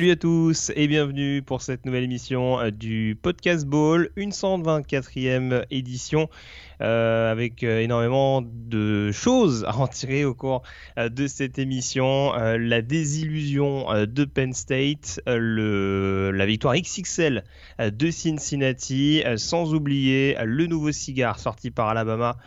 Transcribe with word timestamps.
Salut 0.00 0.12
à 0.12 0.16
tous 0.16 0.72
et 0.76 0.88
bienvenue 0.88 1.42
pour 1.42 1.60
cette 1.60 1.84
nouvelle 1.84 2.04
émission 2.04 2.58
euh, 2.58 2.70
du 2.70 3.18
Podcast 3.20 3.66
Ball, 3.66 4.08
une 4.16 4.30
124e 4.30 5.66
édition 5.70 6.30
euh, 6.80 7.30
avec 7.30 7.62
euh, 7.62 7.80
énormément 7.80 8.40
de 8.42 9.12
choses 9.12 9.62
à 9.68 9.76
en 9.76 9.86
tirer 9.86 10.24
au 10.24 10.32
cours 10.32 10.62
de 10.96 11.26
cette 11.26 11.58
émission. 11.58 12.32
La 12.32 12.80
désillusion 12.80 13.88
de 14.06 14.24
Penn 14.24 14.54
State, 14.54 15.20
la 15.26 16.46
victoire 16.46 16.76
XXL 16.76 17.44
de 17.78 18.10
Cincinnati, 18.10 19.22
sans 19.36 19.74
oublier 19.74 20.34
le 20.42 20.66
nouveau 20.66 20.92
cigare 20.92 21.38
sorti 21.38 21.70
par 21.70 21.90
Alabama. 21.90 22.38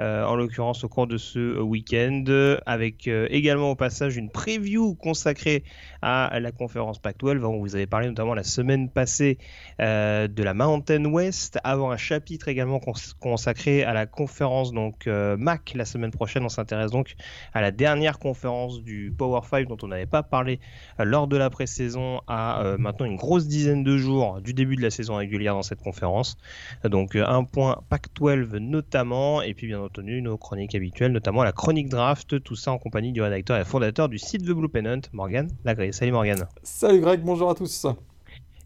Euh, 0.00 0.24
en 0.24 0.36
l'occurrence 0.36 0.84
au 0.84 0.88
cours 0.88 1.06
de 1.06 1.16
ce 1.16 1.58
week-end, 1.60 2.24
avec 2.66 3.08
euh, 3.08 3.26
également 3.30 3.70
au 3.70 3.74
passage 3.74 4.16
une 4.16 4.30
preview 4.30 4.94
consacrée 4.94 5.64
à 6.02 6.38
la 6.40 6.52
conférence 6.52 6.98
Pac-12. 6.98 7.44
On 7.44 7.58
vous 7.58 7.74
avait 7.74 7.86
parlé 7.86 8.06
notamment 8.06 8.34
la 8.34 8.44
semaine 8.44 8.90
passée 8.90 9.38
euh, 9.80 10.28
de 10.28 10.42
la 10.42 10.54
Mountain 10.54 11.04
West, 11.06 11.58
avant 11.64 11.90
un 11.90 11.96
chapitre 11.96 12.48
également 12.48 12.78
cons 12.78 12.92
consacré 13.20 13.82
à 13.82 13.92
la 13.92 14.06
conférence 14.06 14.72
donc 14.72 15.06
euh, 15.06 15.36
MAC 15.36 15.72
la 15.74 15.84
semaine 15.84 16.10
prochaine. 16.10 16.44
On 16.44 16.48
s'intéresse 16.48 16.90
donc 16.90 17.14
à 17.52 17.60
la 17.60 17.70
dernière 17.70 18.18
conférence 18.18 18.82
du 18.82 19.12
Power 19.16 19.40
5 19.48 19.68
dont 19.68 19.76
on 19.82 19.88
n'avait 19.88 20.06
pas 20.06 20.22
parlé 20.22 20.60
euh, 21.00 21.04
lors 21.04 21.26
de 21.26 21.36
la 21.36 21.50
pré-saison 21.50 22.20
à 22.26 22.62
euh, 22.62 22.78
maintenant 22.78 23.06
une 23.06 23.16
grosse 23.16 23.46
dizaine 23.46 23.84
de 23.84 23.96
jours 23.96 24.40
du 24.40 24.54
début 24.54 24.76
de 24.76 24.82
la 24.82 24.90
saison 24.90 25.16
régulière 25.16 25.54
dans 25.54 25.62
cette 25.62 25.82
conférence. 25.82 26.36
Donc 26.84 27.16
euh, 27.16 27.26
un 27.26 27.44
point 27.44 27.82
Pac-12 27.88 28.58
notamment, 28.58 29.42
et 29.42 29.54
puis 29.54 29.66
bien 29.66 29.87
entendu 29.88 30.20
nos 30.20 30.36
chroniques 30.36 30.74
habituelles, 30.74 31.12
notamment 31.12 31.42
la 31.42 31.52
chronique 31.52 31.88
draft, 31.88 32.42
tout 32.42 32.54
ça 32.54 32.72
en 32.72 32.78
compagnie 32.78 33.12
du 33.12 33.22
rédacteur 33.22 33.56
et 33.56 33.64
fondateur 33.64 34.10
du 34.10 34.18
site 34.18 34.42
The 34.42 34.50
Blue 34.50 34.68
Pennant, 34.68 35.00
Morgan 35.14 35.48
Lagré. 35.64 35.92
Salut 35.92 36.12
Morgan. 36.12 36.46
Salut 36.62 37.00
Greg, 37.00 37.22
bonjour 37.22 37.48
à 37.48 37.54
tous. 37.54 37.86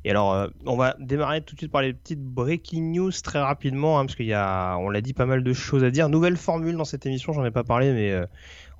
Et 0.04 0.10
alors, 0.10 0.34
euh, 0.34 0.48
on 0.66 0.76
va 0.76 0.96
démarrer 0.98 1.40
tout 1.40 1.54
de 1.54 1.60
suite 1.60 1.70
par 1.70 1.82
les 1.82 1.92
petites 1.92 2.20
breaking 2.20 2.92
news 2.92 3.12
très 3.22 3.38
rapidement, 3.38 4.00
hein, 4.00 4.06
parce 4.06 4.16
qu'il 4.16 4.26
y 4.26 4.32
a, 4.32 4.76
on 4.78 4.90
l'a 4.90 5.00
dit, 5.00 5.12
pas 5.12 5.26
mal 5.26 5.44
de 5.44 5.52
choses 5.52 5.84
à 5.84 5.92
dire. 5.92 6.08
Nouvelle 6.08 6.36
formule 6.36 6.76
dans 6.76 6.84
cette 6.84 7.06
émission, 7.06 7.32
j'en 7.32 7.44
ai 7.44 7.52
pas 7.52 7.62
parlé, 7.62 7.92
mais 7.92 8.10
euh, 8.10 8.26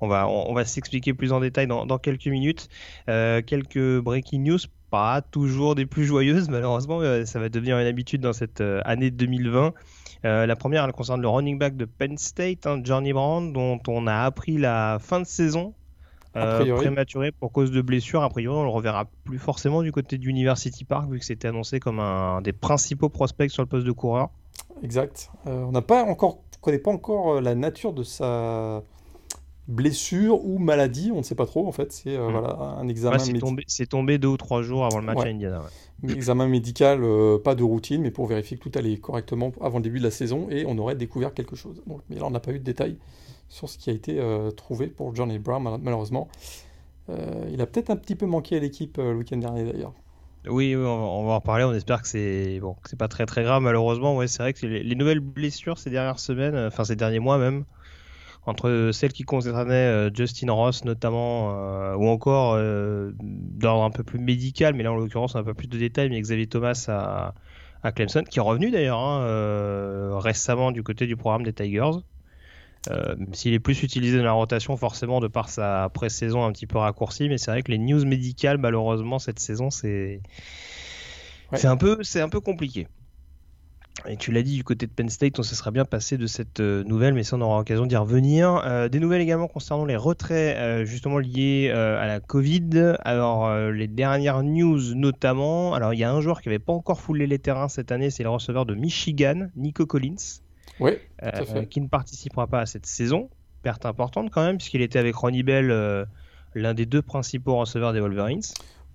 on 0.01 0.09
va, 0.09 0.27
on, 0.27 0.51
on 0.51 0.53
va 0.53 0.65
s'expliquer 0.65 1.13
plus 1.13 1.31
en 1.31 1.39
détail 1.39 1.67
dans, 1.67 1.85
dans 1.85 1.97
quelques 1.97 2.27
minutes. 2.27 2.67
Euh, 3.09 3.41
quelques 3.41 3.99
breaking 3.99 4.41
news, 4.41 4.59
pas 4.89 5.21
toujours 5.21 5.75
des 5.75 5.85
plus 5.85 6.03
joyeuses, 6.03 6.49
malheureusement, 6.49 6.99
ça 7.25 7.39
va 7.39 7.47
devenir 7.47 7.79
une 7.79 7.87
habitude 7.87 8.19
dans 8.19 8.33
cette 8.33 8.61
année 8.83 9.11
2020. 9.11 9.73
Euh, 10.25 10.45
la 10.45 10.55
première, 10.55 10.85
elle 10.85 10.93
concerne 10.93 11.21
le 11.21 11.27
running 11.27 11.57
back 11.57 11.75
de 11.75 11.85
Penn 11.85 12.17
State, 12.17 12.65
hein, 12.65 12.81
Johnny 12.83 13.11
Brown, 13.13 13.51
dont 13.51 13.79
on 13.87 14.07
a 14.07 14.23
appris 14.23 14.57
la 14.57 14.97
fin 14.99 15.19
de 15.19 15.25
saison 15.25 15.73
euh, 16.35 16.75
prématuré 16.75 17.31
pour 17.31 17.51
cause 17.51 17.71
de 17.71 17.81
blessure. 17.81 18.23
A 18.23 18.29
priori, 18.29 18.57
on 18.57 18.63
le 18.63 18.69
reverra 18.69 19.05
plus 19.25 19.37
forcément 19.37 19.83
du 19.83 19.91
côté 19.91 20.17
d'University 20.17 20.85
Park, 20.85 21.09
vu 21.09 21.19
que 21.19 21.25
c'était 21.25 21.49
annoncé 21.49 21.79
comme 21.79 21.99
un 21.99 22.41
des 22.41 22.53
principaux 22.53 23.09
prospects 23.09 23.51
sur 23.51 23.63
le 23.63 23.67
poste 23.67 23.85
de 23.85 23.91
coureur. 23.91 24.29
Exact. 24.81 25.29
Euh, 25.47 25.63
on 25.63 25.71
n'a 25.71 25.81
pas 25.81 26.03
encore, 26.03 26.39
on 26.57 26.59
connaît 26.61 26.79
pas 26.79 26.91
encore 26.91 27.41
la 27.41 27.55
nature 27.55 27.93
de 27.93 28.03
sa 28.03 28.81
blessure 29.67 30.43
ou 30.45 30.57
maladie, 30.59 31.11
on 31.13 31.17
ne 31.19 31.23
sait 31.23 31.35
pas 31.35 31.45
trop 31.45 31.67
en 31.67 31.71
fait. 31.71 31.91
C'est 31.91 32.15
euh, 32.17 32.27
Mm. 32.27 32.31
voilà 32.31 32.53
un 32.79 32.87
examen, 32.87 33.15
Ouais, 33.17 33.19
c'est 33.23 33.33
tombé, 33.39 33.63
c'est 33.67 33.85
tombé 33.87 34.17
deux 34.17 34.27
ou 34.27 34.37
trois 34.37 34.61
jours 34.61 34.85
avant 34.85 34.99
le 34.99 35.05
match 35.05 35.17
Ouais. 35.19 35.27
à 35.27 35.29
Indiana. 35.29 35.61
ouais. 36.03 36.11
examen 36.11 36.47
médical, 36.47 36.99
euh, 37.03 37.37
pas 37.37 37.55
de 37.55 37.63
routine, 37.63 38.01
mais 38.01 38.11
pour 38.11 38.27
vérifier 38.27 38.57
que 38.57 38.67
tout 38.69 38.77
allait 38.77 38.97
correctement 38.97 39.53
avant 39.61 39.77
le 39.77 39.83
début 39.83 39.99
de 39.99 40.03
la 40.03 40.11
saison 40.11 40.47
et 40.49 40.65
on 40.67 40.77
aurait 40.77 40.95
découvert 40.95 41.33
quelque 41.33 41.55
chose. 41.55 41.81
Donc, 41.87 42.01
mais 42.09 42.17
là, 42.17 42.25
on 42.25 42.31
n'a 42.31 42.41
pas 42.41 42.51
eu 42.51 42.59
de 42.59 42.63
détails 42.63 42.97
sur 43.47 43.69
ce 43.69 43.77
qui 43.77 43.89
a 43.89 43.93
été 43.93 44.19
euh, 44.19 44.51
trouvé 44.51 44.87
pour 44.87 45.15
Johnny 45.15 45.39
Brown 45.39 45.63
mal- 45.63 45.79
malheureusement. 45.81 46.27
Il 47.51 47.59
a 47.61 47.65
peut-être 47.65 47.89
un 47.89 47.95
petit 47.97 48.15
peu 48.15 48.25
manqué 48.25 48.55
à 48.55 48.59
l'équipe 48.59 48.97
le 48.97 49.13
week-end 49.15 49.37
dernier 49.37 49.65
d'ailleurs. 49.65 49.93
Oui, 50.45 50.73
oui, 50.73 50.75
on, 50.75 50.79
va, 50.83 51.03
on 51.03 51.25
va 51.25 51.31
en 51.33 51.39
reparler. 51.39 51.63
On 51.65 51.73
espère 51.73 52.01
que 52.01 52.07
c'est 52.07 52.59
bon, 52.61 52.73
que 52.81 52.89
c'est 52.89 52.97
pas 52.99 53.07
très 53.09 53.25
très 53.25 53.43
grave. 53.43 53.61
Malheureusement, 53.61 54.15
ouais, 54.17 54.27
c'est 54.27 54.41
vrai 54.43 54.53
que 54.53 54.65
les, 54.65 54.83
les 54.83 54.95
nouvelles 54.95 55.19
blessures 55.19 55.77
ces 55.77 55.89
dernières 55.89 56.19
semaines, 56.19 56.55
enfin 56.55 56.83
ces 56.85 56.95
derniers 56.95 57.19
mois 57.19 57.37
même, 57.37 57.65
entre 58.45 58.91
celles 58.93 59.13
qui 59.13 59.23
concernaient 59.23 59.73
euh, 59.73 60.09
Justin 60.13 60.51
Ross 60.51 60.83
notamment, 60.85 61.53
euh, 61.55 61.95
ou 61.95 62.07
encore 62.07 62.53
euh, 62.55 63.11
d'ordre 63.21 63.83
un 63.83 63.91
peu 63.91 64.03
plus 64.03 64.19
médical, 64.19 64.73
mais 64.73 64.83
là 64.83 64.91
en 64.91 64.95
l'occurrence 64.95 65.35
on 65.35 65.39
a 65.39 65.41
un 65.41 65.45
peu 65.45 65.53
plus 65.53 65.67
de 65.67 65.77
détails, 65.77 66.09
mais 66.09 66.19
Xavier 66.19 66.47
Thomas 66.47 66.85
à, 66.87 67.33
à 67.83 67.91
Clemson, 67.91 68.23
qui 68.29 68.39
est 68.39 68.41
revenu 68.41 68.71
d'ailleurs 68.71 68.99
hein, 68.99 70.19
récemment 70.19 70.71
du 70.71 70.83
côté 70.83 71.07
du 71.07 71.15
programme 71.15 71.43
des 71.43 71.53
Tigers. 71.53 71.99
Euh, 72.91 73.15
S'il 73.31 73.53
est 73.53 73.59
plus 73.59 73.81
utilisé 73.81 74.17
dans 74.17 74.25
la 74.25 74.33
rotation, 74.33 74.75
forcément, 74.75 75.21
de 75.21 75.27
par 75.29 75.47
sa 75.47 75.89
pré-saison 75.93 76.43
un 76.43 76.51
petit 76.51 76.67
peu 76.67 76.79
raccourcie, 76.79 77.29
mais 77.29 77.37
c'est 77.37 77.49
vrai 77.49 77.63
que 77.63 77.71
les 77.71 77.77
news 77.77 78.03
médicales, 78.05 78.57
malheureusement, 78.57 79.19
cette 79.19 79.39
saison, 79.39 79.69
c'est 79.69 80.21
Ouais. 81.51 81.59
c'est 81.59 81.67
un 81.67 81.77
peu, 81.77 81.99
c'est 82.03 82.19
un 82.19 82.29
peu 82.29 82.41
compliqué. 82.41 82.87
Et 84.07 84.17
tu 84.17 84.31
l'as 84.31 84.41
dit 84.41 84.55
du 84.55 84.63
côté 84.63 84.85
de 84.85 84.91
Penn 84.91 85.07
State, 85.07 85.39
on 85.39 85.43
se 85.43 85.55
serait 85.55 85.71
bien 85.71 85.85
passé 85.85 86.17
de 86.17 86.27
cette 86.27 86.59
euh, 86.59 86.83
nouvelle, 86.83 87.13
mais 87.13 87.23
ça 87.23 87.37
on 87.37 87.41
aura 87.41 87.59
l'occasion 87.59 87.85
d'y 87.85 87.95
revenir. 87.95 88.61
Euh, 88.65 88.89
des 88.89 88.99
nouvelles 88.99 89.21
également 89.21 89.47
concernant 89.47 89.85
les 89.85 89.95
retraits 89.95 90.57
euh, 90.57 90.83
justement 90.83 91.19
liés 91.19 91.69
à 91.71 92.05
la 92.07 92.19
Covid. 92.19 92.95
Alors 93.05 93.53
les 93.71 93.87
dernières 93.87 94.43
news 94.43 94.95
notamment, 94.95 95.73
alors 95.73 95.93
il 95.93 95.99
y 95.99 96.03
a 96.03 96.11
un 96.11 96.21
joueur 96.21 96.41
qui 96.41 96.49
n'avait 96.49 96.59
pas 96.59 96.73
encore 96.73 96.99
foulé 96.99 97.27
les 97.27 97.39
terrains 97.39 97.69
cette 97.69 97.91
année, 97.91 98.09
c'est 98.09 98.23
le 98.23 98.29
receveur 98.29 98.65
de 98.65 98.73
Michigan, 98.73 99.47
Nico 99.55 99.85
Collins, 99.85 100.41
Oui, 100.79 100.93
fait. 101.21 101.67
qui 101.69 101.79
ne 101.79 101.87
participera 101.87 102.47
pas 102.47 102.61
à 102.61 102.65
cette 102.65 102.85
saison. 102.85 103.29
Perte 103.61 103.85
importante 103.85 104.29
quand 104.31 104.43
même, 104.43 104.57
puisqu'il 104.57 104.81
était 104.81 104.99
avec 104.99 105.15
Ronnie 105.15 105.43
Bell, 105.43 106.07
l'un 106.55 106.73
des 106.73 106.85
deux 106.85 107.01
principaux 107.01 107.55
receveurs 107.55 107.93
des 107.93 108.01
Wolverines. 108.01 108.41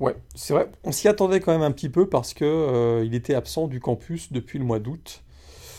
Ouais, 0.00 0.16
c'est 0.34 0.54
vrai. 0.54 0.70
On 0.84 0.92
s'y 0.92 1.08
attendait 1.08 1.40
quand 1.40 1.52
même 1.52 1.62
un 1.62 1.72
petit 1.72 1.88
peu 1.88 2.08
parce 2.08 2.34
que 2.34 2.44
euh, 2.44 3.04
il 3.04 3.14
était 3.14 3.34
absent 3.34 3.66
du 3.66 3.80
campus 3.80 4.32
depuis 4.32 4.58
le 4.58 4.64
mois 4.64 4.78
d'août. 4.78 5.22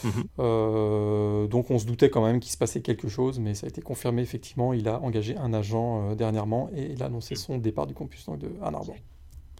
Mhm. 0.03 0.23
Euh, 0.39 1.47
donc 1.47 1.71
on 1.71 1.79
se 1.79 1.85
doutait 1.85 2.09
quand 2.09 2.23
même 2.23 2.39
qu'il 2.39 2.51
se 2.51 2.57
passait 2.57 2.81
quelque 2.81 3.07
chose, 3.09 3.39
mais 3.39 3.53
ça 3.53 3.65
a 3.65 3.69
été 3.69 3.81
confirmé 3.81 4.21
effectivement. 4.21 4.73
Il 4.73 4.87
a 4.87 4.99
engagé 4.99 5.37
un 5.37 5.53
agent 5.53 6.11
euh, 6.11 6.15
dernièrement 6.15 6.69
et 6.75 6.91
il 6.91 7.03
a 7.03 7.07
annoncé 7.07 7.35
son 7.35 7.57
départ 7.57 7.87
du 7.87 7.93
campus 7.93 8.25
donc, 8.25 8.39
de 8.39 8.51
Ann 8.61 8.75
Arbor. 8.75 8.95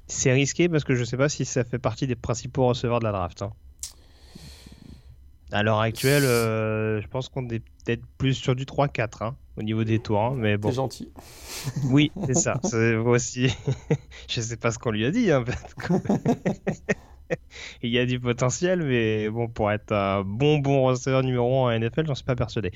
C'est 0.08 0.32
risqué 0.32 0.70
parce 0.70 0.84
que 0.84 0.96
je 0.96 1.04
sais 1.04 1.18
pas 1.18 1.30
si 1.30 1.46
ça 1.46 1.64
fait 1.64 1.80
partie 1.80 2.08
des 2.08 2.16
principaux 2.16 2.68
receveurs 2.68 3.00
de 3.00 3.06
la 3.06 3.12
draft. 3.12 3.42
hein. 3.42 3.54
À 5.52 5.64
l'heure 5.64 5.80
actuelle, 5.80 6.26
euh, 6.26 7.02
je 7.02 7.08
pense 7.08 7.30
qu'on 7.30 7.48
est 7.50 7.60
peut-être 7.60 8.04
plus 8.18 8.36
sur 8.36 8.56
du 8.56 8.66
3-4 8.66 9.24
hein, 9.24 9.36
au 9.60 9.64
niveau 9.64 9.84
des 9.84 10.00
tours. 10.00 10.22
hein, 10.22 10.34
mais 10.36 10.58
bon, 10.58 10.70
C'est 10.70 10.76
gentil. 10.76 11.12
oui, 11.92 12.12
c'est 12.26 12.34
ça. 12.36 12.60
Aussi. 13.06 13.56
je 14.30 14.42
sais 14.42 14.58
pas 14.58 14.72
ce 14.72 14.80
qu'on 14.80 14.92
lui 14.92 15.06
a 15.06 15.12
dit. 15.12 15.32
hein, 15.32 15.44
Il 17.84 17.92
y 17.92 18.00
a 18.00 18.06
du 18.06 18.20
potentiel, 18.20 18.82
mais 18.82 19.30
bon, 19.30 19.48
pour 19.48 19.72
être 19.72 19.92
un 19.92 20.24
bon 20.24 20.58
bon 20.58 20.84
receveur 20.86 21.22
numéro 21.22 21.68
1 21.68 21.76
en 21.76 21.80
NFL, 21.80 22.08
j'en 22.08 22.16
suis 22.16 22.26
pas 22.26 22.36
persuadé. 22.36 22.72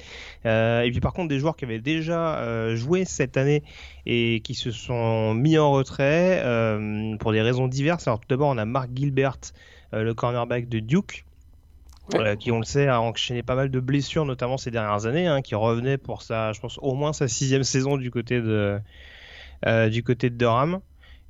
Euh, 0.46 0.82
et 0.82 0.92
puis 0.92 1.00
par 1.00 1.14
contre, 1.14 1.30
des 1.30 1.40
joueurs 1.40 1.56
qui 1.56 1.66
avaient 1.66 1.80
déjà 1.80 2.38
euh, 2.40 2.76
joué 2.76 3.06
cette 3.06 3.38
année 3.38 3.64
et 4.06 4.42
qui 4.44 4.54
se 4.54 4.70
sont 4.70 5.34
mis 5.34 5.58
en 5.58 5.72
retrait 5.72 6.42
euh, 6.44 7.16
pour 7.18 7.32
des 7.32 7.42
raisons 7.42 7.68
diverses. 7.68 8.08
Alors 8.08 8.20
tout 8.20 8.28
d'abord, 8.30 8.50
on 8.50 8.58
a 8.58 8.66
Mark 8.66 8.90
Gilbert, 8.94 9.38
le 9.92 10.14
cornerback 10.14 10.70
de 10.70 10.80
Duke. 10.80 11.26
Euh, 12.16 12.36
qui 12.36 12.52
on 12.52 12.60
le 12.60 12.66
sait 12.66 12.88
a 12.88 13.00
enchaîné 13.00 13.44
pas 13.44 13.56
mal 13.56 13.72
de 13.72 13.80
blessures 13.80 14.26
notamment 14.26 14.58
ces 14.58 14.72
dernières 14.72 15.06
années 15.06 15.26
hein, 15.26 15.42
qui 15.42 15.56
revenait 15.56 15.98
pour 15.98 16.22
sa 16.22 16.52
je 16.52 16.60
pense 16.60 16.78
au 16.82 16.96
moins 16.96 17.14
sa 17.14 17.30
sixième 17.30 17.64
saison 17.64 17.96
du 17.96 18.12
côté 18.12 18.42
de 18.42 18.78
euh, 19.66 19.90
du 19.90 20.04
côté 20.04 20.30
de 20.30 20.36
Durham 20.36 20.82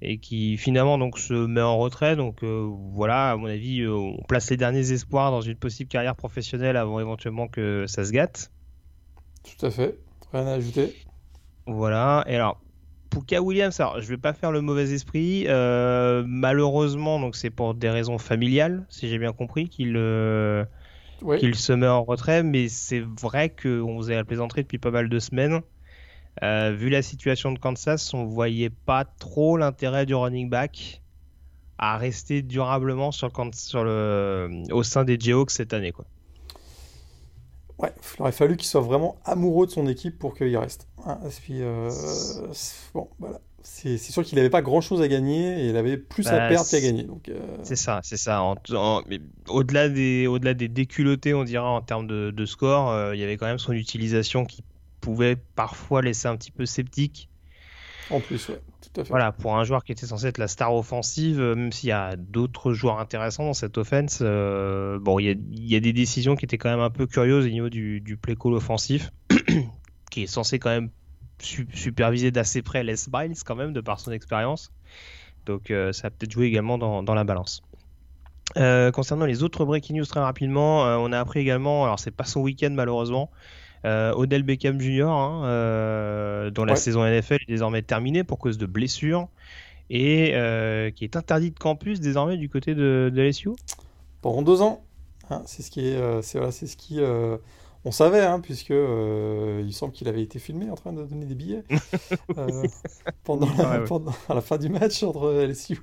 et 0.02 0.18
qui 0.18 0.58
finalement 0.58 0.98
donc 0.98 1.20
se 1.20 1.34
met 1.34 1.62
en 1.62 1.78
retrait 1.78 2.16
donc 2.16 2.44
euh, 2.44 2.68
voilà 2.92 3.32
à 3.32 3.38
mon 3.38 3.46
avis 3.46 3.86
on 3.88 4.18
place 4.28 4.50
les 4.50 4.58
derniers 4.58 4.92
espoirs 4.92 5.30
dans 5.30 5.42
une 5.42 5.58
possible 5.58 5.90
carrière 5.90 6.16
professionnelle 6.16 6.76
avant 6.76 7.00
éventuellement 7.00 7.48
que 7.48 7.86
ça 7.88 8.04
se 8.04 8.12
gâte 8.12 8.52
Tout 9.44 9.68
à 9.68 9.70
fait. 9.70 10.00
Rien 10.34 10.48
à 10.48 10.54
ajouter? 10.54 10.96
Voilà. 11.68 12.26
Et 12.28 12.36
alors, 12.36 12.60
pour 13.14 13.26
K. 13.26 13.40
Williams, 13.40 13.80
alors, 13.80 14.02
je 14.02 14.08
vais 14.08 14.18
pas 14.18 14.34
faire 14.34 14.52
le 14.52 14.62
mauvais 14.62 14.92
esprit. 14.92 15.46
euh, 15.48 16.24
malheureusement, 16.28 17.20
donc 17.20 17.36
c'est 17.36 17.50
pour 17.52 17.76
des 17.76 17.90
raisons 17.90 18.18
familiales, 18.18 18.86
si 18.90 19.08
j'ai 19.08 19.20
bien 19.20 19.34
compris, 19.34 19.70
qu'il 19.70 19.96
euh, 19.98 20.66
se 21.54 21.74
met 21.74 21.88
en 21.88 22.04
retrait. 22.04 22.44
Mais 22.44 22.70
c'est 22.70 23.02
vrai 23.02 23.50
qu'on 23.50 23.98
faisait 24.00 24.16
la 24.16 24.24
plaisanterie 24.26 24.64
depuis 24.64 24.80
pas 24.80 24.92
mal 24.92 25.10
de 25.10 25.20
semaines. 25.20 25.62
Euh, 26.44 26.72
vu 26.72 26.90
la 26.90 27.02
situation 27.02 27.52
de 27.52 27.60
Kansas, 27.60 28.14
on 28.14 28.26
voyait 28.26 28.72
pas 28.72 29.06
trop 29.06 29.58
l'intérêt 29.58 30.06
du 30.06 30.16
running 30.16 30.50
back 30.50 31.04
à 31.78 31.98
rester 31.98 32.42
durablement 32.42 33.12
sur 33.12 33.28
le, 33.28 33.34
Kan- 33.34 33.52
sur 33.54 33.84
le, 33.84 34.64
au 34.72 34.84
sein 34.84 35.04
des 35.06 35.20
Jayhawks 35.20 35.52
cette 35.52 35.74
année. 35.74 35.92
Quoi. 35.92 36.06
Ouais, 37.80 37.94
il 38.18 38.22
aurait 38.22 38.32
fallu 38.32 38.56
qu'il 38.56 38.68
soit 38.68 38.82
vraiment 38.82 39.18
amoureux 39.26 39.66
de 39.66 39.72
son 39.72 39.88
équipe 39.88 40.20
pour 40.20 40.36
qu'il 40.36 40.56
reste. 40.58 40.88
Hein, 41.06 41.20
puis, 41.42 41.62
euh, 41.62 41.90
bon, 42.94 43.10
voilà. 43.20 43.40
C'est 43.66 43.98
sûr 43.98 44.26
qu'il 44.26 44.36
n'avait 44.36 44.50
pas 44.50 44.62
grand 44.62 44.82
chose 44.82 45.02
à 45.02 45.08
gagner 45.08 45.62
et 45.62 45.70
il 45.70 45.78
avait 45.78 45.96
plus 45.96 46.28
à 46.28 46.38
bah, 46.38 46.50
perdre 46.50 46.70
qu'à 46.70 46.82
gagner. 46.82 47.08
Euh. 47.30 47.40
C'est 47.64 47.78
ça, 47.78 48.02
c'est 48.04 48.18
ça. 48.18 48.44
Au-delà 49.48 49.88
des, 49.88 50.28
au 50.28 50.38
des 50.38 50.68
déculottés, 50.68 51.34
on 51.34 51.46
dira, 51.46 51.70
en 51.70 51.82
termes 51.82 52.06
de, 52.06 52.46
score, 52.46 52.90
euh, 52.90 53.16
il 53.16 53.22
y 53.22 53.24
avait 53.24 53.38
quand 53.38 53.46
même 53.46 53.60
son 53.60 53.72
utilisation 53.72 54.44
qui 54.44 54.66
pouvait 55.00 55.38
parfois 55.38 56.02
laisser 56.02 56.28
un 56.28 56.36
petit 56.36 56.52
peu 56.52 56.66
sceptique. 56.66 57.30
En 58.10 58.20
plus, 58.20 58.50
ouais. 58.50 58.62
Voilà, 59.10 59.32
pour 59.32 59.56
un 59.56 59.64
joueur 59.64 59.84
qui 59.84 59.92
était 59.92 60.06
censé 60.06 60.28
être 60.28 60.38
la 60.38 60.48
star 60.48 60.74
offensive, 60.76 61.40
euh, 61.40 61.56
même 61.56 61.72
s'il 61.72 61.90
y 61.90 61.94
a 61.94 62.16
d'autres 62.16 62.74
joueurs 62.74 63.00
intéressants 63.00 63.46
dans 63.46 63.54
cette 63.54 63.78
offense, 63.78 64.20
euh, 64.22 65.00
bon, 65.00 65.20
il 65.20 65.38
y, 65.50 65.76
a, 65.76 65.80
des 65.80 65.94
décisions 65.94 66.36
qui 66.36 66.46
étaient 66.46 66.58
quand 66.58 66.70
même 66.70 66.80
un 66.80 66.90
peu 66.90 67.08
curieuses 67.08 67.46
au 67.46 67.50
niveau 67.50 67.70
du, 67.70 68.20
play 68.22 68.36
call 68.36 68.54
offensif, 68.54 69.12
qui 70.12 70.24
est 70.24 70.28
censé 70.28 70.60
quand 70.60 70.70
même 70.70 70.90
superviser 71.40 72.32
d'assez 72.32 72.62
près 72.62 72.84
Les 72.84 72.96
Miles 73.12 73.36
quand 73.46 73.56
même, 73.56 73.74
de 73.74 73.82
par 73.82 74.00
son 74.00 74.12
expérience. 74.12 74.72
Donc 75.46 75.72
euh, 75.72 75.92
ça 75.92 76.08
a 76.08 76.10
peut-être 76.10 76.32
joué 76.32 76.46
également 76.46 76.78
dans, 76.78 77.14
la 77.14 77.24
balance. 77.24 77.64
concernant 78.56 79.26
les 79.26 79.44
autres 79.44 79.66
breaking 79.66 79.98
news 79.98 80.06
très 80.06 80.20
rapidement, 80.20 80.82
on 80.82 81.12
a 81.12 81.20
appris 81.20 81.40
également, 81.40 81.84
alors 81.84 82.00
c'est 82.00 82.12
pas 82.12 82.26
son 82.26 82.42
week-end 82.42 82.72
malheureusement, 82.72 83.32
euh, 83.86 84.14
Odell 84.14 84.44
Beckham 84.44 84.80
Jr., 84.80 85.04
hein, 85.04 85.42
euh, 85.46 86.50
dont 86.52 86.64
la 86.66 86.76
saison 86.76 87.04
NFL 87.04 87.36
est 87.36 87.50
désormais 87.50 87.82
terminée 87.82 88.24
pour 88.24 88.40
cause 88.40 88.58
de 88.58 88.66
blessures 88.66 89.28
et 89.90 90.32
euh, 90.36 90.90
qui 90.92 91.04
est 91.04 91.18
interdit 91.18 91.52
de 91.52 91.60
campus 91.60 92.00
désormais 92.00 92.38
du 92.38 92.48
côté 92.50 92.76
de, 92.76 93.12
de 93.14 93.22
LSU 93.22 93.50
Pendant 94.22 94.42
deux 94.42 94.62
ans. 94.62 94.84
Hein, 95.30 95.42
c'est 95.46 95.64
ce 95.64 95.72
qui 95.72 95.88
est, 95.88 96.22
c'est, 96.22 96.52
c'est 96.52 96.68
ce 96.68 96.78
qui 96.78 97.00
on 97.86 97.92
savait, 97.92 98.22
hein, 98.22 98.40
puisque 98.40 98.70
il 98.70 99.74
semble 99.74 99.92
qu'il 99.92 100.08
avait 100.08 100.22
été 100.22 100.40
filmé 100.40 100.70
en 100.70 100.76
train 100.76 100.94
de 100.94 101.04
donner 101.04 101.26
des 101.26 101.36
billets 101.36 101.64
pendant, 103.26 103.48
à 104.30 104.34
la 104.34 104.42
fin 104.42 104.58
du 104.58 104.70
match 104.70 105.04
entre 105.04 105.44
LSU 105.46 105.78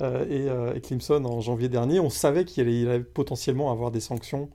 et, 0.00 0.80
Clemson 0.82 1.24
en 1.24 1.40
janvier 1.40 1.68
dernier. 1.68 2.00
On 2.00 2.10
savait 2.10 2.44
qu'il 2.44 2.66
allait, 2.66 3.00
potentiellement 3.00 3.70
avoir 3.70 3.92
des 3.92 4.00
sanctions 4.00 4.50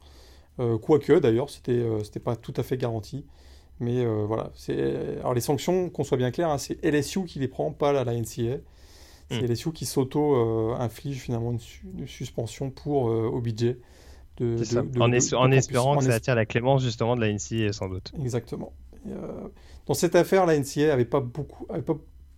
quoique 0.58 1.14
d'ailleurs, 1.20 1.50
c'était 1.50 1.72
euh, 1.72 2.04
c'était 2.04 2.20
pas 2.20 2.36
tout 2.36 2.54
à 2.58 2.64
fait 2.64 2.78
garanti. 2.78 3.26
Mais 3.80 4.06
euh, 4.06 4.24
voilà, 4.26 4.52
c'est 4.56 5.18
alors 5.20 5.34
les 5.34 5.42
sanctions, 5.42 5.90
qu'on 5.90 6.04
soit 6.04 6.18
bien 6.18 6.32
clair, 6.32 6.50
hein, 6.50 6.58
c'est 6.58 6.84
LSU 6.86 7.26
qui 7.26 7.40
les 7.40 7.48
prend, 7.48 7.72
pas 7.72 7.92
la, 7.92 8.04
la 8.04 8.14
NCA. 8.14 8.60
C'est 9.30 9.42
hmm. 9.42 9.52
LSU 9.52 9.72
qui 9.72 9.86
s'auto-inflige 9.86 11.20
finalement 11.20 11.52
une, 11.52 12.08
suspension 12.08 12.70
pour 12.70 13.06
OBJ. 13.06 13.76
De, 14.38 14.58
en, 15.00 15.12
espérant 15.12 15.98
que 15.98 16.06
ça 16.06 16.16
attire 16.16 16.34
la 16.34 16.48
clémence 16.48 16.82
justement 16.82 17.16
de 17.16 17.22
la 17.22 17.32
NCA 17.32 17.72
sans 17.72 17.88
doute. 17.88 18.12
Exactement. 18.20 18.74
dans 19.86 19.94
cette 19.94 20.16
affaire, 20.16 20.46
la 20.46 20.58
NCA 20.58 20.92
avait 20.92 21.06
pas 21.06 21.20
beaucoup, 21.20 21.66
avait 21.70 21.84
pas 21.84 21.98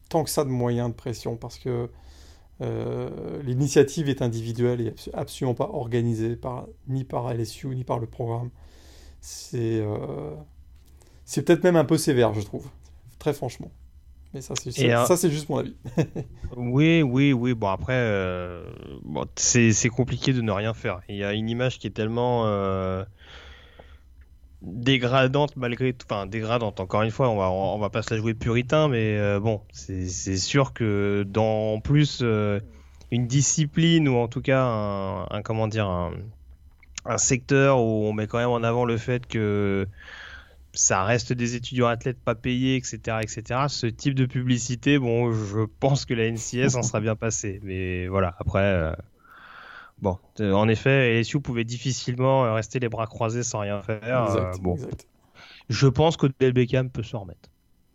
tant 0.10 0.24
que 0.24 0.30
ça 0.30 0.44
de 0.44 0.50
moyens 0.50 0.90
de 0.90 0.94
pression 0.94 1.36
parce 1.36 1.58
que 1.58 1.90
euh, 2.62 3.42
l'initiative 3.44 4.08
est 4.08 4.22
individuelle 4.22 4.82
et 4.82 4.94
absolument 5.14 5.56
pas 5.56 5.70
organisée 5.72 6.36
par, 6.36 6.68
ni 6.88 7.04
par 7.04 7.34
LSU 7.34 7.68
ni 7.76 7.84
par 7.84 8.00
le 8.00 8.08
programme. 8.08 8.50
C'est 9.20 9.82
euh, 9.82 10.36
peut-être 11.36 11.64
même 11.64 11.76
un 11.76 11.86
peu 11.86 11.98
sévère, 11.98 12.34
je 12.34 12.42
trouve, 12.42 12.68
très 13.20 13.34
franchement. 13.34 13.72
Mais 14.34 14.42
ça, 14.42 14.54
c'est 14.56 14.72
c'est 14.72 15.32
juste 15.32 15.48
mon 15.48 15.58
avis. 15.60 15.76
oui, 16.58 17.02
oui, 17.02 17.32
oui. 17.32 17.54
Bon, 17.54 17.68
après, 17.68 17.94
euh, 17.96 18.66
bon, 19.04 19.26
c'est 19.36 19.90
compliqué 19.90 20.34
de 20.34 20.42
ne 20.42 20.52
rien 20.52 20.74
faire. 20.74 21.00
Il 21.08 21.16
y 21.16 21.24
a 21.24 21.34
une 21.34 21.50
image 21.50 21.80
qui 21.80 21.88
est 21.88 21.92
tellement 21.92 22.44
dégradante 24.66 25.56
malgré 25.56 25.94
tout. 25.94 26.06
Enfin, 26.10 26.26
dégradante, 26.26 26.80
encore 26.80 27.04
une 27.04 27.12
fois, 27.12 27.30
on 27.30 27.38
va, 27.38 27.50
on 27.50 27.80
va 27.80 27.90
pas 27.90 28.02
se 28.02 28.14
la 28.14 28.20
jouer 28.20 28.34
puritain, 28.34 28.88
mais 28.88 29.18
euh, 29.18 29.40
bon, 29.40 29.62
c'est 29.72 30.38
sûr 30.38 30.74
que 30.74 31.24
dans 31.28 31.80
plus 31.80 32.20
euh, 32.22 32.60
une 33.12 33.28
discipline 33.28 34.08
ou 34.10 34.16
en 34.18 34.28
tout 34.28 34.42
cas 34.42 34.64
un, 34.64 35.42
comment 35.44 35.68
dire, 35.68 35.88
un, 35.88 36.14
secteur 37.18 37.80
où 37.80 38.06
on 38.06 38.14
met 38.14 38.28
quand 38.28 38.40
même 38.40 38.50
en 38.50 38.64
avant 38.64 38.84
le 38.84 38.98
fait 38.98 39.28
que 39.28 39.88
ça 40.74 41.04
reste 41.04 41.32
des 41.32 41.56
étudiants 41.56 41.88
athlètes 41.88 42.20
pas 42.20 42.36
payés, 42.36 42.76
etc., 42.76 43.20
etc. 43.22 43.66
Ce 43.70 43.88
type 43.88 44.16
de 44.16 44.26
publicité, 44.26 44.98
bon, 44.98 45.32
je 45.32 45.62
pense 45.80 46.06
que 46.06 46.14
la 46.14 46.30
NCS 46.30 46.76
en 46.76 46.84
sera 46.84 47.00
bien 47.00 47.16
passée. 47.16 47.60
Mais 47.64 48.08
voilà, 48.08 48.36
après, 48.40 48.64
euh, 48.64 48.92
Bon, 50.06 50.20
euh, 50.40 50.54
en 50.54 50.68
effet, 50.68 51.20
LSU 51.20 51.42
pouvait 51.42 51.64
difficilement 51.64 52.46
euh, 52.46 52.54
rester 52.54 52.78
les 52.78 52.90
bras 52.90 53.08
croisés 53.08 53.42
sans 53.42 53.62
rien 53.62 53.82
faire. 53.82 54.36
Euh, 54.36 54.52
bon. 54.62 54.78
Je 55.68 55.88
pense 55.88 56.16
que 56.16 56.28
Del 56.40 56.54
Beckham 56.54 56.92
peut 56.92 57.02
se 57.02 57.16
remettre, 57.16 57.50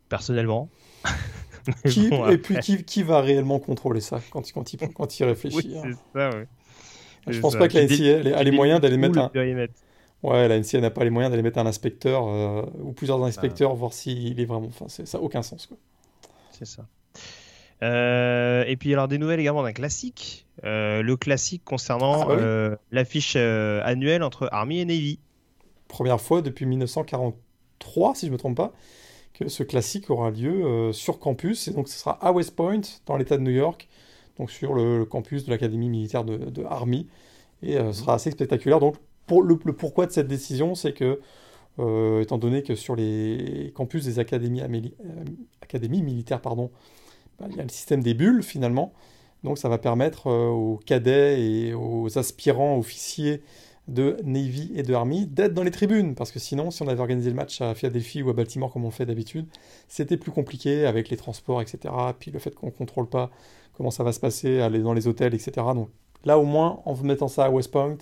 personnellement. 0.09 0.69
et 1.85 2.39
puis 2.39 2.59
qui, 2.85 3.03
va 3.05 3.21
réellement 3.21 3.61
contrôler 3.61 4.01
ça 4.01 4.21
quand, 4.33 4.43
quand, 4.53 4.73
il, 4.73 4.79
quand 4.93 5.21
il 5.21 5.25
réfléchit 5.27 5.79
hein. 5.79 5.93
ça, 6.12 6.31
Je 7.29 7.39
pense 7.39 7.55
pas 7.55 7.69
que 7.69 7.79
la 7.79 7.85
NCA 7.85 8.37
a 8.37 8.43
les 8.43 8.51
moyens 8.51 8.81
d'aller 8.81 8.97
mettre 8.97 9.21
un. 9.21 9.31
Ouais, 10.25 10.49
la 10.49 10.59
NCA 10.59 10.81
n'a 10.81 10.91
pas 10.91 11.05
les 11.05 11.11
moyens 11.11 11.31
d'aller 11.31 11.45
mettre 11.45 11.61
un 11.61 11.67
inspecteur 11.67 12.27
ou 12.81 12.93
plusieurs 12.93 13.23
inspecteurs, 13.23 13.73
voir 13.77 13.93
s'il 13.93 14.41
est 14.41 14.47
vraiment. 14.47 14.67
Enfin, 14.67 14.87
ça 14.89 15.17
n'a 15.17 15.23
aucun 15.23 15.43
sens. 15.43 15.71
C'est 16.51 16.67
ça. 16.67 16.89
Euh, 17.82 18.65
et 18.67 18.77
puis 18.77 18.93
alors 18.93 19.09
des 19.09 19.19
nouvelles 19.19 19.41
également 19.41 19.62
d'un 19.62 19.73
classique, 19.73 20.47
euh, 20.65 21.03
le 21.03 21.17
classique 21.17 21.62
concernant 21.65 22.23
ah 22.23 22.27
bah 22.27 22.32
euh, 22.35 22.77
l'affiche 22.91 23.37
annuelle 23.37 24.23
entre 24.23 24.49
Army 24.53 24.81
et 24.81 24.85
Navy. 24.85 25.19
Première 25.88 26.21
fois 26.21 26.43
depuis 26.43 26.67
1943, 26.67 28.15
si 28.15 28.27
je 28.27 28.32
me 28.32 28.37
trompe 28.37 28.56
pas, 28.56 28.73
que 29.32 29.49
ce 29.49 29.62
classique 29.62 30.11
aura 30.11 30.31
lieu 30.31 30.93
sur 30.93 31.19
campus. 31.19 31.69
Et 31.69 31.73
donc 31.73 31.88
ce 31.88 31.99
sera 31.99 32.12
à 32.25 32.32
West 32.32 32.55
Point, 32.55 32.82
dans 33.06 33.17
l'État 33.17 33.38
de 33.38 33.43
New 33.43 33.50
York, 33.50 33.88
donc 34.38 34.50
sur 34.50 34.75
le, 34.75 35.05
campus 35.05 35.47
de 35.47 35.50
l'Académie 35.50 35.88
militaire 35.88 36.25
de, 36.25 36.65
Army. 36.65 37.09
Et 37.62 37.76
ce 37.76 37.93
sera 37.93 38.15
assez 38.15 38.31
spectaculaire. 38.31 38.79
Donc 38.79 38.97
pour 39.26 39.43
le, 39.43 39.56
pourquoi 39.56 40.06
de 40.06 40.12
cette 40.12 40.29
décision, 40.29 40.75
c'est 40.75 40.93
que 40.93 41.21
étant 42.21 42.37
donné 42.37 42.62
que 42.62 42.75
sur 42.75 42.94
les 42.94 43.73
campus 43.75 44.05
des 44.05 44.19
académies, 44.19 44.61
académies 45.62 46.02
militaires 46.02 46.43
pardon, 46.43 46.71
il 47.49 47.56
y 47.56 47.61
a 47.61 47.62
le 47.62 47.68
système 47.68 48.02
des 48.02 48.14
bulles 48.14 48.42
finalement. 48.42 48.92
Donc 49.44 49.59
ça 49.59 49.68
va 49.68 49.78
permettre 49.78 50.26
euh, 50.28 50.49
aux 50.49 50.78
cadets 50.85 51.40
et 51.40 51.75
aux 51.75 52.18
aspirants 52.18 52.76
officiers 52.78 53.42
de 53.88 54.16
Navy 54.25 54.70
et 54.76 54.82
de 54.82 54.94
Army 54.94 55.26
d'être 55.26 55.54
dans 55.54 55.62
les 55.62 55.70
tribunes. 55.70 56.14
Parce 56.14 56.30
que 56.30 56.38
sinon, 56.38 56.70
si 56.70 56.82
on 56.82 56.88
avait 56.88 57.00
organisé 57.00 57.30
le 57.30 57.37
match 57.37 57.61
à 57.61 57.75
Philadelphie 57.75 58.23
ou 58.23 58.30
à 58.30 58.32
Baltimore 58.32 58.73
comme 58.73 58.85
on 58.85 58.90
fait 58.90 59.06
d'habitude, 59.06 59.47
c'était 59.88 60.16
plus 60.16 60.30
compliqué 60.30 60.87
avec 60.87 61.09
les 61.09 61.16
transports, 61.16 61.62
etc. 61.62 61.94
Puis 62.18 62.30
le 62.30 62.38
fait 62.38 62.54
qu'on 62.54 62.66
ne 62.66 62.73
contrôle 62.73 63.09
pas 63.09 63.30
comment 63.76 63.90
ça 63.90 64.04
va 64.04 64.12
se 64.12 64.20
passer, 64.20 64.61
aller 64.61 64.80
dans 64.80 64.92
les 64.92 65.09
hôtels, 65.09 65.35
etc. 65.35 65.52
Donc 65.75 65.88
là 66.25 66.38
au 66.38 66.44
moins, 66.44 66.82
en 66.85 66.94
mettant 67.02 67.28
ça 67.28 67.47
à 67.47 67.50
West 67.50 67.70
Point, 67.70 67.99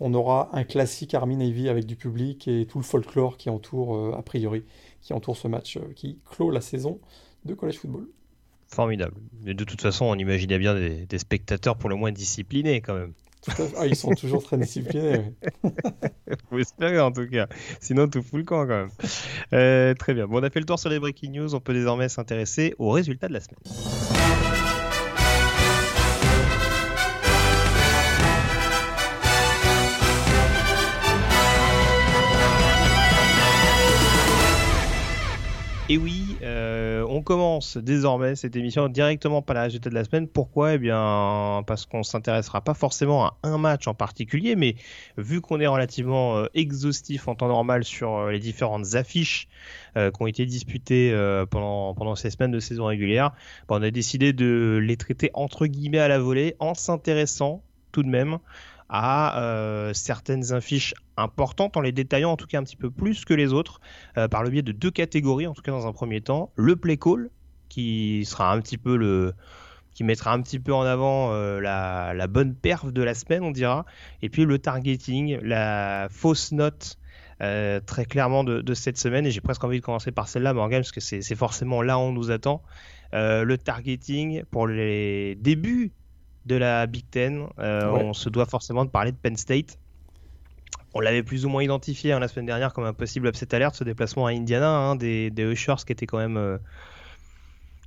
on 0.00 0.12
aura 0.12 0.50
un 0.52 0.64
classique 0.64 1.14
Army 1.14 1.36
Navy 1.36 1.68
avec 1.68 1.86
du 1.86 1.96
public 1.96 2.48
et 2.48 2.66
tout 2.66 2.78
le 2.78 2.84
folklore 2.84 3.36
qui 3.36 3.48
entoure, 3.48 3.96
euh, 3.96 4.12
a 4.18 4.22
priori, 4.22 4.64
qui 5.02 5.12
entoure 5.12 5.36
ce 5.36 5.46
match 5.48 5.76
euh, 5.76 5.92
qui 5.94 6.18
clôt 6.24 6.50
la 6.50 6.60
saison 6.60 6.98
de 7.44 7.54
college 7.54 7.78
football. 7.78 8.08
Formidable. 8.74 9.14
Mais 9.44 9.54
de 9.54 9.62
toute 9.62 9.80
façon, 9.80 10.06
on 10.06 10.16
imaginait 10.16 10.58
bien 10.58 10.74
des, 10.74 11.18
spectateurs 11.18 11.76
pour 11.76 11.88
le 11.88 11.94
moins 11.94 12.10
disciplinés 12.10 12.80
quand 12.80 12.94
même. 12.94 13.12
Ah, 13.76 13.86
ils 13.86 13.94
sont 13.94 14.10
toujours 14.14 14.42
très 14.42 14.56
disciplinés. 14.56 15.32
Faut 16.50 16.58
espérer 16.58 16.98
en 16.98 17.12
tout 17.12 17.28
cas. 17.28 17.46
Sinon, 17.80 18.08
tout 18.08 18.22
fout 18.22 18.38
le 18.38 18.44
camp 18.44 18.66
quand 18.66 18.80
même. 18.80 18.90
Euh, 19.52 19.94
très 19.94 20.14
bien. 20.14 20.26
Bon, 20.26 20.40
on 20.40 20.42
a 20.42 20.50
fait 20.50 20.60
le 20.60 20.66
tour 20.66 20.78
sur 20.78 20.90
les 20.90 20.98
breaking 20.98 21.30
news. 21.30 21.54
On 21.54 21.60
peut 21.60 21.74
désormais 21.74 22.08
s'intéresser 22.08 22.74
aux 22.78 22.90
résultats 22.90 23.28
de 23.28 23.34
la 23.34 23.40
semaine. 23.40 24.23
Et 35.90 35.98
oui, 35.98 36.38
euh, 36.40 37.04
on 37.10 37.22
commence 37.22 37.76
désormais 37.76 38.36
cette 38.36 38.56
émission 38.56 38.88
directement 38.88 39.42
par 39.42 39.52
la 39.54 39.64
résultat 39.64 39.90
de 39.90 39.94
la 39.94 40.04
semaine. 40.04 40.26
Pourquoi? 40.26 40.74
Eh 40.74 40.78
bien, 40.78 41.62
parce 41.66 41.84
qu'on 41.84 42.02
s'intéressera 42.02 42.62
pas 42.62 42.72
forcément 42.72 43.26
à 43.26 43.36
un 43.42 43.58
match 43.58 43.86
en 43.86 43.92
particulier, 43.92 44.56
mais 44.56 44.76
vu 45.18 45.42
qu'on 45.42 45.60
est 45.60 45.66
relativement 45.66 46.38
euh, 46.38 46.46
exhaustif 46.54 47.28
en 47.28 47.34
temps 47.34 47.48
normal 47.48 47.84
sur 47.84 48.14
euh, 48.14 48.30
les 48.30 48.38
différentes 48.38 48.94
affiches 48.94 49.48
qui 49.94 50.22
ont 50.22 50.26
été 50.26 50.44
disputées 50.44 51.14
pendant, 51.52 52.16
ces 52.16 52.30
semaines 52.30 52.50
de 52.50 52.58
saison 52.58 52.86
régulière, 52.86 53.30
ben, 53.68 53.76
on 53.78 53.82
a 53.82 53.92
décidé 53.92 54.32
de 54.32 54.80
les 54.82 54.96
traiter 54.96 55.30
entre 55.34 55.66
guillemets 55.66 56.00
à 56.00 56.08
la 56.08 56.18
volée 56.18 56.56
en 56.58 56.74
s'intéressant 56.74 57.62
tout 57.92 58.02
de 58.02 58.08
même 58.08 58.38
à 58.88 59.40
euh, 59.40 59.92
certaines 59.94 60.52
affiches 60.52 60.94
importantes 61.16 61.76
en 61.76 61.80
les 61.80 61.92
détaillant 61.92 62.32
en 62.32 62.36
tout 62.36 62.46
cas 62.46 62.58
un 62.58 62.64
petit 62.64 62.76
peu 62.76 62.90
plus 62.90 63.24
que 63.24 63.34
les 63.34 63.52
autres 63.52 63.80
euh, 64.18 64.28
par 64.28 64.42
le 64.42 64.50
biais 64.50 64.62
de 64.62 64.72
deux 64.72 64.90
catégories 64.90 65.46
en 65.46 65.54
tout 65.54 65.62
cas 65.62 65.70
dans 65.70 65.86
un 65.86 65.92
premier 65.92 66.20
temps 66.20 66.52
le 66.56 66.76
play 66.76 66.96
call 66.96 67.30
qui 67.68 68.24
sera 68.26 68.52
un 68.52 68.60
petit 68.60 68.78
peu 68.78 68.96
le 68.96 69.34
qui 69.94 70.04
mettra 70.04 70.32
un 70.32 70.42
petit 70.42 70.58
peu 70.58 70.74
en 70.74 70.82
avant 70.82 71.32
euh, 71.32 71.60
la, 71.60 72.26
bonne 72.26 72.54
perf 72.54 72.92
de 72.92 73.02
la 73.02 73.14
semaine 73.14 73.42
on 73.42 73.52
dira 73.52 73.86
et 74.22 74.28
puis 74.28 74.44
le 74.44 74.58
targeting 74.58 75.38
la 75.40 76.08
fausse 76.10 76.52
note 76.52 76.98
très 77.86 78.06
clairement 78.06 78.42
de, 78.42 78.74
cette 78.74 78.96
semaine. 78.96 79.26
Et 79.26 79.30
j'ai 79.30 79.42
presque 79.42 79.62
envie 79.64 79.78
de 79.78 79.84
commencer 79.84 80.12
par 80.12 80.28
celle-là, 80.28 80.54
Morgan, 80.54 80.80
parce 80.80 80.92
que 80.92 81.00
c'est 81.00 81.34
forcément 81.34 81.82
là 81.82 81.98
où 81.98 82.02
on 82.02 82.12
nous 82.12 82.30
attend. 82.30 82.62
le 83.12 83.54
targeting 83.56 84.44
pour 84.44 84.66
les 84.66 85.34
débuts 85.34 85.92
de 86.46 86.56
la 86.56 86.86
Big 86.86 87.04
Ten. 87.10 87.46
On 87.58 88.12
se 88.12 88.28
doit 88.28 88.46
forcément 88.46 88.84
de 88.84 88.90
parler 88.90 89.12
de 89.12 89.16
Penn 89.16 89.36
State. 89.36 89.78
On 90.96 91.00
l'avait 91.00 91.24
plus 91.24 91.44
ou 91.44 91.48
moins 91.48 91.62
identifié 91.62 92.12
hein, 92.12 92.20
la 92.20 92.28
semaine 92.28 92.46
dernière 92.46 92.72
comme 92.72 92.84
un 92.84 92.92
possible 92.92 93.26
upset 93.26 93.52
alert, 93.52 93.74
ce 93.74 93.82
déplacement 93.82 94.26
à 94.26 94.30
Indiana, 94.30 94.70
hein, 94.70 94.94
des, 94.96 95.30
des 95.30 95.42
Ushers 95.42 95.82
qui 95.84 95.92
étaient 95.92 96.06
quand 96.06 96.18
même 96.18 96.58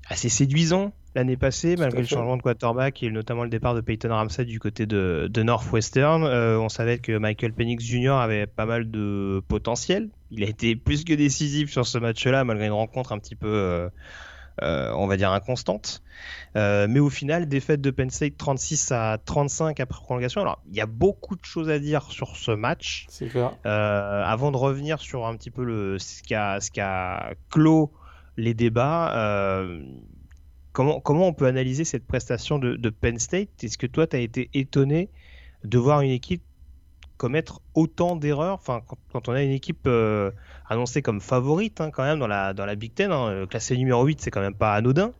assez 0.09 0.29
séduisant 0.29 0.93
l'année 1.15 1.37
passée, 1.37 1.75
malgré 1.77 2.01
le 2.01 2.07
changement 2.07 2.37
de 2.37 2.41
quarterback 2.41 3.01
et 3.01 3.09
notamment 3.09 3.43
le 3.43 3.49
départ 3.49 3.73
de 3.73 3.81
Peyton 3.81 4.09
Ramsey 4.09 4.45
du 4.45 4.59
côté 4.59 4.85
de, 4.85 5.29
Northwestern. 5.43 6.23
Euh, 6.23 6.59
on 6.59 6.69
savait 6.69 6.99
que 6.99 7.17
Michael 7.17 7.53
Penix 7.53 7.83
Jr. 7.83 8.11
avait 8.11 8.45
pas 8.45 8.65
mal 8.65 8.89
de 8.89 9.41
potentiel. 9.47 10.09
Il 10.29 10.43
a 10.43 10.47
été 10.47 10.75
plus 10.75 11.03
que 11.03 11.13
décisif 11.13 11.71
sur 11.71 11.87
ce 11.87 11.97
match-là, 11.97 12.43
malgré 12.43 12.67
une 12.67 12.73
rencontre 12.73 13.13
un 13.13 13.19
petit 13.19 13.35
peu, 13.35 13.89
euh, 14.61 14.77
euh, 14.77 14.93
on 14.95 15.07
va 15.07 15.17
dire, 15.17 15.31
inconstante. 15.31 16.03
mais 16.55 16.99
au 16.99 17.09
final, 17.09 17.47
défaite 17.47 17.81
de 17.81 17.91
Penn 17.91 18.09
State 18.09 18.37
36 18.37 18.91
à 18.91 19.17
35 19.23 19.79
après 19.79 20.01
prolongation. 20.01 20.41
Alors, 20.41 20.61
il 20.69 20.75
y 20.75 20.81
a 20.81 20.85
beaucoup 20.85 21.35
de 21.35 21.45
choses 21.45 21.69
à 21.69 21.79
dire 21.79 22.11
sur 22.11 22.35
ce 22.35 22.51
match. 22.51 23.05
C'est 23.09 23.27
clair. 23.27 23.53
avant 23.63 24.51
de 24.51 24.57
revenir 24.57 24.99
sur 24.99 25.25
un 25.25 25.35
petit 25.35 25.51
peu 25.51 25.63
le, 25.63 25.97
ce 25.99 26.21
qu'a 26.23 26.59
a 26.79 27.33
clos 27.49 27.91
les 28.37 28.53
débats. 28.53 29.65
Comment, 30.73 31.27
on 31.27 31.33
peut 31.33 31.47
analyser 31.47 31.85
cette 31.85 32.05
prestation 32.05 32.59
de, 32.59 32.89
Penn 32.89 33.17
State? 33.17 33.63
Est-ce 33.63 33.79
que 33.79 33.87
toi, 33.87 34.05
tu 34.05 34.15
as 34.15 34.19
été 34.19 34.49
étonné 34.53 35.09
de 35.63 35.77
voir 35.79 36.01
une 36.01 36.11
équipe 36.11 36.43
commettre 37.17 37.61
autant 37.73 38.15
d'erreurs 38.15 38.55
enfin, 38.55 38.81
quand, 39.11 39.27
on 39.27 39.33
a 39.33 39.41
une 39.41 39.51
équipe 39.51 39.87
euh, 39.87 40.31
annoncée 40.69 41.01
comme 41.01 41.19
favorite 41.21 41.81
hein, 41.81 41.89
quand 41.91 42.03
même 42.03 42.19
dans 42.19 42.27
la, 42.27 42.53
dans 42.53 42.65
la 42.65 42.75
Big 42.75 42.93
Ten, 42.93 43.11
hein, 43.11 43.27
euh, 43.27 43.45
classée 43.45 43.77
numéro 43.77 44.03
8, 44.03 44.21
c'est 44.21 44.31
quand 44.31 44.41
même 44.41 44.55
pas 44.55 44.73
anodin. 44.73 45.11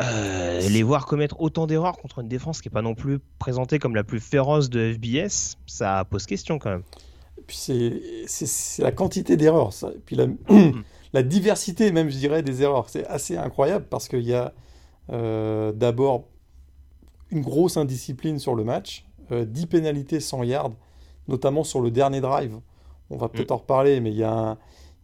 Euh, 0.00 0.60
les 0.68 0.82
voir 0.82 1.06
commettre 1.06 1.40
autant 1.40 1.66
d'erreurs 1.66 1.96
contre 1.98 2.18
une 2.18 2.28
défense 2.28 2.60
qui 2.60 2.68
n'est 2.68 2.72
pas 2.72 2.82
non 2.82 2.94
plus 2.94 3.20
présentée 3.38 3.78
comme 3.78 3.94
la 3.94 4.02
plus 4.02 4.18
féroce 4.18 4.68
de 4.68 4.92
FBS, 4.92 5.56
ça 5.66 6.04
pose 6.04 6.26
question 6.26 6.58
quand 6.58 6.70
même. 6.70 6.82
Et 7.38 7.42
puis 7.42 7.56
c'est 8.26 8.82
la 8.82 8.92
quantité 8.92 9.36
d'erreurs. 9.36 9.70
Puis 10.04 10.16
la, 10.16 10.26
mm 10.26 10.82
la 11.14 11.22
diversité 11.22 11.92
même, 11.92 12.10
je 12.10 12.18
dirais, 12.18 12.42
des 12.42 12.60
erreurs. 12.62 12.90
C'est 12.90 13.06
assez 13.06 13.36
incroyable 13.36 13.86
parce 13.88 14.08
qu'il 14.08 14.24
y 14.24 14.34
a 14.34 14.52
euh, 15.10 15.72
d'abord 15.72 16.24
une 17.30 17.40
grosse 17.40 17.76
indiscipline 17.76 18.38
sur 18.38 18.54
le 18.54 18.64
match, 18.64 19.06
10 19.30 19.34
euh, 19.34 19.66
pénalités 19.66 20.20
sans 20.20 20.42
yards, 20.42 20.72
notamment 21.28 21.64
sur 21.64 21.80
le 21.80 21.90
dernier 21.90 22.20
drive. 22.20 22.58
On 23.10 23.16
va 23.16 23.28
peut-être 23.28 23.50
mm. 23.50 23.54
en 23.54 23.58
reparler, 23.58 24.00
mais 24.00 24.10
il 24.10 24.16
y, 24.16 24.24
a 24.24 24.56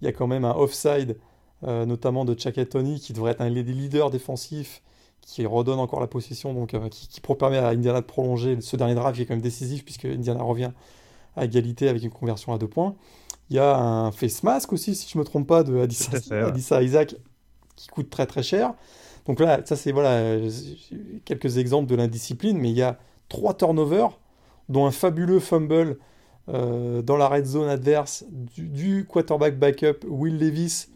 il 0.02 0.08
y 0.08 0.12
quand 0.12 0.26
même 0.26 0.44
un 0.44 0.54
offside, 0.54 1.16
euh, 1.64 1.84
notamment 1.86 2.24
de 2.24 2.34
Tony, 2.34 3.00
qui 3.00 3.12
devrait 3.12 3.32
être 3.32 3.40
un 3.40 3.50
des 3.50 3.62
leaders 3.62 4.10
défensifs, 4.10 4.82
qui 5.20 5.44
redonne 5.46 5.78
encore 5.78 6.00
la 6.00 6.06
possession, 6.06 6.54
donc 6.54 6.74
qui, 6.90 7.08
qui 7.08 7.20
permet 7.20 7.58
à 7.58 7.68
Indiana 7.68 8.00
de 8.00 8.06
prolonger 8.06 8.60
ce 8.60 8.76
dernier 8.76 8.94
drive 8.94 9.14
qui 9.14 9.22
est 9.22 9.26
quand 9.26 9.34
même 9.34 9.42
décisif, 9.42 9.84
puisque 9.84 10.06
Indiana 10.06 10.42
revient 10.42 10.72
à 11.36 11.44
égalité 11.44 11.88
avec 11.88 12.02
une 12.02 12.10
conversion 12.10 12.52
à 12.52 12.58
deux 12.58 12.68
points. 12.68 12.94
Il 13.50 13.56
y 13.56 13.58
a 13.58 13.76
un 13.76 14.12
face 14.12 14.42
mask 14.42 14.72
aussi, 14.72 14.94
si 14.94 15.08
je 15.08 15.18
ne 15.18 15.20
me 15.20 15.24
trompe 15.24 15.46
pas, 15.46 15.62
de 15.62 15.78
Adissa, 15.78 16.82
Isaac, 16.82 17.16
qui 17.76 17.88
coûte 17.88 18.10
très 18.10 18.26
très 18.26 18.42
cher. 18.42 18.74
Donc 19.26 19.40
là, 19.40 19.60
ça 19.64 19.76
c'est 19.76 19.92
voilà, 19.92 20.38
quelques 21.24 21.58
exemples 21.58 21.88
de 21.88 21.96
l'indiscipline, 21.96 22.58
mais 22.58 22.70
il 22.70 22.76
y 22.76 22.82
a 22.82 22.98
trois 23.30 23.54
turnovers, 23.54 24.18
dont 24.68 24.84
un 24.84 24.90
fabuleux 24.90 25.40
fumble 25.40 25.96
euh, 26.50 27.00
dans 27.00 27.16
la 27.16 27.28
red 27.28 27.46
zone 27.46 27.68
adverse 27.68 28.24
du, 28.28 29.06
quarterback 29.08 29.58
backup 29.58 30.04
Will 30.06 30.38
Levis, 30.38 30.88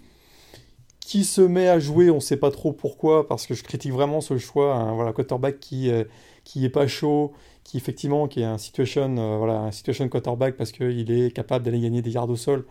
qui 1.01 1.25
se 1.25 1.41
met 1.41 1.69
à 1.69 1.79
jouer, 1.79 2.11
on 2.11 2.17
ne 2.17 2.21
sait 2.21 2.37
pas 2.37 2.51
trop 2.51 2.73
pourquoi, 2.73 3.27
parce 3.29 3.47
que 3.47 3.55
je 3.55 3.63
critique 3.63 3.93
vraiment 3.93 4.21
ce 4.21 4.37
choix, 4.37 4.75
un 4.75 4.95
voilà, 4.95 5.13
quarterback 5.13 5.61
qui, 5.61 5.91
euh, 5.91 6.05
qui 6.45 6.65
est 6.65 6.71
pas 6.71 6.87
chaud, 6.87 7.33
qui 7.63 7.77
effectivement 7.77 8.27
qui 8.27 8.41
est 8.41 8.45
un 8.45 8.59
situation, 8.59 9.17
euh, 9.17 9.37
voilà, 9.37 9.61
un 9.61 9.71
situation 9.71 10.09
quarterback 10.09 10.57
parce 10.57 10.73
qu'il 10.73 11.11
est 11.11 11.31
capable 11.31 11.65
d'aller 11.65 11.81
gagner 11.81 12.03
des 12.03 12.11
yards 12.11 12.31
au 12.31 12.37
sol. 12.37 12.67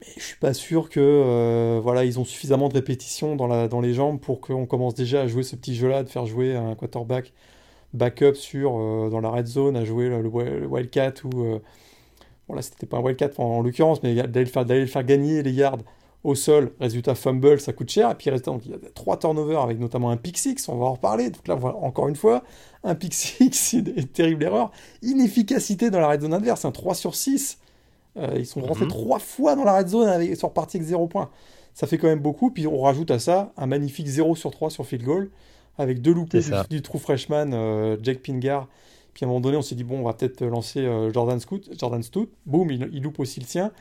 Mais 0.00 0.06
je 0.16 0.22
suis 0.22 0.36
pas 0.36 0.54
sûr 0.54 0.88
que 0.88 1.00
euh, 1.00 1.80
voilà, 1.82 2.04
ils 2.04 2.20
ont 2.20 2.24
suffisamment 2.24 2.68
de 2.68 2.74
répétitions 2.74 3.34
dans, 3.36 3.66
dans 3.66 3.80
les 3.80 3.94
jambes 3.94 4.20
pour 4.20 4.40
qu'on 4.40 4.64
commence 4.66 4.94
déjà 4.94 5.22
à 5.22 5.26
jouer 5.26 5.42
ce 5.42 5.56
petit 5.56 5.74
jeu-là, 5.74 6.04
de 6.04 6.08
faire 6.08 6.24
jouer 6.24 6.54
un 6.54 6.74
quarterback 6.76 7.32
backup 7.92 8.34
sur 8.34 8.76
euh, 8.76 9.08
dans 9.10 9.20
la 9.20 9.30
red 9.30 9.46
zone, 9.46 9.76
à 9.76 9.84
jouer 9.84 10.08
le, 10.08 10.28
wildcat 10.66 11.14
ou 11.24 11.60
bon 12.48 12.54
là 12.54 12.62
c'était 12.62 12.86
pas 12.86 12.98
un 12.98 13.00
wildcat 13.00 13.30
en, 13.38 13.44
en 13.44 13.62
l'occurrence, 13.62 14.02
mais 14.02 14.14
d'aller 14.14 14.46
faire, 14.46 14.64
le 14.64 14.86
faire 14.86 15.04
gagner 15.04 15.42
les 15.42 15.52
yards 15.52 15.78
au 16.24 16.34
sol, 16.34 16.72
résultat 16.80 17.14
fumble, 17.14 17.60
ça 17.60 17.72
coûte 17.72 17.90
cher. 17.90 18.10
Et 18.10 18.14
puis 18.14 18.30
il 18.30 18.32
y 18.32 18.36
a 18.36 18.78
trois 18.94 19.18
turnovers 19.18 19.60
avec 19.60 19.78
notamment 19.78 20.10
un 20.10 20.16
pick 20.16 20.36
six, 20.38 20.68
on 20.68 20.76
va 20.76 20.86
en 20.86 20.92
reparler. 20.94 21.30
Donc 21.30 21.46
là, 21.46 21.54
encore 21.54 22.08
une 22.08 22.16
fois, 22.16 22.42
un 22.84 22.94
pick 22.94 23.14
six, 23.14 23.72
une 23.74 24.06
terrible 24.06 24.44
erreur. 24.44 24.70
Inefficacité 25.02 25.90
dans 25.90 26.00
la 26.00 26.08
red 26.08 26.22
zone 26.22 26.34
adverse, 26.34 26.64
un 26.64 26.72
3 26.72 26.94
sur 26.94 27.14
6. 27.14 27.58
Euh, 28.16 28.34
ils 28.36 28.46
sont 28.46 28.60
rentrés 28.60 28.84
mhm. 28.84 28.90
trois 28.90 29.18
fois 29.18 29.54
dans 29.54 29.64
la 29.64 29.78
red 29.78 29.88
zone 29.88 30.08
avec, 30.08 30.36
sont 30.36 30.48
repartis 30.48 30.78
avec 30.78 30.88
0 30.88 31.06
points. 31.06 31.30
Ça 31.74 31.86
fait 31.86 31.98
quand 31.98 32.08
même 32.08 32.20
beaucoup. 32.20 32.50
Puis 32.50 32.66
on 32.66 32.80
rajoute 32.80 33.10
à 33.10 33.18
ça 33.18 33.52
un 33.56 33.66
magnifique 33.66 34.08
0 34.08 34.34
sur 34.34 34.50
3 34.50 34.70
sur 34.70 34.84
field 34.84 35.04
goal 35.04 35.30
avec 35.78 36.02
deux 36.02 36.12
loupés 36.12 36.40
du, 36.68 36.82
true 36.82 36.98
freshman, 36.98 37.52
euh, 37.52 37.96
Jack 38.02 38.18
Pingar. 38.18 38.68
Puis 39.14 39.24
à 39.24 39.26
un 39.26 39.28
moment 39.28 39.40
donné, 39.40 39.56
on 39.56 39.62
s'est 39.62 39.74
dit, 39.74 39.84
bon, 39.84 40.00
on 40.00 40.04
va 40.04 40.12
peut-être 40.12 40.44
lancer 40.44 40.80
euh, 40.80 41.12
Jordan, 41.12 41.40
Scoot, 41.40 41.70
Jordan 41.78 42.02
Stout. 42.02 42.28
Boum, 42.46 42.70
il, 42.70 42.88
il 42.92 43.02
loupe 43.02 43.20
aussi 43.20 43.40
le 43.40 43.46
sien 43.46 43.72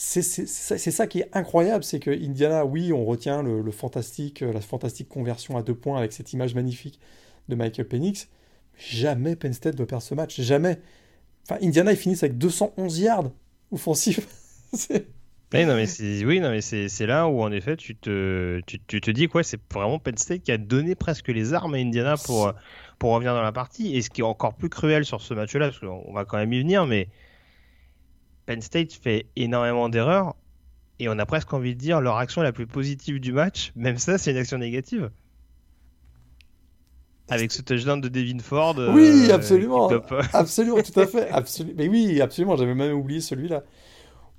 c'est 0.00 0.90
ça 0.90 1.06
qui 1.06 1.20
est 1.20 1.28
incroyable, 1.34 1.84
c'est 1.84 2.00
que 2.00 2.10
Indiana, 2.10 2.64
oui, 2.64 2.90
on 2.90 3.04
retient 3.04 3.42
le, 3.42 3.70
fantastique, 3.70 4.40
la 4.40 4.62
fantastique 4.62 5.10
conversion 5.10 5.58
à 5.58 5.62
deux 5.62 5.74
points 5.74 5.98
avec 5.98 6.12
cette 6.12 6.32
image 6.32 6.54
magnifique 6.54 6.98
de 7.50 7.54
Michael 7.54 7.86
Penix. 7.86 8.28
Jamais 8.78 9.36
Penn 9.36 9.52
State 9.52 9.76
doit 9.76 9.86
perdre 9.86 10.02
ce 10.02 10.14
match, 10.14 10.40
jamais. 10.40 10.80
Enfin, 11.44 11.58
Indiana, 11.62 11.92
ils 11.92 11.98
finissent 11.98 12.22
avec 12.22 12.38
211 12.38 12.98
yards 12.98 13.30
offensifs. 13.72 14.26
oui, 15.52 16.40
non, 16.40 16.50
mais 16.50 16.60
c'est 16.60 17.06
là 17.06 17.26
où 17.26 17.42
en 17.42 17.50
effet 17.50 17.76
tu 17.76 17.96
te, 17.96 18.60
tu, 18.66 19.00
te 19.00 19.10
dis 19.10 19.26
quoi, 19.26 19.42
c'est 19.42 19.60
vraiment 19.72 19.98
Penn 19.98 20.16
State 20.16 20.42
qui 20.42 20.52
a 20.52 20.58
donné 20.58 20.94
presque 20.94 21.28
les 21.28 21.54
armes 21.54 21.74
à 21.74 21.78
Indiana 21.78 22.14
pour, 22.16 22.52
pour 22.98 23.12
revenir 23.12 23.34
dans 23.34 23.42
la 23.42 23.52
partie. 23.52 23.96
Et 23.96 24.02
ce 24.02 24.10
qui 24.10 24.20
est 24.20 24.24
encore 24.24 24.54
plus 24.54 24.68
cruel 24.68 25.04
sur 25.04 25.20
ce 25.20 25.34
match-là, 25.34 25.66
parce 25.68 25.80
qu'on 25.80 26.12
va 26.12 26.24
quand 26.24 26.36
même 26.36 26.52
y 26.52 26.60
venir, 26.60 26.86
mais 26.86 27.08
Penn 28.46 28.60
State 28.60 28.92
fait 28.92 29.26
énormément 29.34 29.88
d'erreurs 29.88 30.36
et 31.00 31.08
on 31.08 31.18
a 31.18 31.26
presque 31.26 31.52
envie 31.52 31.74
de 31.74 31.80
dire 31.80 32.00
leur 32.00 32.18
action 32.18 32.42
la 32.42 32.52
plus 32.52 32.66
positive 32.66 33.18
du 33.18 33.32
match, 33.32 33.72
même 33.74 33.98
ça, 33.98 34.18
c'est 34.18 34.30
une 34.30 34.36
action 34.36 34.58
négative. 34.58 35.10
Avec 37.28 37.52
ce 37.52 37.62
touchdown 37.62 38.00
de 38.00 38.08
Devin 38.08 38.40
Ford. 38.40 38.76
Oui, 38.76 39.28
euh, 39.30 39.34
absolument. 39.34 39.88
absolument, 40.32 40.82
tout 40.82 41.00
à 41.00 41.06
fait. 41.06 41.28
Mais 41.76 41.88
oui, 41.88 42.20
absolument. 42.20 42.56
J'avais 42.56 42.74
même 42.74 42.92
oublié 42.92 43.20
celui-là. 43.20 43.62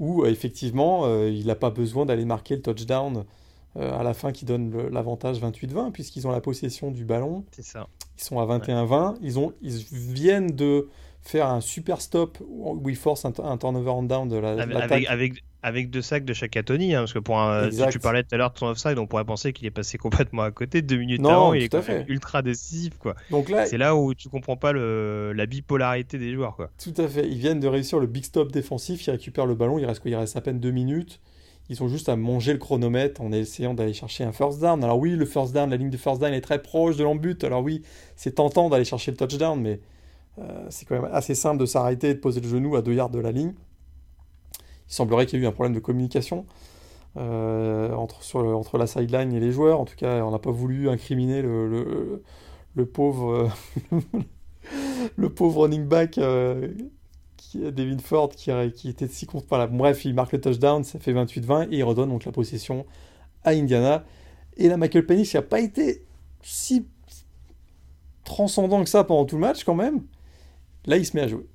Où, 0.02 0.24
euh, 0.24 0.30
effectivement, 0.30 1.06
euh, 1.06 1.30
il 1.30 1.46
n'a 1.46 1.56
pas 1.56 1.70
besoin 1.70 2.06
d'aller 2.06 2.26
marquer 2.26 2.56
le 2.56 2.62
touchdown 2.62 3.24
à 3.80 4.04
la 4.04 4.14
fin 4.14 4.34
qui 4.34 4.44
donne 4.44 4.90
l'avantage 4.90 5.40
28-20, 5.40 5.94
puisqu'ils 5.94 6.28
ont 6.28 6.32
la 6.32 6.42
possession 6.42 6.92
du 6.92 7.06
ballon. 7.06 7.46
C'est 7.52 7.64
ça. 7.64 7.88
Ils 8.18 8.24
sont 8.24 8.38
à 8.38 8.46
21-20. 8.46 9.16
Ils, 9.22 9.40
ont... 9.40 9.54
ils 9.62 9.78
viennent 9.80 10.52
de 10.52 10.90
faire 11.22 11.48
un 11.48 11.62
super 11.62 12.02
stop 12.02 12.38
où 12.46 12.90
il 12.90 12.98
force 12.98 13.24
un, 13.24 13.32
turnover 13.32 13.92
on 13.92 14.04
down 14.04 14.28
de 14.28 14.36
la 14.36 14.62
avec, 14.62 15.08
avec, 15.08 15.44
avec, 15.64 15.90
deux 15.90 16.02
sacs 16.02 16.26
de 16.26 16.34
chaque 16.34 16.58
Tony, 16.66 16.96
hein, 16.96 17.02
parce 17.02 17.14
que 17.14 17.20
pour 17.20 17.40
un, 17.40 17.70
si 17.72 17.82
tu 17.90 18.00
parlais 18.00 18.24
tout 18.24 18.34
à 18.36 18.38
l'heure 18.38 18.52
de 18.52 18.58
son 18.58 18.68
offside, 18.68 18.98
on 18.98 19.08
pourrait 19.08 19.26
penser 19.26 19.54
qu'il 19.54 19.66
est 19.68 19.72
passé 19.72 19.98
complètement 19.98 20.44
à 20.44 20.52
côté, 20.52 20.82
deux 20.82 20.98
minutes 20.98 21.26
avant, 21.26 21.54
il 21.54 21.64
est 21.64 22.06
ultra 22.08 22.42
décisif. 22.42 22.98
Quoi. 22.98 23.16
Donc 23.30 23.50
là, 23.50 23.66
c'est 23.66 23.78
là 23.78 23.96
où 23.96 24.14
tu 24.14 24.30
comprends 24.30 24.58
pas 24.58 24.72
le, 24.72 25.34
la 25.34 25.46
bipolarité 25.46 26.18
des 26.18 26.34
joueurs. 26.34 26.56
Quoi. 26.56 26.70
Tout 26.82 26.94
à 26.98 27.08
fait, 27.08 27.28
ils 27.28 27.38
viennent 27.38 27.60
de 27.60 27.68
réussir 27.68 28.00
le 28.00 28.08
big 28.08 28.26
stop 28.26 28.52
défensif, 28.52 29.06
ils 29.08 29.12
récupèrent 29.12 29.46
le 29.46 29.56
ballon, 29.56 29.80
il 29.80 29.86
reste, 29.86 30.02
il 30.06 30.16
reste 30.16 30.36
à 30.36 30.42
peine 30.42 30.60
deux 30.60 30.72
minutes. 30.72 31.20
Ils 31.70 31.78
sont 31.78 31.88
juste 31.88 32.10
à 32.10 32.18
manger 32.18 32.52
le 32.52 32.60
chronomètre 32.60 33.22
en 33.22 33.32
essayant 33.32 33.74
d'aller 33.74 33.94
chercher 33.94 34.26
un 34.26 34.34
first 34.34 34.60
down. 34.60 34.84
Alors 34.84 35.00
oui, 35.00 35.12
le 35.12 35.26
first 35.26 35.54
down, 35.54 35.70
la 35.70 35.78
ligne 35.78 35.90
de 35.90 35.96
first 35.96 36.20
down 36.20 36.34
est 36.34 36.42
très 36.42 36.62
proche 36.62 36.98
de 36.98 37.04
l'embut. 37.04 37.42
Alors 37.46 37.64
oui, 37.64 37.82
c'est 38.18 38.36
tentant 38.36 38.68
d'aller 38.68 38.84
chercher 38.84 39.12
le 39.12 39.18
touchdown, 39.18 39.62
mais 39.62 39.80
euh, 40.40 40.66
c'est 40.70 40.86
quand 40.86 41.02
même 41.02 41.10
assez 41.14 41.34
simple 41.34 41.62
de 41.62 41.66
s'arrêter 41.66 42.10
et 42.10 42.14
de 42.14 42.20
poser 42.20 42.42
le 42.42 42.50
genou 42.50 42.76
à 42.76 42.82
deux 42.82 42.94
yards 42.94 43.10
de 43.10 43.20
la 43.20 43.32
ligne. 43.32 43.54
Il 44.92 44.94
semblerait 44.94 45.26
qu'il 45.26 45.40
y 45.40 45.42
ait 45.42 45.46
eu 45.46 45.48
un 45.48 45.54
problème 45.54 45.74
de 45.74 45.80
communication 45.80 46.46
euh, 47.16 47.94
entre, 47.94 48.36
entre 48.36 48.78
la 48.78 48.88
sideline 48.88 49.32
et 49.32 49.40
les 49.40 49.52
joueurs. 49.52 49.80
En 49.80 49.86
tout 49.86 49.96
cas, 49.96 50.24
on 50.26 50.32
n'a 50.32 50.40
pas 50.40 50.52
voulu 50.52 50.90
incriminer 50.90 51.42
le, 51.42 52.22
le, 52.76 52.86
pauvre, 52.86 53.50
le 55.16 55.30
pauvre 55.30 55.64
running 55.64 55.86
back 55.86 56.18
euh, 56.18 56.68
qui, 57.38 57.60
Devin 57.60 58.00
Ford 58.00 58.30
qui, 58.30 58.52
qui 58.76 58.90
était 58.90 59.08
si 59.08 59.26
contre. 59.26 59.46
Voilà, 59.48 59.68
bref, 59.68 60.04
il 60.04 60.14
marque 60.14 60.34
le 60.34 60.42
touchdown, 60.42 60.84
ça 60.84 61.00
fait 61.00 61.14
28-20 61.14 61.70
et 61.72 61.78
il 61.78 61.84
redonne 61.86 62.10
donc 62.10 62.26
la 62.26 62.34
possession 62.34 62.86
à 63.46 63.52
Indiana. 63.52 64.04
Et 64.58 64.68
là, 64.68 64.76
Michael 64.76 65.06
Penix 65.06 65.34
n'a 65.34 65.42
pas 65.42 65.62
été 65.62 66.04
si 66.42 66.86
transcendant 68.26 68.84
que 68.84 68.90
ça 68.90 69.06
pendant 69.06 69.24
tout 69.24 69.36
le 69.36 69.42
match 69.42 69.64
quand 69.64 69.76
même. 69.76 70.02
Là, 70.86 70.98
il 70.98 71.06
se 71.06 71.16
met 71.16 71.24
à 71.24 71.28
jouer. 71.30 71.48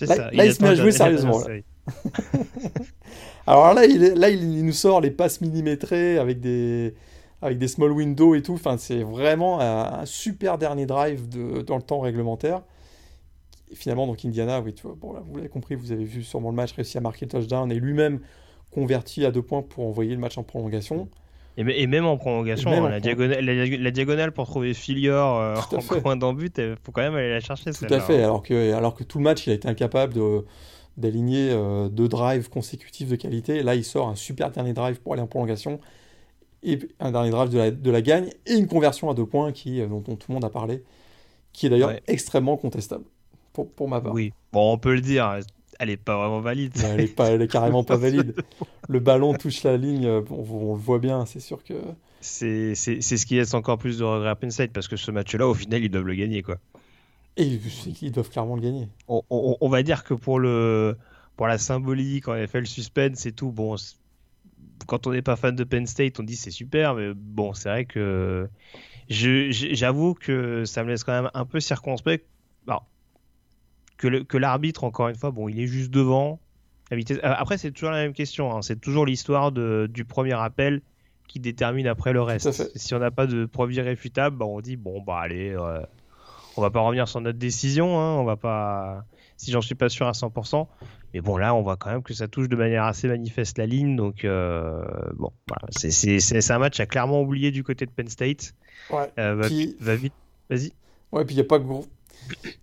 Là, 0.00 0.30
il, 0.32 0.54
se 0.54 0.62
met 0.62 0.68
à 0.68 0.74
jouer 0.74 0.92
sérieusement. 0.92 1.42
Alors 3.46 3.74
là 3.74 3.84
il, 3.84 4.00
là, 4.00 4.30
il 4.30 4.64
nous 4.64 4.72
sort 4.72 5.00
les 5.00 5.10
passes 5.10 5.40
millimétrées 5.40 6.18
avec 6.18 6.40
des, 6.40 6.94
avec 7.44 7.58
des 7.58 7.68
small 7.68 7.92
windows 7.92 8.34
et 8.34 8.42
tout. 8.42 8.54
Enfin, 8.54 8.76
c'est 8.78 9.02
vraiment 9.02 9.60
un, 9.60 10.06
super 10.06 10.56
dernier 10.56 10.86
drive 10.86 11.28
de, 11.28 11.60
dans 11.60 11.76
le 11.76 11.82
temps 11.82 12.00
réglementaire. 12.00 12.62
Et 13.70 13.74
finalement, 13.74 14.06
donc 14.06 14.24
Indiana, 14.24 14.60
oui, 14.60 14.72
tu 14.72 14.86
vois, 14.86 14.96
bon, 14.98 15.12
là, 15.12 15.22
vous 15.24 15.36
l'avez 15.36 15.50
compris, 15.50 15.74
vous 15.74 15.92
avez 15.92 16.04
vu 16.04 16.22
sûrement 16.22 16.50
le 16.50 16.56
match, 16.56 16.72
réussi 16.72 16.96
à 16.96 17.02
marquer 17.02 17.26
le 17.26 17.30
touchdown 17.30 17.70
et 17.70 17.74
lui-même 17.74 18.20
converti 18.70 19.26
à 19.26 19.30
deux 19.30 19.42
points 19.42 19.62
pour 19.62 19.86
envoyer 19.86 20.12
le 20.12 20.20
match 20.20 20.38
en 20.38 20.42
prolongation. 20.42 21.08
Et, 21.56 21.86
même 21.86 22.04
en 22.04 22.16
prolongation, 22.16 22.88
la, 22.88 22.98
Diagonale, 22.98 23.44
la, 23.44 23.90
diagonale 23.92 24.32
pour 24.32 24.46
trouver 24.46 24.74
Filior 24.74 25.38
euh, 25.38 25.54
en 25.72 26.00
coin 26.00 26.16
d'embut, 26.16 26.52
il 26.58 26.74
faut 26.82 26.90
quand 26.90 27.02
même 27.02 27.14
aller 27.14 27.30
la 27.30 27.38
chercher. 27.38 27.70
Tout 27.70 27.86
à 27.90 28.00
fait, 28.00 28.22
alors 28.24 28.42
que, 28.42 28.72
alors 28.72 28.94
que 28.94 29.04
tout 29.04 29.18
le 29.18 29.24
match, 29.24 29.46
il 29.46 29.50
a 29.50 29.54
été 29.54 29.68
incapable 29.68 30.14
d'aligner 30.96 31.50
euh, 31.50 31.88
deux 31.88 32.08
drives 32.08 32.48
consécutifs 32.48 33.08
de 33.08 33.16
qualité. 33.16 33.62
Là, 33.62 33.74
il 33.74 33.84
sort 33.84 34.08
un 34.08 34.14
super 34.14 34.50
dernier 34.50 34.72
drive 34.72 35.00
pour 35.00 35.12
aller 35.12 35.22
en 35.22 35.26
prolongation 35.26 35.80
et 36.62 36.78
un 37.00 37.12
dernier 37.12 37.30
drive 37.30 37.50
de 37.50 37.58
la, 37.58 37.70
de 37.70 37.90
la 37.90 38.00
gagne 38.00 38.30
et 38.46 38.54
une 38.54 38.66
conversion 38.66 39.10
à 39.10 39.14
deux 39.14 39.26
points 39.26 39.52
qui, 39.52 39.80
euh, 39.80 39.86
dont, 39.86 40.00
tout 40.00 40.26
le 40.28 40.34
monde 40.34 40.44
a 40.44 40.50
parlé, 40.50 40.82
qui 41.52 41.66
est 41.66 41.70
d'ailleurs 41.70 41.94
extrêmement 42.06 42.56
contestable 42.56 43.04
pour, 43.52 43.70
pour 43.70 43.88
ma 43.88 44.00
part. 44.00 44.14
Oui, 44.14 44.32
bon, 44.52 44.72
on 44.72 44.78
peut 44.78 44.94
le 44.94 45.00
dire, 45.00 45.40
elle 45.78 45.90
est 45.90 45.96
pas 45.96 46.16
vraiment 46.16 46.40
valide. 46.40 46.72
elle, 46.84 47.00
est 47.00 47.14
pas, 47.14 47.30
elle 47.30 47.42
est 47.42 47.48
carrément 47.48 47.84
pas 47.84 47.96
valide. 47.98 48.34
Le 48.88 49.00
ballon 49.00 49.34
touche 49.34 49.62
la 49.64 49.76
ligne, 49.76 50.06
on, 50.06 50.74
le 50.74 50.80
voit 50.80 50.98
bien, 50.98 51.26
c'est 51.26 51.40
sûr 51.40 51.62
que. 51.62 51.74
C'est 52.20 52.74
ce 52.74 53.26
qui 53.26 53.34
laisse 53.34 53.52
encore 53.52 53.76
plus 53.76 53.98
de 53.98 54.04
regret 54.04 54.30
à 54.30 54.34
Penn 54.34 54.50
State 54.50 54.72
parce 54.72 54.88
que 54.88 54.96
ce 54.96 55.10
match-là, 55.10 55.46
au 55.46 55.54
final, 55.54 55.84
ils 55.84 55.90
doivent 55.90 56.06
le 56.06 56.14
gagner, 56.14 56.42
quoi. 56.42 56.56
Et 57.36 57.58
ils 58.02 58.12
doivent 58.12 58.30
clairement 58.30 58.54
le 58.54 58.62
gagner. 58.62 58.88
On, 59.08 59.22
on, 59.30 59.68
va 59.68 59.82
dire 59.82 60.04
que 60.04 60.14
pour 60.14 60.38
le 60.38 60.96
pour 61.36 61.48
la 61.48 61.58
symbolique, 61.58 62.28
en 62.28 62.36
effet, 62.36 62.60
le 62.60 62.66
suspense 62.66 63.26
et 63.26 63.32
tout, 63.32 63.50
bon, 63.50 63.74
quand 64.86 65.06
on 65.06 65.12
n'est 65.12 65.22
pas 65.22 65.34
fan 65.34 65.56
de 65.56 65.64
Penn 65.64 65.86
State, 65.86 66.20
on 66.20 66.22
dit 66.22 66.36
c'est 66.36 66.52
super, 66.52 66.94
mais 66.94 67.12
bon, 67.12 67.52
c'est 67.54 67.68
vrai 67.68 67.84
que 67.86 68.48
j'avoue 69.08 70.14
que 70.14 70.64
ça 70.64 70.84
me 70.84 70.90
laisse 70.90 71.02
quand 71.02 71.22
même 71.22 71.30
un 71.34 71.44
peu 71.44 71.58
circonspect. 71.58 72.24
Alors, 72.68 72.86
que 73.96 74.36
l'arbitre, 74.36 74.84
encore 74.84 75.08
une 75.08 75.16
fois, 75.16 75.30
bon, 75.30 75.48
il 75.48 75.58
est 75.58 75.66
juste 75.66 75.90
devant. 75.90 76.38
Euh, 76.92 77.18
après, 77.22 77.58
c'est 77.58 77.72
toujours 77.72 77.90
la 77.90 78.02
même 78.02 78.12
question. 78.12 78.54
Hein. 78.54 78.62
C'est 78.62 78.80
toujours 78.80 79.06
l'histoire 79.06 79.52
du 79.52 80.04
premier 80.04 80.34
appel 80.34 80.82
qui 81.28 81.40
détermine 81.40 81.86
après 81.86 82.12
le 82.12 82.22
reste. 82.22 82.76
Si 82.76 82.94
on 82.94 82.98
n'a 82.98 83.10
pas 83.10 83.26
de 83.26 83.46
preuve 83.46 83.72
irréfutable, 83.72 84.36
bah, 84.36 84.44
on 84.44 84.60
dit 84.60 84.76
bon, 84.76 85.00
bah 85.02 85.18
allez, 85.18 85.50
euh, 85.50 85.80
on 86.56 86.62
va 86.62 86.70
pas 86.70 86.80
revenir 86.80 87.08
sur 87.08 87.20
notre 87.20 87.38
décision. 87.38 88.00
Hein. 88.00 88.16
on 88.18 88.24
va 88.24 88.36
pas. 88.36 89.04
Si 89.36 89.50
j'en 89.50 89.60
suis 89.60 89.74
pas 89.74 89.88
sûr 89.88 90.06
à 90.06 90.12
100%. 90.12 90.66
Mais 91.12 91.20
bon, 91.20 91.36
là, 91.36 91.54
on 91.54 91.62
voit 91.62 91.76
quand 91.76 91.90
même 91.90 92.02
que 92.02 92.14
ça 92.14 92.28
touche 92.28 92.48
de 92.48 92.56
manière 92.56 92.84
assez 92.84 93.08
manifeste 93.08 93.58
la 93.58 93.66
ligne. 93.66 93.96
Donc, 93.96 94.24
euh, 94.24 94.84
bon, 95.16 95.30
voilà. 95.48 95.66
c'est 95.70 96.50
un 96.50 96.58
match 96.58 96.80
à 96.80 96.86
clairement 96.86 97.20
oublier 97.20 97.50
du 97.50 97.62
côté 97.62 97.86
de 97.86 97.90
Penn 97.90 98.08
State. 98.08 98.54
Ouais. 98.90 99.10
va, 99.16 99.46
vite. 99.96 100.14
Vas-y. 100.50 100.72
Ouais, 101.12 101.24
puis 101.24 101.34
il 101.34 101.38
n'y 101.38 101.42
a 101.42 101.46
pas 101.46 101.58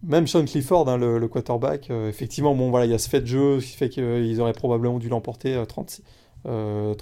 même 0.03 0.27
Sean 0.27 0.45
Clifford, 0.45 0.89
hein, 0.89 0.97
le, 0.97 1.27
quarterback, 1.27 1.89
euh, 1.89 2.09
effectivement, 2.09 2.55
bon, 2.55 2.69
voilà, 2.69 2.85
il 2.85 2.91
y 2.91 2.95
a 2.95 2.97
ce 2.97 3.09
fait 3.09 3.21
de 3.21 3.25
jeu 3.25 3.59
qui 3.59 3.75
fait 3.75 3.89
qu'ils 3.89 4.41
auraient 4.41 4.53
probablement 4.53 4.99
dû 4.99 5.09
l'emporter 5.09 5.61
35-34. 5.63 6.05
Euh, 6.47 6.95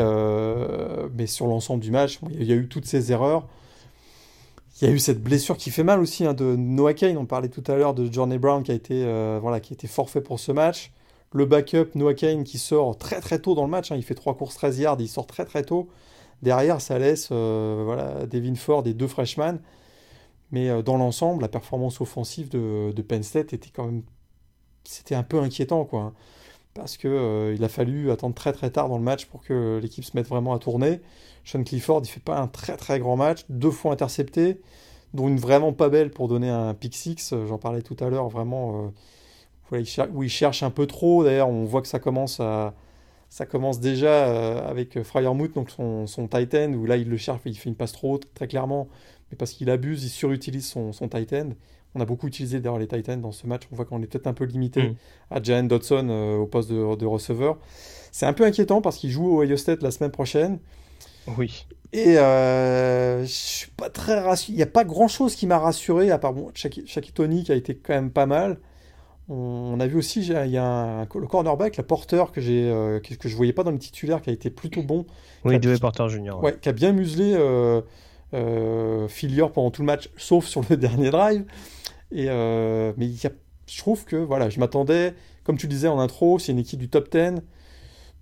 euh, 0.00 1.08
mais, 1.08 1.12
mais 1.16 1.26
sur 1.26 1.46
l'ensemble 1.46 1.82
du 1.82 1.90
match, 1.90 2.18
il 2.32 2.44
y 2.44 2.52
a 2.52 2.56
eu 2.56 2.68
toutes 2.68 2.86
ces 2.86 3.12
erreurs. 3.12 3.48
Il 4.80 4.88
y 4.88 4.90
a 4.90 4.94
eu 4.94 4.98
cette 4.98 5.22
blessure 5.22 5.56
qui 5.56 5.70
fait 5.70 5.82
mal 5.82 6.00
aussi 6.00 6.24
hein, 6.24 6.34
de 6.34 6.54
Noah 6.56 6.94
Kane. 6.94 7.16
On 7.16 7.26
parlait 7.26 7.48
tout 7.48 7.64
à 7.66 7.74
l'heure 7.74 7.94
de 7.94 8.10
Johnny 8.12 8.38
Brown 8.38 8.62
qui 8.62 8.70
a, 8.70 8.74
été, 8.74 9.04
voilà, 9.40 9.60
qui 9.60 9.74
a 9.74 9.88
forfait 9.88 10.20
pour 10.20 10.38
ce 10.38 10.52
match. 10.52 10.92
Le 11.32 11.46
backup 11.46 11.90
Noah 11.94 12.14
Kane 12.14 12.44
qui 12.44 12.58
sort 12.58 12.96
très 12.96 13.20
très 13.20 13.40
tôt 13.40 13.54
dans 13.54 13.64
le 13.64 13.70
match. 13.70 13.90
Hein. 13.90 13.96
il 13.96 14.04
fait 14.04 14.14
3 14.14 14.36
courses 14.36 14.54
13 14.54 14.78
yards, 14.78 14.96
il 15.00 15.08
sort 15.08 15.26
très 15.26 15.44
très 15.44 15.62
tôt. 15.62 15.88
Derrière, 16.42 16.80
ça 16.80 16.98
laisse 16.98 17.30
voilà, 17.30 18.26
Devin 18.26 18.54
Ford 18.54 18.86
et 18.86 18.94
deux 18.94 19.08
freshmen. 19.08 19.60
Mais 20.50 20.68
euh, 20.68 20.82
dans 20.82 20.96
l'ensemble, 20.96 21.42
la 21.42 21.48
performance 21.48 22.00
offensive 22.00 22.48
de, 22.48 23.02
Penn 23.02 23.22
State 23.22 23.52
était 23.52 23.70
quand 23.70 23.86
même. 23.86 24.02
C'était 24.84 25.14
un 25.14 25.22
peu 25.22 25.40
inquiétant. 25.40 25.88
Hein. 25.92 26.12
Parce 26.78 26.96
qu'il 26.96 27.10
euh, 27.10 27.56
a 27.60 27.68
fallu 27.68 28.10
attendre 28.10 28.34
très 28.34 28.52
très 28.52 28.70
tard 28.70 28.88
dans 28.88 28.98
le 28.98 29.04
match 29.04 29.26
pour 29.26 29.42
que 29.42 29.78
l'équipe 29.82 30.04
se 30.04 30.16
mette 30.16 30.26
vraiment 30.26 30.54
à 30.54 30.58
tourner. 30.58 31.00
Où 31.54 31.62
Clifford, 31.62 32.02
il 32.04 32.08
fait 32.08 32.22
pas 32.22 32.38
un 32.38 32.46
très 32.46 32.76
très 32.76 32.98
grand 32.98 33.16
match, 33.16 33.44
deux 33.48 33.70
fois 33.70 33.92
intercepté, 33.92 34.60
dont 35.14 35.28
une 35.28 35.38
vraiment 35.38 35.72
pas 35.72 35.88
belle 35.88 36.10
pour 36.10 36.28
donner 36.28 36.50
un 36.50 36.74
pick 36.74 36.94
six. 36.94 37.34
J'en 37.46 37.58
parlais 37.58 37.82
tout 37.82 37.96
à 38.00 38.08
l'heure, 38.10 38.28
vraiment. 38.28 38.92
Euh, 39.72 39.84
où 40.14 40.22
il 40.22 40.30
cherche 40.30 40.62
un 40.62 40.70
peu 40.70 40.86
trop. 40.86 41.24
D'ailleurs, 41.24 41.48
on 41.48 41.64
voit 41.64 41.82
que 41.82 41.88
ça 41.88 41.98
commence 41.98 42.40
déjà 43.80 44.66
avec 44.66 45.02
Fryermuth, 45.02 45.54
donc 45.54 45.70
son, 45.70 46.06
son 46.06 46.26
Titan, 46.26 46.72
où 46.72 46.86
là 46.86 46.96
il 46.96 47.08
le 47.08 47.18
cherche, 47.18 47.40
il 47.44 47.54
fait 47.54 47.68
une 47.68 47.76
passe 47.76 47.92
trop 47.92 48.14
haute, 48.14 48.32
très 48.34 48.48
clairement 48.48 48.88
mais 49.30 49.36
parce 49.36 49.52
qu'il 49.52 49.70
abuse, 49.70 50.04
il 50.04 50.08
surutilise 50.08 50.66
son, 50.66 50.92
son. 50.92 51.08
On 51.98 52.00
a 52.00 52.04
beaucoup 52.04 52.28
utilisé 52.28 52.60
d'ailleurs 52.60 52.78
les 52.78 52.86
tight 52.86 53.08
ends 53.08 53.16
dans 53.16 53.32
ce 53.32 53.46
match. 53.46 53.62
On 53.72 53.76
voit 53.76 53.84
qu'on 53.84 54.00
est 54.02 54.06
peut-être 54.06 54.28
un 54.28 54.32
peu 54.32 54.44
limité 54.44 54.82
mm. 54.84 54.94
à 55.32 55.42
Jalen 55.42 55.68
Dodson 55.68 56.06
euh, 56.08 56.36
au 56.36 56.46
poste 56.46 56.70
de, 56.70 56.94
de 56.96 57.06
receveur. 57.06 57.58
C'est 58.12 58.26
un 58.26 58.32
peu 58.32 58.44
inquiétant 58.44 58.80
parce 58.80 58.98
qu'il 58.98 59.10
joue 59.10 59.26
au 59.26 59.42
Ohio 59.42 59.56
State 59.56 59.82
la 59.82 59.90
semaine 59.90 60.12
prochaine. 60.12 60.60
Oui. 61.36 61.66
Et 61.92 62.18
euh, 62.18 63.22
je 63.22 63.32
suis 63.32 63.70
pas 63.72 63.90
très 63.90 64.20
rassuré. 64.20 64.52
Il 64.52 64.56
n'y 64.56 64.62
a 64.62 64.66
pas 64.66 64.84
grand 64.84 65.08
chose 65.08 65.34
qui 65.34 65.46
m'a 65.46 65.58
rassuré, 65.58 66.10
à 66.10 66.18
part 66.18 66.34
bon, 66.34 66.50
Shaki 66.54 67.12
Tony 67.12 67.44
qui 67.44 67.52
a 67.52 67.54
été 67.54 67.74
quand 67.74 67.94
même 67.94 68.10
pas 68.10 68.26
mal. 68.26 68.58
On 69.30 69.78
a 69.78 69.86
vu 69.86 69.96
aussi, 69.96 70.20
il 70.20 70.50
y 70.50 70.56
a 70.56 70.64
un, 70.64 71.00
le 71.02 71.26
cornerback, 71.26 71.76
la 71.76 71.82
porteur 71.82 72.32
que, 72.32 72.40
j'ai, 72.40 72.70
euh, 72.70 72.98
que, 72.98 73.28
je 73.28 73.36
voyais 73.36 73.52
pas 73.52 73.62
dans 73.62 73.70
le 73.70 73.78
titulaire, 73.78 74.22
qui 74.22 74.30
a 74.30 74.32
été 74.32 74.48
plutôt 74.48 74.82
bon. 74.82 75.04
Oui, 75.44 75.58
Dewey 75.58 75.78
Porter 75.78 76.08
Junior. 76.08 76.42
Ouais. 76.42 76.56
qui 76.58 76.68
a 76.70 76.72
bien 76.72 76.92
muselé 76.92 77.34
euh, 77.36 77.82
euh, 78.34 79.08
pendant 79.54 79.70
tout 79.70 79.82
le 79.82 79.86
match, 79.86 80.10
sauf 80.16 80.46
sur 80.46 80.62
le 80.68 80.76
dernier 80.78 81.10
drive. 81.10 81.44
Et, 82.10 82.26
euh, 82.28 82.92
mais 82.96 83.06
y 83.06 83.26
a, 83.26 83.30
je 83.66 83.78
trouve 83.78 84.04
que 84.04 84.16
voilà, 84.16 84.48
je 84.48 84.60
m'attendais, 84.60 85.14
comme 85.44 85.58
tu 85.58 85.68
disais 85.68 85.88
en 85.88 85.98
intro, 85.98 86.38
c'est 86.38 86.52
une 86.52 86.58
équipe 86.58 86.80
du 86.80 86.88
top 86.88 87.10
10 87.10 87.42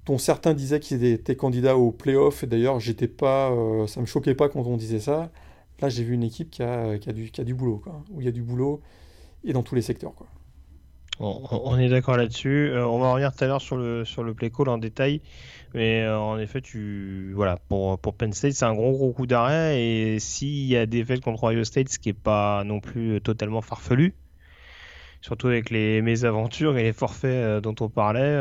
dont 0.06 0.18
certains 0.18 0.54
disaient 0.54 0.80
qu'ils 0.80 1.04
étaient 1.04 1.36
candidats 1.36 1.76
au 1.76 1.92
playoff. 1.92 2.44
Et 2.44 2.46
d'ailleurs, 2.46 2.80
j'étais 2.80 3.08
pas, 3.08 3.50
euh, 3.50 3.86
ça 3.86 4.00
me 4.00 4.06
choquait 4.06 4.34
pas 4.34 4.48
quand 4.48 4.60
on 4.60 4.76
disait 4.76 5.00
ça. 5.00 5.30
Là, 5.80 5.88
j'ai 5.88 6.04
vu 6.04 6.14
une 6.14 6.22
équipe 6.22 6.50
qui 6.50 6.62
a, 6.62 6.98
qui 6.98 7.10
a, 7.10 7.12
du, 7.12 7.30
qui 7.30 7.40
a 7.40 7.44
du 7.44 7.54
boulot, 7.54 7.78
quoi, 7.78 8.02
où 8.10 8.20
il 8.20 8.24
y 8.24 8.28
a 8.28 8.32
du 8.32 8.42
boulot 8.42 8.80
et 9.44 9.52
dans 9.52 9.62
tous 9.62 9.74
les 9.74 9.82
secteurs. 9.82 10.14
Quoi. 10.14 10.26
On, 11.18 11.78
est 11.78 11.88
d'accord 11.88 12.16
là-dessus. 12.16 12.70
Euh, 12.70 12.86
on 12.86 12.98
va 12.98 13.12
revenir 13.12 13.34
tout 13.34 13.42
à 13.42 13.46
l'heure 13.46 13.60
sur 13.60 13.76
le, 13.76 14.04
sur 14.04 14.22
le 14.22 14.34
play 14.34 14.50
call 14.50 14.68
en 14.68 14.78
détail. 14.78 15.22
Mais 15.76 16.00
euh, 16.04 16.18
en 16.18 16.38
effet, 16.38 16.62
tu, 16.62 17.32
voilà, 17.34 17.58
pour, 17.68 17.98
pour 17.98 18.14
Penn 18.14 18.32
State, 18.32 18.54
c'est 18.54 18.64
un 18.64 18.74
gros 18.74 18.92
gros 18.92 19.12
coup 19.12 19.26
d'arrêt. 19.26 19.78
Et 19.78 20.18
s'il 20.18 20.64
y 20.64 20.74
a 20.74 20.86
des 20.86 21.04
faits 21.04 21.20
contre 21.20 21.44
Ohio 21.44 21.64
State, 21.64 21.90
ce 21.90 21.98
qui 21.98 22.08
n'est 22.08 22.14
pas 22.14 22.64
non 22.64 22.80
plus 22.80 23.20
totalement 23.20 23.60
farfelu, 23.60 24.14
surtout 25.20 25.48
avec 25.48 25.68
les 25.68 26.00
mésaventures 26.00 26.78
et 26.78 26.82
les 26.82 26.94
forfaits 26.94 27.30
euh, 27.30 27.60
dont 27.60 27.74
on 27.80 27.90
parlait, 27.90 28.40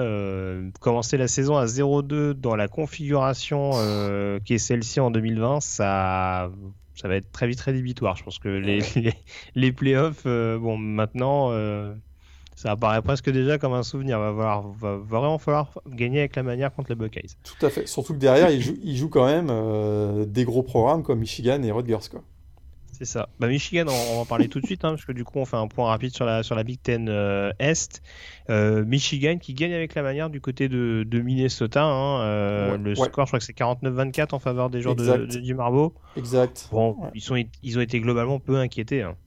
commencer 0.80 1.18
la 1.18 1.28
saison 1.28 1.58
à 1.58 1.66
0-2 1.66 2.36
dans 2.36 2.56
la 2.56 2.70
configuration 2.70 3.72
qui 4.46 4.54
est 4.54 4.58
celle-ci 4.58 5.02
en 5.02 5.12
2020, 5.12 5.60
ça, 5.60 6.50
ça 6.94 7.10
va 7.10 7.18
être 7.18 7.34
très 7.34 7.48
vite 7.48 7.60
rédhibitoire. 7.60 8.16
Je 8.16 8.24
pense 8.24 8.40
que 8.40 8.48
les, 8.48 8.80
les, 8.96 9.14
les 9.56 9.72
playoffs, 9.74 10.24
bon, 10.24 10.78
maintenant 10.78 11.52
ça 12.56 12.72
apparaît 12.72 13.02
presque 13.02 13.30
déjà 13.30 13.58
comme 13.58 13.74
un 13.74 13.84
souvenir. 13.84 14.18
Va, 14.18 14.32
va, 14.32 14.64
va 14.80 14.96
vraiment 14.98 15.38
falloir 15.38 15.78
gagner 15.88 16.20
avec 16.20 16.38
la 16.38 16.44
manière 16.44 16.74
contre 16.74 16.90
les 16.90 16.96
Buckeyes. 16.96 17.36
Tout 17.44 17.66
à 17.66 17.70
fait. 17.70 17.86
Surtout 17.86 18.14
que 18.14 18.20
derrière, 18.20 18.50
ils 18.50 18.96
jouent, 18.98 19.10
quand 19.10 19.26
même 19.26 19.50
euh, 19.52 20.26
des 20.26 20.46
gros 20.46 20.64
programmes 20.64 21.04
comme 21.04 21.20
Michigan 21.20 21.62
et 21.64 21.72
Rutgers. 21.72 22.10
Quoi. 22.10 22.24
C'est 22.94 23.04
ça. 23.04 23.28
Bah, 23.42 23.48
Michigan, 23.50 23.84
on, 23.90 24.16
va 24.16 24.22
en 24.22 24.26
parler 24.26 24.48
tout 24.48 24.62
de 24.62 24.66
suite, 24.66 24.86
hein, 24.86 24.92
parce 24.92 25.04
que 25.04 25.12
du 25.12 25.26
coup, 25.26 25.38
on 25.38 25.44
fait 25.44 25.58
un 25.58 25.68
point 25.68 25.90
rapide 25.90 26.16
sur 26.16 26.24
la, 26.24 26.44
sur 26.44 26.56
la 26.56 26.64
Big 26.64 26.82
Ten 26.82 27.10
euh, 27.10 27.52
Est. 27.60 28.02
Euh, 28.50 28.86
Michigan 28.86 29.38
qui 29.38 29.54
gagne 29.54 29.74
avec 29.74 29.94
la 29.94 30.02
manière 30.02 30.30
du 30.30 30.40
côté 30.40 30.70
de, 30.70 31.04
de 31.06 31.20
Minnesota. 31.20 31.84
Hein, 31.84 32.78
le 32.78 32.96
score, 32.96 33.26
je 33.26 33.32
crois 33.32 33.40
que 33.40 33.46
c'est 33.46 33.58
49-24 33.58 34.34
en 34.34 34.40
faveur 34.40 34.70
des 34.70 34.82
joueurs 34.82 34.96
de, 34.96 35.26
du 35.26 35.54
Marbeau. 35.56 35.94
Exact. 36.16 36.70
Bon, 36.72 36.96
ils, 37.14 37.22
sont, 37.22 37.36
ils 37.64 37.78
ont 37.78 37.82
été 37.82 38.00
globalement 38.00 38.40
peu 38.40 38.56
inquiétés. 38.56 39.02
Hein 39.02 39.18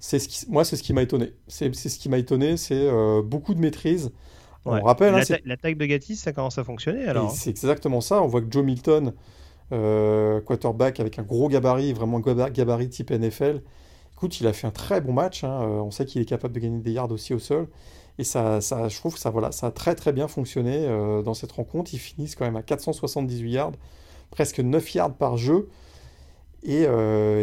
c'est 0.00 0.18
ce 0.18 0.28
qui, 0.28 0.46
moi, 0.48 0.64
c'est 0.64 0.76
ce 0.76 0.82
qui 0.82 0.92
m'a 0.92 1.02
étonné. 1.02 1.32
C'est 1.48 1.72
ce 1.74 1.98
qui 1.98 2.08
m'a 2.08 2.18
étonné, 2.18 2.56
c'est 2.56 2.74
euh, 2.74 3.22
beaucoup 3.22 3.54
de 3.54 3.60
maîtrise. 3.60 4.12
On 4.64 4.82
rappelle. 4.82 5.14
Hein, 5.14 5.36
L'attaque 5.44 5.78
de 5.78 5.86
Gattis, 5.86 6.16
ça 6.16 6.32
commence 6.32 6.58
à 6.58 6.64
fonctionner 6.64 7.04
alors. 7.04 7.30
Hein. 7.30 7.34
C'est 7.34 7.50
exactement 7.50 8.00
ça. 8.00 8.22
On 8.22 8.26
voit 8.26 8.42
que 8.42 8.48
Joe 8.50 8.64
Milton, 8.64 9.14
euh, 9.72 10.40
quarterback 10.42 11.00
avec 11.00 11.18
un 11.18 11.22
gros 11.22 11.48
gabarit, 11.48 11.92
vraiment 11.92 12.20
gabarit 12.20 12.90
type 12.90 13.10
NFL. 13.10 13.62
Écoute, 14.12 14.40
il 14.40 14.46
a 14.46 14.52
fait 14.52 14.66
un 14.66 14.72
très 14.72 15.00
bon 15.00 15.12
match. 15.12 15.42
Hein. 15.42 15.62
Euh, 15.62 15.80
on 15.80 15.90
sait 15.90 16.04
qu'il 16.04 16.20
est 16.20 16.26
capable 16.26 16.54
de 16.54 16.60
gagner 16.60 16.80
des 16.80 16.92
yards 16.92 17.10
aussi 17.10 17.34
au 17.34 17.38
sol. 17.38 17.68
Et 18.18 18.24
ça, 18.24 18.60
ça, 18.60 18.88
je 18.88 18.96
trouve 18.98 19.14
que 19.14 19.20
ça, 19.20 19.30
voilà, 19.30 19.52
ça 19.52 19.68
a 19.68 19.70
très 19.70 19.94
très 19.94 20.12
bien 20.12 20.26
fonctionné 20.26 20.88
dans 21.24 21.34
cette 21.34 21.52
rencontre. 21.52 21.94
Ils 21.94 22.00
finissent 22.00 22.34
quand 22.34 22.44
même 22.44 22.56
à 22.56 22.62
478 22.62 23.48
yards, 23.48 23.72
presque 24.32 24.58
9 24.58 24.94
yards 24.94 25.14
par 25.14 25.36
jeu. 25.36 25.68
Et 26.62 26.86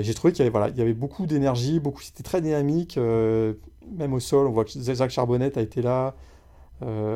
j'ai 0.01 0.13
trouvé 0.13 0.33
qu'il 0.33 0.45
y 0.45 0.47
avait, 0.49 0.93
beaucoup 0.93 1.25
d'énergie, 1.25 1.81
c'était 2.01 2.23
très 2.23 2.41
dynamique, 2.41 2.97
même 2.97 4.13
au 4.13 4.19
sol. 4.19 4.47
On 4.47 4.51
voit 4.51 4.65
que 4.65 4.71
Zach 4.71 5.09
Charbonnet 5.09 5.57
a 5.57 5.61
été 5.61 5.81
là, 5.81 6.15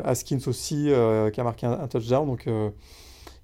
Askins 0.06 0.40
aussi, 0.48 0.90
qui 1.34 1.42
a 1.42 1.44
marqué 1.44 1.66
un, 1.66 1.88
touchdown. 1.88 2.26
Donc, 2.26 2.48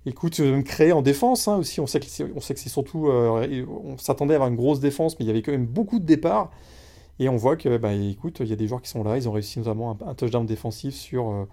écoute, 0.05 0.39
me 0.39 0.61
créer 0.61 0.93
en 0.93 1.01
défense 1.01 1.47
hein, 1.47 1.57
aussi. 1.57 1.81
On 1.81 1.87
sait 1.87 1.99
que 1.99 2.05
c'est 2.07 2.69
surtout, 2.69 3.07
on 3.09 3.97
s'attendait 3.97 4.33
à 4.33 4.37
avoir 4.37 4.49
une 4.49 4.55
grosse 4.55 4.79
défense, 4.79 5.19
mais 5.19 5.25
il 5.25 5.27
y 5.27 5.31
avait 5.31 5.41
quand 5.41 5.51
même 5.51 5.67
beaucoup 5.67 5.99
de 5.99 6.05
départs. 6.05 6.49
Et 7.19 7.29
on 7.29 7.37
voit 7.37 7.55
que, 7.55 7.77
bah, 7.77 7.93
écoute, 7.93 8.37
il 8.41 8.47
y 8.47 8.53
a 8.53 8.55
des 8.55 8.67
joueurs 8.67 8.81
qui 8.81 8.89
sont 8.89 9.03
là. 9.03 9.17
Ils 9.17 9.29
ont 9.29 9.31
réussi 9.31 9.59
notamment 9.59 9.97
un, 10.05 10.13
touchdown 10.13 10.45
défensif 10.45 10.95
sur. 10.95 11.29
Euh, 11.29 11.45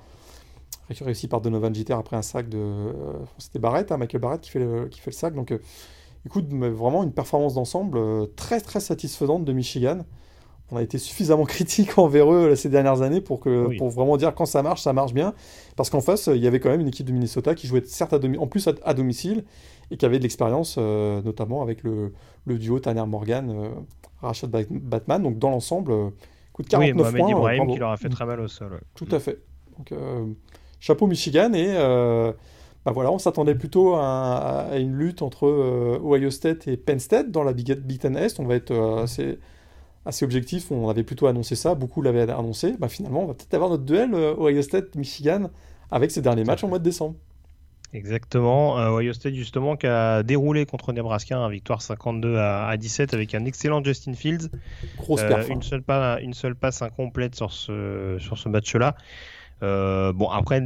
réussi 1.01 1.27
par 1.27 1.41
Donovan 1.41 1.75
Jeter 1.75 1.95
après 1.95 2.17
un 2.17 2.23
sac 2.23 2.49
de. 2.49 2.59
Euh, 2.59 2.93
c'était 3.38 3.59
Barrett, 3.59 3.91
hein, 3.93 3.97
Michael 3.97 4.21
Barrett 4.21 4.41
qui 4.41 4.51
fait 4.51 4.59
le, 4.59 4.88
qui 4.88 5.01
fait 5.01 5.11
le 5.11 5.17
sac. 5.17 5.35
Donc, 5.35 5.55
euh, 6.25 6.29
écoute, 6.29 6.49
vraiment 6.49 7.03
une 7.03 7.13
performance 7.13 7.55
d'ensemble 7.55 7.99
très 8.37 8.61
très 8.61 8.81
satisfaisante 8.81 9.45
de 9.45 9.53
Michigan. 9.53 9.99
On 10.71 10.77
a 10.77 10.83
été 10.83 10.97
suffisamment 10.99 11.45
critique 11.47 11.99
envers 11.99 12.33
eux 12.33 12.55
ces 12.55 12.69
dernières 12.69 13.03
années 13.03 13.21
pour, 13.21 13.41
que, 13.41 13.77
pour 13.77 13.91
vraiment 13.91 14.17
dire 14.17 14.35
quand 14.35 14.47
ça 14.47 14.63
marche, 14.63 14.83
ça 14.83 14.93
marche 14.93 15.13
bien. 15.13 15.35
Parce 15.77 15.91
qu'en 15.91 16.01
face, 16.01 16.29
il 16.29 16.43
y 16.43 16.47
avait 16.47 16.61
quand 16.61 16.71
même 16.71 16.81
une 16.81 16.89
équipe 16.89 17.07
de 17.07 17.13
Minnesota 17.13 17.55
qui 17.55 17.67
jouait 17.67 17.83
certes 17.85 18.15
en 18.15 18.47
plus 18.47 18.69
à, 18.83 18.95
domicile 18.95 19.45
et 19.91 19.97
qui 19.97 20.07
avait 20.07 20.19
de 20.19 20.23
l'expérience, 20.23 20.79
notamment 20.79 21.63
avec 21.63 21.83
le, 21.83 22.13
le 22.47 22.59
duo 22.59 22.79
Tanner 22.79 23.05
Morgan 23.07 23.75
Rachat 24.23 24.47
Batman. 24.47 25.23
Donc 25.23 25.39
dans 25.39 25.51
l'ensemble, 25.51 25.93
euh, 25.93 26.11
coûte 26.53 26.69
49 26.69 27.13
oui, 27.13 27.19
points. 27.19 27.31
Ibrahim 27.31 27.67
qui 27.73 27.79
leur 27.79 27.91
a 27.91 27.97
fait 27.97 28.09
très 28.09 28.25
mal 28.25 28.41
au 28.41 28.49
sol. 28.49 28.81
Tout 28.95 29.09
à 29.11 29.19
fait. 29.19 29.41
Donc, 29.77 29.93
euh, 29.93 30.27
chapeau 30.81 31.07
Michigan 31.07 31.53
et 31.53 31.75
euh, 31.77 32.33
bah 32.85 32.92
voilà, 32.92 33.12
on 33.12 33.18
s'attendait 33.18 33.55
plutôt 33.55 33.95
à, 33.95 34.68
une 34.75 34.97
lutte 34.97 35.23
entre 35.23 35.47
Ohio 36.03 36.31
State 36.31 36.66
et 36.66 36.77
Penn 36.77 36.99
State 36.99 37.31
dans 37.31 37.45
la 37.45 37.53
Big, 37.53 37.99
Ten 37.99 38.16
Est. 38.16 38.40
On 38.40 38.45
va 38.45 38.57
être 38.57 38.73
assez, 39.03 39.38
assez 40.05 40.25
objectif. 40.25 40.73
On 40.73 40.88
avait 40.88 41.05
plutôt 41.05 41.27
annoncé 41.27 41.55
ça, 41.55 41.75
beaucoup 41.75 42.03
l'avaient 42.03 42.29
annoncé. 42.31 42.75
Bah, 42.79 42.88
finalement, 42.88 43.23
on 43.23 43.27
va 43.27 43.35
peut-être 43.35 43.55
avoir 43.55 43.71
notre 43.71 43.85
duel 43.85 44.14
Ohio 44.14 44.62
State-Michigan 44.62 45.51
avec 45.92 46.11
ces 46.11 46.23
derniers 46.23 46.45
matchs 46.45 46.64
en 46.64 46.68
mois 46.68 46.81
de 46.81 46.85
décembre. 46.85 47.14
Exactement. 47.92 48.79
Euh, 48.79 48.90
Ohio 48.90 49.12
State, 49.12 49.35
justement, 49.35 49.77
qui 49.77 49.87
a 49.87 50.23
déroulé 50.23 50.64
contre 50.64 50.92
Nebraska, 50.92 51.37
un 51.37 51.51
victoire 51.51 51.83
52 51.83 52.38
à, 52.38 52.75
17 52.77 53.12
avec 53.12 53.35
un 53.35 53.45
excellent 53.45 53.85
Justin 53.85 54.14
Fields. 54.14 54.49
Grosse 54.97 55.21
euh, 55.23 55.47
une, 55.49 55.62
seule 55.62 55.83
passe, 55.83 56.23
une 56.23 56.33
seule 56.33 56.55
passe 56.55 56.81
incomplète 56.81 57.35
sur 57.35 57.53
ce, 57.53 58.16
sur 58.18 58.38
ce 58.38 58.49
match-là. 58.49 58.97
Euh, 59.62 60.12
bon, 60.14 60.31
après, 60.31 60.62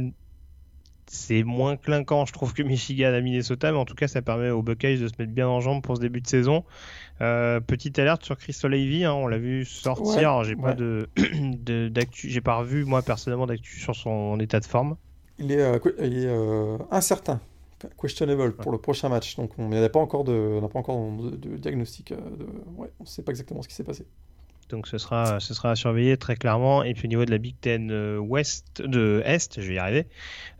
c'est 1.07 1.43
moins 1.43 1.77
clinquant, 1.77 2.25
je 2.25 2.33
trouve, 2.33 2.53
que 2.53 2.63
Michigan 2.63 3.13
à 3.13 3.21
Minnesota, 3.21 3.71
mais 3.71 3.77
en 3.77 3.85
tout 3.85 3.95
cas, 3.95 4.07
ça 4.07 4.21
permet 4.21 4.49
aux 4.49 4.61
Buckeyes 4.61 4.99
de 4.99 5.07
se 5.07 5.13
mettre 5.19 5.31
bien 5.31 5.47
en 5.47 5.61
jambe 5.61 5.81
pour 5.81 5.95
ce 5.97 6.01
début 6.01 6.21
de 6.21 6.27
saison. 6.27 6.63
petite 7.19 7.97
alerte 7.99 8.23
sur 8.23 8.37
Crystal 8.37 8.71
Levy, 8.71 9.05
hein, 9.05 9.13
on 9.13 9.27
l'a 9.27 9.37
vu 9.37 9.65
sortir. 9.65 10.43
j'ai 10.43 10.55
pas 10.55 10.73
de, 10.73 11.07
d'actu, 11.89 12.29
j'ai 12.29 12.41
pas 12.41 12.57
revu 12.57 12.85
moi 12.85 13.01
personnellement 13.01 13.47
d'actu 13.47 13.79
sur 13.79 13.95
son 13.95 14.39
état 14.39 14.59
de 14.59 14.65
forme 14.65 14.97
il 15.39 15.51
est, 15.51 15.61
euh, 15.61 15.79
euh, 15.99 16.77
incertain, 16.91 17.39
questionable 17.99 18.53
pour 18.55 18.71
le 18.71 18.77
prochain 18.77 19.09
match. 19.09 19.35
Donc 19.35 19.51
on 19.57 19.69
n'a 19.69 19.89
pas 19.89 19.99
encore 19.99 20.23
de, 20.23 20.59
pas 20.71 20.79
encore 20.79 21.11
de, 21.21 21.57
diagnostic. 21.57 22.11
Euh, 22.11 22.17
on 22.77 23.03
ne 23.03 23.05
sait 23.05 23.21
pas 23.21 23.31
exactement 23.31 23.61
ce 23.61 23.67
qui 23.67 23.75
s'est 23.75 23.83
passé. 23.83 24.05
Donc 24.69 24.87
ce 24.87 24.97
sera, 24.97 25.39
ce 25.39 25.53
sera 25.53 25.71
à 25.71 25.75
surveiller 25.75 26.17
très 26.17 26.35
clairement. 26.35 26.83
Et 26.83 26.93
puis 26.93 27.05
au 27.05 27.09
niveau 27.09 27.25
de 27.25 27.31
la 27.31 27.37
Big 27.37 27.55
Ten 27.59 27.91
West, 28.19 28.81
de 28.81 29.21
Est, 29.25 29.61
je 29.61 29.67
vais 29.67 29.75
y 29.75 29.77
arriver. 29.77 30.07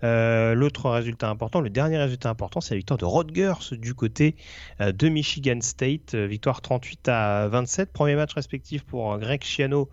L'autre 0.02 0.90
résultat 0.90 1.30
important, 1.30 1.62
le 1.62 1.70
dernier 1.70 1.98
résultat 1.98 2.30
important, 2.30 2.62
c'est 2.62 2.74
la 2.74 2.78
victoire 2.78 2.98
de 2.98 3.06
Rodgers 3.06 3.72
du 3.72 3.94
côté 3.94 4.36
de 4.80 5.10
Michigan 5.10 5.60
State. 5.62 6.16
victoire 6.16 6.62
38 6.62 7.10
à 7.10 7.48
27. 7.48 7.92
Premier 7.92 8.16
match 8.16 8.34
respectif 8.34 8.84
pour 8.84 9.18
Greg 9.18 9.44
Schiano 9.44 9.90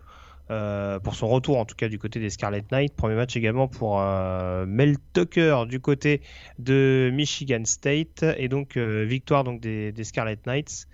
euh, 0.50 0.98
pour 0.98 1.14
son 1.14 1.28
retour 1.28 1.58
en 1.58 1.64
tout 1.64 1.74
cas 1.74 1.88
du 1.88 1.98
côté 1.98 2.20
des 2.20 2.28
Scarlet 2.28 2.62
Knights. 2.70 2.94
Premier 2.94 3.14
match 3.14 3.34
également 3.34 3.66
pour 3.66 4.00
euh, 4.00 4.66
Mel 4.66 4.96
Tucker 5.14 5.64
du 5.66 5.80
côté 5.80 6.20
de 6.58 7.10
Michigan 7.14 7.62
State 7.64 8.24
et 8.36 8.48
donc 8.48 8.76
euh, 8.76 9.04
victoire 9.04 9.44
donc 9.44 9.60
des, 9.60 9.94
Scarlet 10.04 10.38
Knights 10.44 10.86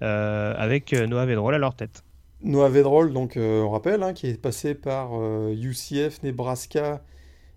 avec 0.00 0.92
Noah 0.92 1.24
Vedrol 1.24 1.54
à 1.54 1.58
leur 1.58 1.76
tête. 1.76 2.05
Noah 2.42 2.68
Vedrol, 2.68 3.12
donc 3.12 3.34
on 3.36 3.70
rappelle, 3.70 4.02
hein, 4.02 4.12
qui 4.12 4.28
est 4.28 4.40
passé 4.40 4.74
par 4.74 5.10
UCF, 5.50 6.22
Nebraska 6.22 7.02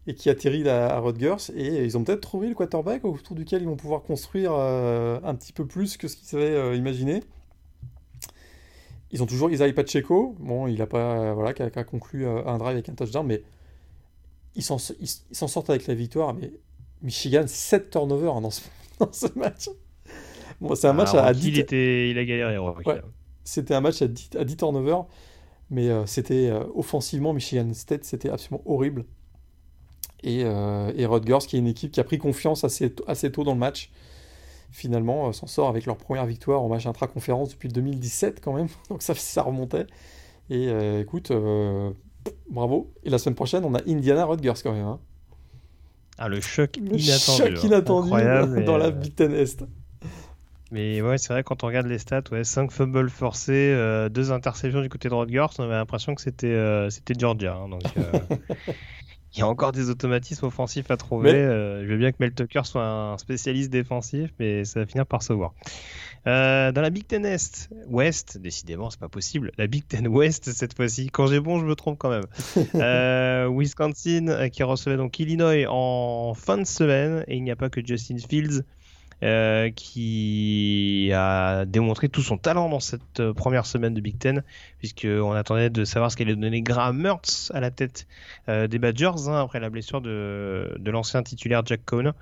et 0.07 0.15
qui 0.15 0.29
atterrit 0.29 0.67
à, 0.67 0.95
à 0.95 0.99
Rutgers 0.99 1.51
et 1.55 1.83
ils 1.83 1.97
ont 1.97 2.03
peut-être 2.03 2.21
trouvé 2.21 2.47
le 2.47 2.55
quarterback 2.55 3.05
autour 3.05 3.35
duquel 3.35 3.61
ils 3.61 3.67
vont 3.67 3.75
pouvoir 3.75 4.01
construire 4.01 4.53
un 4.53 5.35
petit 5.35 5.53
peu 5.53 5.65
plus 5.65 5.97
que 5.97 6.07
ce 6.07 6.15
qu'ils 6.15 6.37
avaient 6.37 6.77
imaginé. 6.77 7.21
Ils 9.11 9.23
ont 9.23 9.25
toujours 9.25 9.49
Isaiah 9.49 9.73
Pacheco, 9.73 10.35
bon, 10.39 10.67
il 10.67 10.81
a 10.81 10.87
pas, 10.87 11.33
voilà, 11.33 11.53
qui 11.53 11.63
a, 11.63 11.83
conclu 11.83 12.27
euh, 12.27 12.45
un 12.45 12.57
drive 12.59 12.73
avec 12.73 12.89
un 12.89 12.93
touchdown, 12.93 13.25
mais 13.25 13.41
ils 14.55 14.63
s'en 14.63 14.77
sortent 14.77 15.69
avec 15.69 15.87
la 15.87 15.95
victoire. 15.95 16.33
Mais 16.35 16.51
Michigan, 17.01 17.45
7 17.47 17.89
turnovers 17.89 18.35
hein, 18.35 18.41
dans, 18.41 18.51
ce, 18.51 18.61
dans, 18.99 19.11
ce, 19.11 19.27
match. 19.35 19.69
Bon, 20.61 20.75
c'est 20.75 20.87
un 20.87 20.93
match 20.93 21.13
à, 21.15 21.33
10 21.33 21.47
il, 21.47 21.59
était, 21.59 22.11
il 22.11 22.19
a 22.19 22.25
galéré. 22.25 22.57
C'était 23.43 23.73
un 23.73 23.81
match 23.81 24.01
à 24.01 24.07
10, 24.07 24.29
à 24.37 24.43
10 24.43 24.57
turnovers, 24.57 25.05
mais 25.69 25.89
euh, 25.89 26.05
c'était 26.05 26.49
euh, 26.49 26.63
offensivement, 26.75 27.33
Michigan 27.33 27.73
State, 27.73 28.03
c'était 28.03 28.29
absolument 28.29 28.63
horrible. 28.65 29.05
Et, 30.21 30.41
et 30.41 31.05
Rutgers, 31.05 31.47
qui 31.47 31.55
est 31.55 31.59
une 31.59 31.67
équipe 31.67 31.93
qui 31.93 31.99
a 32.01 32.03
pris 32.03 32.17
confiance 32.17 32.65
assez, 32.65 32.93
assez 33.07 33.31
tôt 33.31 33.45
dans 33.45 33.53
le 33.53 33.59
match, 33.59 33.89
finalement 34.71 35.27
euh, 35.27 35.31
s'en 35.31 35.47
sort 35.47 35.69
avec 35.69 35.85
leur 35.85 35.97
première 35.97 36.25
victoire 36.25 36.61
en 36.61 36.69
match 36.69 36.85
intra-conférence 36.85 37.49
depuis 37.49 37.69
2017 37.69 38.41
quand 38.41 38.53
même, 38.53 38.67
donc 38.89 39.01
ça, 39.01 39.15
ça 39.15 39.41
remontait. 39.41 39.87
Et 40.49 40.67
euh, 40.67 41.01
écoute, 41.01 41.29
euh, 41.29 41.91
bravo. 42.49 42.91
Et 43.03 43.09
la 43.11 43.19
semaine 43.19 43.35
prochaine, 43.35 43.63
on 43.65 43.75
a 43.75 43.81
Indiana 43.87 44.25
Rutgers 44.25 44.53
quand 44.63 44.73
même. 44.73 44.85
Hein. 44.85 44.99
Ah, 46.17 46.27
le 46.27 46.41
choc 46.41 46.77
le 46.77 46.99
inattendu. 46.99 47.55
Choc 47.55 47.63
inattendu 47.63 48.09
dans 48.65 48.77
la 48.77 48.89
Big 48.89 49.13
Ten 49.13 49.31
Est. 49.31 49.63
Mais 50.71 51.01
ouais, 51.01 51.17
c'est 51.17 51.33
vrai, 51.33 51.43
quand 51.43 51.63
on 51.63 51.67
regarde 51.67 51.87
les 51.87 51.97
stats, 51.97 52.23
ouais, 52.31 52.43
5 52.43 52.71
fumbles 52.71 53.09
forcés, 53.09 53.75
2 54.11 54.31
interceptions 54.31 54.81
du 54.81 54.89
côté 54.89 55.09
de 55.09 55.13
Rutgers, 55.13 55.47
on 55.57 55.63
avait 55.63 55.73
l'impression 55.73 56.13
que 56.15 56.21
c'était 56.21 56.87
c'était 56.89 57.15
Georgia. 57.17 57.55
Hein, 57.55 57.69
donc, 57.69 57.81
il 59.35 59.39
y 59.39 59.41
a 59.43 59.47
encore 59.47 59.71
des 59.71 59.89
automatismes 59.89 60.47
offensifs 60.47 60.89
à 60.89 60.97
trouver. 60.97 61.33
Euh, 61.33 61.85
je 61.85 61.91
veux 61.91 61.97
bien 61.97 62.11
que 62.11 62.17
Mel 62.19 62.33
Tucker 62.33 62.61
soit 62.63 62.85
un 62.85 63.17
spécialiste 63.17 63.69
défensif, 63.69 64.31
mais 64.39 64.65
ça 64.65 64.79
va 64.79 64.85
finir 64.85 65.05
par 65.05 65.21
se 65.21 65.33
voir. 65.33 65.53
Euh, 66.27 66.71
dans 66.71 66.81
la 66.81 66.89
Big 66.89 67.05
Ten 67.05 67.25
Est, 67.25 67.69
West, 67.87 68.39
décidément, 68.39 68.89
c'est 68.89 68.99
pas 68.99 69.07
possible. 69.07 69.51
La 69.57 69.67
Big 69.67 69.87
Ten 69.87 70.07
West 70.07 70.51
cette 70.51 70.75
fois-ci. 70.75 71.09
Quand 71.11 71.27
j'ai 71.27 71.39
bon, 71.39 71.59
je 71.59 71.65
me 71.65 71.75
trompe 71.75 71.97
quand 71.97 72.09
même. 72.09 72.25
Euh, 72.75 73.49
Wisconsin 73.51 74.49
qui 74.49 74.63
recevait 74.63 74.95
donc 74.95 75.19
Illinois 75.19 75.65
en 75.67 76.33
fin 76.33 76.57
de 76.57 76.65
semaine 76.65 77.23
et 77.27 77.35
il 77.35 77.43
n'y 77.43 77.51
a 77.51 77.55
pas 77.55 77.69
que 77.69 77.85
Justin 77.85 78.17
Fields 78.17 78.63
euh, 79.21 79.69
qui 79.69 81.11
a 81.13 81.65
démontré 81.65 82.07
tout 82.07 82.21
son 82.21 82.37
talent 82.37 82.69
dans 82.69 82.79
cette 82.79 83.19
euh, 83.19 83.33
première 83.33 83.65
semaine 83.65 83.93
de 83.93 83.99
Big 83.99 84.17
Ten, 84.17 84.43
puisqu'on 84.77 85.33
attendait 85.33 85.69
de 85.69 85.83
savoir 85.83 86.09
ce 86.09 86.15
qu'allait 86.15 86.37
donner 86.37 86.61
Graham 86.61 86.97
Mertz 86.97 87.51
à 87.53 87.59
la 87.59 87.69
tête 87.69 88.07
euh, 88.47 88.67
des 88.67 88.79
Badgers 88.79 89.27
hein, 89.27 89.41
après 89.41 89.59
la 89.59 89.69
blessure 89.69 89.99
de, 89.99 90.73
de 90.79 90.91
l'ancien 90.91 91.21
titulaire 91.21 91.65
Jack 91.65 91.81
Cohn. 91.83 92.13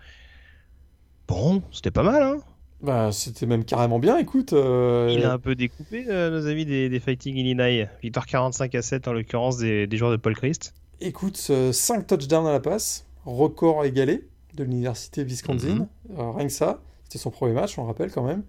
Bon, 1.28 1.62
c'était 1.72 1.92
pas 1.92 2.02
mal, 2.02 2.24
hein 2.24 2.38
bah, 2.82 3.12
c'était 3.12 3.46
même 3.46 3.64
carrément 3.64 4.00
bien, 4.00 4.18
écoute. 4.18 4.52
Il 4.54 5.24
a 5.24 5.34
un 5.34 5.40
peu 5.40 5.54
découpé 5.56 6.06
nos 6.06 6.48
amis 6.48 6.66
des, 6.66 6.90
des, 6.90 7.00
Fighting 7.00 7.36
Illinois. 7.36 7.88
Victoire 8.02 8.26
45 8.26 8.74
à 8.74 8.82
7 8.82 9.08
en 9.08 9.14
l'occurrence 9.14 9.58
des, 9.58 9.88
des, 9.88 9.98
joueurs 9.98 10.12
de 10.12 10.18
Paul 10.18 10.36
Christ. 10.36 10.74
Écoute, 11.02 11.38
5 11.38 12.08
touchdowns 12.08 12.46
à 12.46 12.52
la 12.52 12.60
passe, 12.60 13.06
record 13.26 13.84
égalé 13.84 14.28
de 14.56 14.64
l'université 14.64 15.24
Wisconsin. 15.24 15.88
Mhm. 16.10 16.36
rien 16.36 16.48
que 16.48 16.54
ça. 16.54 16.82
C'était 17.08 17.20
son 17.20 17.32
premier 17.32 17.54
match, 17.54 17.78
on 17.78 17.84
le 17.84 17.88
rappelle 17.88 18.12
quand 18.12 18.24
même. 18.24 18.44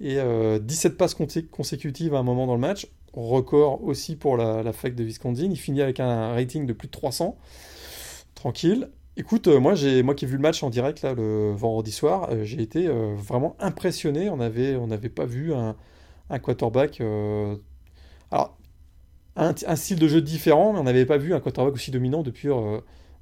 Et 0.00 0.16
17 0.16 0.92
euh, 0.92 0.96
passes 0.96 1.14
consécutives 1.14 2.12
à 2.12 2.18
un 2.18 2.22
moment 2.24 2.48
dans 2.48 2.54
le 2.54 2.60
match. 2.60 2.88
Record 3.12 3.84
aussi 3.84 4.16
pour 4.16 4.36
la, 4.36 4.72
fac 4.72 4.96
de 4.96 5.04
Wisconsin. 5.04 5.48
Il 5.48 5.56
finit 5.56 5.80
avec 5.80 6.00
un 6.00 6.32
rating 6.32 6.66
de 6.66 6.72
plus 6.72 6.88
de 6.88 6.92
300. 6.92 7.38
Tranquille. 8.34 8.90
Écoute, 9.16 9.46
euh, 9.46 9.60
moi, 9.60 9.74
moi 10.02 10.14
qui 10.16 10.24
ai 10.24 10.28
vu 10.28 10.34
le 10.34 10.42
match 10.42 10.64
en 10.64 10.70
direct 10.70 11.02
là, 11.02 11.14
le 11.14 11.52
vendredi 11.52 11.92
soir, 11.92 12.30
euh, 12.32 12.42
j'ai 12.42 12.60
été 12.60 12.88
vraiment 12.88 13.54
impressionné. 13.60 14.28
On 14.28 14.38
n'avait 14.38 14.74
on 14.74 14.88
pas 14.88 15.26
vu 15.26 15.54
un, 15.54 15.76
un 16.30 16.38
quarterback. 16.40 17.00
alors, 18.32 18.58
un, 19.36 19.76
style 19.76 20.00
de 20.00 20.08
jeu 20.08 20.20
différent, 20.20 20.72
mais 20.72 20.80
on 20.80 20.84
n'avait 20.84 21.06
pas 21.06 21.16
vu 21.16 21.32
un 21.32 21.38
quarterback 21.38 21.74
aussi 21.74 21.92
dominant 21.92 22.24
depuis 22.24 22.48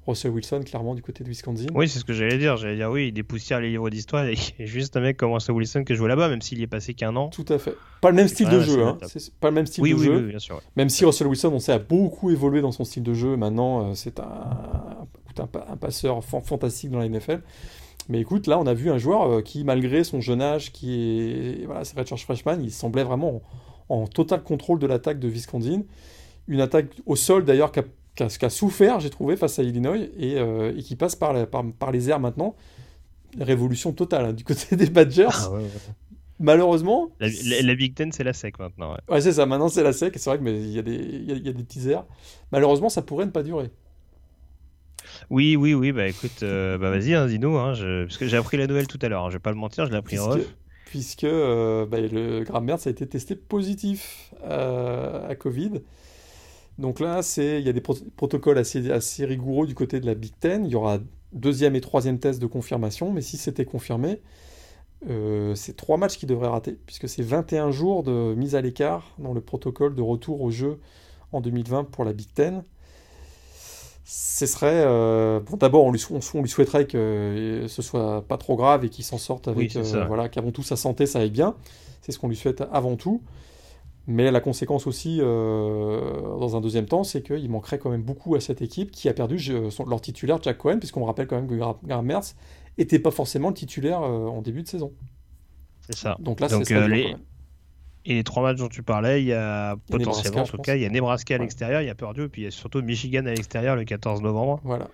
Russell 0.09 0.31
Wilson, 0.31 0.61
clairement, 0.65 0.95
du 0.95 1.01
côté 1.01 1.23
de 1.23 1.29
Wisconsin. 1.29 1.67
Oui, 1.73 1.87
c'est 1.87 1.99
ce 1.99 2.05
que 2.05 2.13
j'allais 2.13 2.37
dire. 2.37 2.57
J'allais 2.57 2.75
dire, 2.75 2.89
oui, 2.89 3.07
il 3.07 3.11
dépoussière 3.11 3.59
les 3.59 3.69
livres 3.69 3.89
d'histoire. 3.89 4.25
Et 4.25 4.35
juste 4.59 4.97
un 4.97 5.01
mec 5.01 5.17
comme 5.17 5.31
Russell 5.31 5.55
Wilson 5.55 5.83
que 5.83 5.93
je 5.93 5.99
vois 5.99 6.09
là-bas, 6.09 6.29
même 6.29 6.41
s'il 6.41 6.59
y 6.59 6.63
est 6.63 6.67
passé 6.67 6.93
qu'un 6.93 7.15
an. 7.15 7.29
Tout 7.29 7.45
à 7.49 7.57
fait. 7.57 7.75
Pas 8.01 8.09
le 8.09 8.15
même 8.15 8.27
style 8.27 8.49
de 8.49 8.59
jeu. 8.59 8.83
Hein. 8.83 8.97
Pas 9.39 9.49
le 9.49 9.55
même 9.55 9.65
style 9.65 9.83
de 9.83 9.97
jeu. 9.97 10.17
Oui, 10.17 10.29
bien 10.29 10.39
sûr. 10.39 10.61
Même 10.75 10.89
si 10.89 11.05
Russell 11.05 11.27
Wilson, 11.27 11.51
on 11.53 11.59
sait, 11.59 11.71
a 11.71 11.79
beaucoup 11.79 12.31
évolué 12.31 12.61
dans 12.61 12.71
son 12.71 12.83
style 12.83 13.03
de 13.03 13.13
jeu. 13.13 13.37
Maintenant, 13.37 13.89
euh, 13.89 13.93
c'est 13.93 14.19
un, 14.19 14.23
un, 14.23 15.43
un, 15.43 15.77
passeur 15.77 16.23
fantastique 16.23 16.91
dans 16.91 16.99
la 16.99 17.07
NFL. 17.07 17.41
Mais 18.09 18.19
écoute, 18.19 18.47
là, 18.47 18.57
on 18.59 18.65
a 18.65 18.73
vu 18.73 18.89
un 18.89 18.97
joueur 18.97 19.43
qui, 19.43 19.63
malgré 19.63 20.03
son 20.03 20.19
jeune 20.19 20.41
âge, 20.41 20.71
qui 20.71 21.59
est. 21.61 21.65
Voilà, 21.65 21.85
c'est 21.85 21.97
Richard 21.97 22.19
Freshman, 22.19 22.57
il 22.61 22.71
semblait 22.71 23.03
vraiment 23.03 23.41
en, 23.87 24.07
total 24.07 24.41
contrôle 24.41 24.79
de 24.79 24.87
l'attaque 24.87 25.19
de 25.19 25.27
Wisconsin. 25.27 25.83
Une 26.47 26.61
attaque 26.61 26.87
au 27.05 27.15
sol, 27.15 27.45
d'ailleurs, 27.45 27.71
qui 27.71 27.79
a, 27.79 27.83
souffert, 28.27 28.99
j'ai 28.99 29.09
trouvé, 29.09 29.37
face 29.37 29.59
à 29.59 29.63
Illinois, 29.63 29.97
et, 30.17 30.37
qui 30.83 30.95
passe 30.95 31.15
par, 31.15 31.33
par, 31.47 31.91
les 31.91 32.09
airs 32.09 32.19
maintenant. 32.19 32.55
Révolution 33.39 33.93
totale 33.93 34.25
hein, 34.25 34.33
du 34.33 34.43
côté 34.43 34.75
des 34.75 34.89
Badgers. 34.89 35.27
Ah 35.31 35.51
Malheureusement. 36.39 37.11
La, 37.19 37.75
Big 37.75 37.93
Ten, 37.93 38.11
c'est 38.11 38.23
la 38.23 38.33
sec 38.33 38.59
maintenant. 38.59 38.95
Ouais, 39.09 39.21
c'est 39.21 39.33
ça, 39.33 39.45
maintenant 39.45 39.67
c'est 39.67 39.83
la 39.83 39.93
sec. 39.93 40.13
C'est 40.17 40.29
vrai 40.29 40.39
qu'il 40.39 40.71
y, 40.71 40.79
a 40.79 40.81
des, 40.81 40.95
y, 40.95 41.31
a, 41.31 41.35
y 41.35 41.49
a 41.49 41.53
des 41.53 41.63
petits 41.63 41.89
airs. 41.89 42.05
Malheureusement, 42.51 42.89
ça 42.89 43.01
pourrait 43.01 43.25
ne 43.25 43.31
pas 43.31 43.43
durer. 43.43 43.69
Oui, 45.29 45.55
oui, 45.55 45.73
oui, 45.73 45.91
bah 45.91 46.07
écoute, 46.07 46.43
euh, 46.43 46.77
bah 46.77 46.89
vas-y, 46.89 47.13
hein, 47.13 47.27
dis-nous, 47.27 47.57
hein, 47.57 47.73
parce 47.77 48.17
que 48.17 48.27
j'ai 48.27 48.37
appris 48.37 48.57
la 48.57 48.67
nouvelle 48.67 48.87
tout 48.87 48.99
à 49.01 49.09
l'heure, 49.09 49.25
hein, 49.25 49.29
je 49.29 49.35
vais 49.35 49.41
pas 49.41 49.51
le 49.51 49.57
mentir, 49.57 49.85
je 49.85 49.91
l'ai 49.91 49.97
appris 49.97 50.19
en 50.19 50.31
off. 50.31 50.55
Puisque 50.85 51.23
euh, 51.23 51.85
bah, 51.85 51.99
le 51.99 52.43
Graham 52.43 52.65
Mertz 52.65 52.87
a 52.87 52.89
été 52.89 53.05
testé 53.07 53.35
positif 53.35 54.33
euh, 54.43 55.29
à 55.29 55.35
Covid. 55.35 55.81
Donc 56.79 57.01
là, 57.01 57.19
il 57.37 57.59
y 57.59 57.69
a 57.69 57.73
des 57.73 57.81
protocoles 57.81 58.57
assez, 58.57 58.89
assez 58.89 59.25
rigoureux 59.25 59.67
du 59.67 59.75
côté 59.75 59.99
de 59.99 60.05
la 60.05 60.15
Big 60.15 60.31
Ten. 60.39 60.65
Il 60.65 60.71
y 60.71 60.75
aura 60.75 60.99
deuxième 61.33 61.75
et 61.75 61.81
troisième 61.81 62.19
test 62.19 62.41
de 62.41 62.47
confirmation, 62.47 63.11
mais 63.11 63.21
si 63.21 63.35
c'était 63.35 63.65
confirmé, 63.65 64.21
euh, 65.09 65.55
c'est 65.55 65.75
trois 65.75 65.97
matchs 65.97 66.17
qui 66.17 66.25
devraient 66.25 66.47
rater, 66.47 66.77
puisque 66.85 67.09
c'est 67.09 67.21
21 67.21 67.71
jours 67.71 68.03
de 68.03 68.33
mise 68.33 68.55
à 68.55 68.61
l'écart 68.61 69.13
dans 69.19 69.33
le 69.33 69.41
protocole 69.41 69.93
de 69.93 70.01
retour 70.01 70.41
au 70.41 70.51
jeu 70.51 70.79
en 71.33 71.41
2020 71.41 71.83
pour 71.83 72.05
la 72.05 72.13
Big 72.13 72.33
Ten. 72.33 72.63
Ce 74.05 74.45
serait. 74.45 74.83
Euh, 74.85 75.41
bon, 75.41 75.57
d'abord, 75.57 75.83
on 75.83 75.91
lui, 75.91 76.03
on, 76.09 76.41
lui, 76.41 76.49
souhaiterait 76.49 76.87
que 76.87 77.65
ce 77.67 77.81
soit 77.81 78.25
pas 78.25 78.37
trop 78.37 78.55
grave 78.55 78.85
et 78.85 78.89
qu'il 78.89 79.03
s'en 79.03 79.17
sorte 79.17 79.49
avec. 79.49 79.75
Euh, 79.75 80.05
voilà, 80.07 80.29
qu'avant 80.29 80.51
tout, 80.51 80.63
sa 80.63 80.77
santé, 80.77 81.05
ça 81.05 81.19
aille 81.19 81.29
bien. 81.29 81.55
C'est 82.01 82.13
ce 82.13 82.19
qu'on 82.19 82.29
lui 82.29 82.37
souhaite 82.37 82.63
avant 82.71 82.95
tout. 82.95 83.21
Mais 84.11 84.31
la 84.31 84.41
conséquence 84.41 84.87
aussi, 84.87 85.19
dans 85.19 86.55
un 86.57 86.61
deuxième 86.61 86.87
temps, 86.87 87.03
c'est 87.03 87.21
qu'il 87.21 87.49
manquerait 87.49 87.77
quand 87.77 87.91
même 87.91 88.01
beaucoup 88.01 88.33
à 88.33 88.39
cette 88.39 88.61
équipe 88.61 88.89
qui 88.89 89.07
a 89.07 89.13
perdu 89.13 89.39
leur 89.87 90.01
titulaire 90.01 90.41
Jack 90.41 90.57
Cohen, 90.57 90.79
puisqu'on 90.79 91.05
rappelle 91.05 91.27
quand 91.27 91.35
même 91.35 91.47
que 91.47 91.53
Graham 91.53 92.05
Mertz 92.05 92.35
était 92.79 92.99
pas 92.99 93.11
forcément 93.11 93.49
le 93.49 93.53
titulaire 93.53 94.01
euh, 94.01 94.27
en 94.27 94.41
début 94.41 94.63
de 94.63 94.67
saison. 94.67 94.93
C'est 95.81 95.95
ça. 95.95 96.17
Donc 96.19 96.39
là, 96.39 96.49
c'est 96.49 96.71
euh, 96.73 96.87
les... 96.87 97.15
Et 98.05 98.15
les 98.15 98.23
trois 98.23 98.41
matchs 98.41 98.57
dont 98.57 98.69
tu 98.69 98.81
parlais, 98.81 99.21
il 99.21 99.27
y 99.27 99.33
a 99.33 99.75
potentiellement, 99.91 100.41
en 100.41 100.45
tout 100.45 100.57
cas, 100.57 100.75
il 100.75 100.81
y 100.81 100.85
a 100.85 100.89
Nebraska 100.89 101.35
à 101.35 101.37
l'extérieur, 101.37 101.81
il 101.81 101.85
y 101.85 101.89
a 101.89 101.95
Purdue, 101.95 102.23
et 102.23 102.29
puis 102.29 102.41
il 102.43 102.45
y 102.45 102.47
a 102.47 102.51
surtout 102.51 102.81
Michigan 102.81 103.25
à 103.25 103.31
l'extérieur 103.31 103.75
le 103.75 103.83
14 103.83 104.21
novembre. 104.21 104.61
Voilà. 104.63 104.87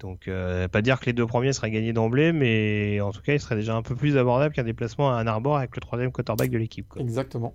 Donc, 0.00 0.26
euh, 0.26 0.66
pas 0.66 0.82
dire 0.82 0.98
que 0.98 1.06
les 1.06 1.12
deux 1.12 1.26
premiers 1.26 1.52
seraient 1.52 1.70
gagnés 1.70 1.92
d'emblée, 1.92 2.32
mais 2.32 3.00
en 3.00 3.12
tout 3.12 3.22
cas, 3.22 3.32
il 3.32 3.40
serait 3.40 3.54
déjà 3.54 3.76
un 3.76 3.82
peu 3.82 3.94
plus 3.94 4.18
abordable 4.18 4.52
qu'un 4.52 4.64
déplacement 4.64 5.14
à 5.14 5.20
Ann 5.20 5.28
Arbor 5.28 5.56
avec 5.56 5.74
le 5.76 5.80
troisième 5.80 6.10
quarterback 6.10 6.50
de 6.50 6.58
l'équipe. 6.58 6.92
Exactement. 6.98 7.54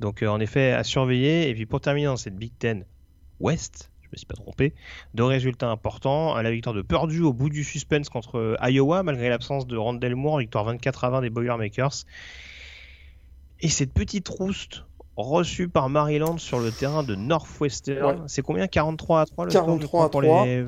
Donc, 0.00 0.22
en 0.22 0.40
effet, 0.40 0.72
à 0.72 0.84
surveiller. 0.84 1.48
Et 1.48 1.54
puis, 1.54 1.66
pour 1.66 1.80
terminer 1.80 2.06
dans 2.06 2.16
cette 2.16 2.36
Big 2.36 2.52
Ten 2.58 2.84
West, 3.40 3.90
je 4.02 4.08
me 4.12 4.16
suis 4.16 4.26
pas 4.26 4.34
trompé. 4.34 4.74
Deux 5.14 5.24
résultats 5.24 5.70
importants. 5.70 6.36
La 6.40 6.50
victoire 6.50 6.74
de 6.74 6.82
Purdue 6.82 7.22
au 7.22 7.32
bout 7.32 7.48
du 7.48 7.64
suspense 7.64 8.08
contre 8.08 8.56
Iowa, 8.62 9.02
malgré 9.02 9.28
l'absence 9.28 9.66
de 9.66 9.76
Randall 9.76 10.14
Moore, 10.14 10.38
victoire 10.38 10.64
24 10.64 11.04
à 11.04 11.10
20 11.10 11.20
des 11.22 11.30
Boilermakers. 11.30 12.04
Et 13.60 13.68
cette 13.68 13.92
petite 13.92 14.28
rouste 14.28 14.84
reçue 15.16 15.68
par 15.68 15.88
Maryland 15.88 16.36
sur 16.38 16.60
le 16.60 16.70
terrain 16.70 17.02
de 17.02 17.14
Northwestern. 17.14 18.28
C'est 18.28 18.42
combien? 18.42 18.66
43 18.66 19.22
à 19.22 19.26
3 19.26 19.44
le 19.46 19.50
43 19.50 20.04
à 20.04 20.08
3 20.08 20.10
pour 20.10 20.22
les, 20.22 20.66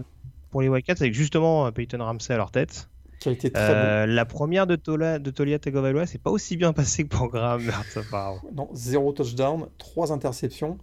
pour 0.50 0.62
les 0.62 0.68
Wildcats, 0.68 0.94
avec 1.00 1.12
justement 1.12 1.66
euh, 1.66 1.70
Peyton 1.70 2.02
Ramsey 2.02 2.32
à 2.32 2.38
leur 2.38 2.50
tête. 2.50 2.88
Qui 3.20 3.28
a 3.28 3.32
été 3.32 3.50
très 3.50 3.62
euh, 3.62 4.06
La 4.06 4.24
première 4.24 4.66
de, 4.66 4.76
Tola, 4.76 5.18
de 5.18 5.30
Tolia 5.30 5.58
Tagovailoa, 5.58 6.06
c'est 6.06 6.22
pas 6.22 6.30
aussi 6.30 6.56
bien 6.56 6.72
passé 6.72 7.04
que 7.04 7.08
pour 7.08 7.28
Graham 7.28 7.62
Non, 8.54 8.68
zéro 8.74 9.12
touchdown, 9.12 9.66
trois 9.78 10.12
interceptions 10.12 10.78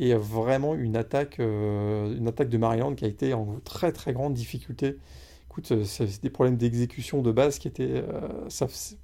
et 0.00 0.14
vraiment 0.14 0.74
une 0.74 0.96
attaque, 0.96 1.38
euh, 1.40 2.16
une 2.16 2.26
attaque 2.26 2.48
de 2.48 2.56
Maryland 2.56 2.94
qui 2.94 3.04
a 3.04 3.08
été 3.08 3.34
en 3.34 3.60
très 3.64 3.92
très 3.92 4.12
grande 4.14 4.32
difficulté. 4.32 4.96
Écoute, 5.50 5.72
euh, 5.72 5.84
c'est 5.84 6.22
des 6.22 6.30
problèmes 6.30 6.56
d'exécution 6.56 7.20
de 7.20 7.30
base 7.30 7.58
qui 7.58 7.68
étaient, 7.68 8.02
euh, 8.08 8.48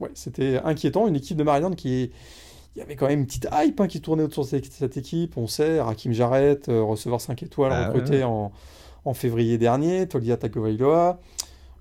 ouais, 0.00 0.10
c'était 0.14 0.58
inquiétant. 0.64 1.06
Une 1.06 1.16
équipe 1.16 1.36
de 1.36 1.44
Maryland 1.44 1.72
qui 1.72 2.10
il 2.74 2.80
y 2.80 2.82
avait 2.82 2.94
quand 2.94 3.08
même 3.08 3.20
une 3.20 3.26
petite 3.26 3.48
hype 3.52 3.80
hein, 3.80 3.88
qui 3.88 4.02
tournait 4.02 4.22
autour 4.22 4.44
de 4.44 4.48
cette, 4.48 4.96
équipe. 4.98 5.38
On 5.38 5.46
sait, 5.46 5.80
Rakim 5.80 6.12
Jarrett, 6.12 6.66
receveur 6.68 7.22
5 7.22 7.42
étoiles, 7.42 7.70
bah 7.70 7.88
recruté 7.88 8.22
En, 8.22 8.52
en, 9.06 9.14
février 9.14 9.56
dernier, 9.56 10.06
Tolia 10.06 10.36
Tagovailoa. 10.36 11.18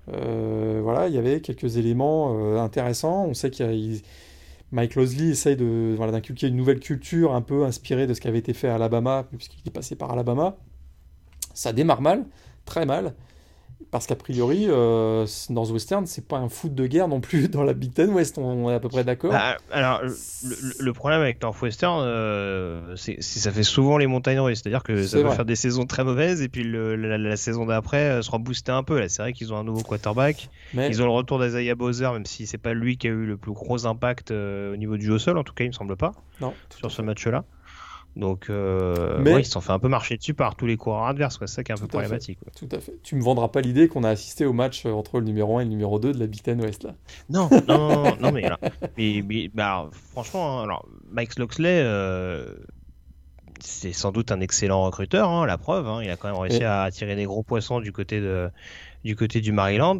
Voilà, 0.06 1.08
il 1.08 1.14
y 1.14 1.18
avait 1.18 1.40
quelques 1.40 1.76
éléments 1.76 2.58
intéressants. 2.60 3.26
On 3.26 3.34
sait 3.34 3.50
qu'il 3.50 4.00
Mike 4.72 4.94
Losley 4.96 5.30
essaye 5.30 5.56
d'inculquer 5.56 6.48
une 6.48 6.56
nouvelle 6.56 6.80
culture 6.80 7.34
un 7.34 7.42
peu 7.42 7.64
inspirée 7.64 8.06
de 8.06 8.14
ce 8.14 8.20
qui 8.20 8.28
avait 8.28 8.38
été 8.38 8.52
fait 8.52 8.68
à 8.68 8.76
Alabama, 8.76 9.24
puisqu'il 9.30 9.66
est 9.66 9.70
passé 9.70 9.96
par 9.96 10.10
Alabama. 10.10 10.56
Ça 11.54 11.72
démarre 11.72 12.02
mal, 12.02 12.26
très 12.64 12.84
mal. 12.84 13.14
Parce 13.90 14.06
qu'a 14.06 14.16
priori, 14.16 14.66
euh, 14.68 15.26
Northwestern, 15.50 16.06
c'est 16.06 16.26
pas 16.26 16.38
un 16.38 16.48
foot 16.48 16.74
de 16.74 16.86
guerre 16.86 17.08
non 17.08 17.20
plus 17.20 17.48
dans 17.48 17.62
la 17.62 17.72
Big 17.72 17.92
Ten 17.92 18.10
West, 18.10 18.36
on 18.38 18.70
est 18.70 18.74
à 18.74 18.80
peu 18.80 18.88
près 18.88 19.04
d'accord. 19.04 19.30
Bah, 19.30 19.58
alors, 19.70 20.02
le, 20.02 20.92
problème 20.92 21.20
avec 21.20 21.40
Northwestern, 21.42 22.02
euh, 22.04 22.96
c'est 22.96 23.22
ça 23.22 23.52
fait 23.52 23.62
souvent 23.62 23.98
les 23.98 24.06
montagnes 24.06 24.40
russes, 24.40 24.60
c'est-à-dire 24.62 24.82
que 24.82 25.06
ça 25.06 25.22
va 25.22 25.30
faire 25.30 25.44
des 25.44 25.56
saisons 25.56 25.86
très 25.86 26.04
mauvaises 26.04 26.42
et 26.42 26.48
puis 26.48 26.64
la, 26.64 27.36
saison 27.36 27.66
d'après 27.66 28.10
euh, 28.10 28.22
se 28.22 28.30
rebooster 28.30 28.72
un 28.72 28.82
peu. 28.82 29.06
C'est 29.08 29.22
vrai 29.22 29.32
qu'ils 29.32 29.52
ont 29.52 29.56
un 29.56 29.64
nouveau 29.64 29.82
quarterback, 29.82 30.48
ils 30.74 31.02
ont 31.02 31.06
le 31.06 31.12
retour 31.12 31.38
d'Isaiah 31.38 31.74
Bowser, 31.74 32.10
même 32.12 32.26
si 32.26 32.46
c'est 32.46 32.58
pas 32.58 32.74
lui 32.74 32.96
qui 32.96 33.08
a 33.08 33.10
eu 33.10 33.26
le 33.26 33.36
plus 33.36 33.52
gros 33.52 33.86
impact 33.86 34.30
euh, 34.30 34.72
au 34.72 34.76
niveau 34.76 34.96
du 34.96 35.06
jeu 35.06 35.14
au 35.14 35.18
sol, 35.18 35.38
en 35.38 35.44
tout 35.44 35.54
cas, 35.54 35.64
il 35.64 35.68
me 35.68 35.72
semble 35.72 35.96
pas, 35.96 36.12
non, 36.40 36.54
sur 36.76 36.90
ce 36.90 37.02
match-là. 37.02 37.44
Donc, 38.16 38.46
euh, 38.48 39.18
Mais... 39.20 39.40
ils 39.40 39.44
s'en 39.44 39.60
fait 39.60 39.72
un 39.72 39.78
peu 39.78 39.88
marcher 39.88 40.16
dessus 40.16 40.32
par 40.32 40.56
tous 40.56 40.64
les 40.66 40.78
coureurs 40.78 41.04
adverses. 41.04 41.36
C'est 41.38 41.46
ça 41.46 41.62
qui 41.62 41.70
est 41.70 41.74
un 41.74 41.78
peu 41.78 41.86
problématique. 41.86 42.38
Tout 42.58 42.68
à 42.72 42.80
fait. 42.80 42.94
Tu 43.02 43.14
me 43.14 43.22
vendras 43.22 43.48
pas 43.48 43.60
l'idée 43.60 43.88
qu'on 43.88 44.04
a 44.04 44.08
assisté 44.08 44.46
au 44.46 44.54
match 44.54 44.86
euh, 44.86 44.90
entre 44.90 45.18
le 45.20 45.26
numéro 45.26 45.58
1 45.58 45.60
et 45.60 45.64
le 45.64 45.70
numéro 45.70 45.98
2 45.98 46.12
de 46.14 46.18
la 46.18 46.26
Big 46.26 46.42
Ten 46.42 46.58
West 46.62 46.84
là. 46.84 46.94
Non, 47.28 47.50
non, 47.68 48.04
non, 48.04 48.16
non, 48.18 48.32
mais, 48.32 48.44
alors, 48.44 48.58
mais, 48.96 49.22
bah, 49.52 49.90
franchement, 50.12 50.60
hein, 50.60 50.62
alors, 50.64 50.88
Mike 51.10 51.38
Loxley, 51.38 51.82
euh, 51.82 52.54
c'est 53.60 53.92
sans 53.92 54.12
doute 54.12 54.32
un 54.32 54.40
excellent 54.40 54.82
recruteur, 54.84 55.28
hein, 55.28 55.44
la 55.44 55.58
preuve. 55.58 55.86
Hein, 55.86 56.02
il 56.02 56.08
a 56.08 56.16
quand 56.16 56.28
même 56.28 56.40
réussi 56.40 56.64
à 56.64 56.84
attirer 56.84 57.16
des 57.16 57.24
gros 57.24 57.42
poissons 57.42 57.80
du 57.80 57.92
côté, 57.92 58.22
de, 58.22 58.48
du, 59.04 59.14
côté 59.14 59.42
du 59.42 59.52
Maryland. 59.52 59.98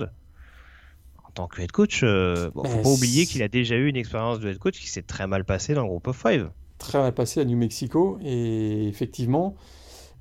En 1.22 1.30
tant 1.34 1.48
que 1.48 1.60
head 1.60 1.70
coach, 1.70 2.00
euh, 2.02 2.50
bon, 2.54 2.64
faut 2.64 2.80
pas 2.80 2.88
oublier 2.88 3.26
qu'il 3.26 3.42
a 3.42 3.48
déjà 3.48 3.74
eu 3.74 3.88
une 3.88 3.96
expérience 3.96 4.40
de 4.40 4.48
head 4.48 4.58
coach 4.58 4.80
qui 4.80 4.88
s'est 4.88 5.02
très 5.02 5.26
mal 5.26 5.44
passée 5.44 5.74
dans 5.74 5.82
le 5.82 5.88
groupe 5.88 6.08
of 6.08 6.16
five 6.16 6.48
très 6.78 6.98
mal 6.98 7.12
passé 7.14 7.40
à 7.40 7.44
New 7.44 7.56
Mexico. 7.56 8.18
Et 8.22 8.88
effectivement, 8.88 9.56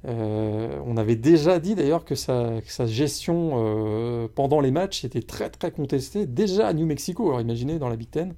euh, 0.08 0.80
on 0.86 0.98
avait 0.98 1.16
déjà 1.16 1.60
dit 1.60 1.74
d'ailleurs 1.74 2.06
que 2.06 2.16
sa, 2.16 2.62
sa 2.68 2.86
gestion 2.86 3.54
euh, 3.56 4.28
pendant 4.34 4.60
les 4.60 4.72
matchs 4.72 5.04
était 5.04 5.22
très 5.22 5.50
très 5.50 5.72
contestée, 5.72 6.28
déjà 6.28 6.68
à 6.68 6.74
New 6.74 6.86
Mexico, 6.86 7.28
alors 7.28 7.42
imaginez 7.42 7.80
dans 7.80 7.90
la 7.90 7.96
Big 7.96 8.10
Ten. 8.10 8.34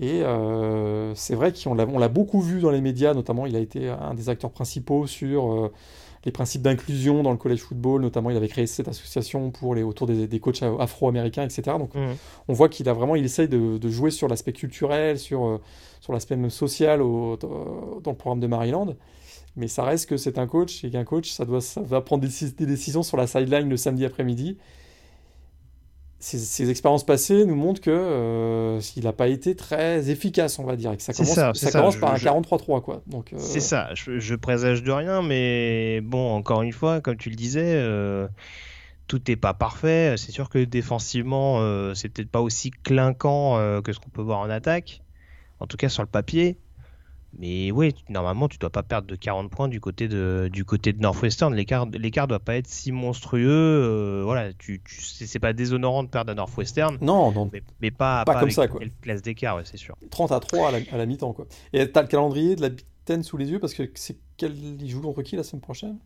Et 0.00 0.22
euh, 0.22 1.14
c'est 1.14 1.34
vrai 1.34 1.52
qu'on 1.52 1.74
l'a 1.74 2.08
beaucoup 2.08 2.40
vu 2.40 2.60
dans 2.60 2.70
les 2.70 2.80
médias, 2.80 3.14
notamment 3.14 3.46
il 3.46 3.56
a 3.56 3.58
été 3.58 3.88
un 3.88 4.14
des 4.14 4.28
acteurs 4.30 4.50
principaux 4.50 5.06
sur 5.06 5.70
les 6.24 6.32
principes 6.32 6.62
d'inclusion 6.62 7.22
dans 7.22 7.30
le 7.30 7.36
college 7.36 7.60
football, 7.60 8.00
notamment 8.00 8.30
il 8.30 8.36
avait 8.36 8.48
créé 8.48 8.66
cette 8.66 8.88
association 8.88 9.50
pour 9.50 9.74
les, 9.74 9.82
autour 9.82 10.06
des, 10.06 10.26
des 10.26 10.40
coachs 10.40 10.62
afro-américains, 10.62 11.42
etc. 11.42 11.76
Donc 11.78 11.94
mmh. 11.94 12.00
on 12.48 12.52
voit 12.54 12.70
qu'il 12.70 12.88
a 12.88 12.94
vraiment, 12.94 13.16
il 13.16 13.24
essaye 13.24 13.48
de, 13.48 13.76
de 13.76 13.88
jouer 13.90 14.10
sur 14.10 14.28
l'aspect 14.28 14.52
culturel, 14.52 15.18
sur 15.18 15.60
sur 16.02 16.12
l'aspect 16.12 16.34
même 16.34 16.50
social 16.50 17.00
au, 17.00 17.36
dans 17.36 18.10
le 18.10 18.16
programme 18.16 18.40
de 18.40 18.48
Maryland. 18.48 18.96
Mais 19.54 19.68
ça 19.68 19.84
reste 19.84 20.08
que 20.08 20.16
c'est 20.16 20.36
un 20.36 20.48
coach 20.48 20.82
et 20.82 20.90
qu'un 20.90 21.04
coach, 21.04 21.30
ça, 21.30 21.44
doit, 21.44 21.60
ça 21.60 21.80
va 21.80 22.00
prendre 22.00 22.26
des, 22.26 22.66
décisions 22.66 23.04
sur 23.04 23.16
la 23.16 23.28
sideline 23.28 23.68
le 23.68 23.76
samedi 23.76 24.04
après-midi. 24.04 24.58
Ces, 26.18 26.70
expériences 26.70 27.04
passées 27.04 27.44
nous 27.46 27.54
montrent 27.54 27.80
que 27.80 27.90
euh, 27.90 28.80
s'il 28.80 29.04
n'a 29.04 29.12
pas 29.12 29.28
été 29.28 29.54
très 29.54 30.10
efficace, 30.10 30.58
on 30.58 30.64
va 30.64 30.76
dire, 30.76 30.92
et 30.92 30.96
que 30.96 31.02
ça 31.02 31.12
commence, 31.12 31.34
ça, 31.34 31.70
commence 31.70 31.96
par 31.96 32.14
un 32.14 32.16
43-3. 32.16 32.80
quoi. 32.82 33.02
Donc, 33.06 33.32
euh, 33.32 33.36
C'est 33.38 33.60
ça, 33.60 33.90
je, 33.94 34.34
présage 34.34 34.82
de 34.82 34.90
rien, 34.90 35.22
mais 35.22 36.00
bon, 36.00 36.32
encore 36.32 36.62
une 36.62 36.72
fois, 36.72 37.00
comme 37.00 37.16
tu 37.16 37.28
le 37.28 37.36
disais, 37.36 37.74
euh, 37.74 38.26
tout 39.06 39.20
n'est 39.28 39.36
pas 39.36 39.54
parfait. 39.54 40.14
C'est 40.16 40.32
sûr 40.32 40.48
que 40.48 40.64
défensivement, 40.64 41.60
c'est 41.94 42.08
peut-être 42.08 42.30
pas 42.30 42.40
aussi 42.40 42.72
clinquant 42.72 43.80
que 43.82 43.92
ce 43.92 44.00
qu'on 44.00 44.10
peut 44.10 44.22
voir 44.22 44.40
en 44.40 44.50
attaque 44.50 45.01
en 45.62 45.66
tout 45.66 45.76
cas 45.76 45.88
sur 45.88 46.02
le 46.02 46.08
papier. 46.08 46.58
Mais 47.38 47.70
oui, 47.70 47.94
normalement, 48.10 48.46
tu 48.46 48.58
dois 48.58 48.68
pas 48.68 48.82
perdre 48.82 49.08
de 49.08 49.16
40 49.16 49.50
points 49.50 49.68
du 49.68 49.80
côté 49.80 50.06
de, 50.06 50.50
du 50.52 50.66
côté 50.66 50.92
de 50.92 51.00
Northwestern. 51.00 51.54
L'écart 51.54 51.86
ne 51.86 52.26
doit 52.26 52.38
pas 52.40 52.56
être 52.56 52.66
si 52.66 52.92
monstrueux. 52.92 53.48
Euh, 53.48 54.22
voilà, 54.22 54.52
tu, 54.52 54.82
tu 54.84 55.00
c'est 55.00 55.38
pas 55.38 55.54
déshonorant 55.54 56.02
de 56.02 56.08
perdre 56.08 56.32
à 56.32 56.34
Northwestern. 56.34 56.98
Non, 57.00 57.32
non. 57.32 57.50
Mais, 57.80 57.90
pas, 57.90 58.24
pas, 58.24 58.38
comme 58.38 58.50
ça, 58.50 58.68
quoi. 58.68 58.82
Place 59.00 59.22
d'écart, 59.22 59.60
c'est 59.64 59.78
sûr. 59.78 59.96
30 60.10 60.32
à 60.32 60.40
3 60.40 60.68
à 60.68 60.96
la, 60.98 61.06
mi-temps, 61.06 61.32
quoi. 61.32 61.46
Et 61.72 61.90
tu 61.90 61.98
as 61.98 62.02
le 62.02 62.08
calendrier 62.08 62.54
de 62.54 62.62
la, 62.62 62.68
Ten 63.04 63.24
sous 63.24 63.36
les 63.36 63.50
yeux 63.50 63.58
parce 63.58 63.74
que 63.74 63.90
c'est 63.96 64.16
quel 64.36 64.56
il 64.56 64.88
joue 64.88 65.00
contre 65.00 65.22
qui 65.22 65.34
la 65.34 65.42
semaine 65.42 65.60
prochaine? 65.60 65.98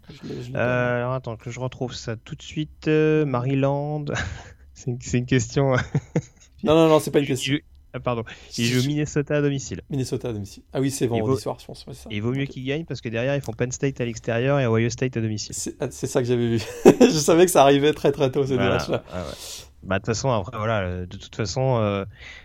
Euh, 0.55 0.97
Alors 0.97 1.12
attends 1.12 1.37
que 1.37 1.51
je 1.51 1.61
retrouve 1.61 1.92
ça 1.92 2.16
tout 2.16 2.35
de 2.35 2.40
suite. 2.40 2.88
Maryland. 2.88 4.07
c'est 4.73 5.19
une, 5.19 5.27
question. 5.27 5.73
non 6.64 6.75
non 6.75 6.88
non 6.88 6.99
c'est 6.99 7.11
pas 7.11 7.19
une 7.19 7.27
question. 7.27 7.59
Ah, 7.96 8.00
pardon. 8.00 8.24
Il 8.59 8.66
joue 8.66 8.87
Minnesota 8.87 9.37
à 9.37 9.42
domicile. 9.42 9.80
Minnesota 9.90 10.28
à 10.28 10.32
domicile. 10.32 10.62
Ah 10.72 10.80
oui, 10.80 10.90
c'est 10.90 11.06
vendredi 11.06 11.40
soir, 11.40 11.56
je 11.59 11.66
pense. 11.66 11.87
il 12.11 12.22
vaut 12.22 12.32
mieux 12.32 12.44
qu'il 12.44 12.64
gagne 12.64 12.85
parce 12.85 13.00
que 13.00 13.09
derrière, 13.09 13.35
ils 13.35 13.40
font 13.40 13.52
Penn 13.52 13.72
State 13.72 14.00
à 14.00 14.04
l'extérieur 14.04 14.61
et 14.61 14.66
Ohio 14.66 14.90
State 14.90 15.16
à 15.16 15.20
domicile. 15.20 15.54
C'est 15.54 15.76
ah, 15.80 15.90
ça 15.90 16.20
que 16.20 16.28
j'avais 16.28 16.48
vu. 16.48 16.59
je 16.85 17.18
savais 17.18 17.46
que 17.46 17.50
ça 17.50 17.62
arrivait 17.62 17.92
très 17.92 18.12
très 18.12 18.30
tôt 18.30 18.44
ces 18.44 18.56
deux 18.56 18.68
matchs-là. 18.68 19.02
Ah 19.12 19.24
bah, 19.82 19.96
de 19.96 20.00
toute 20.00 20.06
façon, 20.06 20.30
après, 20.30 20.56
voilà, 20.59 21.06
de 21.06 21.16
toute 21.16 21.37
façon, 21.37 21.76
euh, 21.78 22.04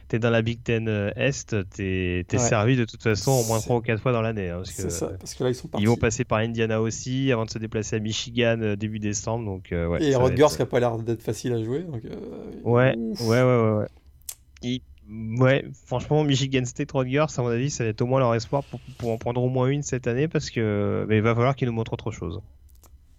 t'es 0.10 0.20
dans 0.20 0.30
la 0.30 0.44
Big 0.44 0.62
Ten 0.62 0.88
euh, 0.88 1.10
Est, 1.16 1.56
t'es 1.72 2.24
es 2.32 2.38
servi 2.38 2.76
de 2.76 2.86
toute 2.86 3.02
façon 3.02 3.32
au 3.32 3.44
moins 3.46 3.60
3 3.60 3.78
ou 3.78 3.82
4 3.82 4.00
fois 4.00 4.12
dans 4.12 4.22
l'année. 4.22 4.50
Hein, 4.50 4.62
c'est 4.64 4.92
ça, 4.92 5.08
parce 5.20 5.34
que 5.34 5.44
là, 5.44 5.50
ils 5.50 5.56
sont 5.56 5.68
partis. 5.68 5.84
Ils 5.84 5.88
vont 5.88 5.96
passer 5.96 6.24
par 6.24 6.38
Indiana 6.38 6.80
aussi 6.80 7.32
avant 7.32 7.46
de 7.46 7.50
se 7.50 7.58
déplacer 7.58 7.96
à 7.96 8.00
Michigan 8.00 8.60
euh, 8.62 8.76
début 8.76 9.00
décembre. 9.00 9.46
Donc, 9.46 9.70
ouais, 9.72 10.04
et 10.04 10.16
Rutgers 10.16 10.56
qui 10.56 10.62
a 10.62 10.68
pas 10.68 10.80
l'air 10.80 10.98
d'être 11.00 11.24
facile 11.24 11.54
à 11.54 11.64
jouer. 11.64 11.82
Donc, 11.82 12.04
ouais, 12.64 12.96
ouais, 12.96 12.96
ouais, 13.22 13.44
ouais, 13.44 13.88
ouais. 14.64 14.82
Ouais, 15.12 15.66
franchement, 15.86 16.24
Michigan 16.24 16.64
State 16.64 16.92
Rutgers, 16.94 17.26
à 17.38 17.42
mon 17.42 17.50
avis, 17.50 17.70
ça 17.70 17.84
va 17.84 17.90
être 17.90 18.02
au 18.02 18.06
moins 18.06 18.20
leur 18.20 18.34
espoir 18.34 18.64
pour, 18.64 18.80
pour 18.98 19.12
en 19.12 19.18
prendre 19.18 19.44
au 19.44 19.50
moins 19.50 19.68
une 19.68 19.84
cette 19.84 20.08
année 20.08 20.30
parce 20.30 20.50
que 20.50 21.06
mais 21.10 21.18
il 21.18 21.22
va 21.22 21.36
falloir 21.36 21.56
qu'ils 21.56 21.68
nous 21.68 21.74
montrent 21.74 21.94
autre 21.94 22.12
chose. 22.12 22.42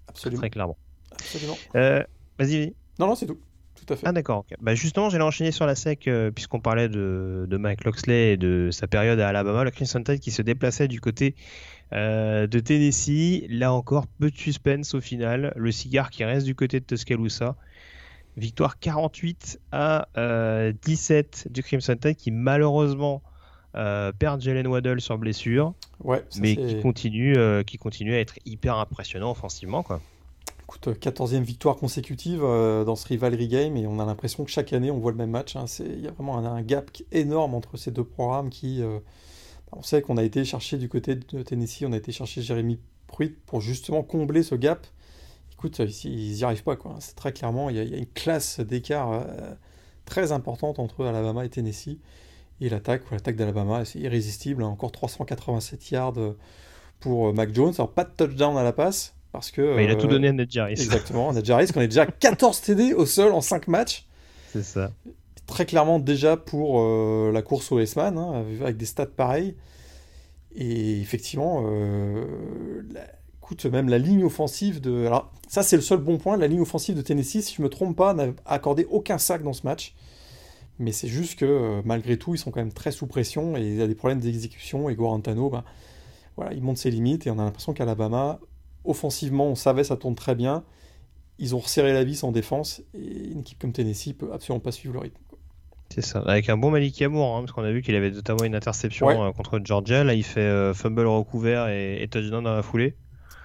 Absolument. 0.08 0.40
Très 0.40 0.50
clairement. 0.50 0.76
Absolument. 1.12 1.58
Euh, 1.74 2.02
Vas-y, 2.38 2.74
Non, 2.98 3.06
non, 3.06 3.14
c'est 3.14 3.26
tout. 3.26 3.38
Tout 3.74 3.92
à 3.92 3.96
fait. 3.96 4.06
Ah, 4.06 4.12
d'accord. 4.12 4.44
Bah, 4.60 4.74
justement, 4.74 5.10
j'allais 5.10 5.24
enchaîner 5.24 5.50
sur 5.50 5.66
la 5.66 5.74
SEC 5.74 6.06
euh, 6.06 6.30
puisqu'on 6.30 6.60
parlait 6.60 6.88
de, 6.88 7.46
de, 7.48 7.56
Mike 7.56 7.84
Loxley 7.84 8.32
et 8.32 8.36
de 8.36 8.70
sa 8.70 8.86
période 8.86 9.18
à 9.18 9.28
Alabama. 9.28 9.64
Le 9.64 9.70
Crimson 9.70 10.02
Tide 10.02 10.20
qui 10.20 10.30
se 10.30 10.42
déplaçait 10.42 10.88
du 10.88 11.00
côté 11.00 11.34
euh, 11.92 12.46
de 12.46 12.58
Tennessee. 12.60 13.44
Là 13.48 13.72
encore, 13.72 14.06
peu 14.06 14.30
de 14.30 14.36
suspense 14.36 14.94
au 14.94 15.00
final. 15.00 15.52
Le 15.56 15.72
cigare 15.72 16.10
qui 16.10 16.24
reste 16.24 16.46
du 16.46 16.54
côté 16.54 16.80
de 16.80 16.84
Tuscaloosa. 16.84 17.56
Victoire 18.36 18.78
48 18.78 19.60
à 19.72 20.08
17 20.82 21.44
euh, 21.46 21.50
du 21.50 21.62
Crimson 21.62 21.96
Tide 22.00 22.16
qui 22.16 22.30
malheureusement 22.30 23.22
euh, 23.74 24.10
perd 24.12 24.40
Jalen 24.40 24.66
Waddell 24.66 25.02
sur 25.02 25.18
blessure, 25.18 25.74
ouais, 26.02 26.24
mais 26.38 26.56
qui 26.56 26.80
continue, 26.80 27.36
euh, 27.36 27.62
qui 27.62 27.76
continue 27.76 28.14
à 28.14 28.20
être 28.20 28.38
hyper 28.46 28.76
impressionnant 28.76 29.30
offensivement. 29.30 29.82
Quoi. 29.82 30.00
Écoute, 30.62 30.88
14e 30.88 31.42
victoire 31.42 31.76
consécutive 31.76 32.40
dans 32.40 32.96
ce 32.96 33.06
rivalry 33.06 33.48
game 33.48 33.76
et 33.76 33.86
on 33.86 33.98
a 33.98 34.06
l'impression 34.06 34.44
que 34.44 34.50
chaque 34.50 34.72
année 34.72 34.90
on 34.90 34.98
voit 34.98 35.10
le 35.10 35.18
même 35.18 35.30
match. 35.30 35.54
Hein. 35.56 35.66
Il 35.80 36.00
y 36.00 36.08
a 36.08 36.12
vraiment 36.12 36.38
un, 36.38 36.62
gap 36.62 36.90
énorme 37.10 37.54
entre 37.54 37.76
ces 37.76 37.90
deux 37.90 38.04
programmes 38.04 38.48
qui... 38.48 38.82
on 39.72 39.82
sait 39.82 40.00
qu'on 40.00 40.16
a 40.16 40.22
été 40.22 40.46
chercher 40.46 40.78
du 40.78 40.88
côté 40.88 41.16
de 41.16 41.42
Tennessee, 41.42 41.84
on 41.86 41.92
a 41.92 41.98
été 41.98 42.12
chercher 42.12 42.40
Jérémy 42.40 42.78
Pruitt 43.08 43.36
pour 43.44 43.60
justement 43.60 44.02
combler 44.02 44.42
ce 44.42 44.54
gap 44.54 44.86
écoute, 45.62 45.80
ils 46.04 46.34
n'y 46.34 46.44
arrivent 46.44 46.62
pas. 46.62 46.76
Quoi. 46.76 46.96
C'est 47.00 47.14
très 47.14 47.32
clairement, 47.32 47.70
il 47.70 47.76
y, 47.76 47.94
a, 47.94 47.96
une 47.96 48.06
classe 48.06 48.60
d'écart 48.60 49.12
euh, 49.12 49.54
très 50.04 50.32
importante 50.32 50.78
entre 50.78 51.04
Alabama 51.04 51.44
et 51.44 51.48
Tennessee. 51.48 51.98
Et 52.60 52.68
l'attaque, 52.68 53.02
l'attaque 53.10 53.36
d'Alabama, 53.36 53.84
c'est 53.84 53.98
irrésistible. 53.98 54.62
Hein. 54.62 54.68
Encore 54.68 54.92
387 54.92 55.90
yards 55.90 56.18
euh, 56.18 56.36
pour 57.00 57.28
euh, 57.28 57.32
Mac 57.32 57.54
Jones. 57.54 57.72
Alors, 57.76 57.92
pas 57.92 58.04
de 58.04 58.10
touchdown 58.10 58.56
à 58.56 58.62
la 58.62 58.72
passe. 58.72 59.14
Parce 59.32 59.50
que, 59.50 59.82
il 59.82 59.90
a 59.90 59.94
tout 59.94 60.08
donné 60.08 60.28
à 60.28 60.32
Nedjaris. 60.32 60.72
Exactement, 60.72 61.30
à 61.30 61.32
Nedjaris, 61.32 61.68
qu'on 61.68 61.80
est 61.80 61.88
déjà 61.88 62.06
14 62.20 62.60
TD 62.60 62.92
au 62.92 63.06
sol 63.06 63.32
en 63.32 63.40
5 63.40 63.66
matchs. 63.66 64.06
C'est 64.52 64.62
ça. 64.62 64.92
Très 65.46 65.64
clairement 65.64 65.98
déjà 65.98 66.36
pour 66.36 66.82
la 67.32 67.42
course 67.42 67.72
au 67.72 67.78
S-Man, 67.80 68.18
hein, 68.18 68.44
avec 68.60 68.76
des 68.76 68.84
stats 68.84 69.06
pareils. 69.06 69.56
Et 70.54 71.00
effectivement, 71.00 71.64
écoute, 73.42 73.66
même 73.66 73.88
la 73.88 73.98
ligne 73.98 74.24
offensive 74.24 74.80
de. 74.80 75.06
Alors, 75.06 75.30
ça, 75.48 75.62
c'est 75.62 75.76
le 75.76 75.82
seul 75.82 75.98
bon 75.98 76.16
point. 76.18 76.36
La 76.36 76.46
ligne 76.46 76.60
offensive 76.60 76.96
de 76.96 77.02
Tennessee, 77.02 77.42
si 77.42 77.54
je 77.56 77.60
ne 77.60 77.64
me 77.64 77.70
trompe 77.70 77.96
pas, 77.96 78.14
n'a 78.14 78.28
accordé 78.46 78.86
aucun 78.88 79.18
sac 79.18 79.42
dans 79.42 79.52
ce 79.52 79.66
match. 79.66 79.94
Mais 80.78 80.92
c'est 80.92 81.08
juste 81.08 81.38
que 81.38 81.44
euh, 81.44 81.82
malgré 81.84 82.16
tout, 82.16 82.34
ils 82.34 82.38
sont 82.38 82.50
quand 82.50 82.60
même 82.60 82.72
très 82.72 82.92
sous 82.92 83.06
pression 83.06 83.56
et 83.56 83.60
il 83.60 83.76
y 83.76 83.82
a 83.82 83.86
des 83.86 83.94
problèmes 83.94 84.20
d'exécution. 84.20 84.88
Et 84.88 84.94
Guarantano, 84.94 85.50
ben, 85.50 85.64
voilà, 86.36 86.52
il 86.54 86.62
monte 86.62 86.78
ses 86.78 86.90
limites 86.90 87.26
et 87.26 87.30
on 87.30 87.38
a 87.38 87.44
l'impression 87.44 87.72
qu'Alabama, 87.72 88.40
offensivement, 88.84 89.48
on 89.48 89.54
savait 89.54 89.84
ça 89.84 89.96
tourne 89.96 90.14
très 90.14 90.34
bien. 90.34 90.64
Ils 91.38 91.54
ont 91.54 91.58
resserré 91.58 91.92
la 91.92 92.04
vis 92.04 92.24
en 92.24 92.32
défense 92.32 92.82
et 92.94 93.28
une 93.32 93.40
équipe 93.40 93.58
comme 93.58 93.72
Tennessee 93.72 94.14
peut 94.16 94.32
absolument 94.32 94.60
pas 94.60 94.72
suivre 94.72 94.94
le 94.94 95.00
rythme. 95.00 95.20
C'est 95.90 96.00
ça, 96.00 96.20
avec 96.20 96.48
un 96.48 96.56
bon 96.56 96.70
Malik 96.70 97.02
Amour, 97.02 97.36
hein, 97.36 97.40
parce 97.40 97.52
qu'on 97.52 97.64
a 97.64 97.70
vu 97.70 97.82
qu'il 97.82 97.94
avait 97.94 98.10
notamment 98.10 98.44
une 98.44 98.54
interception 98.54 99.10
euh, 99.10 99.30
contre 99.32 99.60
Georgia. 99.62 100.04
Là, 100.04 100.14
il 100.14 100.24
fait 100.24 100.40
euh, 100.40 100.72
fumble 100.72 101.06
recouvert 101.06 101.68
et, 101.68 102.02
et 102.02 102.08
touchdown 102.08 102.44
dans 102.44 102.54
la 102.54 102.62
foulée. 102.62 102.96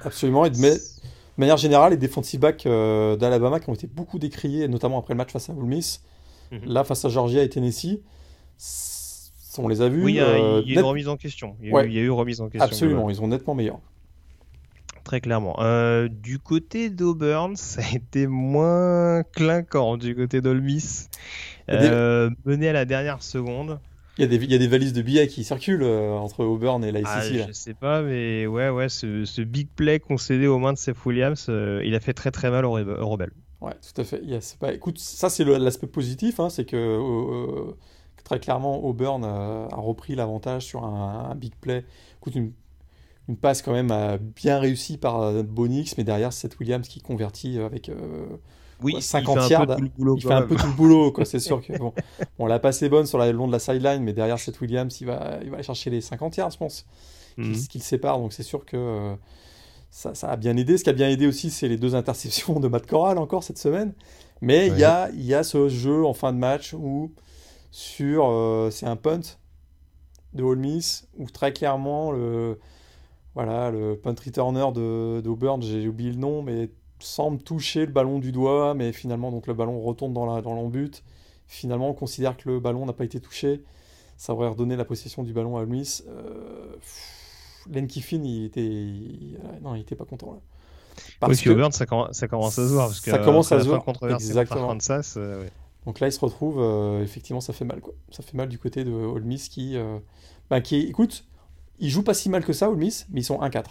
Absolument, 0.04 0.46
et 0.46 0.50
de, 0.50 0.56
de 0.58 0.80
manière 1.38 1.58
générale, 1.58 1.92
les 1.92 1.98
defensive 1.98 2.40
backs 2.40 2.66
euh, 2.66 3.16
d'Alabama 3.16 3.60
qui 3.60 3.70
ont 3.70 3.74
été 3.74 3.88
beaucoup 3.88 4.20
décriés, 4.20 4.68
notamment 4.68 5.00
après 5.00 5.14
le 5.14 5.18
match 5.18 5.32
face 5.32 5.50
à 5.50 5.54
Ole 5.54 5.66
Miss, 5.66 6.02
mhm. 6.52 6.62
là 6.66 6.84
face 6.84 7.06
à 7.06 7.10
Georgia 7.10 7.44
et 7.44 7.50
Tennessee, 7.50 8.00
on 9.60 9.68
les 9.68 9.82
a 9.82 9.90
vus. 9.90 10.04
Oui, 10.04 10.14
il 10.14 10.16
y 10.18 10.20
a, 10.20 10.28
euh, 10.28 10.62
eu 10.66 10.74
une 10.74 10.80
remise 10.82 11.08
en 11.08 11.18
question. 11.18 11.56
Il 11.62 11.70
y 11.70 11.76
a, 11.76 12.02
eu, 12.02 12.10
remise 12.12 12.42
en 12.42 12.50
question. 12.50 12.64
Absolument, 12.64 13.10
ils 13.10 13.22
ont 13.22 13.28
nettement 13.28 13.56
meilleurs. 13.56 13.80
Très 15.04 15.22
clairement. 15.22 15.56
Euh, 15.60 16.10
du 16.10 16.38
côté 16.38 16.90
d'Auburn, 16.90 17.56
ça 17.56 17.82
a 17.82 17.96
été 17.96 18.28
moins 18.28 19.24
clinquant 19.24 19.98
du 19.98 20.16
côté 20.16 20.42
d'Ole 20.42 20.62
Miss. 20.62 21.10
Mené 21.68 22.70
à 22.70 22.74
la 22.74 22.86
dernière 22.86 23.24
seconde. 23.24 23.80
Il 24.18 24.24
y, 24.24 24.56
a 24.56 24.58
des, 24.58 24.68
valises 24.68 24.94
de 24.94 25.04
billets 25.04 25.28
qui 25.28 25.44
circulent 25.44 25.84
euh, 25.84 26.14
entre 26.14 26.44
Auburn 26.44 26.84
et 26.84 26.92
la 26.92 27.02
ah, 27.06 27.22
Je 27.22 27.52
sais 27.52 27.76
pas, 27.76 28.02
mais 28.02 28.48
ouais, 28.48 28.70
ouais, 28.70 28.90
ce, 28.90 29.42
big 29.42 29.68
play 29.76 30.00
concédé 30.00 30.48
aux 30.48 30.58
mains 30.58 30.74
de 30.74 30.78
Seth 30.80 31.06
Williams, 31.06 31.46
euh, 31.50 31.84
il 31.86 31.94
a 31.94 32.00
fait 32.00 32.14
très 32.14 32.32
très 32.32 32.50
mal 32.50 32.66
aux, 32.66 32.72
rebelles. 32.72 33.34
Ouais, 33.62 33.74
tout 33.74 34.02
à 34.02 34.04
fait. 34.04 34.24
Yes. 34.24 34.58
Bah, 34.60 34.74
écoute, 34.74 34.98
ça 34.98 35.30
c'est 35.30 35.44
l'aspect 35.46 35.86
positif, 35.86 36.40
hein, 36.40 36.50
c'est 36.50 36.66
que 36.66 36.76
euh, 36.76 37.74
très 38.24 38.40
clairement 38.40 38.84
Auburn 38.84 39.24
a, 39.24 39.68
repris 39.76 40.16
l'avantage 40.16 40.66
sur 40.66 40.84
un, 40.84 41.36
big 41.36 41.54
play. 41.56 41.86
Écoute, 42.20 42.34
une, 42.34 42.54
passe 43.40 43.62
quand 43.62 43.74
même 43.74 43.94
bien 44.36 44.58
réussie 44.58 44.98
par 44.98 45.44
Bonix, 45.44 45.96
mais 45.98 46.04
derrière 46.04 46.34
Seth 46.34 46.58
Williams 46.60 46.88
qui 46.88 47.02
convertit 47.02 47.60
avec 47.60 47.92
oui, 48.84 49.02
50 49.02 49.50
yards, 49.50 49.78
il 49.80 50.22
fait 50.22 50.34
un 50.34 50.44
peu 50.44 50.56
tout 50.56 50.68
le 50.68 50.74
boulot, 50.74 51.12
quoi. 51.12 51.26
C'est 51.26 51.40
sûr 51.40 51.62
que 51.66 51.78
bon, 51.78 51.94
bon, 52.38 52.46
la 52.46 52.60
passe 52.60 52.82
est 52.84 52.90
bonne 52.90 53.06
sur 53.06 53.18
le 53.18 53.32
long 53.32 53.48
de 53.48 53.52
la 53.52 53.60
sideline, 53.60 54.04
mais 54.04 54.14
derrière 54.14 54.40
Seth 54.40 54.60
Williams, 54.62 55.00
il 55.02 55.08
va, 55.08 55.40
il 55.42 55.50
va 55.50 55.56
aller 55.56 55.64
chercher 55.64 55.90
les 55.90 56.02
50 56.02 56.38
yards, 56.38 56.52
je 56.52 56.58
pense, 56.58 56.86
mm 57.38 57.54
qui, 57.70 57.80
le 57.80 57.84
séparent. 57.84 58.20
Donc 58.20 58.34
c'est 58.34 58.44
sûr 58.44 58.66
que 58.66 58.78
euh, 58.78 59.16
ça, 59.90 60.14
ça, 60.14 60.30
a 60.30 60.36
bien 60.36 60.56
aidé. 60.58 60.78
Ce 60.78 60.84
qui 60.84 60.90
a 60.90 60.94
bien 60.94 61.10
aidé 61.10 61.28
aussi, 61.28 61.50
c'est 61.50 61.68
les 61.68 61.78
deux 61.78 61.96
interceptions 61.96 62.60
de 62.60 62.68
Matt 62.68 62.86
Corral 62.86 63.18
encore 63.18 63.44
cette 63.44 63.58
semaine. 63.58 63.94
Mais 64.42 64.68
il 64.68 64.78
y, 64.78 64.84
a, 64.84 65.10
y 65.14 65.34
a 65.34 65.42
ce 65.42 65.68
jeu 65.68 66.06
en 66.06 66.14
fin 66.14 66.32
de 66.32 66.38
match 66.38 66.74
où 66.74 67.12
sur 67.72 68.28
euh, 68.28 68.70
c'est 68.70 68.86
un 68.86 68.96
punt 68.96 69.22
de 70.34 70.44
Ole 70.44 70.60
Miss 70.60 71.08
où 71.18 71.28
très 71.30 71.54
clairement 71.54 72.12
le 72.12 72.60
voilà 73.34 73.72
le 73.72 73.96
punt 73.96 74.16
returner 74.24 74.72
de 74.74 75.22
d'Auburn, 75.22 75.62
j'ai 75.62 75.88
oublié 75.88 76.12
le 76.12 76.18
nom, 76.18 76.44
mais 76.44 76.70
semble 77.00 77.42
toucher 77.42 77.86
le 77.86 77.92
ballon 77.92 78.20
du 78.20 78.32
doigt, 78.32 78.74
mais 78.74 78.92
finalement 78.92 79.32
donc 79.32 79.48
le 79.48 79.54
ballon 79.54 79.80
retourne 79.82 80.14
dans 80.14 80.26
la 80.26 80.42
dans 80.42 80.54
l'embut. 80.54 81.04
Finalement, 81.50 81.90
on 81.90 81.94
considère 81.94 82.36
que 82.36 82.50
le 82.50 82.60
ballon 82.60 82.86
n'a 82.86 82.94
pas 82.94 83.06
été 83.06 83.22
touché. 83.22 83.64
Ça 84.18 84.34
aurait 84.34 84.50
redonné 84.50 84.76
la 84.76 84.84
possession 84.84 85.24
du 85.24 85.32
ballon 85.32 85.56
à 85.56 85.64
Luis. 85.64 86.02
Euh, 86.08 86.76
Len 87.72 87.88
Kiffin, 87.88 88.22
il 88.24 88.46
était, 88.46 89.40
non, 89.62 89.76
il 89.76 89.82
était 89.82 89.96
pas 89.96 90.06
content 90.06 90.34
là. 90.34 90.40
Parce 91.20 91.42
que 91.42 91.50
Auburn, 91.50 91.72
ça, 91.72 91.86
ça, 92.12 92.28
commence 92.28 92.60
à 92.60 92.68
se 92.68 92.74
voir. 92.74 92.88
Parce 92.88 93.02
que, 93.02 93.12
ça 93.12 93.20
commence 93.20 93.52
à 93.52 93.60
se 93.60 93.68
voir. 93.68 93.84
Exactement. 94.10 94.76
Euh, 95.18 95.48
donc 95.86 96.00
là, 96.00 96.08
il 96.08 96.12
se 96.12 96.20
retrouve, 96.20 96.60
euh, 96.60 97.04
effectivement, 97.04 97.42
ça 97.42 97.54
fait 97.54 97.66
mal. 97.66 97.82
Quoi. 97.82 97.94
Ça 98.12 98.24
fait 98.24 98.36
mal 98.36 98.50
du 98.50 98.58
côté 98.58 98.84
de 98.84 98.92
Ole 98.92 99.24
Miss 99.24 99.50
qui, 99.50 99.78
euh, 99.78 100.00
bah, 100.50 100.62
qui, 100.62 100.78
écoute, 100.78 101.26
ils 101.80 101.90
jouent 101.90 102.04
pas 102.04 102.14
si 102.14 102.30
mal 102.30 102.44
que 102.44 102.54
ça, 102.54 102.70
Ole 102.70 102.78
Miss, 102.78 103.06
mais 103.12 103.22
ils 103.22 103.26
sont 103.26 103.40
1-4. 103.40 103.66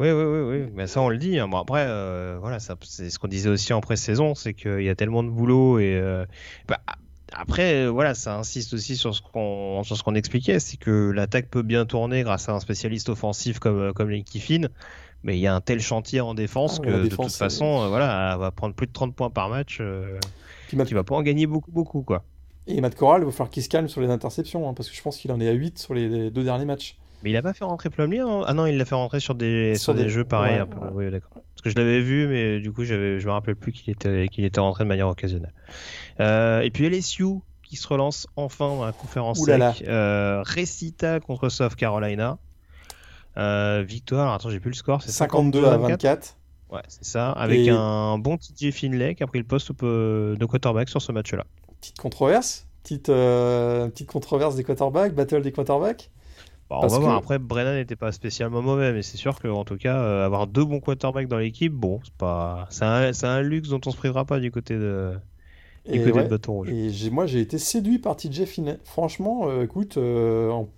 Oui, 0.00 0.10
oui, 0.10 0.24
oui, 0.24 0.40
oui. 0.40 0.72
Mais 0.74 0.86
ça, 0.86 1.00
on 1.00 1.08
le 1.08 1.18
dit. 1.18 1.38
Hein. 1.38 1.48
Bon, 1.48 1.58
après, 1.58 1.86
euh, 1.86 2.36
voilà, 2.40 2.58
c'est 2.58 3.10
ce 3.10 3.18
qu'on 3.18 3.28
disait 3.28 3.48
aussi 3.48 3.72
en 3.72 3.80
pré-saison, 3.80 4.34
c'est 4.34 4.54
qu'il 4.54 4.82
y 4.82 4.88
a 4.88 4.94
tellement 4.94 5.22
de 5.22 5.30
boulot 5.30 5.78
et 5.78 5.94
euh, 5.94 6.26
bah, 6.66 6.80
après, 7.32 7.86
voilà, 7.86 8.14
ça 8.14 8.36
insiste 8.36 8.74
aussi 8.74 8.96
sur 8.96 9.14
ce 9.14 9.22
qu'on 9.22 9.82
sur 9.84 9.96
ce 9.96 10.02
qu'on 10.02 10.14
expliquait, 10.14 10.58
c'est 10.58 10.76
que 10.76 11.10
l'attaque 11.10 11.48
peut 11.48 11.62
bien 11.62 11.86
tourner 11.86 12.22
grâce 12.22 12.48
à 12.48 12.52
un 12.52 12.60
spécialiste 12.60 13.08
offensif 13.08 13.58
comme 13.60 13.80
euh, 13.80 13.92
comme 13.92 14.10
Kiffin, 14.24 14.68
mais 15.22 15.36
il 15.36 15.40
y 15.40 15.46
a 15.46 15.54
un 15.54 15.60
tel 15.60 15.80
chantier 15.80 16.20
en 16.20 16.34
défense 16.34 16.80
ah, 16.80 16.86
que 16.86 17.02
de 17.04 17.08
toute 17.08 17.32
façon, 17.32 17.88
voilà, 17.88 18.32
elle 18.34 18.40
va 18.40 18.50
prendre 18.50 18.74
plus 18.74 18.88
de 18.88 18.92
30 18.92 19.14
points 19.14 19.30
par 19.30 19.48
match, 19.48 19.80
qui 20.68 20.94
va 20.94 21.04
pas 21.04 21.14
en 21.14 21.22
gagner 21.22 21.46
beaucoup, 21.46 21.70
beaucoup, 21.70 22.02
quoi. 22.02 22.24
Et 22.66 22.80
Matt 22.80 22.94
Corral, 22.94 23.22
il 23.22 23.26
va 23.26 23.30
falloir 23.30 23.50
qu'il 23.50 23.62
se 23.62 23.68
calme 23.68 23.88
sur 23.88 24.00
les 24.00 24.08
interceptions, 24.08 24.68
hein, 24.68 24.74
parce 24.74 24.88
que 24.88 24.96
je 24.96 25.02
pense 25.02 25.18
qu'il 25.18 25.30
en 25.30 25.40
est 25.40 25.48
à 25.48 25.52
8 25.52 25.78
sur 25.78 25.92
les 25.92 26.30
deux 26.30 26.44
derniers 26.44 26.64
matchs. 26.64 26.96
Mais 27.24 27.30
il 27.30 27.36
a 27.38 27.42
pas 27.42 27.54
fait 27.54 27.64
rentrer 27.64 27.88
Plumlee 27.88 28.20
hein? 28.20 28.42
Ah 28.46 28.52
non, 28.52 28.66
il 28.66 28.76
l'a 28.76 28.84
fait 28.84 28.94
rentrer 28.94 29.18
sur 29.18 29.34
des, 29.34 29.76
sur, 29.76 29.94
des, 29.94 30.10
jeux 30.10 30.24
pareils. 30.24 30.62
Oui, 30.92 31.10
d'accord. 31.10 31.30
Parce 31.32 31.62
que 31.62 31.70
je 31.70 31.74
l'avais 31.74 32.02
vu, 32.02 32.26
mais 32.28 32.60
du 32.60 32.70
coup, 32.70 32.84
je 32.84 32.94
me 33.24 33.30
rappelle 33.30 33.56
plus 33.56 33.72
qu'il 33.72 33.90
était, 33.90 34.28
qu'il 34.28 34.44
était 34.44 34.60
rentré 34.60 34.84
de 34.84 34.88
manière 34.90 35.08
occasionnelle. 35.08 35.54
Euh, 36.20 36.60
et 36.60 36.70
puis 36.70 36.86
LSU, 36.86 37.24
qui 37.62 37.76
se 37.76 37.88
relance 37.88 38.26
enfin 38.36 38.68
dans 38.68 38.84
la 38.84 38.92
conférence 38.92 39.38
Ouh 39.40 39.46
là 39.46 39.56
là. 39.56 39.72
sec. 39.72 39.88
Euh, 39.88 40.42
contre 41.20 41.48
South 41.48 41.74
Carolina. 41.76 42.36
Euh, 43.38 43.82
victoire, 43.88 44.34
attends, 44.34 44.50
j'ai 44.50 44.60
plus 44.60 44.70
le 44.70 44.76
score, 44.76 45.00
c'est 45.00 45.10
52 45.10 45.64
à 45.64 45.78
24. 45.78 46.36
Ouais, 46.70 46.82
c'est 46.88 47.06
ça, 47.06 47.30
avec 47.32 47.60
Et- 47.60 47.70
un 47.70 48.18
bon 48.18 48.36
TJ 48.36 48.70
Finlay 48.70 49.14
qui 49.14 49.22
a 49.22 49.26
pris 49.26 49.38
le 49.38 49.46
poste 49.46 49.72
de 49.72 50.44
quarterback 50.44 50.90
sur 50.90 51.00
ce 51.00 51.10
match-là. 51.10 51.46
Petite 51.80 51.96
controverse. 51.96 52.66
Petite, 52.82 53.06
petite 53.06 54.10
controverse 54.10 54.56
des 54.56 54.64
quarterbacks, 54.64 55.14
battle 55.14 55.40
des 55.40 55.52
quarterbacks. 55.52 56.10
Bon, 56.80 56.88
on 56.88 56.88
va 56.88 56.98
voir. 56.98 57.12
que- 57.14 57.18
Après, 57.18 57.38
Brennan 57.38 57.74
n'était 57.74 57.96
pas 57.96 58.12
spécialement 58.12 58.62
mauvais, 58.62 58.92
mais 58.92 59.02
c'est 59.02 59.16
sûr 59.16 59.38
qu'en 59.40 59.64
tout 59.64 59.76
cas, 59.76 59.98
euh, 59.98 60.24
avoir 60.26 60.46
deux 60.46 60.64
bons 60.64 60.80
quarterbacks 60.80 61.28
dans 61.28 61.38
l'équipe, 61.38 61.72
bon, 61.72 62.00
c'est 62.04 62.14
pas, 62.14 62.66
c'est 62.70 62.84
un, 62.84 63.40
luxe 63.42 63.68
dont 63.68 63.80
on 63.86 63.90
se 63.90 63.96
privera 63.96 64.24
pas 64.24 64.40
du 64.40 64.50
côté 64.50 64.74
de, 64.76 65.14
du 65.90 65.98
Et, 65.98 65.98
côté 66.00 66.12
ouais, 66.12 66.24
de 66.24 66.28
Bâton 66.28 66.52
Rouge. 66.54 66.68
et 66.70 67.10
moi, 67.10 67.26
j'ai 67.26 67.40
été 67.40 67.58
séduit 67.58 67.98
par 67.98 68.16
TJ 68.16 68.44
Finlay. 68.46 68.78
Franchement, 68.84 69.48
euh, 69.48 69.64
écoute, 69.64 69.96
euh, 69.98 70.50
en- 70.50 70.68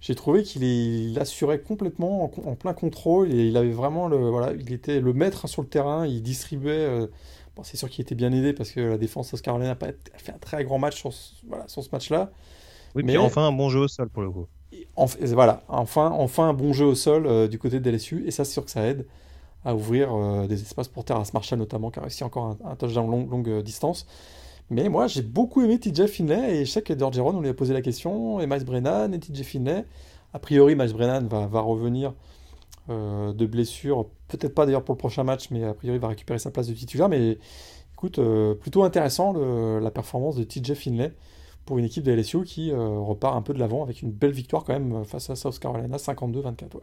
j'ai 0.00 0.14
trouvé 0.14 0.42
qu'il 0.42 0.64
est- 0.64 1.18
assurait 1.18 1.60
complètement 1.60 2.24
en, 2.24 2.50
en 2.50 2.54
plein 2.56 2.72
contrôle 2.74 3.32
et 3.32 3.48
il 3.48 3.56
avait 3.56 3.72
vraiment 3.72 4.08
le, 4.08 4.16
voilà, 4.30 4.52
il 4.54 4.72
était 4.72 5.00
le 5.00 5.12
maître 5.12 5.48
sur 5.48 5.62
le 5.62 5.68
terrain. 5.68 6.06
Il 6.06 6.22
distribuait. 6.22 7.08
bon, 7.56 7.62
c'est 7.64 7.76
sûr 7.76 7.90
qu'il 7.90 8.02
était 8.02 8.14
bien 8.14 8.32
aidé 8.32 8.52
parce 8.52 8.70
que 8.70 8.80
la 8.80 8.98
défense 8.98 9.30
South 9.30 9.42
Carolina 9.42 9.70
n'a 9.70 9.74
pas 9.76 9.88
a 9.88 10.18
fait 10.18 10.32
un 10.32 10.38
très 10.38 10.64
grand 10.64 10.78
match 10.78 10.96
sur 10.96 11.12
ce, 11.12 11.34
voilà, 11.48 11.66
sur 11.68 11.82
ce 11.84 11.88
match-là. 11.92 12.30
Oui, 12.94 13.02
mais- 13.04 13.12
puis 13.12 13.18
enfin 13.18 13.46
un 13.46 13.52
bon 13.52 13.68
jeu 13.68 13.80
au 13.80 13.88
sol 13.88 14.08
pour 14.08 14.22
le 14.22 14.30
coup. 14.30 14.46
Et 14.72 14.86
enf- 14.96 15.16
et 15.20 15.26
voilà, 15.34 15.62
enfin, 15.68 16.10
enfin 16.12 16.48
un 16.48 16.52
bon 16.54 16.72
jeu 16.72 16.84
au 16.86 16.94
sol 16.94 17.26
euh, 17.26 17.48
du 17.48 17.58
côté 17.58 17.80
de 17.80 17.90
LSU, 17.90 18.24
et 18.26 18.30
ça, 18.30 18.44
c'est 18.44 18.52
sûr 18.52 18.64
que 18.64 18.70
ça 18.70 18.86
aide 18.86 19.06
à 19.64 19.74
ouvrir 19.74 20.14
euh, 20.14 20.46
des 20.46 20.62
espaces 20.62 20.88
pour 20.88 21.04
Terrace 21.04 21.34
Marshall 21.34 21.58
notamment, 21.58 21.90
qui 21.90 22.00
a 22.00 22.26
encore 22.26 22.44
un, 22.46 22.58
un 22.70 22.76
touchdown 22.76 23.10
long- 23.10 23.28
longue 23.28 23.48
euh, 23.48 23.62
distance. 23.62 24.06
Mais 24.70 24.88
moi, 24.88 25.06
j'ai 25.08 25.22
beaucoup 25.22 25.62
aimé 25.62 25.78
TJ 25.80 26.06
Finlay, 26.08 26.58
et 26.62 26.64
je 26.66 26.70
sais 26.70 26.82
que 26.82 26.92
Dorgeron, 26.94 27.36
on 27.36 27.40
lui 27.40 27.50
a 27.50 27.54
posé 27.54 27.74
la 27.74 27.82
question, 27.82 28.40
et 28.40 28.46
Miles 28.46 28.64
Brennan, 28.64 29.14
et 29.14 29.20
TJ 29.20 29.42
Finlay. 29.44 29.84
A 30.34 30.38
priori, 30.40 30.76
Miles 30.76 30.92
Brennan 30.94 31.26
va, 31.28 31.60
revenir 31.60 32.14
de 32.88 33.46
blessure, 33.46 34.06
peut-être 34.28 34.54
pas 34.54 34.66
d'ailleurs 34.66 34.84
pour 34.84 34.94
le 34.94 34.98
prochain 34.98 35.24
match, 35.24 35.50
mais 35.50 35.64
a 35.64 35.74
priori, 35.74 35.98
il 35.98 36.00
va 36.00 36.08
récupérer 36.08 36.38
sa 36.40 36.50
place 36.50 36.66
de 36.68 36.74
titulaire. 36.74 37.08
Mais 37.08 37.38
écoute, 37.94 38.20
plutôt 38.60 38.84
intéressant 38.84 39.32
la 39.34 39.90
performance 39.90 40.36
de 40.36 40.44
TJ 40.44 40.74
Finlay 40.74 41.12
pour 41.66 41.78
une 41.78 41.84
équipe 41.84 42.02
de 42.04 42.12
LSU 42.12 42.44
qui 42.44 42.70
euh, 42.72 42.78
repart 42.98 43.36
un 43.36 43.42
peu 43.42 43.54
de 43.54 43.58
l'avant 43.58 43.82
avec 43.82 44.02
une 44.02 44.10
belle 44.10 44.32
victoire 44.32 44.64
quand 44.64 44.72
même 44.72 44.92
euh, 44.92 45.04
face 45.04 45.30
à 45.30 45.36
South 45.36 45.58
Carolina, 45.58 45.96
52-24. 45.96 46.74
ouais. 46.74 46.80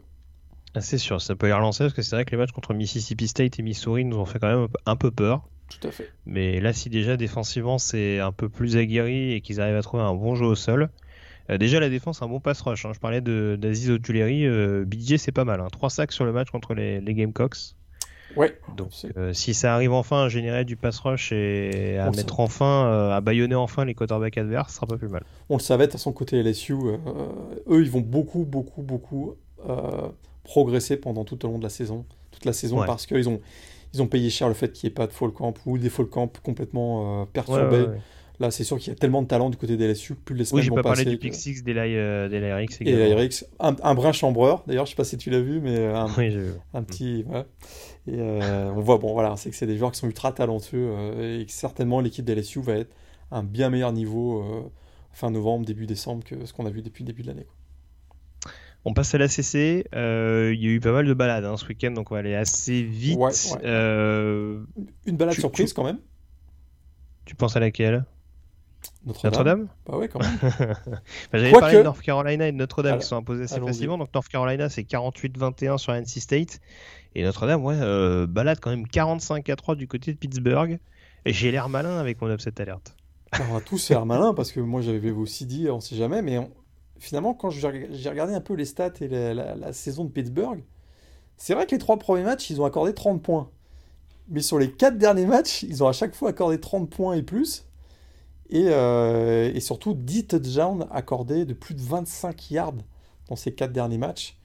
Ah, 0.74 0.80
c'est 0.80 0.98
sûr, 0.98 1.20
ça 1.20 1.34
peut 1.34 1.48
y 1.48 1.52
relancer 1.52 1.84
parce 1.84 1.94
que 1.94 2.02
c'est 2.02 2.14
vrai 2.16 2.24
que 2.24 2.30
les 2.30 2.36
matchs 2.36 2.52
contre 2.52 2.74
Mississippi 2.74 3.26
State 3.28 3.58
et 3.58 3.62
Missouri 3.62 4.04
nous 4.04 4.16
ont 4.18 4.24
fait 4.26 4.38
quand 4.38 4.48
même 4.48 4.68
un 4.86 4.96
peu- 4.96 5.10
peur. 5.10 5.48
Tout 5.70 5.86
à 5.88 5.90
fait. 5.90 6.10
Mais 6.26 6.60
là, 6.60 6.72
si 6.72 6.88
déjà 6.90 7.16
défensivement 7.16 7.78
c'est 7.78 8.20
un 8.20 8.32
peu 8.32 8.48
plus 8.48 8.76
aguerri 8.76 9.32
et 9.32 9.40
qu'ils 9.40 9.60
arrivent 9.60 9.76
à 9.76 9.82
trouver 9.82 10.02
un 10.02 10.14
bon 10.14 10.34
jeu 10.34 10.46
au 10.46 10.54
sol, 10.54 10.90
euh, 11.50 11.58
déjà 11.58 11.80
la 11.80 11.88
défense, 11.90 12.22
un 12.22 12.26
bon 12.28 12.40
pass 12.40 12.60
rush. 12.62 12.84
hein. 12.86 12.92
Je 12.94 13.00
parlais 13.00 13.20
d'Aziz 13.20 13.90
Otuleri, 13.90 14.46
euh, 14.46 14.84
BJ 14.86 15.16
c'est 15.16 15.32
pas 15.32 15.44
mal. 15.44 15.60
Hein. 15.60 15.68
3 15.72 15.90
sacs 15.90 16.12
sur 16.12 16.24
le 16.24 16.32
match 16.32 16.50
contre 16.50 16.74
les, 16.74 17.00
les 17.00 17.14
Gamecocks. 17.14 17.74
Ouais, 18.38 18.58
Donc 18.76 18.90
euh, 19.16 19.32
si 19.32 19.52
ça 19.52 19.74
arrive 19.74 19.92
enfin 19.92 20.24
à 20.24 20.28
générer 20.28 20.64
du 20.64 20.76
pass 20.76 20.98
rush 21.00 21.32
et 21.32 21.98
à 21.98 22.08
On 22.08 22.12
mettre 22.12 22.38
enfin, 22.40 22.86
euh, 22.86 23.10
à 23.16 23.20
baïonner 23.20 23.56
enfin 23.56 23.84
les 23.84 23.94
quarterbacks 23.94 24.38
adverses, 24.38 24.70
ce 24.70 24.76
sera 24.76 24.86
pas 24.86 24.96
plus 24.96 25.08
mal. 25.08 25.24
on 25.48 25.56
le 25.56 25.60
savait, 25.62 25.86
de 25.86 25.90
toute 25.90 25.98
façon, 25.98 26.12
côté 26.12 26.40
LSU, 26.42 26.74
euh, 26.74 26.96
eux, 27.68 27.82
ils 27.82 27.90
vont 27.90 28.00
beaucoup, 28.00 28.44
beaucoup, 28.44 28.82
beaucoup 28.82 29.34
progresser 30.44 30.96
pendant 30.96 31.24
tout 31.24 31.44
au 31.44 31.48
long 31.48 31.58
de 31.58 31.64
la 31.64 31.68
saison. 31.68 32.04
Toute 32.30 32.44
la 32.44 32.52
saison, 32.52 32.78
Ouais. 32.80 32.86
parce 32.86 33.06
qu'ils 33.06 33.28
ont, 33.28 33.40
ils 33.92 34.00
ont 34.02 34.06
payé 34.06 34.30
cher 34.30 34.48
le 34.48 34.54
fait 34.54 34.72
qu'il 34.72 34.86
n'y 34.88 34.92
ait 34.92 34.94
pas 34.94 35.06
de 35.06 35.12
fall 35.12 35.30
camp 35.32 35.54
ou 35.66 35.76
des 35.76 35.90
fall 35.90 36.06
camp 36.06 36.30
complètement 36.42 37.26
perturbés. 37.26 37.82
ouais. 37.82 38.00
Là, 38.40 38.52
c'est 38.52 38.62
sûr 38.62 38.78
qu'il 38.78 38.88
y 38.92 38.92
a 38.92 38.94
tellement 38.94 39.20
de 39.22 39.26
talent 39.26 39.50
du 39.50 39.56
côté 39.56 39.76
des 39.76 39.88
LSU 39.88 40.14
que 40.14 40.20
plus 40.20 40.34
les 40.36 40.42
Oui, 40.42 40.46
semaines 40.46 40.62
j'ai 40.64 40.70
vont 40.70 40.76
pas 40.76 40.82
parlé 40.84 40.98
passer. 41.04 41.10
du 41.10 41.16
que- 41.16 41.22
pick 41.22 41.34
six 41.34 41.64
d'Eli 41.64 41.96
euh, 41.96 42.28
Et 42.30 42.36
également. 42.36 43.04
Eric, 43.18 43.44
un, 43.58 43.74
un 43.82 43.94
brin 43.96 44.12
chambreur, 44.12 44.62
d'ailleurs, 44.68 44.86
je 44.86 44.90
sais 44.90 44.96
pas 44.96 45.02
si 45.04 45.16
tu 45.18 45.28
l'as 45.30 45.40
vu, 45.40 45.60
mais 45.60 45.86
un, 45.86 46.06
Oui, 46.16 46.30
j'ai 46.30 46.38
vu. 46.40 46.52
un 46.72 46.82
petit. 46.84 47.24
ouais. 47.26 47.44
Et 48.06 48.14
euh, 48.20 48.70
on 48.76 48.80
voit, 48.80 48.98
bon, 48.98 49.12
voilà, 49.12 49.36
c'est 49.36 49.50
que 49.50 49.56
c'est 49.56 49.66
des 49.66 49.76
joueurs 49.76 49.90
qui 49.90 49.98
sont 49.98 50.06
ultra 50.06 50.30
talentueux 50.32 50.88
euh, 50.92 51.40
et 51.40 51.46
que 51.46 51.52
certainement 51.52 52.00
l'équipe 52.00 52.24
de 52.24 52.32
LSU 52.32 52.60
va 52.62 52.74
être 52.74 52.94
à 53.32 53.38
un 53.38 53.42
bien 53.42 53.70
meilleur 53.70 53.92
niveau 53.92 54.40
euh, 54.40 54.62
fin 55.12 55.30
novembre, 55.32 55.66
début 55.66 55.86
décembre 55.86 56.22
que 56.22 56.46
ce 56.46 56.52
qu'on 56.52 56.64
a 56.66 56.70
vu 56.70 56.80
depuis 56.82 57.02
le 57.02 57.08
début 57.08 57.22
de 57.22 57.26
l'année. 57.28 57.46
On 58.84 58.94
passe 58.94 59.12
à 59.14 59.18
la 59.18 59.26
CC. 59.26 59.84
Euh, 59.96 60.52
Il 60.54 60.62
y 60.62 60.68
a 60.68 60.70
eu 60.70 60.78
pas 60.80 60.92
mal 60.92 61.06
de 61.06 61.12
balades 61.12 61.44
hein, 61.44 61.56
ce 61.56 61.66
week-end, 61.66 61.90
donc 61.90 62.12
on 62.12 62.14
va 62.14 62.20
aller 62.20 62.36
assez 62.36 62.84
vite. 62.84 63.18
Ouais, 63.18 63.32
ouais. 63.32 63.58
Euh, 63.64 64.62
Une 65.06 65.16
balade 65.16 65.34
Tu- 65.34 65.40
surprise 65.40 65.70
tu- 65.70 65.74
quand 65.74 65.84
même. 65.84 65.98
tu 67.24 67.34
penses 67.34 67.56
à 67.56 67.60
laquelle? 67.60 68.04
Notre-Dame. 69.06 69.68
Bah 69.86 69.96
ouais, 69.96 70.08
quand 70.08 70.20
même. 70.20 70.30
Bah, 71.32 71.38
J'avais 71.38 71.50
parlé 71.60 71.74
de 71.78 71.82
North 71.84 72.00
Carolina 72.02 72.48
et 72.48 72.52
de 72.52 72.56
Notre-Dame 72.56 72.92
Alors, 72.92 73.02
qui 73.02 73.08
sont 73.08 73.16
imposés 73.16 73.44
assez 73.44 73.54
facilement. 73.68 73.96
Donc 73.98 74.12
North 74.14 74.28
Carolina, 74.28 74.68
c'est 74.68 74.82
48-21 74.82 75.78
sur 75.78 75.92
NC 75.94 76.20
State. 76.20 76.60
Et 77.14 77.22
Notre-Dame, 77.24 77.64
ouais, 77.64 77.76
euh, 77.80 78.26
balade 78.26 78.58
quand 78.60 78.70
même 78.70 78.86
45 78.86 79.48
à 79.48 79.56
3 79.56 79.76
du 79.76 79.88
côté 79.88 80.12
de 80.12 80.18
Pittsburgh. 80.18 80.78
Et 81.24 81.32
j'ai 81.32 81.50
l'air 81.50 81.68
malin 81.68 81.98
avec 81.98 82.20
mon 82.20 82.32
upset 82.32 82.60
alerte. 82.60 82.94
Alors, 83.32 83.46
on 83.52 83.56
a 83.56 83.60
tous 83.60 83.88
l'air 83.90 84.04
malin 84.06 84.34
parce 84.34 84.52
que 84.52 84.60
moi 84.60 84.80
j'avais 84.80 85.10
aussi 85.10 85.46
dit, 85.46 85.68
on 85.70 85.80
sait 85.80 85.96
jamais, 85.96 86.22
mais 86.22 86.38
on- 86.38 86.50
finalement, 86.98 87.34
quand 87.34 87.50
j'ai 87.50 87.88
j'ai 87.92 88.08
regardé 88.10 88.34
un 88.34 88.40
peu 88.40 88.54
les 88.54 88.64
stats 88.64 88.92
et 89.00 89.08
la, 89.08 89.34
la- 89.34 89.54
la 89.54 89.72
saison 89.72 90.04
de 90.04 90.10
Pittsburgh, 90.10 90.64
c'est 91.36 91.54
vrai 91.54 91.66
que 91.66 91.72
les 91.72 91.78
trois 91.78 91.98
premiers 91.98 92.24
matchs, 92.24 92.50
ils 92.50 92.60
ont 92.60 92.64
accordé 92.64 92.94
30 92.94 93.22
points. 93.22 93.50
Mais 94.28 94.40
sur 94.42 94.58
les 94.58 94.70
quatre 94.72 94.98
derniers 94.98 95.26
matchs, 95.26 95.62
ils 95.62 95.82
ont 95.84 95.88
à 95.88 95.92
chaque 95.92 96.14
fois 96.14 96.30
accordé 96.30 96.58
30 96.60 96.90
points 96.90 97.14
et 97.14 97.22
plus. 97.22 97.64
Et, 98.50 98.64
euh, 98.68 99.52
et 99.54 99.60
surtout 99.60 99.94
10 99.94 100.26
touchdowns 100.28 100.86
accordés 100.90 101.44
de 101.44 101.52
plus 101.54 101.74
de 101.74 101.82
25 101.82 102.50
yards 102.50 102.72
dans 103.28 103.36
ces 103.36 103.52
quatre 103.54 103.72
derniers 103.72 103.98
matchs. 103.98 104.36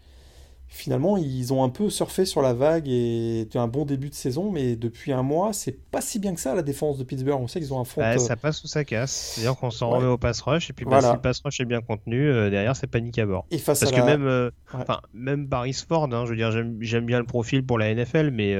Finalement, 0.67 1.17
ils 1.17 1.53
ont 1.53 1.63
un 1.63 1.69
peu 1.69 1.91
surfé 1.91 2.25
sur 2.25 2.41
la 2.41 2.53
vague 2.53 2.87
et 2.89 3.47
un 3.53 3.67
bon 3.67 3.85
début 3.85 4.09
de 4.09 4.15
saison, 4.15 4.51
mais 4.51 4.75
depuis 4.75 5.11
un 5.13 5.21
mois, 5.21 5.53
c'est 5.53 5.71
pas 5.91 6.01
si 6.01 6.17
bien 6.17 6.33
que 6.33 6.39
ça 6.41 6.55
la 6.55 6.63
défense 6.63 6.97
de 6.97 7.03
Pittsburgh. 7.03 7.39
On 7.39 7.47
sait 7.47 7.59
qu'ils 7.59 7.73
ont 7.75 7.79
un 7.79 7.83
front. 7.83 8.01
Bah, 8.01 8.13
euh, 8.15 8.17
ça 8.17 8.35
passe 8.35 8.63
ou 8.63 8.67
ça 8.67 8.83
casse. 8.83 9.11
C'est-à-dire 9.35 9.55
qu'on 9.55 9.69
s'en 9.69 9.91
Ouais. 9.91 9.97
remet 9.99 10.07
au 10.09 10.17
pass 10.17 10.41
rush. 10.41 10.71
Et 10.71 10.73
puis 10.73 10.83
bah, 10.85 10.97
Voilà. 10.99 11.09
si 11.09 11.13
le 11.15 11.21
pass 11.21 11.41
rush 11.45 11.59
est 11.59 11.65
bien 11.65 11.81
contenu, 11.81 12.27
euh, 12.27 12.49
derrière, 12.49 12.75
c'est 12.75 12.87
panique 12.87 13.19
à 13.19 13.25
bord. 13.27 13.45
Et 13.51 13.59
face 13.59 13.81
Parce 13.81 13.91
à 13.91 13.95
que 13.95 13.99
la- 13.99 14.05
même, 14.17 14.25
euh, 14.25 14.49
Ouais. 14.73 14.83
même 15.13 15.45
Barry 15.45 15.73
Ford, 15.73 16.09
hein, 16.11 16.25
je 16.25 16.31
veux 16.31 16.35
dire, 16.37 16.49
j'aime 16.51 17.05
bien 17.05 17.19
le 17.19 17.25
profil 17.25 17.63
pour 17.63 17.77
la 17.77 17.89
NFL, 17.93 18.31
mais 18.31 18.53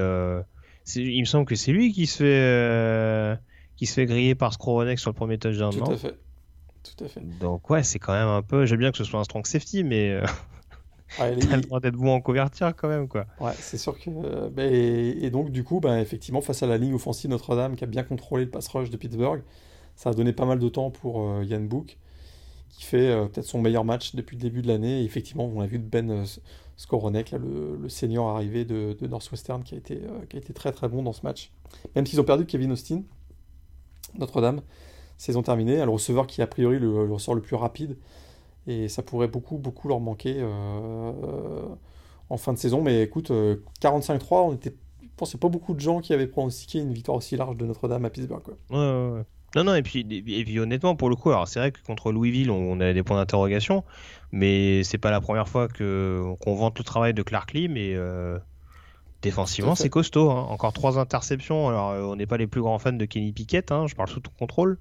il 0.95 1.19
me 1.19 1.25
semble 1.25 1.45
que 1.45 1.55
c'est 1.55 1.71
lui 1.71 1.91
qui 1.93 2.05
se 2.05 2.17
fait, 2.17 3.39
qui 3.75 3.85
se 3.85 3.93
fait 3.93 4.05
griller 4.05 4.35
par 4.35 4.53
Skowronek 4.53 4.99
sur 4.99 5.09
le 5.11 5.15
premier 5.15 5.37
touchdown, 5.37 5.73
Tout 5.73 5.91
à 5.91 5.97
fait. 5.97 6.15
Tout 6.83 7.03
à 7.05 7.07
fait. 7.07 7.21
Donc 7.39 7.69
ouais, 7.69 7.83
c'est 7.83 7.99
quand 7.99 8.13
même 8.13 8.27
un 8.27 8.41
peu. 8.41 8.65
J'aime 8.65 8.79
bien 8.79 8.91
que 8.91 8.97
ce 8.97 9.03
soit 9.03 9.19
un 9.19 9.23
strong 9.23 9.45
safety, 9.45 9.83
mais 9.83 10.11
euh, 10.11 10.25
Ouais, 11.19 11.35
les- 11.35 11.45
t'as 11.47 11.55
le 11.57 11.61
droit 11.61 11.79
d'être 11.79 11.95
bon 11.95 12.11
en 12.13 12.21
couverture 12.21 12.75
quand 12.75 12.87
même, 12.87 13.07
quoi. 13.07 13.25
ouais, 13.39 13.53
c'est 13.59 13.77
sûr 13.77 13.97
que. 13.99 14.09
euh, 14.09 14.49
bah, 14.49 14.65
et, 14.65 15.09
et 15.25 15.29
donc, 15.29 15.51
du 15.51 15.63
coup, 15.63 15.79
bah, 15.79 16.01
effectivement, 16.01 16.41
face 16.41 16.63
à 16.63 16.67
la 16.67 16.77
ligne 16.77 16.93
offensive 16.95 17.29
Notre-Dame 17.29 17.75
qui 17.75 17.83
a 17.83 17.87
bien 17.87 18.03
contrôlé 18.03 18.45
le 18.45 18.49
pass 18.51 18.67
rush 18.67 18.89
de 18.89 18.97
Pittsburgh, 18.97 19.43
ça 19.95 20.09
a 20.09 20.13
donné 20.13 20.33
pas 20.33 20.45
mal 20.45 20.57
de 20.59 20.67
temps 20.69 20.89
pour 20.89 21.21
euh, 21.21 21.43
Yann 21.45 21.67
Book, 21.67 21.97
qui 22.69 22.83
fait 22.83 23.09
euh, 23.11 23.25
peut-être 23.27 23.45
son 23.45 23.61
meilleur 23.61 23.85
match 23.85 24.15
depuis 24.15 24.35
le 24.37 24.41
début 24.41 24.63
de 24.63 24.67
l'année. 24.67 25.01
Et 25.01 25.05
effectivement, 25.05 25.45
on 25.45 25.61
a 25.61 25.67
vu 25.67 25.77
de 25.77 25.85
Ben 25.85 26.09
euh, 26.09 26.25
Skowronek, 26.77 27.29
là, 27.29 27.37
le, 27.37 27.77
le 27.79 27.89
senior 27.89 28.29
arrivé 28.29 28.65
de, 28.65 28.97
de 28.99 29.07
Northwestern, 29.07 29.61
qui 29.63 29.75
a, 29.75 29.77
été, 29.77 29.99
qui 30.29 30.35
a 30.35 30.39
été 30.39 30.51
très 30.53 30.71
très 30.71 30.89
bon 30.89 31.03
dans 31.03 31.13
ce 31.13 31.21
match. 31.21 31.51
Même 31.95 32.07
s'ils 32.07 32.19
ont 32.19 32.23
perdu 32.25 32.47
Kevin 32.47 32.71
Austin, 32.71 33.03
Notre-Dame, 34.17 34.61
saison 35.17 35.41
terminée. 35.41 35.81
Un 35.81 35.89
receveur 35.89 36.27
qui, 36.27 36.41
a 36.41 36.47
priori, 36.47 36.79
le, 36.79 37.05
le 37.05 37.13
ressort 37.13 37.35
le 37.35 37.41
plus 37.41 37.55
rapide. 37.55 37.97
Et 38.67 38.87
ça 38.87 39.01
pourrait 39.03 39.27
beaucoup, 39.27 39.57
beaucoup 39.57 39.87
leur 39.87 39.99
manquer 39.99 40.35
euh, 40.39 41.65
en 42.29 42.37
fin 42.37 42.53
de 42.53 42.57
saison. 42.57 42.81
Mais 42.81 43.01
écoute, 43.01 43.31
euh, 43.31 43.57
45-3, 43.81 44.25
on 44.31 44.53
était, 44.53 44.73
je 45.01 45.37
pas 45.37 45.49
beaucoup 45.49 45.73
de 45.73 45.79
gens 45.79 45.99
qui 45.99 46.13
avaient 46.13 46.27
pronostiqué 46.27 46.79
une 46.79 46.93
victoire 46.93 47.17
aussi 47.17 47.35
large 47.35 47.57
de 47.57 47.65
Notre-Dame 47.65 48.05
à 48.05 48.09
Pittsburgh. 48.09 48.41
Quoi. 48.41 48.55
Ouais, 48.69 49.17
ouais. 49.17 49.23
Non, 49.55 49.65
non, 49.65 49.75
et 49.75 49.83
puis, 49.83 50.05
et 50.09 50.43
puis 50.43 50.59
honnêtement, 50.59 50.95
pour 50.95 51.09
le 51.09 51.15
coup, 51.15 51.29
alors 51.29 51.47
c'est 51.47 51.59
vrai 51.59 51.71
que 51.71 51.79
contre 51.85 52.11
Louisville, 52.11 52.49
on, 52.49 52.79
a 52.79 52.91
des 52.91 53.03
points 53.03 53.17
d'interrogation, 53.17 53.83
mais 54.31 54.83
c'est 54.83 54.97
pas 54.97 55.11
la 55.11 55.21
première 55.21 55.47
fois 55.47 55.67
qu'on 55.67 56.55
vante 56.55 56.79
le 56.79 56.83
travail 56.83 57.13
de 57.13 57.21
Clark 57.21 57.53
Lee, 57.53 57.67
mais 57.67 57.93
euh, 57.93 58.39
défensivement, 59.23 59.73
c'est 59.75 59.89
costaud. 59.89 60.29
hein. 60.29 60.45
Encore 60.49 60.73
trois 60.73 60.99
interceptions. 60.99 61.67
Alors, 61.69 61.89
euh, 61.91 62.03
on 62.03 62.15
n'est 62.15 62.27
pas 62.27 62.37
les 62.37 62.47
plus 62.47 62.61
grands 62.61 62.77
fans 62.77 62.93
de 62.93 63.05
Kenny 63.05 63.31
Pickett, 63.31 63.71
hein, 63.71 63.87
je 63.87 63.95
parle 63.95 64.09
sous 64.09 64.19
ton 64.19 64.31
contrôle. 64.37 64.77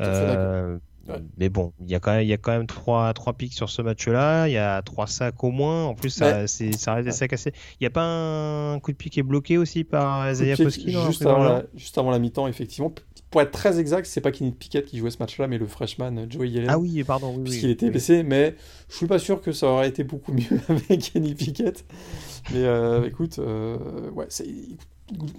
Euh, 0.00 0.76
Ouais. 1.08 1.20
Mais 1.36 1.48
bon, 1.48 1.72
il 1.80 1.90
y 1.90 1.96
a 1.96 2.00
quand 2.00 2.12
même, 2.12 2.22
il 2.22 2.28
y 2.28 2.32
a 2.32 2.36
quand 2.36 2.52
même 2.52 2.68
trois, 2.68 3.12
trois 3.12 3.32
pics 3.32 3.54
sur 3.54 3.68
ce 3.68 3.82
match-là. 3.82 4.46
Il 4.46 4.52
y 4.52 4.56
a 4.56 4.80
trois 4.82 5.08
sacs 5.08 5.42
au 5.42 5.50
moins. 5.50 5.84
En 5.86 5.94
plus, 5.94 6.10
ça, 6.10 6.36
reste 6.36 6.62
des 6.62 7.10
sacs 7.10 7.32
assez. 7.32 7.50
Il 7.50 7.82
n'y 7.82 7.86
a 7.88 7.90
pas 7.90 8.04
un 8.04 8.78
coup 8.78 8.92
de 8.92 8.96
pied 8.96 9.10
qui 9.10 9.18
est 9.18 9.24
bloqué 9.24 9.58
aussi 9.58 9.82
par 9.82 10.24
Koski 10.26 10.92
la 10.92 11.06
juste, 11.06 11.24
juste 11.74 11.98
avant 11.98 12.12
la 12.12 12.18
mi-temps, 12.20 12.46
effectivement. 12.46 12.92
Pour 13.32 13.40
être 13.42 13.50
très 13.50 13.80
exact, 13.80 14.04
c'est 14.06 14.20
pas 14.20 14.30
Kenny 14.30 14.52
Pickett 14.52 14.84
qui 14.86 14.98
jouait 14.98 15.10
ce 15.10 15.18
match-là, 15.18 15.48
mais 15.48 15.58
le 15.58 15.66
freshman 15.66 16.16
euh, 16.18 16.26
Joey 16.28 16.50
Yellen. 16.50 16.70
Ah 16.70 16.78
oui, 16.78 17.02
pardon. 17.02 17.34
Oui, 17.36 17.42
puisqu'il 17.44 17.66
oui. 17.66 17.72
était 17.72 17.86
Oui. 17.86 17.90
blessé, 17.92 18.22
mais 18.22 18.54
je 18.88 18.94
suis 18.96 19.06
pas 19.06 19.18
sûr 19.18 19.40
que 19.40 19.50
ça 19.52 19.66
aurait 19.66 19.88
été 19.88 20.04
beaucoup 20.04 20.32
mieux 20.32 20.60
avec 20.68 21.00
Kenny 21.12 21.34
Pickett. 21.34 21.84
Mais 22.52 22.62
euh, 22.62 23.04
écoute, 23.08 23.38
euh, 23.40 24.10
ouais, 24.10 24.26
c'est- 24.28 24.46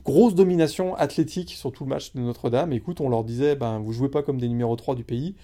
grosse 0.04 0.36
domination 0.36 0.96
athlétique 0.96 1.52
sur 1.52 1.72
tout 1.72 1.84
le 1.86 1.90
match 1.90 2.14
de 2.14 2.20
Notre-Dame. 2.20 2.74
Écoute, 2.74 3.00
on 3.00 3.10
leur 3.10 3.24
disait, 3.24 3.56
ben, 3.56 3.80
vous 3.80 3.94
jouez 3.94 4.10
pas 4.10 4.22
comme 4.22 4.40
des 4.40 4.48
numéros 4.50 4.76
3 4.76 4.96
du 4.96 5.04
pays. 5.04 5.36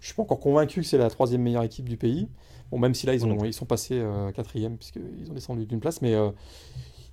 Je 0.00 0.06
suis 0.06 0.14
pas 0.14 0.22
encore 0.22 0.40
convaincu 0.40 0.80
que 0.82 0.86
c'est 0.86 0.96
la 0.98 1.10
troisième 1.10 1.42
meilleure 1.42 1.64
équipe 1.64 1.88
du 1.88 1.96
pays. 1.96 2.28
Bon, 2.70 2.78
même 2.78 2.94
si 2.94 3.06
là, 3.06 3.14
ils, 3.14 3.24
ont, 3.24 3.44
ils 3.44 3.52
sont 3.54 3.64
passés 3.66 3.98
euh, 3.98 4.30
quatrième, 4.30 4.76
puisqu'ils 4.76 5.30
ont 5.30 5.34
descendu 5.34 5.64
d'une 5.66 5.80
place, 5.80 6.02
mais 6.02 6.14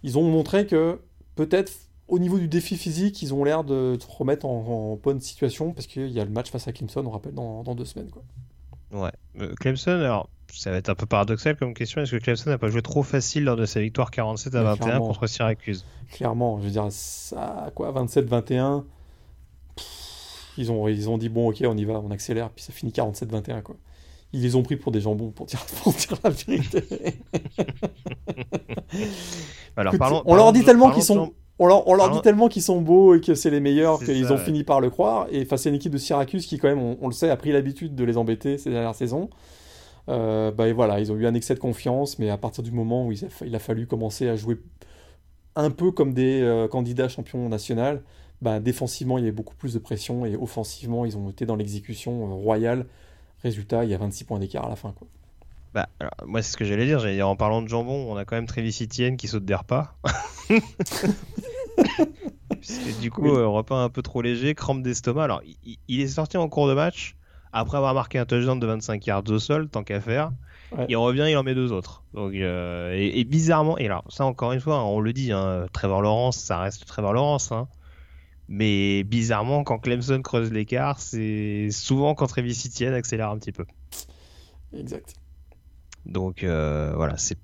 ils 0.03 0.17
ont 0.17 0.23
montré 0.23 0.67
que 0.67 0.99
peut-être 1.35 1.71
au 2.07 2.19
niveau 2.19 2.37
du 2.37 2.47
défi 2.47 2.77
physique, 2.77 3.21
ils 3.21 3.33
ont 3.33 3.43
l'air 3.43 3.63
de 3.63 3.97
se 3.99 4.07
remettre 4.07 4.45
en, 4.45 4.99
bonne 5.01 5.19
situation, 5.19 5.73
parce 5.73 5.87
qu'il 5.87 6.09
y 6.09 6.19
a 6.19 6.25
le 6.25 6.31
match 6.31 6.51
face 6.51 6.67
à 6.67 6.73
Clemson, 6.73 7.03
on 7.05 7.09
rappelle, 7.09 7.33
dans, 7.33 7.63
dans 7.63 7.75
deux 7.75 7.85
semaines. 7.85 8.09
Quoi. 8.09 8.23
Ouais. 8.91 9.11
Euh, 9.39 9.53
Clemson, 9.59 9.91
alors, 9.91 10.29
ça 10.53 10.71
va 10.71 10.77
être 10.77 10.89
un 10.89 10.95
peu 10.95 11.05
paradoxal 11.05 11.55
comme 11.55 11.73
question. 11.73 12.01
Est-ce 12.01 12.11
que 12.11 12.17
Clemson 12.17 12.49
n'a 12.49 12.57
pas 12.57 12.69
joué 12.69 12.81
trop 12.81 13.03
facile 13.03 13.45
lors 13.45 13.55
de 13.57 13.65
sa 13.65 13.81
victoire 13.81 14.11
47 14.11 14.55
à 14.55 14.63
21 14.63 14.99
contre 14.99 15.27
Syracuse? 15.27 15.85
Clairement, 16.11 16.59
je 16.59 16.65
veux 16.65 16.71
dire, 16.71 16.87
ça, 16.89 17.71
quoi, 17.73 17.91
27-21, 17.91 18.83
ils 20.57 20.71
ont, 20.71 20.87
ils 20.87 21.09
ont 21.09 21.17
dit 21.17 21.29
bon, 21.29 21.49
ok, 21.49 21.63
on 21.65 21.77
y 21.77 21.85
va, 21.85 21.99
on 21.99 22.11
accélère, 22.11 22.49
puis 22.51 22.63
ça 22.63 22.71
finit 22.71 22.91
47-21, 22.91 23.61
quoi. 23.61 23.75
Ils 24.33 24.41
les 24.41 24.55
ont 24.55 24.63
pris 24.63 24.75
pour 24.75 24.91
des 24.91 25.01
jambons, 25.01 25.31
pour 25.31 25.45
dire, 25.45 25.65
pour 25.83 25.93
dire 25.93 26.17
la 26.23 26.29
vérité. 26.29 26.83
Alors, 29.77 30.23
on 30.25 30.35
leur 30.35 30.51
dit 30.53 30.63
tellement 30.63 30.91
qu'ils 30.91 31.03
sont. 31.03 31.33
On 31.57 31.67
leur, 31.67 31.87
on 31.87 31.93
leur 31.93 32.09
dit 32.11 32.21
tellement 32.21 32.49
qu'ils 32.49 32.61
sont 32.61 32.81
beaux 32.81 33.15
et 33.15 33.21
que 33.21 33.33
c'est 33.33 33.49
les 33.49 33.61
meilleurs 33.61 33.99
qu'ils 33.99 34.33
ont 34.33 34.37
fini 34.37 34.63
par 34.63 34.81
le 34.81 34.89
croire. 34.89 35.27
Et 35.31 35.45
face 35.45 35.65
à 35.65 35.69
une 35.69 35.75
équipe 35.75 35.93
de 35.93 35.97
Syracuse 35.97 36.45
qui, 36.45 36.57
quand 36.57 36.67
même, 36.67 36.81
on, 36.81 36.97
on 37.01 37.07
le 37.07 37.13
sait, 37.13 37.29
a 37.29 37.37
pris 37.37 37.51
l'habitude 37.51 37.95
de 37.95 38.03
les 38.03 38.17
embêter 38.17 38.57
ces 38.57 38.71
dernières 38.71 38.95
saisons. 38.95 39.29
Euh, 40.09 40.51
bah, 40.51 40.67
et 40.67 40.73
voilà, 40.73 40.99
ils 40.99 41.11
ont 41.11 41.15
eu 41.15 41.25
un 41.25 41.33
excès 41.33 41.55
de 41.55 41.59
confiance, 41.59 42.19
mais 42.19 42.29
à 42.29 42.37
partir 42.37 42.63
du 42.63 42.71
moment 42.71 43.07
où 43.07 43.11
il 43.11 43.25
a, 43.25 43.27
il 43.45 43.55
a 43.55 43.59
fallu 43.59 43.87
commencer 43.87 44.27
à 44.27 44.35
jouer 44.35 44.57
un 45.55 45.71
peu 45.71 45.91
comme 45.91 46.13
des 46.13 46.41
euh, 46.41 46.67
candidats 46.67 47.07
champions 47.07 47.47
nationaux, 47.49 47.99
bah, 48.41 48.59
défensivement 48.59 49.17
il 49.17 49.21
y 49.21 49.27
avait 49.27 49.35
beaucoup 49.35 49.55
plus 49.55 49.73
de 49.73 49.79
pression 49.79 50.25
et 50.25 50.35
offensivement 50.35 51.05
ils 51.05 51.17
ont 51.17 51.29
été 51.29 51.45
dans 51.45 51.55
l'exécution 51.55 52.29
euh, 52.29 52.33
royale. 52.33 52.85
Résultat, 53.41 53.83
il 53.85 53.91
y 53.91 53.93
a 53.93 53.97
26 53.97 54.25
points 54.25 54.39
d'écart 54.39 54.65
à 54.65 54.69
la 54.69 54.75
fin. 54.75 54.93
Quoi. 54.97 55.07
Bah, 55.75 55.89
alors, 55.99 56.13
moi, 56.25 56.41
c'est 56.41 56.53
ce 56.53 56.57
que 56.57 56.63
j'allais 56.63 56.85
dire. 56.85 56.99
J'allais 56.99 57.15
dire, 57.15 57.27
en 57.27 57.35
parlant 57.35 57.61
de 57.61 57.67
jambon, 57.67 58.09
on 58.09 58.15
a 58.15 58.23
quand 58.23 58.37
même 58.37 58.47
Travis 58.47 58.79
Etienne 58.81 59.17
qui 59.17 59.27
saute 59.27 59.43
des 59.43 59.55
repas. 59.55 59.93
du 63.01 63.11
coup, 63.11 63.29
repas 63.29 63.83
un 63.83 63.89
peu 63.89 64.01
trop 64.01 64.21
léger, 64.21 64.55
crampe 64.55 64.83
d'estomac. 64.83 65.25
Alors, 65.25 65.41
il, 65.89 65.99
est 65.99 66.07
sorti 66.07 66.37
en 66.37 66.47
cours 66.47 66.69
de 66.69 66.73
match 66.73 67.17
après 67.51 67.75
avoir 67.75 67.93
marqué 67.93 68.17
un 68.17 68.25
touchdown 68.25 68.57
de 68.57 68.65
25 68.65 69.05
yards 69.05 69.23
au 69.27 69.37
sol, 69.37 69.67
tant 69.67 69.83
qu'à 69.83 69.99
faire. 69.99 70.31
Il 70.87 70.95
revient, 70.95 71.27
il 71.29 71.35
en 71.35 71.43
met 71.43 71.55
deux 71.55 71.73
autres. 71.73 72.03
Donc, 72.13 72.33
euh, 72.33 72.93
et, 72.93 73.25
bizarrement, 73.25 73.77
et 73.77 73.85
alors 73.85 74.05
ça 74.07 74.25
encore 74.25 74.53
une 74.53 74.61
fois, 74.61 74.81
on 74.85 75.01
le 75.01 75.11
dit, 75.11 75.33
hein, 75.33 75.67
Trevor 75.73 76.01
Lawrence, 76.01 76.37
ça 76.37 76.59
reste 76.59 76.85
Trevor 76.85 77.13
Lawrence. 77.13 77.51
Hein. 77.51 77.67
mais 78.47 79.03
bizarrement, 79.03 79.63
quand 79.63 79.79
Clemson 79.79 80.21
creuse 80.21 80.51
l'écart, 80.51 80.99
c'est 80.99 81.69
souvent 81.71 82.15
quand 82.15 82.27
Travis 82.27 82.63
Etienne 82.65 82.93
accélère 82.93 83.29
un 83.29 83.37
petit 83.37 83.51
peu. 83.51 83.65
Exact. 84.73 85.15
Donc 86.05 86.43
euh, 86.43 86.93
voilà, 86.95 87.17
c'est 87.17 87.37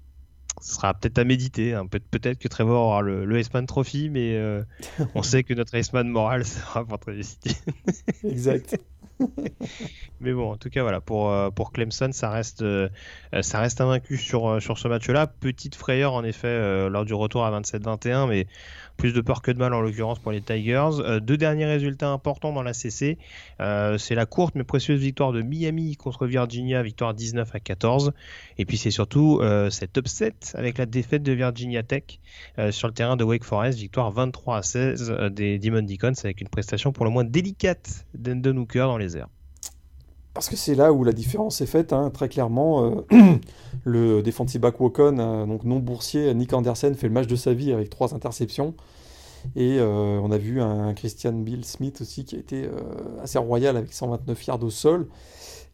ce 0.62 0.76
sera 0.76 0.93
peut-être 0.93 1.18
à 1.18 1.24
méditer. 1.24 1.74
Hein. 1.74 1.88
peut-être 1.88 2.38
que 2.38 2.47
Trevor 2.47 2.88
aura 2.88 3.01
le, 3.01 3.26
le 3.26 3.66
Trophy, 3.66 4.09
mais 4.09 4.36
euh, 4.36 4.64
on 5.16 5.24
sait 5.24 5.43
que 5.43 5.53
notre 5.53 5.76
Iceman 5.76 6.07
moral 6.07 6.45
sera 6.45 6.86
pour 6.86 6.99
Travis 6.99 7.38
Etienne. 7.39 7.74
exact. 8.24 8.80
Mais 10.20 10.34
bon, 10.34 10.51
en 10.51 10.57
tout 10.57 10.72
cas, 10.72 10.82
voilà, 10.82 10.99
pour, 10.99 11.30
euh, 11.30 11.51
pour 11.51 11.72
Clemson, 11.72 12.09
ça 12.12 12.32
reste, 12.32 12.66
ça 13.41 13.59
reste 13.59 13.80
invaincu 13.80 14.18
sur, 14.18 14.59
sur 14.59 14.80
ce 14.80 14.88
match-là. 14.88 15.28
Petite 15.28 15.76
frayeur, 15.76 16.14
en 16.14 16.24
effet, 16.24 16.89
lors 16.89 17.05
du 17.05 17.14
retour 17.14 17.45
à 17.45 17.59
27-21, 17.59 18.28
mais 18.28 18.47
plus 19.02 19.14
de 19.14 19.22
peur 19.22 19.41
que 19.41 19.49
de 19.49 19.58
mal 19.58 19.74
en 19.74 19.82
l'occurrence 19.82 20.20
pour 20.20 20.32
les 20.32 20.41
Tigers. 20.41 20.99
Euh, 20.99 21.20
deux 21.20 21.36
derniers 21.36 21.66
résultats 21.66 22.10
importants 22.10 22.54
dans 22.54 22.62
la 22.62 22.74
CC. 22.74 23.18
Euh, 23.60 23.97
c'est 23.97 24.14
la 24.14 24.28
courte 24.28 24.54
mais 24.54 24.64
précieuse 24.64 24.99
victoire 24.99 25.32
de 25.32 25.41
Miami 25.41 25.95
contre 25.95 26.28
Virginia, 26.28 26.84
victoire 26.84 27.16
19 27.16 27.49
à 27.56 27.60
14. 27.60 28.14
Et 28.60 28.66
puis 28.66 28.78
c'est 28.78 28.91
surtout 28.91 29.39
euh, 29.41 29.72
cet 29.72 29.97
upset 29.97 30.36
avec 30.54 30.78
la 30.78 30.86
défaite 30.86 31.24
de 31.24 31.32
Virginia 31.32 31.82
Tech 31.82 32.20
sur 32.70 32.88
le 32.88 32.93
terrain 32.93 33.16
de 33.16 33.24
Wake 33.24 33.43
Forest, 33.43 33.80
victoire 33.80 34.12
23 34.12 34.58
à 34.58 34.62
16 34.62 35.16
des 35.32 35.58
Demon 35.58 35.82
Deacons 35.82 36.14
avec 36.24 36.39
une 36.39 36.49
prestation 36.49 36.91
pour 36.91 37.06
le 37.06 37.10
moins 37.10 37.24
délicate 37.24 38.06
d'Endon 38.14 38.56
Hooker 38.58 38.86
dans 38.86 38.99
les 38.99 39.18
airs. 39.18 39.30
Parce 40.34 40.47
que 40.47 40.55
c'est 40.55 40.75
là 40.75 40.93
où 40.93 41.03
la 41.03 41.11
différence 41.11 41.59
est 41.61 41.65
faite, 41.65 41.91
hein, 41.91 42.09
très 42.09 42.29
clairement. 42.29 43.03
le 43.84 44.21
defensive 44.21 44.61
back 44.61 44.79
Wokon, 44.79 45.45
donc 45.45 45.65
non 45.65 45.79
boursier, 45.79 46.34
Nick 46.34 46.53
Andersen, 46.53 46.95
fait 46.95 47.07
le 47.07 47.13
match 47.13 47.27
de 47.27 47.36
sa 47.36 47.53
vie 47.53 47.73
avec 47.73 47.89
trois 47.89 48.13
interceptions. 48.13 48.73
Et 49.55 49.79
euh, 49.79 50.19
on 50.21 50.32
a 50.32 50.38
vu 50.38 50.61
un 50.61 50.93
Christian 50.93 51.34
Bill 51.34 51.65
Smith 51.65 52.01
aussi 52.01 52.25
qui 52.25 52.36
a 52.36 52.39
été 52.39 52.65
euh, 52.65 52.71
assez 53.21 53.38
royal 53.38 53.77
avec 53.77 53.93
129 53.93 54.45
yards 54.45 54.63
au 54.63 54.69
sol. 54.69 55.07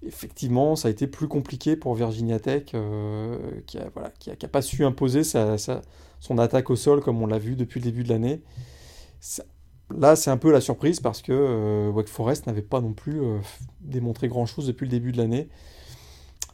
Effectivement, 0.05 0.75
ça 0.75 0.87
a 0.87 0.91
été 0.91 1.07
plus 1.07 1.27
compliqué 1.27 1.75
pour 1.75 1.95
Virginia 1.95 2.39
Tech, 2.39 2.63
euh, 2.73 3.37
qui 3.65 3.77
n'a 3.77 3.85
a, 3.85 4.47
pas 4.47 4.61
su 4.61 4.85
imposer 4.85 5.23
son 5.23 6.37
attaque 6.37 6.69
au 6.69 6.75
sol 6.75 7.01
comme 7.01 7.21
on 7.21 7.27
l'a 7.27 7.39
vu 7.39 7.55
depuis 7.55 7.79
le 7.79 7.85
début 7.85 8.03
de 8.03 8.09
l'année. 8.09 8.41
Là, 9.95 10.15
c'est 10.15 10.29
un 10.29 10.37
peu 10.37 10.51
la 10.51 10.61
surprise 10.61 10.99
parce 10.99 11.21
que 11.21 11.89
Wake 11.89 12.09
Forest 12.09 12.47
n'avait 12.47 12.61
pas 12.61 12.81
non 12.81 12.93
plus 12.93 13.21
démontré 13.79 14.27
grand-chose 14.27 14.67
depuis 14.67 14.85
le 14.85 14.91
début 14.91 15.11
de 15.11 15.17
l'année. 15.17 15.47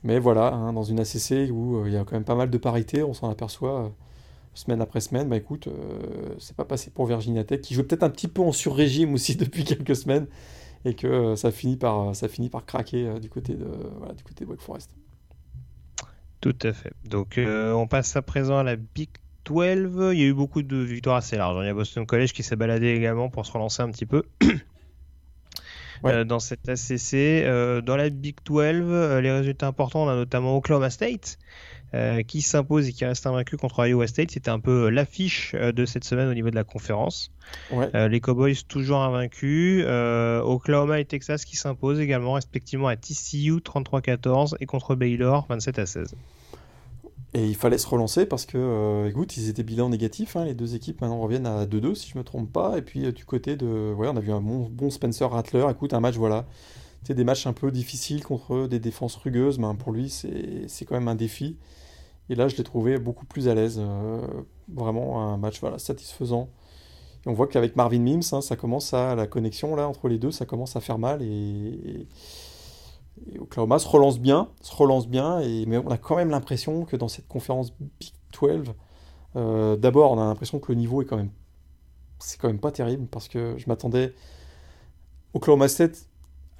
Mais 0.04 0.20
voilà, 0.20 0.54
hein, 0.54 0.74
dans 0.74 0.84
une 0.84 1.00
ACC 1.00 1.50
où 1.52 1.86
il 1.88 1.94
y 1.94 1.98
a 1.98 2.04
quand 2.04 2.12
même 2.14 2.26
pas 2.26 2.36
mal 2.36 2.52
de 2.52 2.58
parité, 2.58 3.02
on 3.04 3.14
s'en 3.14 3.30
aperçoit 3.30 3.92
semaine 4.54 4.82
après 4.82 5.02
semaine, 5.02 5.30
bah 5.30 5.38
écoute, 5.38 5.68
euh, 5.68 6.36
c'est 6.40 6.56
pas 6.56 6.66
passé 6.66 6.92
pour 6.92 7.06
Virginia 7.06 7.44
Tech, 7.44 7.62
qui 7.62 7.74
joue 7.74 7.84
peut-être 7.84 8.04
un 8.04 8.10
petit 8.10 8.28
peu 8.28 8.42
en 8.42 8.52
sur-régime 8.52 9.14
aussi 9.14 9.36
depuis 9.38 9.64
quelques 9.64 9.96
semaines, 9.96 10.28
et 10.86 10.96
que 10.96 11.08
euh, 11.08 11.36
ça, 11.36 11.52
finit 11.52 11.78
par, 11.78 12.14
craquer 12.66 13.08
euh, 13.08 13.20
du, 13.20 13.30
côté 13.30 13.56
de, 13.56 13.66
voilà, 13.98 14.14
côté 14.24 14.46
de 14.46 14.50
Wake 14.50 14.62
Forest. 14.62 14.92
Tout 16.42 16.58
à 16.64 16.74
fait. 16.74 16.92
Donc 17.06 17.40
on 17.40 17.88
passe 17.88 18.18
à 18.18 18.22
présent 18.22 18.58
à 18.58 18.64
la 18.64 18.76
Big 18.76 19.10
12. 19.46 20.14
Il 20.14 20.20
y 20.20 20.24
a 20.24 20.28
eu 20.28 20.34
beaucoup 20.34 20.62
de 20.62 20.78
victoires 20.78 21.18
assez 21.18 21.38
larges. 21.38 21.58
Il 21.62 21.68
y 21.68 21.70
a 21.70 21.74
Boston 21.74 22.06
College 22.06 22.34
qui 22.34 22.44
s'est 22.44 22.56
baladé 22.56 22.88
également 22.88 23.30
pour 23.30 23.46
se 23.46 23.52
relancer 23.52 23.82
un 23.82 23.92
petit 23.92 24.06
peu. 24.06 24.24
dans 26.26 26.40
cette 26.40 26.68
ACC. 26.68 27.46
dans 27.86 27.96
la 27.96 28.10
Big 28.10 28.36
12, 28.44 29.22
les 29.22 29.32
résultats 29.32 29.68
importants, 29.68 30.04
on 30.04 30.10
a 30.10 30.16
notamment 30.16 30.58
Oklahoma 30.58 30.90
State 30.90 31.38
euh, 31.96 32.24
qui 32.24 32.42
s'impose 32.42 32.90
et 32.90 32.92
qui 32.92 33.06
reste 33.06 33.28
invaincu 33.28 33.56
contre 33.56 33.86
Iowa 33.86 34.08
State. 34.08 34.32
C'était 34.32 34.50
un 34.50 34.60
peu 34.60 34.86
euh, 34.86 34.90
l'affiche 34.90 35.54
euh, 35.54 35.72
de 35.72 35.86
cette 35.86 36.04
semaine 36.04 36.28
au 36.28 36.34
niveau 36.34 36.50
de 36.50 36.56
la 36.56 36.64
conférence. 36.64 37.32
les 37.94 38.20
Cowboys 38.20 38.56
toujours 38.68 39.02
invaincus. 39.02 39.86
Oklahoma 40.44 41.00
et 41.00 41.06
Texas 41.06 41.46
qui 41.46 41.56
s'imposent 41.56 42.00
également 42.00 42.34
respectivement 42.34 42.88
à 42.88 42.96
TCU 42.96 43.58
33-14 43.58 44.56
et 44.60 44.66
contre 44.66 44.96
Baylor 44.96 45.46
27 45.50 45.80
à 45.80 45.86
16. 45.86 46.16
Et 47.36 47.48
il 47.48 47.56
fallait 47.56 47.80
se 47.80 47.88
relancer 47.88 48.28
parce 48.28 48.46
que, 48.46 49.08
écoute, 49.10 49.38
ils 49.38 49.50
étaient 49.50 49.64
bilan 49.64 49.90
négatif. 49.90 50.36
Hein. 50.36 50.46
les 50.46 50.54
deux 50.54 50.76
équipes 50.76 51.02
maintenant 51.02 51.20
reviennent 51.20 51.48
à 51.48 51.66
2-2 51.66 51.96
si 51.96 52.10
je 52.10 52.18
me 52.18 52.24
trompe 52.24 52.52
pas. 52.52 52.78
Et 52.78 52.82
puis 52.84 53.12
du 53.12 53.26
côté 53.26 53.56
de, 53.56 53.94
ouais, 53.94 54.08
on 54.08 54.16
a 54.16 54.20
vu 54.20 54.32
un 54.32 54.42
bon, 54.42 54.90
Spencer 54.92 55.30
Rattler. 55.30 55.66
Écoute, 55.72 55.94
un 55.94 56.00
match 56.00 56.16
voilà. 56.16 56.46
C'était 57.02 57.16
des 57.16 57.24
matchs 57.24 57.48
un 57.48 57.54
peu 57.54 57.72
difficiles 57.72 58.24
contre 58.24 58.68
des 58.68 58.80
défenses 58.80 59.16
rugueuses, 59.16 59.60
mais 59.60 59.68
pour 59.78 59.92
lui 59.92 60.10
c'est 60.10 60.86
quand 60.86 60.96
même 60.96 61.08
un 61.08 61.16
défi. 61.16 61.58
Et 62.30 62.36
là, 62.36 62.48
je 62.48 62.56
l'ai 62.56 62.64
trouvé 62.64 62.98
beaucoup 62.98 63.26
plus 63.26 63.48
à 63.48 63.56
l'aise. 63.56 63.78
Euh, 63.80 64.22
vraiment 64.70 65.34
un 65.34 65.38
match 65.38 65.60
voilà, 65.60 65.80
satisfaisant. 65.80 66.50
Et 67.26 67.30
on 67.30 67.34
voit 67.34 67.48
qu'avec 67.48 67.76
Marvin 67.76 68.00
Mims, 68.00 68.22
hein, 68.32 68.42
ça 68.42 68.56
commence 68.56 68.94
à 68.94 69.16
la 69.16 69.28
connexion 69.28 69.76
là 69.76 69.88
entre 69.88 70.08
les 70.08 70.18
deux, 70.18 70.32
ça 70.32 70.46
commence 70.46 70.76
à 70.76 70.82
faire 70.82 71.00
mal 71.00 71.22
et, 71.22 72.08
Oklahoma 73.40 73.80
se 73.80 73.88
relance 73.88 74.20
bien, 74.20 74.50
se 74.62 74.76
relance 74.76 75.08
bien. 75.08 75.40
Et 75.42 75.66
mais 75.66 75.78
on 75.78 75.90
a 75.90 75.98
quand 75.98 76.16
même 76.16 76.30
l'impression 76.30 76.86
que 76.86 76.96
dans 76.96 77.08
cette 77.08 77.28
conférence 77.28 77.74
Big 78.00 78.14
12, 78.40 78.74
euh, 79.36 79.76
d'abord 79.76 80.12
on 80.12 80.20
a 80.20 80.26
l'impression 80.26 80.60
que 80.60 80.72
le 80.72 80.78
niveau 80.78 81.02
est 81.02 81.06
quand 81.06 81.18
même, 81.18 81.32
c'est 82.20 82.40
quand 82.40 82.48
même 82.48 82.60
pas 82.60 82.72
terrible 82.72 83.08
parce 83.08 83.28
que 83.28 83.56
je 83.58 83.66
m'attendais 83.68 84.14
Oklahoma 85.34 85.68
State 85.68 86.08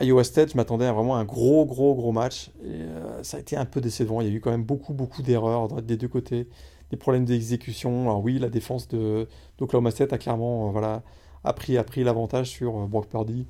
Iowa 0.02 0.24
State, 0.24 0.52
je 0.52 0.58
m'attendais 0.58 0.86
à 0.86 0.94
vraiment 0.94 1.16
un 1.16 1.24
gros, 1.24 1.66
gros, 1.66 1.96
gros 1.96 2.12
match. 2.12 2.52
Et 2.64 2.70
euh, 2.70 3.24
ça 3.24 3.38
a 3.38 3.40
été 3.40 3.56
un 3.56 3.66
peu 3.66 3.82
décevant. 3.82 4.22
Il 4.22 4.28
y 4.28 4.32
a 4.32 4.34
eu 4.34 4.40
quand 4.40 4.52
même 4.52 4.64
beaucoup, 4.64 4.94
beaucoup 4.94 5.22
d'erreurs 5.22 5.82
des 5.82 5.98
deux 5.98 6.08
côtés. 6.08 6.48
Des 6.90 6.98
problèmes 6.98 7.26
d'exécution. 7.26 8.04
Alors 8.04 8.24
oui, 8.24 8.40
la 8.40 8.50
défense 8.50 8.88
de 8.88 9.28
d'Oklahoma 9.58 9.92
State 9.92 10.14
a 10.14 10.18
clairement 10.18 10.68
euh, 10.68 10.72
voilà, 10.72 11.04
a 11.44 11.54
pris, 11.54 11.78
a 11.78 11.84
pris 11.84 12.04
l'avantage 12.04 12.50
sur 12.50 12.78
euh, 12.78 12.86
Brock 12.88 13.08
Purdy, 13.08 13.46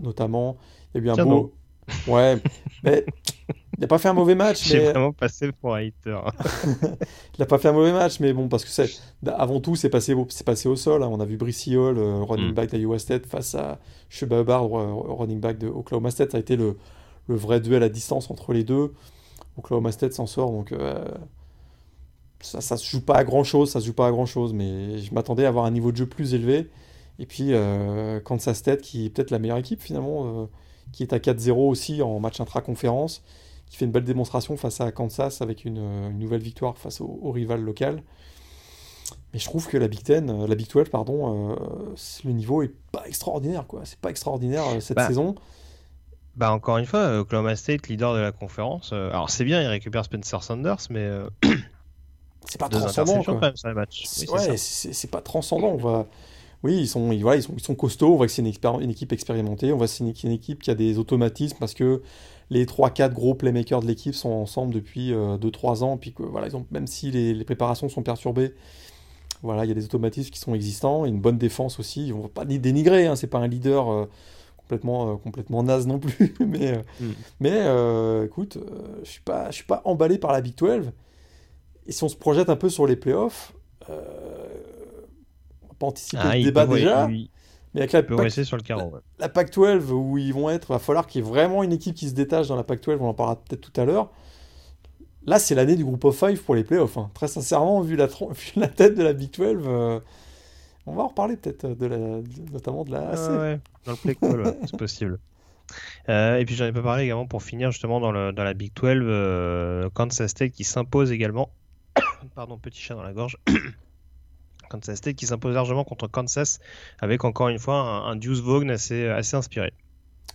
notamment. 0.00 0.56
Il 0.94 1.04
y 1.04 1.08
a 1.10 1.14
eu 1.14 1.20
un 1.20 1.24
beau... 1.24 1.52
Ouais, 2.06 2.38
mais 2.84 3.04
il 3.76 3.80
n'a 3.80 3.86
pas 3.86 3.98
fait 3.98 4.08
un 4.08 4.12
mauvais 4.14 4.34
match. 4.34 4.64
J'ai 4.64 4.90
vraiment 4.90 5.12
passé 5.12 5.52
pour 5.52 5.74
un 5.74 5.86
hater. 5.86 6.20
il 6.82 7.40
n'a 7.40 7.46
pas 7.46 7.58
fait 7.58 7.68
un 7.68 7.72
mauvais 7.72 7.92
match, 7.92 8.20
mais 8.20 8.32
bon, 8.32 8.48
parce 8.48 8.64
que 8.64 8.70
c'est 8.70 8.90
avant 9.26 9.60
tout, 9.60 9.76
c'est 9.76 9.90
passé, 9.90 10.14
c'est 10.28 10.44
passé 10.44 10.68
au 10.68 10.76
sol. 10.76 11.02
Hein. 11.02 11.08
On 11.10 11.20
a 11.20 11.24
vu 11.24 11.36
Brissy 11.36 11.76
Hall, 11.76 11.98
euh, 11.98 12.22
running 12.22 12.50
mm. 12.50 12.54
back 12.54 12.70
d'Iowa 12.70 12.98
State, 12.98 13.26
face 13.26 13.54
à 13.54 13.78
Shubabar, 14.08 14.68
running 14.68 15.40
back 15.40 15.58
de 15.58 15.68
Oklahoma 15.68 16.10
State. 16.10 16.32
Ça 16.32 16.38
a 16.38 16.40
été 16.40 16.56
le, 16.56 16.76
le, 17.28 17.36
vrai 17.36 17.60
duel 17.60 17.82
à 17.82 17.88
distance 17.88 18.30
entre 18.30 18.52
les 18.52 18.64
deux. 18.64 18.92
Oklahoma 19.56 19.92
State 19.92 20.12
s'en 20.12 20.26
sort, 20.26 20.50
donc 20.50 20.72
euh, 20.72 21.04
ça, 22.40 22.60
ça 22.60 22.76
se 22.76 22.88
joue 22.88 23.00
pas 23.00 23.16
à 23.16 23.24
grand 23.24 23.44
chose, 23.44 23.70
ça 23.70 23.80
se 23.80 23.86
joue 23.86 23.92
pas 23.92 24.06
à 24.06 24.10
grand 24.10 24.26
chose, 24.26 24.52
mais 24.52 24.98
je 24.98 25.12
m'attendais 25.12 25.44
à 25.44 25.48
avoir 25.48 25.64
un 25.64 25.70
niveau 25.70 25.92
de 25.92 25.96
jeu 25.96 26.06
plus 26.06 26.34
élevé. 26.34 26.68
Et 27.18 27.26
puis 27.26 27.52
euh, 27.52 28.20
Kansas 28.20 28.56
State, 28.56 28.80
qui 28.80 29.06
est 29.06 29.10
peut-être 29.10 29.30
la 29.30 29.38
meilleure 29.38 29.58
équipe 29.58 29.80
finalement, 29.80 30.42
euh, 30.42 30.46
qui 30.92 31.02
est 31.02 31.12
à 31.12 31.18
4-0 31.18 31.52
aussi 31.52 32.02
en 32.02 32.18
match 32.20 32.40
intra-conférence, 32.40 33.22
qui 33.68 33.76
fait 33.76 33.84
une 33.84 33.90
belle 33.92 34.04
démonstration 34.04 34.56
face 34.56 34.80
à 34.80 34.90
Kansas 34.92 35.42
avec 35.42 35.64
une, 35.64 35.78
une 35.78 36.18
nouvelle 36.18 36.42
victoire 36.42 36.78
face 36.78 37.00
au, 37.00 37.18
au, 37.22 37.30
rival 37.32 37.60
local. 37.60 38.02
Mais 39.32 39.38
je 39.38 39.44
trouve 39.44 39.66
que 39.68 39.76
la 39.76 39.88
Big 39.88 40.02
Ten, 40.02 40.46
la 40.46 40.54
Big 40.54 40.68
12, 40.70 40.88
pardon, 40.88 41.52
euh, 41.52 41.56
le 42.24 42.32
niveau 42.32 42.62
est 42.62 42.72
pas 42.92 43.04
extraordinaire, 43.06 43.66
quoi. 43.66 43.82
C'est 43.84 43.98
pas 43.98 44.10
extraordinaire 44.10 44.64
euh, 44.74 44.80
cette 44.80 44.96
Bah, 44.96 45.06
saison. 45.06 45.34
Bah 46.36 46.52
encore 46.52 46.78
une 46.78 46.86
fois, 46.86 47.00
euh, 47.00 47.20
Oklahoma 47.20 47.56
State, 47.56 47.88
leader 47.88 48.14
de 48.14 48.20
la 48.20 48.32
conférence. 48.32 48.90
euh, 48.92 49.10
alors 49.10 49.28
c'est 49.28 49.44
bien, 49.44 49.60
il 49.60 49.66
récupère 49.66 50.04
Spencer 50.04 50.42
Sanders, 50.42 50.76
mais 50.88 51.00
euh, 51.00 51.28
C'est 52.48 52.58
pas 52.58 52.68
transcendant, 52.68 53.22
quoi. 53.24 53.34
quand 53.34 53.40
même. 53.40 53.54
Oui, 53.66 54.26
ouais, 54.28 54.56
c'est 54.56 55.10
pas 55.10 55.20
transcendant. 55.20 55.68
On 55.68 55.76
va... 55.76 56.06
Oui, 56.64 56.76
ils 56.76 56.88
sont, 56.88 57.12
ils, 57.12 57.22
voilà, 57.22 57.38
ils, 57.38 57.42
sont, 57.42 57.54
ils 57.56 57.62
sont 57.62 57.74
costauds. 57.74 58.12
On 58.12 58.16
voit 58.16 58.26
que 58.26 58.32
c'est 58.32 58.42
une, 58.42 58.52
une 58.82 58.90
équipe 58.90 59.12
expérimentée. 59.12 59.72
On 59.72 59.76
voit 59.76 59.86
que 59.86 59.92
c'est 59.92 60.04
une, 60.04 60.12
une 60.24 60.32
équipe 60.32 60.62
qui 60.62 60.70
a 60.70 60.74
des 60.74 60.98
automatismes 60.98 61.56
parce 61.60 61.74
que 61.74 62.02
les 62.50 62.64
3-4 62.66 63.12
gros 63.12 63.34
playmakers 63.34 63.80
de 63.82 63.86
l'équipe 63.86 64.14
sont 64.14 64.30
ensemble 64.30 64.74
depuis 64.74 65.12
2-3 65.12 65.82
ans. 65.84 65.96
Puis 65.96 66.12
que, 66.12 66.22
voilà, 66.22 66.48
ils 66.48 66.56
ont, 66.56 66.66
même 66.70 66.86
si 66.86 67.10
les, 67.10 67.32
les 67.34 67.44
préparations 67.44 67.88
sont 67.88 68.02
perturbées, 68.02 68.54
voilà, 69.42 69.64
il 69.64 69.68
y 69.68 69.70
a 69.70 69.74
des 69.74 69.84
automatismes 69.84 70.30
qui 70.30 70.40
sont 70.40 70.54
existants. 70.54 71.04
Et 71.06 71.10
une 71.10 71.20
bonne 71.20 71.38
défense 71.38 71.78
aussi. 71.78 72.12
On 72.14 72.22
va 72.22 72.28
pas 72.28 72.44
ni 72.44 72.58
dénigrer. 72.58 73.06
Hein, 73.06 73.14
c'est 73.16 73.26
pas 73.28 73.38
un 73.38 73.46
leader 73.46 73.88
euh, 73.92 74.06
complètement, 74.56 75.12
euh, 75.12 75.16
complètement 75.16 75.62
naze 75.62 75.86
non 75.86 75.98
plus. 76.00 76.34
mais 76.40 76.72
euh, 76.72 76.82
Mm. 77.00 77.10
mais 77.40 77.52
euh, 77.54 78.24
écoute, 78.26 78.56
euh, 78.56 78.98
je 79.04 79.10
suis 79.10 79.20
pas, 79.22 79.52
suis 79.52 79.64
pas 79.64 79.80
emballé 79.84 80.18
par 80.18 80.32
la 80.32 80.40
Big 80.40 80.56
12. 80.56 80.90
Et 81.86 81.92
si 81.92 82.02
on 82.04 82.08
se 82.08 82.16
projette 82.16 82.50
un 82.50 82.56
peu 82.56 82.68
sur 82.68 82.86
les 82.86 82.96
playoffs, 82.96 83.52
euh, 83.88 84.02
pas 85.78 85.86
anticiper 85.86 86.22
Ah, 86.24 86.36
le 86.36 86.42
débat 86.44 86.66
peut, 86.66 86.74
déjà, 86.76 87.06
mais 87.08 87.80
avec 87.80 87.92
la, 87.92 88.02
Pac- 88.02 88.30
sur 88.44 88.56
le 88.56 88.62
carreau. 88.62 88.90
ouais. 88.94 89.00
la 89.18 89.28
Pac-12 89.28 89.90
où 89.90 90.18
ils 90.18 90.32
vont 90.32 90.48
être, 90.50 90.72
va 90.72 90.78
falloir 90.78 91.06
qu'il 91.06 91.22
y 91.22 91.26
ait 91.26 91.28
vraiment 91.28 91.62
une 91.62 91.72
équipe 91.72 91.94
qui 91.94 92.08
se 92.08 92.14
détache 92.14 92.48
dans 92.48 92.56
la 92.56 92.64
Pac-12, 92.64 92.98
on 93.00 93.08
en 93.08 93.14
parlera 93.14 93.36
peut-être 93.36 93.60
tout 93.70 93.80
à 93.80 93.84
l'heure. 93.84 94.10
Là, 95.26 95.38
c'est 95.38 95.54
l'année 95.54 95.76
du 95.76 95.84
groupe 95.84 96.04
of 96.06 96.18
five 96.18 96.42
pour 96.42 96.54
les 96.54 96.64
playoffs. 96.64 96.96
hein. 96.96 97.10
Très 97.14 97.28
sincèrement, 97.28 97.80
vu 97.82 97.96
la, 97.96 98.06
tron- 98.08 98.30
vu 98.32 98.52
la 98.56 98.68
tête 98.68 98.94
de 98.96 99.02
la 99.02 99.12
Big 99.12 99.30
12, 99.32 99.62
euh, 99.66 100.00
on 100.86 100.94
va 100.94 101.02
en 101.02 101.08
reparler 101.08 101.36
peut-être, 101.36 101.66
de 101.68 101.86
la, 101.86 101.96
de- 101.98 102.52
notamment 102.52 102.84
de 102.84 102.92
la 102.92 103.10
AC. 103.10 103.18
Ah 103.18 103.38
ouais, 103.38 103.60
dans 103.84 103.92
le 103.92 103.98
play 103.98 104.14
call, 104.14 104.40
ouais, 104.40 104.58
c'est 104.64 104.78
possible. 104.78 105.18
Euh, 106.08 106.38
et 106.38 106.46
puis 106.46 106.54
j'en 106.54 106.64
ai 106.64 106.72
pas 106.72 106.80
parlé 106.80 107.04
également 107.04 107.26
pour 107.26 107.42
finir 107.42 107.70
justement 107.72 108.00
dans, 108.00 108.10
le, 108.10 108.32
dans 108.32 108.42
la 108.44 108.54
Big 108.54 108.72
12, 108.74 108.86
euh, 109.02 109.90
Kansas 109.92 110.30
State 110.30 110.52
qui 110.52 110.64
s'impose 110.64 111.12
également. 111.12 111.50
Pardon, 112.34 112.56
petit 112.56 112.80
chat 112.80 112.94
dans 112.94 113.02
la 113.02 113.12
gorge. 113.12 113.36
Kansas 114.68 114.96
State 114.96 115.16
qui 115.16 115.26
s'impose 115.26 115.54
largement 115.54 115.84
contre 115.84 116.06
Kansas 116.08 116.60
avec 117.00 117.24
encore 117.24 117.48
une 117.48 117.58
fois 117.58 117.76
un, 117.76 118.10
un 118.10 118.16
Deuce 118.16 118.40
Vaughn 118.40 118.70
assez, 118.70 119.06
assez 119.06 119.36
inspiré. 119.36 119.72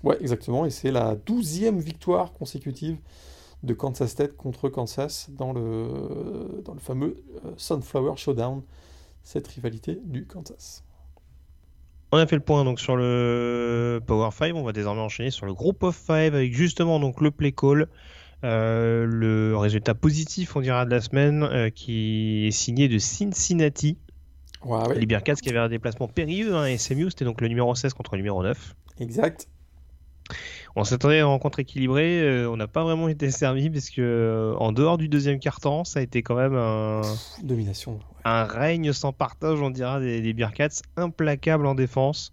Ouais, 0.04 0.18
exactement. 0.20 0.66
Et 0.66 0.70
c'est 0.70 0.92
la 0.92 1.16
douzième 1.16 1.80
victoire 1.80 2.34
consécutive 2.34 2.98
de 3.64 3.74
Kansas 3.74 4.12
State 4.12 4.36
contre 4.36 4.70
Kansas 4.70 5.30
dans 5.30 5.54
le, 5.54 6.62
dans 6.66 6.74
le 6.74 6.80
fameux 6.80 7.16
euh, 7.46 7.52
Sunflower 7.56 8.18
Showdown, 8.18 8.62
cette 9.24 9.48
rivalité 9.48 10.00
du 10.04 10.26
Kansas. 10.26 10.84
On 12.12 12.18
a 12.18 12.28
fait 12.28 12.36
le 12.36 12.44
point 12.44 12.64
donc 12.64 12.80
sur 12.80 12.96
le 12.96 14.00
Power 14.06 14.30
5, 14.32 14.54
on 14.56 14.64
va 14.64 14.74
désormais 14.74 15.02
enchaîner 15.02 15.32
sur 15.32 15.46
le 15.46 15.54
Group 15.54 15.82
of 15.84 15.96
5 15.96 16.14
avec 16.14 16.54
justement 16.54 17.00
donc 17.00 17.22
le 17.22 17.32
play 17.32 17.52
call. 17.52 17.88
Euh, 18.44 19.06
le 19.06 19.56
résultat 19.56 19.96
positif, 19.96 20.58
on 20.58 20.62
dira, 20.62 20.84
de 20.84 20.92
la 20.92 21.00
semaine 21.00 21.44
euh, 21.44 21.70
qui 21.70 22.46
est 22.48 22.52
signé 22.52 22.90
de 22.90 22.98
Cincinnati. 22.98 23.98
Ouais, 24.66 24.88
ouais, 24.88 25.00
Les 25.00 25.06
Bearcats 25.06 25.36
qui 25.36 25.50
avaient 25.50 25.60
un 25.60 25.70
déplacement 25.70 26.08
périlleux, 26.08 26.56
hein, 26.56 26.78
SMU, 26.78 27.10
c'était 27.10 27.26
donc 27.26 27.42
le 27.42 27.48
numéro 27.48 27.74
16 27.74 27.94
contre 27.94 28.16
le 28.16 28.18
numéro 28.18 28.44
9. 28.44 28.76
exact. 29.00 29.48
On 30.76 30.84
s'attendait 30.84 31.18
à 31.18 31.20
une 31.20 31.26
rencontre 31.26 31.60
équilibrée, 31.60 32.22
euh, 32.22 32.50
on 32.50 32.58
n'a 32.58 32.68
pas 32.68 32.84
vraiment 32.84 33.08
été 33.08 33.30
servi 33.30 33.70
parce 33.70 33.90
que 33.90 34.02
euh, 34.02 34.56
en 34.56 34.72
dehors 34.72 34.98
du 34.98 35.08
deuxième 35.08 35.38
quart-temps, 35.40 35.84
ça 35.84 36.00
a 36.00 36.02
été 36.02 36.24
quand 36.24 36.36
même 36.36 36.56
un, 36.56 37.02
Domination. 37.44 37.94
ouais. 37.94 38.00
un 38.24 38.46
règne 38.46 38.92
sans 38.94 39.14
partage, 39.14 39.62
on 39.62 39.70
dira, 39.70 40.00
des, 40.00 40.22
des 40.22 40.34
Bearcats, 40.34 40.82
implacables 40.98 41.68
en 41.68 41.76
défense 41.76 42.32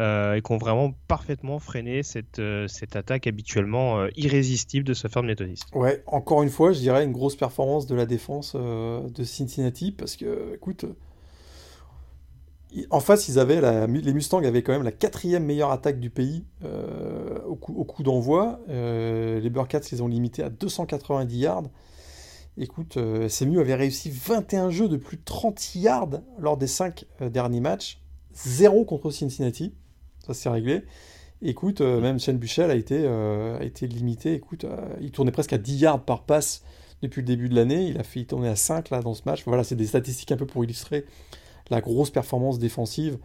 euh, 0.00 0.34
et 0.34 0.42
qui 0.42 0.52
ont 0.52 0.58
vraiment 0.58 0.92
parfaitement 1.06 1.58
freiné 1.60 2.02
cette, 2.02 2.42
cette 2.66 2.94
attaque 2.94 3.26
habituellement 3.26 4.06
irrésistible 4.16 4.84
de 4.84 4.92
Southern 4.92 5.24
Methodist. 5.24 5.64
Ouais, 5.74 6.02
encore 6.06 6.42
une 6.42 6.50
fois, 6.50 6.72
je 6.72 6.80
dirais 6.80 7.04
une 7.04 7.12
grosse 7.12 7.36
performance 7.36 7.86
de 7.86 7.94
la 7.94 8.04
défense 8.04 8.54
de 8.54 9.24
Cincinnati 9.24 9.92
parce 9.92 10.16
que, 10.16 10.54
écoute, 10.54 10.84
en 12.90 13.00
face, 13.00 13.28
ils 13.28 13.38
avaient 13.38 13.86
les 13.86 14.12
Mustangs 14.12 14.42
avaient 14.42 14.62
quand 14.62 14.72
même 14.72 14.82
la 14.82 14.92
quatrième 14.92 15.44
meilleure 15.44 15.70
attaque 15.70 16.00
du 16.00 16.10
pays 16.10 16.44
euh, 16.64 17.38
au 17.46 17.56
coup, 17.56 18.02
d'envoi. 18.02 18.60
Euh, 18.68 19.40
les 19.40 19.50
Bearcats 19.50 19.80
les 19.90 20.02
ont 20.02 20.08
limités 20.08 20.42
à 20.42 20.50
290 20.50 21.38
yards. 21.38 21.64
Écoute, 22.58 22.96
euh, 22.96 23.28
avait 23.58 23.74
réussi 23.74 24.10
21 24.10 24.70
jeux 24.70 24.88
de 24.88 24.96
plus 24.96 25.16
de 25.16 25.24
30 25.24 25.74
yards 25.76 26.20
lors 26.38 26.56
des 26.56 26.66
5 26.66 27.06
derniers 27.30 27.60
matchs. 27.60 28.00
Zéro 28.34 28.84
contre 28.84 29.10
Cincinnati. 29.10 29.74
Ça, 30.26 30.34
c'est 30.34 30.48
réglé. 30.48 30.84
Écoute, 31.40 31.80
euh, 31.80 32.00
même 32.00 32.18
Shane 32.18 32.36
Buchel 32.36 32.70
a 32.70 32.74
été, 32.74 33.00
euh, 33.04 33.58
limité. 33.82 34.34
Écoute, 34.34 34.64
euh, 34.64 34.76
il 35.00 35.12
tournait 35.12 35.30
presque 35.30 35.52
à 35.52 35.58
10 35.58 35.76
yards 35.78 36.04
par 36.04 36.24
passe 36.24 36.64
depuis 37.00 37.20
le 37.20 37.26
début 37.26 37.48
de 37.48 37.54
l'année. 37.54 37.86
Il 37.86 37.98
a 37.98 38.02
fait 38.02 38.24
tourner 38.24 38.48
à 38.48 38.56
5 38.56 38.90
là, 38.90 39.00
dans 39.02 39.14
ce 39.14 39.22
match. 39.24 39.44
Voilà, 39.46 39.62
c'est 39.62 39.76
des 39.76 39.86
statistiques 39.86 40.32
un 40.32 40.36
peu 40.36 40.46
pour 40.46 40.64
illustrer 40.64 41.04
la 41.70 41.80
grosse 41.80 42.10
performance 42.10 42.58
défensive 42.58 43.18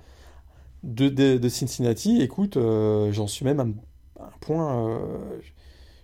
de, 0.83 1.49
Cincinnati. 1.49 2.21
Écoute, 2.21 2.57
euh, 2.57 3.11
j'en 3.11 3.27
suis 3.27 3.45
même 3.45 3.59
à, 3.59 4.23
un 4.23 4.31
point. 4.41 4.87
euh, 4.89 5.39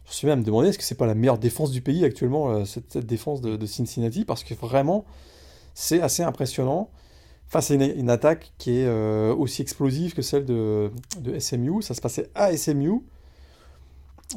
j'en 0.06 0.12
suis 0.12 0.28
même 0.28 0.40
à 0.40 0.42
me 0.42 0.46
demander 0.46 0.70
est-ce 0.70 0.78
que 0.78 0.84
c'est 0.84 0.96
pas 0.96 1.08
la 1.08 1.16
meilleure 1.16 1.38
défense 1.38 1.72
du 1.72 1.82
pays 1.82 2.06
actuellement, 2.06 2.50
euh, 2.50 2.66
cette, 2.66 2.94
cette 2.94 3.06
défense 3.06 3.42
de, 3.42 3.66
Cincinnati? 3.66 4.26
Parce 4.26 4.44
que 4.44 4.54
vraiment, 4.54 5.06
c'est 5.74 6.02
assez 6.02 6.24
impressionnant 6.24 6.90
face 7.48 7.72
à 7.72 7.74
une, 7.74 8.10
attaque 8.10 8.54
qui 8.60 8.78
est 8.80 8.88
aussi 9.32 9.64
explosive 9.64 10.14
que 10.14 10.22
celle 10.22 10.46
de 10.46 10.92
SMU. 11.40 11.82
Ça 11.82 11.96
se 11.96 12.02
passait 12.02 12.30
à 12.36 12.56
SMU, 12.56 13.02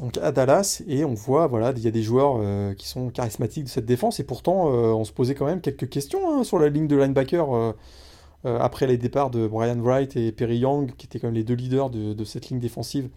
donc 0.01 0.17
à 0.17 0.31
Dallas, 0.31 0.81
et 0.87 1.05
on 1.05 1.13
voit, 1.13 1.45
voilà, 1.45 1.71
il 1.75 1.83
y 1.83 1.87
a 1.87 1.91
des 1.91 2.01
joueurs 2.01 2.37
euh, 2.39 2.73
qui 2.73 2.87
sont 2.87 3.09
charismatiques 3.09 3.65
de 3.65 3.69
cette 3.69 3.85
défense, 3.85 4.19
et 4.19 4.23
pourtant, 4.23 4.73
euh, 4.73 4.87
on 4.87 5.03
se 5.03 5.11
posait 5.11 5.35
quand 5.35 5.45
même 5.45 5.61
quelques 5.61 5.87
questions 5.87 6.19
hein, 6.31 6.43
sur 6.43 6.57
la 6.57 6.69
ligne 6.69 6.87
de 6.87 6.95
linebacker 6.95 7.53
euh, 7.53 7.73
après 8.43 8.87
les 8.87 8.97
départs 8.97 9.29
de 9.29 9.47
Brian 9.47 9.79
Wright 9.79 10.15
et 10.15 10.31
Perry 10.31 10.57
Young, 10.57 10.93
qui 10.97 11.05
étaient 11.05 11.19
quand 11.19 11.27
même 11.27 11.35
les 11.35 11.43
deux 11.43 11.53
leaders 11.53 11.91
de, 11.91 12.23
cette 12.23 12.49
ligne 12.49 12.59
défensive 12.59 13.09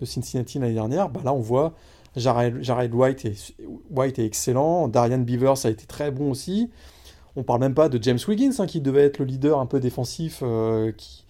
de 0.00 0.04
Cincinnati 0.04 0.58
l'année 0.58 0.74
dernière. 0.74 1.08
Bah, 1.08 1.20
là, 1.24 1.32
on 1.32 1.40
voit 1.40 1.72
Jared, 2.16 2.92
White, 2.92 3.24
est, 3.24 3.54
White 3.90 4.18
est 4.18 4.26
excellent, 4.26 4.88
Darian 4.88 5.18
Beavers 5.18 5.64
a 5.64 5.70
été 5.70 5.86
très 5.86 6.10
bon 6.10 6.32
aussi. 6.32 6.70
On 7.36 7.44
parle 7.44 7.60
même 7.60 7.74
pas 7.74 7.88
de 7.88 8.02
James 8.02 8.18
Wiggins, 8.28 8.52
hein, 8.58 8.66
qui 8.66 8.80
devait 8.80 9.04
être 9.04 9.20
le 9.20 9.24
leader 9.24 9.58
un 9.60 9.66
peu 9.66 9.80
défensif, 9.80 10.42
qui, 10.96 11.23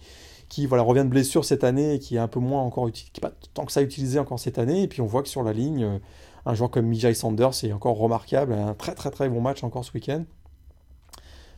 qui 0.49 0.65
voilà, 0.65 0.83
revient 0.83 1.03
de 1.03 1.09
blessure 1.09 1.45
cette 1.45 1.63
année 1.63 1.95
et 1.95 1.99
qui 1.99 2.15
est 2.15 2.19
un 2.19 2.27
peu 2.27 2.39
moins 2.39 2.61
encore 2.61 2.91
qui 2.91 3.11
est 3.15 3.19
pas 3.19 3.31
tant 3.53 3.65
que 3.65 3.71
ça 3.71 3.81
utilisé 3.81 4.19
encore 4.19 4.39
cette 4.39 4.59
année. 4.59 4.83
Et 4.83 4.87
puis 4.87 5.01
on 5.01 5.05
voit 5.05 5.23
que 5.23 5.29
sur 5.29 5.43
la 5.43 5.53
ligne, 5.53 5.83
euh, 5.83 5.99
un 6.45 6.53
joueur 6.53 6.69
comme 6.69 6.85
Mijay 6.85 7.13
Sanders 7.13 7.63
est 7.63 7.73
encore 7.73 7.97
remarquable, 7.97 8.53
un 8.53 8.73
très 8.73 8.93
très 8.93 9.11
très 9.11 9.29
bon 9.29 9.41
match 9.41 9.63
encore 9.63 9.83
ce 9.83 9.91
week-end. 9.93 10.23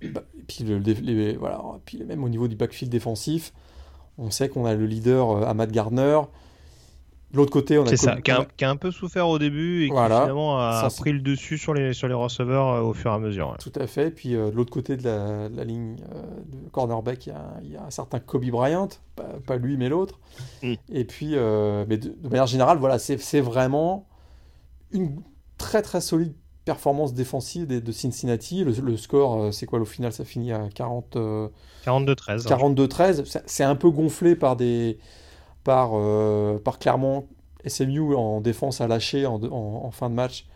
Bah, 0.03 0.23
et 0.37 0.43
puis, 0.43 0.63
le, 0.63 2.05
même 2.05 2.23
au 2.23 2.29
niveau 2.29 2.47
du 2.47 2.55
backfield 2.55 2.91
défensif, 2.91 3.51
on 4.17 4.29
sait 4.29 4.47
qu'on 4.49 4.65
a 4.65 4.75
le 4.75 4.85
leader 4.85 5.31
euh, 5.31 5.45
Ahmad 5.45 5.71
Gardner. 5.71 6.21
De 7.31 7.37
l'autre 7.37 7.51
côté, 7.51 7.77
on 7.77 7.83
a 7.83 7.87
C'est 7.89 7.97
ça, 7.97 8.21
qui 8.21 8.31
a, 8.31 8.45
qui 8.55 8.63
a 8.63 8.69
un 8.69 8.77
peu 8.77 8.89
souffert 8.89 9.27
au 9.27 9.37
début 9.37 9.83
et 9.83 9.89
qui 9.89 9.93
finalement 9.95 10.59
a 10.61 10.89
Ça, 10.89 11.01
pris 11.01 11.11
le 11.11 11.19
dessus 11.19 11.57
sur 11.57 11.73
les, 11.73 11.93
sur 11.93 12.07
les 12.07 12.13
receveurs 12.13 12.67
euh, 12.69 12.81
au 12.81 12.93
fur 12.93 13.11
et 13.11 13.15
à 13.15 13.19
mesure. 13.19 13.49
ouais. 13.49 13.57
Tout 13.59 13.73
à 13.77 13.85
fait. 13.85 14.11
Puis 14.11 14.33
euh, 14.33 14.49
de 14.49 14.55
l'autre 14.55 14.71
côté 14.71 14.95
de 14.95 15.03
la, 15.03 15.49
de 15.49 15.57
la 15.57 15.65
ligne 15.65 15.97
euh, 16.13 16.21
de 16.45 16.69
cornerback, 16.69 17.25
il 17.27 17.29
y, 17.29 17.33
a, 17.33 17.53
il 17.63 17.71
y 17.73 17.75
a 17.75 17.83
un 17.83 17.89
certain 17.89 18.19
Kobe 18.19 18.45
Bryant, 18.49 18.87
pas, 19.17 19.25
pas 19.45 19.57
lui 19.57 19.75
mais 19.75 19.89
l'autre. 19.89 20.19
Mm. 20.63 20.73
Et 20.93 21.03
puis, 21.03 21.31
euh, 21.33 21.83
mais 21.89 21.97
de, 21.97 22.15
de 22.17 22.29
manière 22.29 22.47
générale, 22.47 22.77
voilà, 22.77 22.97
c'est 22.97 23.19
c'est 23.19 23.41
vraiment 23.41 24.07
une 24.91 25.21
très 25.57 25.81
très 25.81 25.99
solide 25.99 26.33
performance 26.63 27.13
défensive 27.13 27.67
de, 27.67 27.79
de 27.79 27.91
Cincinnati. 27.91 28.63
Le, 28.63 28.71
le 28.71 28.95
score, 28.97 29.53
c'est 29.53 29.65
quoi? 29.65 29.79
Au 29.81 29.85
final 29.85 30.13
Ça 30.13 30.23
finit 30.23 30.53
à 30.53 30.69
40, 30.73 31.17
euh, 31.17 31.47
42-13. 31.85 32.13
hein. 32.29 32.35
42-13. 32.57 33.25
C'est- 33.25 33.43
C'est 33.45 33.63
un 33.65 33.75
peu 33.75 33.89
gonflé 33.89 34.35
par 34.37 34.55
des 34.55 34.97
par, 35.67 35.91
euh, 35.95 36.59
clairement 36.79 37.25
SMU 37.65 38.15
en 38.15 38.39
défense 38.39 38.79
à 38.79 38.87
lâcher 38.87 39.25
en, 39.25 39.91
fin 39.91 40.09
de 40.09 40.15
match 40.15 40.47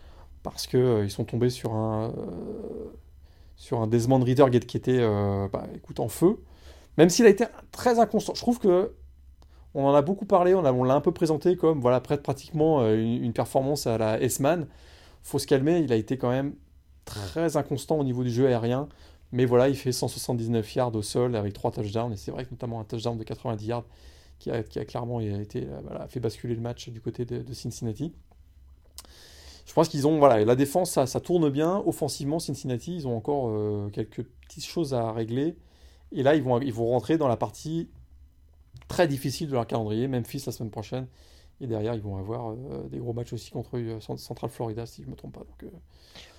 parce 0.42 0.66
que 0.66 0.78
euh, 0.78 1.08
sont 1.10 1.24
tombés 1.24 1.50
sur 1.50 1.74
un 1.74 2.14
euh, 2.16 2.90
sur 3.56 3.82
un 3.82 3.86
Desmond 3.86 4.24
Reader 4.24 4.46
qui 4.66 4.78
était 4.78 5.00
euh, 5.00 5.48
bah, 5.52 5.66
écoute 5.76 6.00
en 6.00 6.08
feu. 6.08 6.38
Même 6.96 7.10
s'il 7.10 7.26
a 7.26 7.28
été 7.28 7.44
très 7.72 7.98
inconstant. 7.98 8.32
Je 8.34 8.40
trouve 8.40 8.58
que 8.58 8.94
on 9.74 9.84
en 9.84 9.94
a 9.94 10.00
beaucoup 10.00 10.24
parlé, 10.24 10.54
on 10.54 10.62
l'a 10.62 10.94
un 10.94 11.00
peu 11.02 11.12
présenté 11.12 11.56
comme 11.56 11.80
voilà 11.80 12.00
près 12.00 12.16
de 12.16 12.22
pratiquement 12.22 12.82
une, 12.88 13.22
une 13.22 13.34
performance 13.34 13.86
à 13.86 13.98
la 13.98 14.18
S-Man. 14.18 14.66
Faut 15.22 15.38
se 15.38 15.46
calmer, 15.46 15.80
il 15.80 15.92
a 15.92 15.96
été 15.96 16.16
quand 16.16 16.30
même 16.30 16.54
très 17.04 17.58
inconstant 17.58 17.98
au 17.98 18.04
niveau 18.04 18.24
du 18.24 18.30
jeu 18.30 18.46
aérien. 18.46 18.88
Mais 19.30 19.44
voilà, 19.44 19.68
il 19.68 19.76
fait 19.76 19.92
179 19.92 20.74
yards 20.74 20.94
au 20.94 21.02
sol 21.02 21.36
avec 21.36 21.52
3 21.52 21.70
touchdowns. 21.72 22.14
Et 22.14 22.16
c'est 22.16 22.30
vrai 22.30 22.46
que 22.46 22.50
notamment 22.50 22.80
un 22.80 22.84
touchdown 22.84 23.18
de 23.18 23.24
90 23.24 23.66
yards 23.66 23.84
qui 24.42 24.78
a, 24.78 24.84
clairement 24.84 25.20
été, 25.20 25.66
voilà, 25.84 26.06
fait 26.08 26.20
basculer 26.20 26.54
le 26.54 26.60
match 26.60 26.88
du 26.88 27.00
côté 27.00 27.24
de, 27.24 27.52
Cincinnati. 27.52 28.12
Je 29.66 29.72
pense 29.72 29.88
qu'ils 29.88 30.06
ont, 30.06 30.18
voilà, 30.18 30.44
la 30.44 30.56
défense, 30.56 30.90
ça, 30.90 31.06
ça, 31.06 31.20
tourne 31.20 31.48
bien. 31.48 31.82
Offensivement, 31.86 32.38
Cincinnati, 32.38 32.94
ils 32.96 33.06
ont 33.06 33.16
encore 33.16 33.90
quelques 33.92 34.24
petites 34.24 34.66
choses 34.66 34.94
à 34.94 35.12
régler. 35.12 35.56
Et 36.10 36.22
là, 36.22 36.34
ils 36.34 36.42
vont, 36.42 36.60
ils 36.60 36.72
vont 36.72 36.86
rentrer 36.86 37.16
dans 37.18 37.28
la 37.28 37.36
partie 37.36 37.88
très 38.88 39.06
difficile 39.06 39.48
de 39.48 39.54
leur 39.54 39.66
calendrier. 39.66 40.08
Memphis 40.08 40.42
la 40.46 40.52
semaine 40.52 40.70
prochaine. 40.70 41.06
Et 41.60 41.66
derrière, 41.66 41.94
ils 41.94 42.02
vont 42.02 42.16
avoir 42.16 42.50
euh, 42.50 42.88
des 42.90 42.98
gros 42.98 43.12
matchs 43.12 43.32
aussi 43.32 43.50
contre 43.52 43.78
euh, 43.78 44.00
Central 44.00 44.50
Florida, 44.50 44.84
si 44.84 45.02
je 45.02 45.06
ne 45.06 45.12
me 45.12 45.16
trompe 45.16 45.34
pas. 45.34 45.44
Donc, 45.44 45.62
euh. 45.62 45.68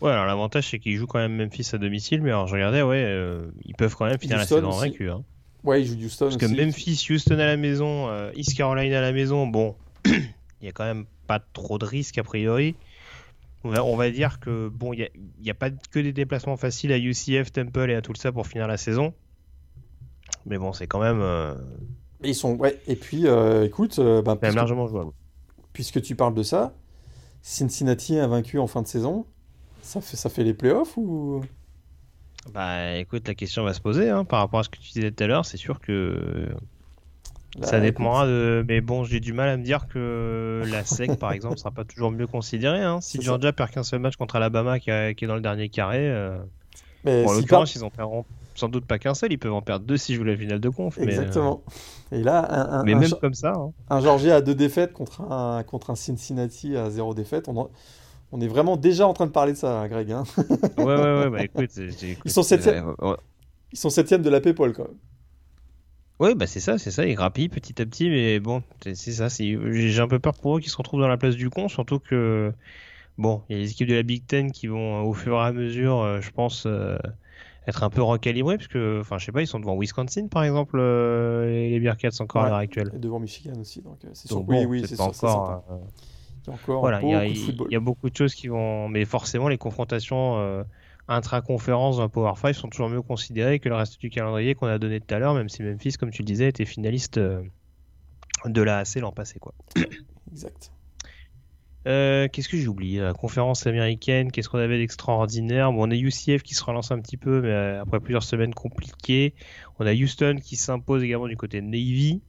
Ouais, 0.02 0.12
alors 0.12 0.26
l'avantage, 0.26 0.70
c'est 0.70 0.80
qu'ils 0.80 0.98
jouent 0.98 1.08
quand 1.08 1.20
même 1.20 1.38
Memphis 1.38 1.70
à 1.72 1.78
domicile. 1.78 2.22
Mais 2.22 2.30
alors, 2.30 2.48
je 2.48 2.54
regardais, 2.54 2.82
ouais, 2.82 3.08
ils 3.64 3.76
peuvent 3.76 3.96
quand 3.96 4.06
même 4.06 4.20
finir 4.20 4.38
la 4.38 4.46
saison 4.46 4.68
en 4.68 4.78
vaincu. 4.78 5.10
Hein. 5.10 5.24
Ouais, 5.64 5.82
ils 5.82 5.88
jouent 5.88 6.06
Houston. 6.06 6.26
Parce 6.26 6.38
que 6.38 6.46
Memphis, 6.46 7.08
Houston 7.10 7.40
à 7.40 7.46
la 7.46 7.58
maison, 7.58 8.10
East 8.36 8.56
Carolina 8.56 8.98
à 8.98 9.02
la 9.02 9.14
maison, 9.14 9.48
bon, 9.48 9.76
il 10.06 10.12
n'y 10.62 10.68
a 10.68 10.72
quand 10.72 10.86
même 10.86 11.06
pas 11.28 11.40
trop 11.40 11.78
de 11.78 11.86
risques 11.86 12.18
a 12.18 12.24
priori. 12.24 12.76
On 13.64 13.96
va, 13.96 14.12
dire 14.12 14.42
que 14.42 14.68
bon, 14.68 14.92
il 14.92 15.10
n'y 15.42 15.50
a, 15.50 15.52
a, 15.52 15.54
pas 15.54 15.70
que 15.70 16.00
des 16.00 16.12
déplacements 16.12 16.58
faciles 16.58 16.92
à 16.92 16.98
UCF, 16.98 17.50
Temple 17.54 17.92
et 17.92 17.96
à 17.96 18.02
tout 18.02 18.14
ça 18.16 18.34
pour 18.34 18.46
finir 18.46 18.68
la 18.68 18.76
saison. 18.76 19.14
Mais 20.46 20.58
bon, 20.58 20.74
c'est 20.74 20.88
quand 20.88 21.00
même. 21.00 21.22
Euh, 21.22 21.54
ils 22.24 22.36
sont. 22.36 22.56
Ouais, 22.56 22.80
et 22.88 22.96
puis, 22.96 23.28
euh, 23.28 23.66
écoute. 23.66 24.00
Euh, 24.00 24.22
bah, 24.22 24.38
même 24.42 24.56
largement 24.56 24.88
jouable. 24.88 25.12
Puisque 25.72 26.02
tu 26.02 26.16
parles 26.16 26.34
de 26.34 26.44
ça, 26.44 26.74
Cincinnati 27.42 28.18
a 28.20 28.28
vaincu 28.28 28.60
en 28.60 28.68
fin 28.68 28.82
de 28.82 28.88
saison. 28.88 29.26
Ça 29.82 30.02
fait, 30.02 30.18
ça 30.18 30.30
fait 30.30 30.44
les 30.44 30.54
playoffs 30.54 30.98
ou? 30.98 31.42
Bah 32.52 32.96
écoute, 32.96 33.28
la 33.28 33.36
question 33.36 33.64
va 33.64 33.74
se 33.74 33.82
poser 33.82 34.10
hein, 34.10 34.26
par 34.26 34.40
rapport 34.40 34.60
à 34.60 34.64
ce 34.64 34.70
que 34.70 34.78
tu 34.78 34.92
disais 34.92 35.12
tout 35.12 35.24
à 35.24 35.28
l'heure. 35.28 35.46
C'est 35.46 35.58
sûr 35.58 35.80
que 35.80 36.50
ça 37.62 37.80
dépendra 37.80 38.26
de. 38.26 38.66
Mais 38.68 38.82
bon, 38.82 39.04
j'ai 39.04 39.20
du 39.20 39.32
mal 39.32 39.50
à 39.50 39.58
me 39.58 39.64
dire 39.64 39.88
que 39.88 40.64
la 40.66 40.84
SEC, 40.84 41.18
par 41.18 41.32
exemple, 41.34 41.58
sera 41.58 41.72
pas 41.72 41.86
toujours 41.86 42.12
mieux 42.12 42.28
considérée. 42.28 42.82
Hein. 42.82 43.00
Si 43.02 43.22
Georgia 43.22 43.54
perd 43.54 43.72
qu'un 43.72 43.84
seul 43.84 44.00
match 44.00 44.18
contre 44.18 44.36
Alabama 44.36 44.80
qui, 44.80 44.90
est 44.90 45.28
dans 45.28 45.36
le 45.36 45.42
dernier 45.42 45.70
carré. 45.70 46.12
Mais 47.06 47.26
en 47.26 47.34
l'occurrence, 47.34 47.76
ils 47.76 47.84
en 47.84 47.90
perdront 47.90 48.26
sans 48.56 48.70
doute 48.70 48.86
pas 48.86 49.00
qu'un 49.00 49.14
seul, 49.14 49.32
ils 49.32 49.38
peuvent 49.38 49.54
en 49.54 49.62
perdre 49.62 49.86
deux 49.86 49.98
si 49.98 50.14
je 50.14 50.20
jouent 50.20 50.26
la 50.26 50.38
finale 50.38 50.60
de 50.60 50.70
conf. 50.70 50.98
Exactement. 51.00 51.62
Et 52.12 52.22
là, 52.22 52.46
un, 52.72 52.84
mais 52.84 52.96
même 52.96 53.14
comme 53.20 53.34
ça. 53.34 53.54
Hein. 53.56 53.72
Un 53.90 54.00
Georgia 54.02 54.36
à 54.36 54.42
deux 54.42 54.56
défaites 54.56 54.94
contre 54.94 55.22
un, 55.22 55.64
contre 55.64 55.90
un 55.90 55.96
Cincinnati 55.96 56.78
à 56.78 56.90
zéro 56.90 57.14
défaite. 57.14 57.48
On, 57.48 57.70
on 58.34 58.42
est 58.42 58.48
vraiment 58.48 58.78
déjà 58.78 59.08
en 59.08 59.14
train 59.14 59.28
de 59.28 59.32
parler 59.32 59.54
de 59.54 59.58
ça, 59.58 59.88
Greg. 59.88 60.12
Hein. 60.12 60.24
ouais, 60.78 60.84
ouais, 60.84 60.96
ouais. 60.96 61.30
Bah, 61.30 61.44
écoute, 61.44 61.70
ils 62.26 62.32
sont 62.32 62.44
septième. 62.44 62.94
Ils 63.72 63.78
sont 63.78 63.90
septième 63.90 64.24
de 64.24 64.30
la 64.30 64.42
PayPal 64.42 64.74
quand 64.74 64.84
même. 64.84 64.98
Oui, 66.20 66.36
bah 66.36 66.48
c'est 66.48 66.60
ça, 66.60 66.78
c'est 66.78 66.92
ça. 66.92 67.06
Ils 67.06 67.16
grappillent 67.16 67.50
petit 67.50 67.82
à 67.82 67.86
petit, 67.86 68.10
mais 68.10 68.40
bon, 68.40 68.64
c'est 68.82 68.96
ça. 68.96 69.28
J'ai 69.30 70.00
un 70.00 70.08
peu 70.08 70.20
peur 70.20 70.34
pour 70.34 70.58
eux 70.58 70.60
qu'ils 70.60 70.72
se 70.72 70.78
retrouvent 70.78 71.02
dans 71.02 71.08
la 71.08 71.18
place 71.18 71.36
du 71.36 71.50
con, 71.50 71.68
surtout 71.68 72.00
que 72.00 72.52
bon, 73.18 73.42
il 73.50 73.56
y 73.56 73.60
a 73.60 73.62
les 73.62 73.72
équipes 73.72 73.90
de 73.90 73.96
la 73.96 74.04
Big 74.04 74.26
Ten 74.26 74.52
qui 74.52 74.68
vont 74.68 75.04
au 75.04 75.14
fur 75.14 75.36
et 75.36 75.46
à 75.46 75.52
mesure, 75.52 76.02
euh, 76.02 76.22
je 76.22 76.32
pense. 76.32 76.66
Euh, 76.66 76.98
être 77.68 77.84
un 77.84 77.90
peu 77.90 78.02
recalibré 78.02 78.58
parce 78.58 78.68
que 78.68 79.00
enfin 79.02 79.18
je 79.18 79.26
sais 79.26 79.32
pas 79.32 79.42
ils 79.42 79.48
sont 79.48 79.60
devant 79.60 79.78
Wisconsin 79.78 80.28
par 80.28 80.44
exemple 80.44 80.78
euh, 80.80 81.70
les 81.70 81.80
Bearcats 81.80 82.10
encore 82.20 82.44
à 82.44 82.50
l'heure 82.50 82.58
actuelle 82.58 82.92
et 82.94 83.00
devant 83.00 83.20
Michigan 83.20 83.54
aussi 83.60 83.82
donc 83.82 84.04
euh, 84.04 84.10
c'est 84.14 84.28
sûr 84.28 84.44
oui 84.48 84.66
oui 84.66 84.84
c'est 84.86 85.00
encore 85.00 85.64
euh, 85.70 85.76
encore 86.48 86.82
voilà, 86.82 87.02
il 87.02 87.10
y, 87.70 87.76
a 87.76 87.80
beaucoup 87.80 88.10
de 88.10 88.16
choses 88.16 88.36
qui 88.36 88.48
vont 88.48 88.90
mais 88.90 89.06
forcément 89.06 89.48
les 89.48 89.58
confrontations 89.58 90.66
intra-conférences 91.08 91.98
dans 91.98 92.10
Power 92.10 92.34
5 92.36 92.54
sont 92.54 92.70
toujours 92.70 92.90
mieux 92.90 93.02
considérées 93.02 93.60
que 93.60 93.70
le 93.70 93.76
reste 93.76 94.00
du 94.00 94.10
calendrier 94.10 94.56
qu'on 94.56 94.68
a 94.68 94.78
donné 94.80 95.00
tout 95.00 95.14
à 95.14 95.20
l'heure 95.20 95.34
même 95.34 95.50
si 95.50 95.64
Memphis 95.64 95.94
comme 95.94 96.12
tu 96.12 96.22
le 96.22 96.28
disais 96.28 96.48
était 96.48 96.66
finaliste 96.66 97.20
de 97.20 98.62
la 98.62 98.80
AC 98.80 98.96
l'an 98.96 99.12
passé 99.12 99.40
quoi 99.40 99.54
exact 100.32 100.72
euh, 101.86 102.28
qu'est-ce 102.32 102.48
que 102.48 102.58
j'ai 102.58 102.68
oublié 102.68 103.02
La 103.02 103.14
conférence 103.14 103.68
américaine, 103.68 104.32
qu'est-ce 104.32 104.50
qu'on 104.50 104.60
avait 104.60 104.78
d'extraordinaire? 104.78 105.72
Bon, 105.72 105.88
On 105.88 105.92
a 105.92 105.96
UCF 105.96 106.42
qui 106.42 106.56
se 106.56 106.64
relance 106.64 106.92
un 106.92 107.00
petit 107.00 107.18
peu, 107.18 107.42
mais 107.42 107.50
euh, 107.50 107.82
après 107.82 108.00
plusieurs 108.00 108.24
semaines 108.24 108.54
compliquées. 108.54 109.34
On 109.80 109.86
a 109.86 109.94
Houston 109.94 110.38
qui 110.42 110.56
s'impose 110.56 111.04
également 111.04 111.28
du 111.28 111.36
côté 111.36 111.60
de 111.62 111.66
Navy. 111.66 112.22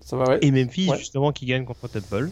Ça 0.00 0.16
va, 0.16 0.28
ouais. 0.28 0.38
Et 0.42 0.50
Memphis, 0.50 0.90
justement, 0.96 1.32
qui 1.32 1.46
gagne 1.46 1.64
contre 1.64 1.88
Temple. 1.88 2.30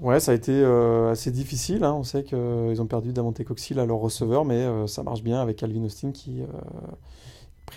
Ouais, 0.00 0.20
ça 0.20 0.32
a 0.32 0.34
été 0.34 0.52
euh, 0.52 1.10
assez 1.10 1.30
difficile. 1.30 1.84
Hein. 1.84 1.94
On 1.94 2.02
sait 2.02 2.24
qu'ils 2.24 2.80
ont 2.80 2.86
perdu 2.86 3.12
Davante 3.12 3.42
Coxil 3.44 3.78
à 3.78 3.86
leur 3.86 3.98
receveur, 3.98 4.44
mais 4.44 4.66
ça 4.86 5.02
marche 5.02 5.22
bien 5.22 5.40
avec 5.40 5.62
Alvin 5.62 5.84
Austin 5.84 6.12
qui 6.12 6.42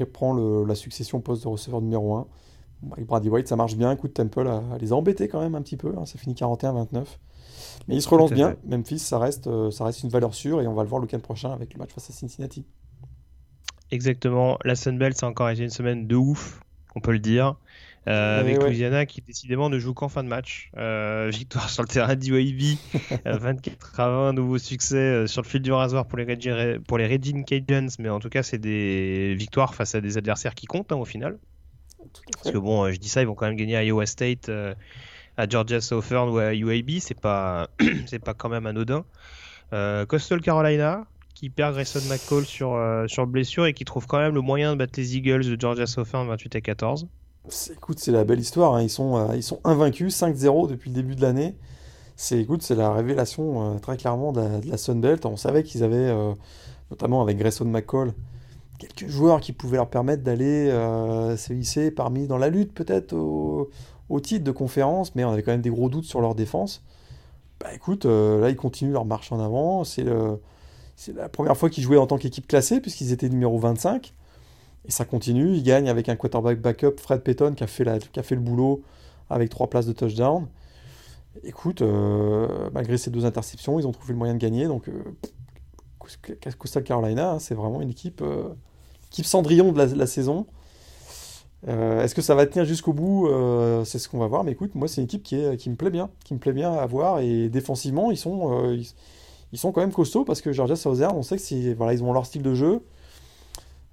prend 0.06 0.34
la 0.66 0.76
succession 0.76 1.20
poste 1.22 1.44
de 1.44 1.48
receveur 1.48 1.82
numéro 1.82 2.16
1. 2.16 2.28
avec 2.92 3.06
Brady 3.06 3.30
White, 3.30 3.48
ça 3.48 3.56
marche 3.56 3.76
bien. 3.76 3.92
Écoute, 3.92 4.14
Temple 4.14 4.48
a, 4.48 4.62
les 4.80 4.92
a 4.92 4.96
embêtés 4.96 5.28
quand 5.28 5.42
même 5.42 5.56
un 5.56 5.62
petit 5.62 5.78
peu. 5.78 5.94
Hein. 5.98 6.06
Ça 6.06 6.18
finit 6.18 6.36
41-29. 6.36 7.06
Mais 7.88 7.96
il 7.96 8.02
se 8.02 8.10
relance 8.10 8.32
bien. 8.32 8.56
Memphis, 8.66 9.00
ça 9.00 9.18
reste, 9.18 9.48
euh, 9.48 9.72
ça 9.72 9.86
reste 9.86 10.04
une 10.04 10.10
valeur 10.10 10.34
sûre 10.34 10.62
et 10.62 10.68
on 10.68 10.74
va 10.74 10.84
le 10.84 10.90
voir 10.90 11.00
le 11.00 11.06
week-end 11.06 11.20
prochain 11.20 11.52
avec 11.52 11.74
le 11.74 11.80
match 11.80 11.92
face 11.94 12.10
à 12.10 12.14
Cincinnati. 12.14 12.66
Exactement. 13.92 14.58
La 14.66 14.76
Sunbelt, 14.76 15.18
ça 15.18 15.26
a 15.26 15.30
encore 15.30 15.50
été 15.50 15.64
une 15.64 15.70
semaine 15.70 16.08
de 16.08 16.16
ouf, 16.16 16.62
on 16.96 17.00
peut 17.00 17.14
le 17.14 17.20
dire. 17.20 17.56
Euh, 18.08 18.40
avec 18.40 18.62
Louisiana 18.62 19.06
qui 19.06 19.22
décidément 19.22 19.70
ne 19.70 19.80
joue 19.80 19.94
qu'en 19.94 20.08
fin 20.08 20.24
de 20.24 20.30
match. 20.30 20.72
Euh, 20.78 21.30
victoire 21.32 21.70
sur 21.70 21.84
le 21.84 21.88
terrain 21.88 22.16
d'UAB, 22.16 22.78
24 23.26 24.00
à 24.00 24.10
20, 24.10 24.34
nouveau 24.34 24.58
succès 24.58 25.28
sur 25.28 25.42
le 25.42 25.48
fil 25.48 25.62
du 25.62 25.72
rasoir 25.72 26.08
pour 26.08 26.18
les, 26.18 26.24
Regin, 26.24 26.80
pour 26.88 26.98
les 26.98 27.20
Cajuns, 27.44 27.90
mais 28.00 28.10
en 28.10 28.20
tout 28.20 28.30
cas 28.30 28.44
c'est 28.44 28.58
des 28.58 29.36
victoires 29.36 29.76
face 29.76 29.94
à 29.96 30.02
des 30.02 30.18
adversaires 30.18 30.56
qui 30.56 30.66
comptent 30.66 30.92
hein, 30.92 30.98
au 30.98 31.06
final. 31.06 31.38
Parce 32.34 32.52
que 32.52 32.58
bon, 32.58 32.90
je 32.92 32.98
dis 32.98 33.10
ça, 33.10 33.22
ils 33.22 33.28
vont 33.28 33.36
quand 33.36 33.48
même 33.48 33.58
gagner 33.58 33.76
à 33.76 33.84
Iowa 33.84 34.06
State 34.06 34.50
à 35.38 35.48
Georgia 35.48 35.80
Southern 35.80 36.30
ou 36.30 36.40
à 36.40 36.54
UAB, 36.54 37.00
c'est 37.00 37.20
pas, 37.20 37.70
c'est 38.08 38.20
pas 38.20 38.34
quand 38.34 38.50
même 38.50 38.66
anodin. 38.66 39.06
Euh, 39.74 40.06
Coastal 40.06 40.42
Carolina, 40.42 41.06
qui 41.36 41.50
perd 41.50 41.74
Grayson 41.74 42.02
McCall 42.10 42.46
sur, 42.46 42.74
euh, 42.74 43.08
sur 43.08 43.28
blessure 43.28 43.68
et 43.68 43.74
qui 43.74 43.86
trouve 43.86 44.08
quand 44.08 44.18
même 44.18 44.34
le 44.34 44.42
moyen 44.42 44.74
de 44.74 44.78
battre 44.78 44.94
les 44.98 45.16
Eagles 45.16 45.46
de 45.46 45.60
Georgia 45.60 45.86
Southern 45.86 46.28
28 46.28 46.56
à 46.56 46.62
14. 46.62 47.08
Écoute, 47.72 48.00
c'est 48.00 48.12
la 48.12 48.24
belle 48.24 48.40
histoire. 48.40 48.76
Hein. 48.76 48.84
Ils, 48.84 48.90
sont, 48.90 49.18
euh, 49.18 49.36
ils 49.36 49.44
sont 49.44 49.60
invaincus, 49.64 50.16
5-0 50.20 50.68
depuis 50.68 50.90
le 50.90 50.96
début 50.96 51.16
de 51.16 51.22
l'année. 51.22 51.56
C'est, 52.16 52.40
écoute, 52.40 52.64
c'est 52.64 52.76
la 52.76 52.92
révélation 52.92 53.80
très 53.80 53.96
clairement 53.96 54.32
de 54.32 54.42
la, 54.42 54.50
de. 54.60 55.28
On 55.28 55.38
savait 55.38 55.64
qu'ils 55.64 55.84
avaient, 55.84 56.12
notamment 56.90 57.22
avec 57.22 57.38
Grayson 57.38 57.66
McCall, 57.66 58.12
quelques 58.80 59.08
joueurs 59.08 59.40
qui 59.40 59.54
pouvaient 59.54 59.78
leur 59.78 59.88
permettre 59.88 60.24
d'aller 60.24 60.72
se 61.38 61.54
hisser 61.54 61.92
parmi 61.92 62.26
dans 62.26 62.40
la 62.40 62.50
lutte 62.50 62.74
peut-être 62.74 63.14
au, 63.14 63.70
au 64.10 64.20
titre 64.20 64.44
de 64.44 64.52
conférence, 64.52 65.16
mais 65.16 65.24
on 65.24 65.32
avait 65.32 65.44
quand 65.44 65.52
même 65.52 65.62
des 65.62 65.70
gros 65.70 65.90
doutes 65.90 66.06
sur 66.06 66.22
leur 66.22 66.36
défense. 66.36 66.84
Bah 67.60 67.74
écoute, 67.74 68.06
euh, 68.06 68.40
là 68.40 68.50
ils 68.50 68.56
continuent 68.56 68.94
leur 68.94 69.06
marche 69.06 69.32
en 69.32 69.40
avant. 69.40 69.84
C'est 69.84 70.04
la 71.14 71.30
première 71.30 71.58
fois 71.58 71.70
qu'ils 71.70 71.84
jouaient 71.84 71.98
en 71.98 72.08
tant 72.08 72.18
qu'équipe 72.18 72.48
classée, 72.48 72.80
puisqu'ils 72.80 73.12
étaient 73.12 73.30
numéro 73.30 73.58
25. 73.60 74.14
Et 74.88 74.92
ça 74.92 75.06
continue. 75.06 75.54
Ils 75.54 75.64
gagnent 75.64 75.90
avec 75.90 76.10
un 76.10 76.16
quarterback 76.16 76.62
backup, 76.62 76.96
Fred 76.98 77.22
Payton, 77.22 77.54
qui 77.54 77.64
a 77.64 77.68
fait, 77.68 77.84
le 77.84 78.42
boulot 78.42 78.82
avec 79.30 79.50
trois 79.50 79.70
places 79.70 79.86
de 79.86 79.94
touchdown. 79.94 80.48
Écoute, 81.44 81.82
euh, 81.82 82.70
malgré 82.74 82.98
ces 82.98 83.12
deux 83.12 83.26
interceptions, 83.26 83.80
ils 83.80 83.88
ont 83.88 83.92
trouvé 83.92 84.14
le 84.14 84.18
moyen 84.18 84.34
de 84.34 84.40
gagner. 84.40 84.68
Donc, 84.68 84.90
euh, 84.90 85.04
Coastal 86.58 86.84
Carolina, 86.84 87.32
hein, 87.32 87.40
c'est 87.40 87.54
vraiment 87.54 87.82
une 87.82 87.90
équipe, 87.90 88.24
équipe 89.12 89.26
cendrillon 89.26 89.72
de 89.72 89.82
la 89.82 90.08
saison. 90.08 90.48
Euh, 91.68 92.04
est-ce 92.04 92.14
que 92.14 92.22
ça 92.22 92.36
va 92.36 92.46
tenir 92.46 92.66
jusqu'au 92.66 92.94
bout 92.94 93.28
euh, 93.28 93.84
C'est 93.84 94.00
ce 94.00 94.08
qu'on 94.08 94.20
va 94.20 94.28
voir. 94.28 94.44
Mais 94.44 94.52
écoute, 94.52 94.76
moi, 94.76 94.88
c'est 94.88 95.02
une 95.02 95.06
équipe 95.06 95.24
qui, 95.24 95.36
me 95.36 95.76
plaît 95.76 95.90
bien, 95.90 96.10
qui 96.24 96.34
me 96.34 96.40
plaît 96.40 96.54
bien 96.54 96.72
à 96.74 96.86
voir. 96.86 97.20
Et 97.20 97.50
défensivement, 97.50 98.12
ils 98.12 98.18
sont, 98.18 98.66
euh, 98.66 98.78
ils, 99.52 99.58
sont 99.58 99.72
quand 99.72 99.82
même 99.82 99.94
costauds 99.94 100.24
parce 100.24 100.42
que 100.42 100.52
Georgia 100.52 100.76
Southern, 100.76 101.16
on 101.16 101.24
sait 101.24 101.38
que 101.38 101.74
voilà, 101.74 101.94
ils 101.94 102.04
ont 102.04 102.14
leur 102.14 102.26
style 102.26 102.44
de 102.44 102.54
jeu 102.54 102.82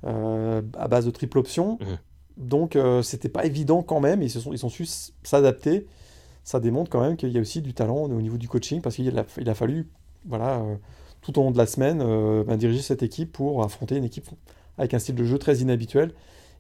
à 0.05 0.89
base 0.89 1.07
de 1.07 1.11
triple 1.11 1.39
option. 1.39 1.79
Mhm. 1.81 1.99
Donc, 2.37 2.79
c'était 3.03 3.29
pas 3.29 3.45
évident 3.45 3.83
quand 3.83 4.01
même. 4.01 4.23
Ils, 4.23 4.31
se 4.31 4.41
sont, 4.41 4.53
ils 4.53 4.65
ont 4.67 4.69
su 4.69 4.87
s'adapter. 5.23 5.87
Ça 6.43 6.61
démontre 6.61 6.91
quand 6.91 7.01
même 7.01 7.17
qu'il 7.17 7.31
y 7.31 7.39
a 7.39 7.41
aussi 7.41 7.63
du 7.63 7.73
talent 7.73 8.03
au 8.05 8.21
niveau 8.21 8.37
du 8.37 8.49
coaching 8.49 8.83
parce 8.83 8.97
qu'il 8.97 9.19
a, 9.19 9.25
il 9.39 9.49
a 9.49 9.55
fallu, 9.55 9.89
voilà, 10.27 10.63
tout 11.23 11.39
au 11.39 11.43
long 11.43 11.51
de 11.51 11.59
la 11.59 11.67
semaine, 11.67 11.99
ben, 12.45 12.57
diriger 12.57 12.83
cette 12.83 13.03
équipe 13.03 13.33
pour 13.33 13.63
affronter 13.65 13.97
une 13.97 14.05
équipe 14.05 14.29
avec 14.79 14.95
un 14.95 14.99
style 14.99 15.15
de 15.15 15.25
jeu 15.25 15.39
très 15.39 15.59
inhabituel. 15.59 16.13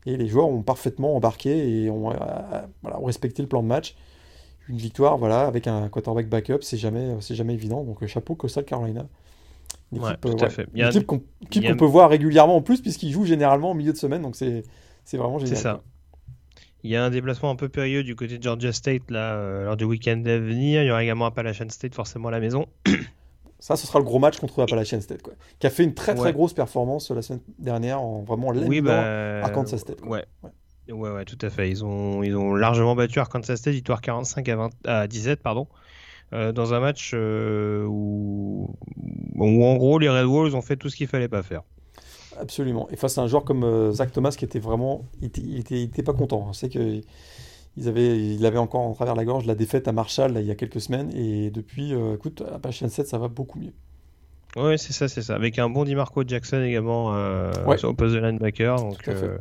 Et 0.07 0.16
les 0.16 0.26
joueurs 0.26 0.49
ont 0.49 0.62
parfaitement 0.62 1.16
embarqué 1.16 1.84
et 1.84 1.90
ont, 1.90 2.11
euh, 2.11 2.16
respecté 2.84 3.42
le 3.42 3.49
plan 3.49 3.62
de 3.62 3.68
match. 3.68 3.97
Une 4.68 4.76
victoire 4.76 5.18
voilà, 5.18 5.47
avec 5.47 5.66
un 5.66 5.88
quarterback 5.88 6.28
backup, 6.28 6.59
c'est 6.62 6.76
jamais, 6.76 7.16
jamais 7.20 7.55
évident. 7.55 7.84
Donc 7.84 8.03
euh, 8.03 8.07
chapeau 8.07 8.34
Coastal 8.34 8.64
Carolina. 8.64 9.07
Une 9.93 9.99
équipe, 9.99 10.24
euh, 10.24 11.18
équipe 11.43 11.66
qu'on 11.68 11.76
peut 11.76 11.85
voir 11.85 12.11
régulièrement 12.11 12.57
en 12.57 12.62
plus, 12.62 12.80
puisqu'ils 12.80 13.12
jouent 13.12 13.26
généralement 13.26 13.70
au 13.70 13.74
milieu 13.74 13.93
de 13.93 13.97
semaine. 13.97 14.22
Donc 14.22 14.35
c'est 14.37 14.62
vraiment 15.16 15.39
génial. 15.39 15.57
C'est 15.57 15.62
ça. 15.62 15.82
Il 16.82 16.91
y 16.91 16.97
a 16.97 17.05
un 17.05 17.11
déplacement 17.11 17.51
un 17.51 17.57
peu 17.57 17.68
périlleux 17.68 18.03
du 18.03 18.14
côté 18.14 18.37
de 18.39 18.43
Georgia 18.43 18.72
State 18.72 19.11
là, 19.11 19.64
lors 19.64 19.76
du 19.76 19.85
week-end 19.85 20.22
à 20.26 20.39
venir. 20.39 20.82
Il 20.82 20.87
y 20.87 20.91
aura 20.91 21.03
également 21.03 21.26
Appalachian 21.26 21.68
State 21.70 21.95
forcément 21.95 22.28
à 22.28 22.32
la 22.32 22.41
maison. 22.41 22.66
Ça, 23.59 23.76
ce 23.76 23.87
sera 23.87 23.99
le 23.99 24.05
gros 24.05 24.18
match 24.18 24.39
contre 24.39 24.61
Appalachian 24.62 25.01
State, 25.01 25.22
quoi. 25.22 25.32
Qui 25.59 25.66
a 25.66 25.70
fait 25.70 25.85
une 25.85 25.95
très 25.95 26.14
très 26.14 26.24
Ouais. 26.26 26.32
grosse 26.35 26.53
performance 26.53 27.11
la 27.11 27.22
semaine 27.22 27.41
dernière 27.59 28.03
en 28.03 28.22
vraiment 28.22 28.49
Oui, 28.49 28.82
bah. 28.82 29.41
Arkansas 29.43 29.78
State. 29.78 30.03
quoi. 30.03 30.11
Ouais. 30.11 30.24
Ouais. 30.43 30.51
Ouais, 30.93 31.11
ouais, 31.11 31.24
tout 31.24 31.39
à 31.41 31.49
fait. 31.49 31.70
Ils 31.70 31.82
ont, 31.82 32.22
ils 32.22 32.37
ont 32.37 32.55
largement 32.55 32.95
battu 32.95 33.18
Arkansas 33.18 33.57
State, 33.57 33.72
victoire 33.72 34.03
45 34.03 34.47
à, 34.51 34.57
20 34.57 34.70
à 34.85 35.07
17, 35.07 35.41
pardon. 35.43 35.66
Euh, 36.33 36.53
dans 36.53 36.75
un 36.75 36.81
match 36.81 37.12
euh, 37.14 37.85
où, 37.87 38.75
où, 39.35 39.64
en 39.64 39.77
gros, 39.77 39.99
les 39.99 40.09
Red 40.09 40.27
Wolves 40.27 40.55
ont 40.55 40.62
fait 40.62 40.77
tout 40.77 40.89
ce 40.89 40.97
qu'il 40.97 41.07
fallait 41.07 41.29
pas 41.29 41.43
faire. 41.43 41.62
Absolument. 42.41 42.89
Et 42.91 42.97
face 42.97 43.16
à 43.18 43.22
un 43.22 43.27
joueur 43.29 43.45
comme 43.45 43.62
euh, 43.64 43.93
Zach 43.93 44.11
Thomas 44.12 44.35
qui 44.37 44.45
était 44.45 44.59
vraiment. 44.59 45.05
Il 45.20 45.27
était, 45.27 45.41
il 45.43 45.59
était, 45.61 45.77
il 45.81 45.85
était 45.85 46.03
pas 46.03 46.14
content. 46.14 46.53
C'est 46.53 46.68
que. 46.68 47.01
Ils 47.77 47.89
avaient, 47.89 48.16
il 48.16 48.47
avait 48.47 48.59
encore 48.59 48.83
en 48.83 48.93
travers 48.95 49.16
la 49.16 49.25
gorge 49.25 49.47
la 49.47 49.57
défaite 49.57 49.89
à 49.89 49.93
Marshall 49.93 50.33
là, 50.33 50.41
il 50.41 50.47
y 50.47 50.51
a 50.53 50.55
quelques 50.55 50.81
semaines 50.81 51.11
et 51.12 51.51
depuis, 51.51 51.93
écoute, 52.14 52.41
à 52.49 52.55
Appalachian 52.55 52.89
7 52.89 53.09
ça 53.09 53.18
va 53.18 53.27
beaucoup 53.27 53.59
mieux. 53.59 53.72
Ouais, 54.57 54.79
c'est 54.79 54.93
ça, 54.93 55.09
c'est 55.09 55.22
ça. 55.22 55.35
Avec 55.35 55.59
un 55.59 55.68
bon 55.68 55.85
DiMarco 55.85 56.22
Jackson 56.27 56.62
également 56.62 57.14
euh, 57.16 57.51
Ouais. 57.66 57.85
au 57.85 57.93
poste 57.95 58.14
de 58.14 58.20
linebacker. 58.20 58.77
Donc, 58.77 59.09
euh, 59.09 59.39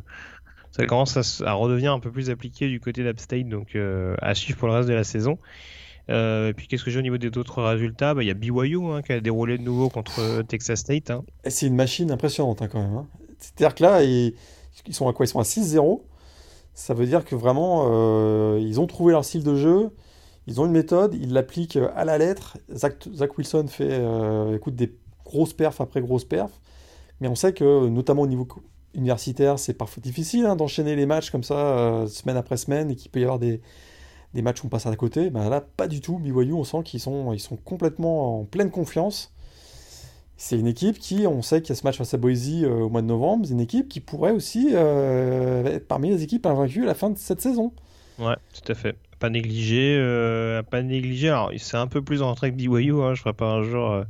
ça 0.72 0.86
commence 0.86 1.16
à, 1.16 1.48
à 1.48 1.52
redevenir 1.52 1.92
un 1.92 2.00
peu 2.00 2.10
plus 2.10 2.30
appliqué 2.30 2.68
du 2.68 2.80
côté 2.80 3.04
d'Upstate. 3.04 3.48
Donc, 3.48 3.76
euh, 3.76 4.16
à 4.20 4.34
suivre 4.34 4.58
pour 4.58 4.68
le 4.68 4.74
reste 4.74 4.88
de 4.88 4.94
la 4.94 5.04
saison. 5.04 5.38
Euh, 6.10 6.48
et 6.48 6.54
puis, 6.54 6.68
qu'est-ce 6.68 6.84
que 6.84 6.90
j'ai 6.90 6.98
au 6.98 7.02
niveau 7.02 7.18
des 7.18 7.36
autres 7.38 7.62
résultats? 7.62 8.14
Bah, 8.14 8.22
Il 8.22 8.26
y 8.26 8.30
a 8.30 8.34
BYU 8.34 8.78
hein, 8.92 9.02
qui 9.02 9.12
a 9.12 9.20
déroulé 9.20 9.58
de 9.58 9.62
nouveau 9.62 9.88
contre 9.88 10.20
euh, 10.20 10.42
Texas 10.42 10.80
State. 10.80 11.10
hein. 11.10 11.24
C'est 11.46 11.66
une 11.66 11.76
machine 11.76 12.10
impressionnante 12.10 12.62
hein, 12.62 12.68
quand 12.68 12.80
même. 12.80 13.04
C'est-à-dire 13.38 13.74
que 13.74 13.82
là, 13.82 14.02
ils, 14.02 14.34
sont 14.90 15.08
à 15.08 15.12
quoi? 15.12 15.26
Ils 15.26 15.28
sont 15.28 15.40
à 15.40 15.44
6-0. 15.44 16.02
Ça 16.74 16.94
veut 16.94 17.06
dire 17.06 17.24
que 17.24 17.34
vraiment, 17.34 17.86
euh, 17.88 18.58
ils 18.60 18.80
ont 18.80 18.86
trouvé 18.86 19.12
leur 19.12 19.24
style 19.24 19.44
de 19.44 19.56
jeu. 19.56 19.90
Ils 20.46 20.60
ont 20.60 20.66
une 20.66 20.72
méthode, 20.72 21.14
ils 21.14 21.32
l'appliquent 21.32 21.78
à 21.94 22.04
la 22.04 22.18
lettre. 22.18 22.58
Zach, 22.74 23.08
Zach 23.14 23.38
Wilson 23.38 23.66
fait 23.68 24.02
écoute, 24.54 24.74
des 24.74 24.94
grosses 25.24 25.54
perfs 25.54 25.80
après 25.80 26.02
grosses 26.02 26.26
perfs. 26.26 26.60
Mais 27.20 27.28
on 27.28 27.34
sait 27.34 27.54
que, 27.54 27.88
notamment 27.88 28.22
au 28.22 28.26
niveau 28.26 28.46
universitaire, 28.92 29.58
c'est 29.58 29.72
parfois 29.72 30.02
difficile 30.02 30.44
d'enchaîner 30.58 30.96
les 30.96 31.06
matchs 31.06 31.30
comme 31.30 31.44
ça, 31.44 32.04
semaine 32.08 32.36
après 32.36 32.58
semaine, 32.58 32.90
et 32.90 32.96
qu'il 32.96 33.10
peut 33.10 33.20
y 33.20 33.22
avoir 33.22 33.38
des, 33.38 33.62
des 34.34 34.42
matchs 34.42 34.62
où 34.62 34.66
on 34.66 34.68
passe 34.68 34.86
à 34.86 34.96
côté. 34.96 35.30
Ben 35.30 35.48
là, 35.48 35.60
pas 35.60 35.88
du 35.88 36.00
tout. 36.00 36.18
BYU, 36.18 36.52
on 36.52 36.64
sent 36.64 36.82
qu'ils 36.84 37.00
sont, 37.00 37.32
ils 37.32 37.40
sont 37.40 37.56
complètement 37.56 38.40
en 38.40 38.44
pleine 38.44 38.70
confiance. 38.70 39.32
C'est 40.36 40.58
une 40.58 40.66
équipe 40.66 40.98
qui, 40.98 41.26
on 41.28 41.42
sait 41.42 41.62
qu'il 41.62 41.70
y 41.70 41.72
a 41.72 41.76
ce 41.76 41.84
match 41.84 41.96
face 41.96 42.12
à 42.12 42.16
Boise 42.18 42.50
euh, 42.62 42.80
au 42.80 42.88
mois 42.88 43.02
de 43.02 43.06
novembre, 43.06 43.46
c'est 43.46 43.52
une 43.52 43.60
équipe 43.60 43.88
qui 43.88 44.00
pourrait 44.00 44.32
aussi 44.32 44.70
euh, 44.72 45.64
être 45.64 45.86
parmi 45.86 46.10
les 46.10 46.24
équipes 46.24 46.44
invaincues 46.46 46.82
à 46.82 46.86
la 46.86 46.94
fin 46.94 47.08
de 47.10 47.16
cette 47.16 47.40
saison. 47.40 47.72
Ouais, 48.18 48.34
tout 48.52 48.72
à 48.72 48.74
fait. 48.74 48.96
Pas 49.20 49.30
négligé, 49.30 49.96
euh, 49.96 50.62
pas 50.64 50.82
négligé. 50.82 51.28
Alors, 51.28 51.52
c'est 51.56 51.76
un 51.76 51.86
peu 51.86 52.02
plus 52.02 52.20
en 52.20 52.30
retrait 52.30 52.50
que 52.50 52.56
BYU. 52.56 53.00
Hein, 53.00 53.14
je 53.14 53.22
ferai 53.22 53.32
pas 53.32 53.46
un 53.46 53.62
jour 53.62 54.04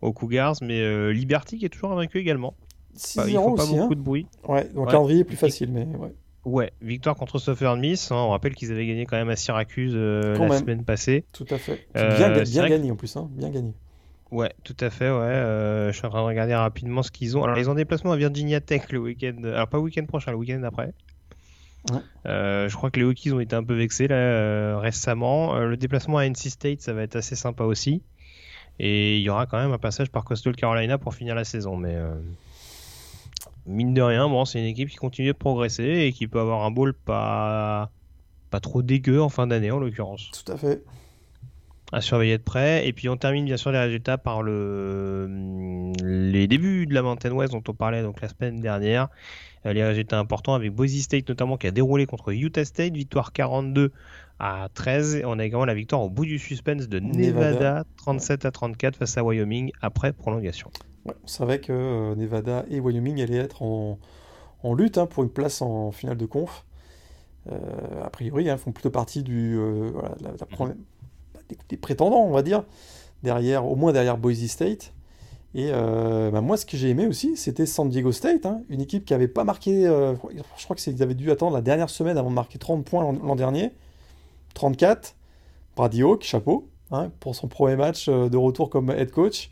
aux 0.00 0.12
Cougars, 0.12 0.54
mais 0.62 1.12
Liberty 1.12 1.58
qui 1.58 1.64
est 1.66 1.70
toujours 1.70 1.92
invaincu 1.92 2.18
également. 2.18 2.54
Bah, 3.16 3.26
6-0 3.26 3.28
ils 3.28 3.34
font 3.34 3.54
pas 3.54 3.64
aussi, 3.64 3.72
beaucoup 3.72 3.92
hein. 3.92 3.96
de 3.96 4.00
bruit. 4.00 4.26
Ouais, 4.46 4.64
donc 4.72 4.86
Ouais. 4.86 4.92
calendrier 4.92 5.20
est 5.20 5.24
plus 5.24 5.36
facile, 5.36 5.70
mais 5.72 5.84
ouais. 5.98 6.14
Ouais, 6.44 6.72
victoire 6.82 7.16
contre 7.16 7.38
Southern 7.38 7.80
Miss. 7.80 8.10
hein, 8.12 8.16
on 8.16 8.30
rappelle 8.30 8.54
qu'ils 8.54 8.70
avaient 8.70 8.86
gagné 8.86 9.06
quand 9.06 9.16
même 9.16 9.30
à 9.30 9.36
Syracuse 9.36 9.92
euh, 9.94 10.36
la 10.36 10.48
même. 10.48 10.58
semaine 10.58 10.84
passée. 10.84 11.24
Tout 11.32 11.46
à 11.50 11.56
fait. 11.58 11.86
Euh, 11.96 12.42
bien 12.44 12.64
que- 12.64 12.68
gagné 12.68 12.90
en 12.90 12.96
plus, 12.96 13.16
hein, 13.16 13.28
bien 13.32 13.48
gagné. 13.50 13.72
Ouais, 14.30 14.52
tout 14.64 14.76
à 14.80 14.90
fait. 14.90 15.08
Ouais, 15.10 15.16
Euh, 15.20 15.92
je 15.92 15.96
suis 15.96 16.06
en 16.06 16.10
train 16.10 16.20
de 16.22 16.26
regarder 16.26 16.54
rapidement 16.54 17.02
ce 17.02 17.10
qu'ils 17.10 17.36
ont. 17.38 17.44
Alors, 17.44 17.56
ils 17.58 17.70
ont 17.70 17.74
des 17.74 17.82
déplacements 17.82 18.12
à 18.12 18.16
Virginia 18.16 18.60
Tech 18.60 18.90
le 18.90 18.98
week-end. 18.98 19.36
Alors, 19.44 19.68
pas 19.68 19.76
le 19.78 19.84
week-end 19.84 20.04
prochain, 20.06 20.32
le 20.32 20.36
week-end. 20.38 20.60
Ouais. 20.76 20.90
Euh, 22.26 22.68
je 22.68 22.76
crois 22.76 22.90
que 22.90 22.98
les 22.98 23.04
Hokies 23.06 23.30
ont 23.32 23.40
été 23.40 23.54
un 23.54 23.62
peu 23.62 23.74
vexés 23.74 24.08
là 24.08 24.78
récemment. 24.80 25.54
Le 25.58 25.76
déplacement 25.76 26.18
à 26.18 26.24
NC 26.26 26.50
State, 26.50 26.80
ça 26.80 26.92
va 26.94 27.02
être 27.02 27.16
assez 27.16 27.36
sympa 27.36 27.64
aussi. 27.64 28.02
Et 28.80 29.18
il 29.18 29.22
y 29.22 29.28
aura 29.30 29.46
quand 29.46 29.58
même 29.58 29.72
un 29.72 29.78
passage 29.78 30.10
par 30.10 30.24
Coastal 30.24 30.56
Carolina 30.56 30.98
pour 30.98 31.14
finir 31.14 31.34
la 31.34 31.44
saison. 31.44 31.76
Mais 31.76 31.94
mine 33.66 33.94
de 33.94 34.02
rien, 34.02 34.28
bon, 34.28 34.44
c'est 34.44 34.58
une 34.58 34.66
équipe 34.66 34.88
qui 34.90 34.96
continue 34.96 35.28
de 35.28 35.32
progresser 35.32 35.84
et 35.84 36.12
qui 36.12 36.26
peut 36.28 36.40
avoir 36.40 36.64
un 36.64 36.70
bowl 36.70 36.92
pas 36.94 37.90
pas 38.50 38.60
trop 38.60 38.82
dégueu 38.82 39.20
en 39.20 39.28
fin 39.28 39.46
d'année 39.48 39.70
en 39.72 39.78
l'occurrence 39.80 40.30
Tout 40.44 40.52
à 40.52 40.56
fait. 40.56 40.82
à 41.92 42.00
surveiller 42.00 42.38
de 42.38 42.42
près. 42.42 42.86
Et 42.86 42.92
puis 42.92 43.08
on 43.08 43.16
termine 43.16 43.44
bien 43.44 43.56
sûr 43.56 43.72
les 43.72 43.78
résultats 43.80 44.16
par 44.18 44.42
le... 44.42 45.92
les 46.02 46.46
débuts 46.46 46.86
de 46.86 46.94
la 46.94 47.02
Mountain 47.02 47.32
West 47.32 47.52
dont 47.52 47.62
on 47.66 47.74
parlait 47.74 48.02
donc 48.02 48.20
la 48.20 48.28
semaine 48.28 48.60
dernière. 48.60 49.08
Euh, 49.66 49.72
Les 49.72 49.82
résultats 49.82 50.18
importants 50.20 50.54
avec 50.54 50.72
Boise 50.72 50.96
State 51.00 51.28
notamment 51.28 51.56
qui 51.56 51.66
a 51.66 51.70
déroulé 51.72 52.06
contre 52.06 52.30
Utah 52.32 52.64
State, 52.64 52.92
victoire 52.94 53.32
42 53.32 53.90
à 54.38 54.68
13. 54.74 55.16
Et 55.16 55.24
on 55.24 55.38
a 55.38 55.44
également 55.44 55.64
la 55.64 55.74
victoire 55.74 56.02
au 56.02 56.10
bout 56.10 56.26
du 56.26 56.38
suspense 56.38 56.88
de 56.88 57.00
Nevada, 57.00 57.50
Nevada. 57.50 57.84
37 57.96 58.44
à 58.44 58.50
34 58.52 58.96
face 58.96 59.16
à 59.18 59.24
Wyoming 59.24 59.72
après 59.80 60.12
prolongation. 60.12 60.70
Ouais, 61.06 61.14
on 61.22 61.26
savait 61.26 61.60
que 61.60 61.72
euh, 61.72 62.14
Nevada 62.14 62.64
et 62.70 62.80
Wyoming 62.80 63.20
allaient 63.20 63.36
être 63.36 63.62
en, 63.62 63.98
en 64.62 64.74
lutte 64.74 64.98
hein, 64.98 65.06
pour 65.06 65.22
une 65.24 65.30
place 65.30 65.62
en 65.62 65.92
finale 65.92 66.16
de 66.16 66.26
conf. 66.26 66.64
Euh, 67.52 67.58
a 68.04 68.10
priori, 68.10 68.48
hein, 68.50 68.56
font 68.56 68.72
plutôt 68.72 68.90
partie 68.90 69.22
du, 69.22 69.56
euh, 69.58 69.90
voilà, 69.92 70.14
la- 70.22 70.30
la 70.32 70.74
des, 71.48 71.58
des 71.68 71.76
prétendants, 71.76 72.22
on 72.24 72.30
va 72.32 72.42
dire, 72.42 72.64
derrière, 73.22 73.66
au 73.66 73.76
moins 73.76 73.92
derrière 73.92 74.18
Boise 74.18 74.46
State. 74.46 74.92
Et 75.54 75.70
euh, 75.72 76.30
bah, 76.30 76.40
moi, 76.40 76.56
ce 76.56 76.66
que 76.66 76.76
j'ai 76.76 76.90
aimé 76.90 77.06
aussi, 77.06 77.36
c'était 77.36 77.66
San 77.66 77.88
Diego 77.88 78.12
State, 78.12 78.46
hein, 78.46 78.62
une 78.70 78.80
équipe 78.80 79.04
qui 79.04 79.12
n'avait 79.14 79.28
pas 79.28 79.44
marqué. 79.44 79.84
je 79.84 80.64
crois 80.64 80.76
qu'ils 80.76 81.02
avaient 81.02 81.14
dû 81.14 81.30
attendre 81.30 81.54
la 81.54 81.62
dernière 81.62 81.90
semaine 81.90 82.18
avant 82.18 82.30
de 82.30 82.34
marquer 82.34 82.58
30 82.58 82.84
points 82.84 83.12
l'an 83.12 83.36
dernier. 83.36 83.72
34. 84.54 85.16
Brady 85.76 86.02
Hawk, 86.02 86.22
chapeau, 86.22 86.68
pour 87.20 87.34
son 87.34 87.48
premier 87.48 87.76
match 87.76 88.08
de 88.08 88.36
retour 88.36 88.70
comme 88.70 88.90
head 88.90 89.10
coach. 89.10 89.50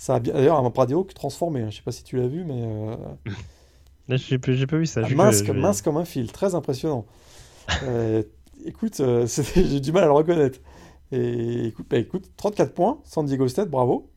Ça 0.00 0.14
a 0.14 0.18
bien... 0.18 0.32
D'ailleurs, 0.32 0.56
un 0.56 0.64
Hawk 0.94 1.12
transformé. 1.12 1.60
hein. 1.60 1.68
Je 1.68 1.76
sais 1.76 1.82
pas 1.82 1.92
si 1.92 2.02
tu 2.02 2.16
l'as 2.16 2.26
vu, 2.26 2.42
mais 2.42 2.62
euh, 2.62 2.96
j'ai 4.16 4.38
pas 4.38 4.50
pas 4.66 4.78
vu 4.78 4.86
ça. 4.86 5.02
ah, 5.04 5.14
mince, 5.14 5.42
comme, 5.42 5.56
je- 5.56 5.60
mince 5.60 5.82
comme 5.82 5.98
un 5.98 6.06
fil, 6.06 6.32
très 6.32 6.54
impressionnant. 6.54 7.04
Euh, 7.84 8.22
écoute, 8.64 8.98
euh, 9.00 9.26
j'ai 9.54 9.78
du 9.78 9.92
mal 9.92 10.04
à 10.04 10.06
le 10.06 10.12
reconnaître. 10.12 10.58
Et 11.12 11.66
écoute, 11.66 11.86
bah, 11.90 11.98
écoute, 11.98 12.30
34 12.38 12.72
points, 12.72 12.98
San 13.04 13.26
Diego 13.26 13.46
State, 13.46 13.68
bravo. 13.68 14.10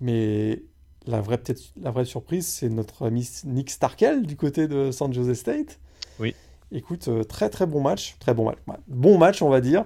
Mais 0.00 0.62
la 1.06 1.20
vraie, 1.20 1.38
peut-être, 1.38 1.62
la 1.80 1.92
vraie 1.92 2.04
surprise, 2.04 2.44
c'est 2.46 2.68
notre 2.68 3.06
ami 3.06 3.26
Nick 3.44 3.70
Starkel 3.70 4.26
du 4.26 4.36
côté 4.36 4.66
de 4.66 4.90
San 4.90 5.14
Jose 5.14 5.32
State. 5.34 5.78
Oui. 6.18 6.34
Écoute, 6.72 7.06
euh, 7.06 7.22
très 7.22 7.48
très 7.48 7.64
bon 7.64 7.80
match, 7.80 8.16
très 8.18 8.34
bon 8.34 8.44
match, 8.46 8.58
bon 8.88 9.18
match, 9.18 9.40
on 9.40 9.48
va 9.48 9.60
dire. 9.60 9.84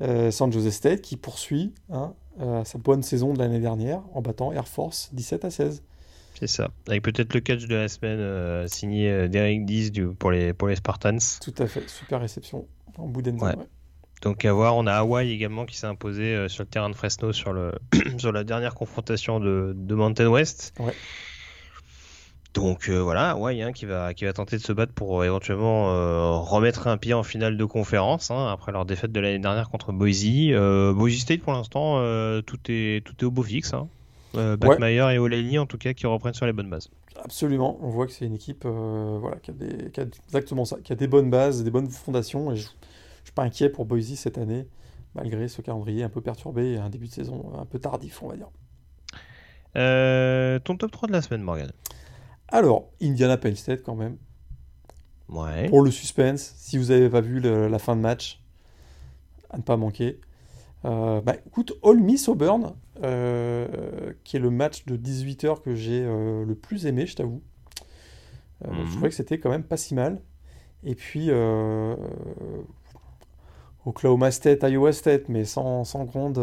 Euh, 0.00 0.30
San 0.30 0.50
Jose 0.50 0.70
State 0.70 1.02
qui 1.02 1.16
poursuit 1.18 1.74
hein, 1.90 2.14
euh, 2.40 2.64
sa 2.64 2.78
bonne 2.78 3.02
saison 3.02 3.32
de 3.32 3.38
l'année 3.38 3.60
dernière 3.60 4.02
en 4.14 4.20
battant 4.22 4.52
Air 4.52 4.68
Force 4.68 5.10
17 5.12 5.44
à 5.44 5.50
16. 5.50 5.82
C'est 6.38 6.46
ça. 6.46 6.70
Avec 6.86 7.02
peut-être 7.02 7.32
le 7.34 7.40
catch 7.40 7.66
de 7.66 7.74
la 7.76 7.88
semaine 7.88 8.18
euh, 8.20 8.66
signé 8.68 9.10
euh, 9.10 9.26
Derek 9.28 9.64
Dees 9.64 9.90
du- 9.90 10.08
pour, 10.08 10.30
les, 10.30 10.52
pour 10.52 10.68
les 10.68 10.76
Spartans. 10.76 11.18
Tout 11.40 11.54
à 11.58 11.66
fait, 11.66 11.88
super 11.88 12.20
réception 12.20 12.66
en 12.98 13.06
bout 13.06 13.22
d'end 13.22 13.38
zone, 13.38 13.48
Ouais. 13.48 13.56
ouais. 13.56 13.66
Donc 14.22 14.44
à 14.46 14.52
voir, 14.52 14.76
on 14.76 14.86
a 14.86 14.94
Hawaii 14.94 15.30
également 15.32 15.66
qui 15.66 15.76
s'est 15.76 15.86
imposé 15.86 16.48
sur 16.48 16.62
le 16.62 16.68
terrain 16.68 16.88
de 16.88 16.94
Fresno 16.94 17.32
sur, 17.32 17.52
le 17.52 17.72
sur 18.18 18.32
la 18.32 18.44
dernière 18.44 18.74
confrontation 18.74 19.40
de, 19.40 19.74
de 19.76 19.94
Mountain 19.94 20.28
West. 20.28 20.72
Ouais. 20.80 20.94
Donc 22.56 22.88
euh, 22.88 23.02
voilà, 23.02 23.32
Hawaii 23.32 23.60
hein, 23.60 23.72
qui, 23.72 23.84
va, 23.84 24.14
qui 24.14 24.24
va 24.24 24.32
tenter 24.32 24.56
de 24.56 24.62
se 24.62 24.72
battre 24.72 24.94
pour 24.94 25.20
euh, 25.20 25.26
éventuellement 25.26 25.90
euh, 25.90 26.30
remettre 26.30 26.86
un 26.86 26.96
pied 26.96 27.12
en 27.12 27.22
finale 27.22 27.58
de 27.58 27.64
conférence 27.66 28.30
hein, 28.30 28.48
après 28.50 28.72
leur 28.72 28.86
défaite 28.86 29.12
de 29.12 29.20
l'année 29.20 29.38
dernière 29.38 29.68
contre 29.68 29.92
Boise. 29.92 30.24
Boise 30.94 31.18
State 31.18 31.42
pour 31.42 31.52
l'instant, 31.52 31.96
tout, 32.46 32.58
est, 32.68 33.04
tout 33.04 33.14
est 33.20 33.24
au 33.24 33.30
beau 33.30 33.42
fixe. 33.42 33.74
Hein. 33.74 33.88
Batmeyer 34.32 35.06
et 35.12 35.18
O'Leary 35.18 35.58
en 35.58 35.66
tout 35.66 35.76
cas 35.76 35.92
qui 35.92 36.06
reprennent 36.06 36.32
sur 36.32 36.46
les 36.46 36.54
bonnes 36.54 36.70
bases. 36.70 36.88
Absolument, 37.22 37.78
on 37.82 37.90
voit 37.90 38.06
que 38.06 38.12
c'est 38.12 38.24
une 38.24 38.34
équipe 38.34 38.64
voilà, 38.64 39.36
qui, 39.36 39.50
a 39.50 39.54
des, 39.54 39.90
qui 39.90 40.00
a 40.00 40.04
exactement 40.28 40.64
ça, 40.64 40.78
qui 40.82 40.94
a 40.94 40.96
des 40.96 41.08
bonnes 41.08 41.28
bases, 41.28 41.62
des 41.62 41.70
bonnes 41.70 41.90
fondations, 41.90 42.52
et 42.52 42.56
je 42.56 42.62
ne 42.62 43.24
suis 43.24 43.32
pas 43.34 43.42
inquiet 43.42 43.68
pour 43.68 43.84
Boise 43.84 44.14
cette 44.14 44.38
année, 44.38 44.66
malgré 45.14 45.48
ce 45.48 45.60
calendrier 45.60 46.04
un 46.04 46.08
peu 46.08 46.22
perturbé 46.22 46.72
et 46.72 46.78
un 46.78 46.88
début 46.88 47.08
de 47.08 47.12
saison 47.12 47.52
un 47.58 47.66
peu 47.66 47.78
tardif, 47.78 48.22
on 48.22 48.28
va 48.28 48.36
dire. 48.36 48.48
Ton 50.64 50.76
top 50.78 50.90
3 50.90 51.08
de 51.08 51.12
la 51.12 51.20
semaine, 51.20 51.42
Morgan 51.42 51.70
Alors, 52.48 52.90
Indiana 53.02 53.36
Penn 53.36 53.54
State 53.56 53.82
quand 53.82 53.94
même, 53.96 54.16
Ouais. 55.28 55.68
pour 55.68 55.82
le 55.82 55.90
suspense, 55.90 56.54
si 56.56 56.78
vous 56.78 56.86
n'avez 56.86 57.10
pas 57.10 57.20
vu 57.20 57.40
le- 57.40 57.66
la 57.68 57.78
fin 57.78 57.96
de 57.96 58.00
match, 58.00 58.40
à 59.50 59.56
ne 59.56 59.62
pas 59.62 59.76
manquer. 59.76 60.20
Euh, 60.84 61.20
bah, 61.20 61.34
écoute, 61.46 61.72
All 61.82 61.98
Miss 61.98 62.28
Auburn, 62.28 62.74
euh, 63.02 64.12
qui 64.22 64.36
est 64.36 64.40
le 64.40 64.50
match 64.50 64.84
de 64.86 64.96
18h 64.96 65.62
que 65.62 65.74
j'ai 65.74 66.04
euh, 66.04 66.44
le 66.44 66.54
plus 66.54 66.86
aimé, 66.86 67.06
je 67.06 67.16
t'avoue. 67.16 67.42
Mhm. 68.64 68.86
Je 68.86 68.90
trouvais 68.92 69.08
que 69.08 69.14
c'était 69.14 69.38
quand 69.38 69.50
même 69.50 69.64
pas 69.64 69.76
si 69.76 69.94
mal. 69.94 70.20
Et 70.84 70.94
puis, 70.94 71.30
Oklahoma 73.84 74.30
State, 74.30 74.62
Iowa 74.62 74.92
State, 74.92 75.28
mais 75.28 75.44
sans, 75.44 75.84
sans 75.84 76.04
grande, 76.04 76.38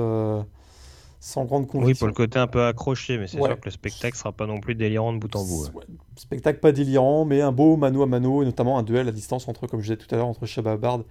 sans 1.25 1.45
grande 1.45 1.63
Oui, 1.63 1.69
conviction. 1.69 1.99
pour 1.99 2.07
le 2.09 2.13
côté 2.13 2.37
un 2.37 2.47
peu 2.47 2.65
accroché, 2.65 3.17
mais 3.17 3.27
c'est 3.27 3.39
Ouais. 3.39 3.47
sûr 3.47 3.57
que 3.57 3.65
le 3.65 3.71
spectacle 3.71 4.17
sera 4.17 4.33
pas 4.33 4.45
non 4.45 4.59
plus 4.59 4.75
délirant 4.75 5.13
de 5.13 5.19
bout 5.19 5.33
en 5.37 5.45
bout. 5.45 5.67
ouais. 5.73 5.85
Spectacle 6.17 6.59
pas 6.59 6.73
délirant, 6.73 7.23
mais 7.23 7.39
un 7.41 7.53
beau 7.53 7.77
mano 7.77 8.01
à 8.03 8.07
mano, 8.07 8.41
et 8.41 8.45
notamment 8.45 8.77
un 8.77 8.83
duel 8.83 9.07
à 9.07 9.11
distance 9.13 9.47
entre, 9.47 9.65
comme 9.67 9.79
je 9.79 9.93
disais 9.93 9.97
tout 10.05 10.13
à 10.13 10.17
l'heure, 10.17 10.27
entre 10.27 10.45
Shabba 10.45 10.75
Bard 10.75 11.03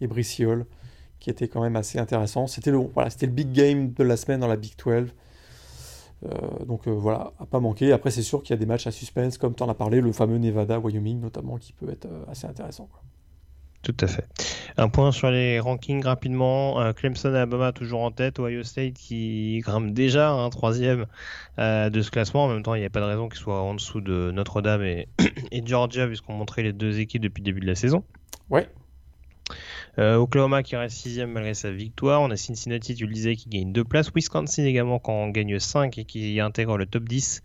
et 0.00 0.08
Brice 0.08 0.40
Hall, 0.40 0.66
qui 1.20 1.30
était 1.30 1.46
quand 1.46 1.62
même 1.62 1.76
assez 1.76 2.00
intéressant. 2.00 2.48
C'était 2.48 2.72
le, 2.72 2.78
voilà, 2.78 3.10
c'était 3.10 3.26
le 3.26 3.32
big 3.32 3.52
game 3.52 3.92
de 3.92 4.02
la 4.02 4.16
semaine 4.16 4.40
dans 4.40 4.48
la 4.48 4.56
Big 4.56 4.72
12. 4.76 5.14
donc 6.66 6.88
voilà, 6.88 7.32
à 7.38 7.46
pas 7.46 7.60
manquer. 7.60 7.92
Après, 7.92 8.10
c'est 8.10 8.22
sûr 8.22 8.42
qu'il 8.42 8.50
y 8.50 8.54
a 8.54 8.58
des 8.58 8.66
matchs 8.66 8.86
à 8.88 8.90
suspense, 8.90 9.38
comme 9.38 9.54
tu 9.54 9.62
en 9.62 9.68
as 9.68 9.74
parlé, 9.74 10.00
le 10.00 10.10
fameux 10.12 10.38
Nevada-Wyoming 10.38 11.20
notamment, 11.20 11.58
qui 11.58 11.72
peut 11.72 11.88
être 11.90 12.08
assez 12.28 12.46
intéressant. 12.46 12.86
Quoi. 12.90 13.00
Tout 13.82 13.96
à 14.00 14.06
fait. 14.06 14.26
Un 14.76 14.88
point 14.88 15.10
sur 15.10 15.30
les 15.30 15.58
rankings 15.58 16.04
rapidement. 16.04 16.80
Euh, 16.80 16.92
Clemson 16.92 17.32
et 17.32 17.36
Alabama 17.36 17.72
toujours 17.72 18.02
en 18.02 18.10
tête. 18.10 18.38
Ohio 18.38 18.62
State 18.62 18.92
qui 18.92 19.60
grimpe 19.60 19.92
déjà 19.92 20.30
un 20.30 20.50
troisième 20.50 21.06
euh, 21.58 21.88
de 21.88 22.02
ce 22.02 22.10
classement. 22.10 22.44
En 22.44 22.48
même 22.48 22.62
temps, 22.62 22.74
il 22.74 22.80
n'y 22.80 22.86
a 22.86 22.90
pas 22.90 23.00
de 23.00 23.06
raison 23.06 23.28
qu'il 23.28 23.38
soit 23.38 23.62
en 23.62 23.74
dessous 23.74 24.02
de 24.02 24.30
Notre-Dame 24.32 24.82
et, 24.82 25.08
et 25.50 25.62
Georgia 25.64 26.06
puisqu'on 26.06 26.34
montrait 26.34 26.62
les 26.62 26.74
deux 26.74 27.00
équipes 27.00 27.22
depuis 27.22 27.40
le 27.40 27.46
début 27.46 27.60
de 27.60 27.66
la 27.66 27.74
saison. 27.74 28.04
Ouais. 28.50 28.68
Euh, 29.98 30.16
Oklahoma 30.16 30.62
qui 30.62 30.76
reste 30.76 30.96
sixième 30.96 31.32
malgré 31.32 31.54
sa 31.54 31.70
victoire. 31.70 32.22
On 32.22 32.30
a 32.30 32.36
Cincinnati, 32.36 32.94
tu 32.94 33.06
le 33.06 33.12
disais, 33.12 33.34
qui 33.36 33.48
gagne 33.48 33.72
deux 33.72 33.84
places. 33.84 34.10
Wisconsin 34.14 34.64
également 34.64 34.98
quand 34.98 35.12
on 35.12 35.28
gagne 35.28 35.58
5 35.58 35.98
et 35.98 36.04
qui 36.04 36.38
intègre 36.40 36.76
le 36.78 36.86
top 36.86 37.04
10 37.04 37.42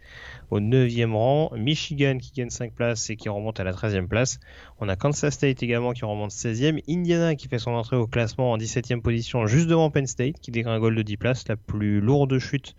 au 0.51 0.59
9e 0.59 1.13
rang. 1.13 1.51
Michigan 1.55 2.17
qui 2.17 2.31
gagne 2.31 2.49
5 2.49 2.73
places 2.73 3.09
et 3.09 3.15
qui 3.15 3.29
remonte 3.29 3.59
à 3.59 3.63
la 3.63 3.71
13e 3.71 4.07
place. 4.07 4.39
On 4.79 4.89
a 4.89 4.95
Kansas 4.95 5.33
State 5.33 5.63
également 5.63 5.93
qui 5.93 6.05
remonte 6.05 6.31
16e. 6.31 6.81
Indiana 6.87 7.35
qui 7.35 7.47
fait 7.47 7.59
son 7.59 7.71
entrée 7.71 7.95
au 7.95 8.07
classement 8.07 8.51
en 8.51 8.57
17e 8.57 9.01
position 9.01 9.47
juste 9.47 9.67
devant 9.67 9.89
Penn 9.89 10.05
State 10.05 10.39
qui 10.39 10.51
dégringole 10.51 10.95
de 10.95 11.01
10 11.01 11.17
places, 11.17 11.47
la 11.47 11.55
plus 11.55 11.99
lourde 11.99 12.37
chute 12.37 12.75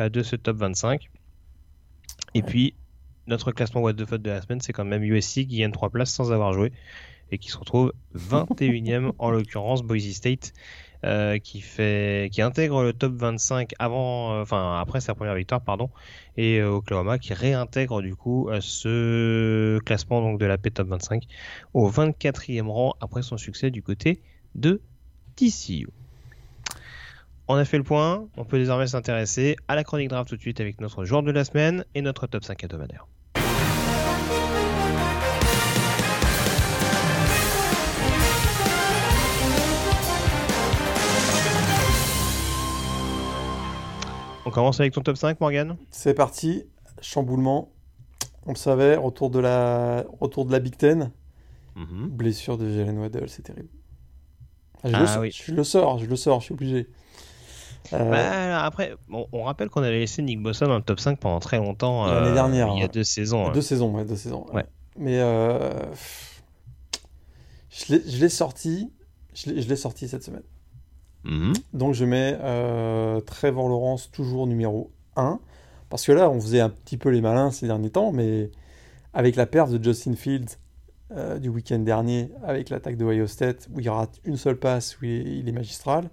euh, 0.00 0.08
de 0.08 0.22
ce 0.22 0.34
top 0.34 0.56
25. 0.56 1.08
Et 2.34 2.42
puis 2.42 2.74
notre 3.26 3.52
classement 3.52 3.80
What 3.80 3.94
the 3.94 4.04
fuck 4.04 4.20
de 4.20 4.30
la 4.30 4.42
semaine, 4.42 4.60
c'est 4.60 4.72
quand 4.72 4.84
même 4.84 5.02
USC 5.02 5.46
qui 5.46 5.58
gagne 5.58 5.70
3 5.70 5.90
places 5.90 6.12
sans 6.12 6.32
avoir 6.32 6.52
joué 6.52 6.72
et 7.30 7.38
qui 7.38 7.50
se 7.50 7.58
retrouve 7.58 7.92
21e 8.16 9.12
en 9.18 9.30
l'occurrence 9.30 9.82
Boise 9.82 10.12
State 10.12 10.52
euh, 11.04 11.38
qui 11.38 11.60
fait 11.60 12.30
qui 12.32 12.40
intègre 12.40 12.82
le 12.82 12.94
top 12.94 13.12
25 13.12 13.74
avant 13.78 14.32
euh, 14.32 14.42
enfin 14.42 14.80
après 14.80 15.02
sa 15.02 15.14
première 15.14 15.34
victoire 15.34 15.60
pardon 15.60 15.90
et 16.38 16.60
euh, 16.60 16.70
Oklahoma 16.70 17.18
qui 17.18 17.34
réintègre 17.34 18.00
du 18.00 18.16
coup 18.16 18.48
ce 18.60 19.78
classement 19.80 20.22
donc 20.22 20.40
de 20.40 20.46
la 20.46 20.56
P 20.56 20.70
top 20.70 20.88
25 20.88 21.24
au 21.74 21.90
24e 21.90 22.68
rang 22.68 22.94
après 23.02 23.20
son 23.22 23.36
succès 23.36 23.70
du 23.70 23.82
côté 23.82 24.22
de 24.54 24.80
TCU. 25.36 25.88
On 27.48 27.56
a 27.56 27.66
fait 27.66 27.76
le 27.76 27.84
point, 27.84 28.26
on 28.38 28.46
peut 28.46 28.56
désormais 28.56 28.86
s'intéresser 28.86 29.56
à 29.68 29.74
la 29.74 29.84
chronique 29.84 30.08
draft 30.08 30.30
tout 30.30 30.36
de 30.36 30.40
suite 30.40 30.60
avec 30.60 30.80
notre 30.80 31.04
joueur 31.04 31.22
de 31.22 31.30
la 31.30 31.44
semaine 31.44 31.84
et 31.94 32.00
notre 32.00 32.26
top 32.26 32.44
5 32.44 32.64
hebdomadaire. 32.64 33.06
On 44.46 44.50
commence 44.50 44.80
avec 44.80 44.92
ton 44.92 45.00
top 45.00 45.16
5, 45.16 45.40
Morgan 45.40 45.76
C'est 45.90 46.14
parti. 46.14 46.64
Chamboulement. 47.00 47.72
On 48.46 48.50
le 48.50 48.56
savait, 48.56 48.96
retour 48.96 49.30
de 49.30 49.38
la, 49.38 50.04
retour 50.20 50.44
de 50.44 50.52
la 50.52 50.58
Big 50.58 50.76
Ten. 50.76 51.10
Mhm. 51.76 52.08
Blessure 52.08 52.58
de 52.58 52.70
Jalen 52.70 52.98
Waddell, 52.98 53.28
c'est 53.28 53.42
terrible. 53.42 53.68
je, 54.84 54.90
ah, 54.92 55.14
le, 55.16 55.20
oui. 55.20 55.30
je, 55.32 55.52
le, 55.52 55.64
sors, 55.64 55.98
je 55.98 56.06
le 56.06 56.16
sors, 56.16 56.40
je 56.40 56.44
suis 56.46 56.54
obligé. 56.54 56.88
Euh, 57.92 58.10
bah, 58.10 58.64
après, 58.64 58.94
on 59.10 59.42
rappelle 59.42 59.68
qu'on 59.68 59.82
avait 59.82 59.98
laissé 59.98 60.22
Nick 60.22 60.42
Bossa 60.42 60.66
dans 60.66 60.76
le 60.76 60.82
top 60.82 61.00
5 61.00 61.18
pendant 61.18 61.40
très 61.40 61.58
longtemps. 61.58 62.06
L'année 62.06 62.28
euh, 62.28 62.34
dernière. 62.34 62.68
Il 62.74 62.80
y 62.80 62.84
a 62.84 62.88
deux 62.88 63.04
saisons. 63.04 63.50
Deux 63.50 63.62
saisons, 63.62 63.94
ouais, 63.94 64.04
deux 64.04 64.16
saisons. 64.16 64.46
Ouais. 64.52 64.66
Mais 64.96 65.18
euh, 65.20 65.70
je 67.70 68.20
l'ai 68.20 68.28
sorti. 68.28 68.92
Je 69.34 69.50
l'ai 69.50 69.76
sorti 69.76 70.08
cette 70.08 70.22
semaine. 70.22 70.44
Mhm. 71.24 71.52
Donc 71.72 71.94
je 71.94 72.04
mets 72.04 72.38
euh, 72.42 73.20
Trevor 73.20 73.68
Lawrence 73.68 74.10
toujours 74.10 74.46
numéro 74.46 74.90
1. 75.16 75.40
Parce 75.90 76.06
que 76.06 76.12
là, 76.12 76.30
on 76.30 76.40
faisait 76.40 76.60
un 76.60 76.70
petit 76.70 76.96
peu 76.96 77.10
les 77.10 77.20
malins 77.20 77.50
ces 77.50 77.66
derniers 77.66 77.90
temps, 77.90 78.12
mais 78.12 78.50
avec 79.12 79.36
la 79.36 79.46
perte 79.46 79.70
de 79.70 79.82
Justin 79.82 80.14
Fields 80.14 80.58
euh, 81.12 81.38
du 81.38 81.48
week-end 81.48 81.78
dernier, 81.78 82.30
avec 82.42 82.68
l'attaque 82.70 82.96
de 82.96 83.04
Ohio 83.04 83.26
State, 83.26 83.68
où 83.72 83.80
il 83.80 83.88
rate 83.88 84.20
une 84.24 84.36
seule 84.36 84.56
passe, 84.56 84.98
où 85.00 85.04
il 85.04 85.48
est 85.48 85.52
magistral, 85.52 86.10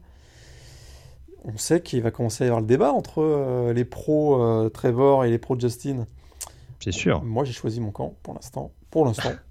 on 1.45 1.57
sait 1.57 1.81
qu'il 1.81 2.01
va 2.03 2.11
commencer 2.11 2.43
à 2.43 2.47
y 2.47 2.49
avoir 2.49 2.61
le 2.61 2.67
débat 2.67 2.91
entre 2.91 3.23
euh, 3.23 3.73
les 3.73 3.85
pros 3.85 4.69
Trevor 4.69 5.25
et 5.25 5.31
les 5.31 5.39
pros 5.39 5.59
Justin. 5.59 6.05
C'est 6.79 6.91
sûr. 6.91 7.23
Moi, 7.23 7.43
j'ai 7.43 7.53
choisi 7.53 7.79
mon 7.79 7.91
camp 7.91 8.13
pour 8.21 8.35
l'instant. 8.35 8.71
Pour 8.91 9.05
l'instant. 9.05 9.31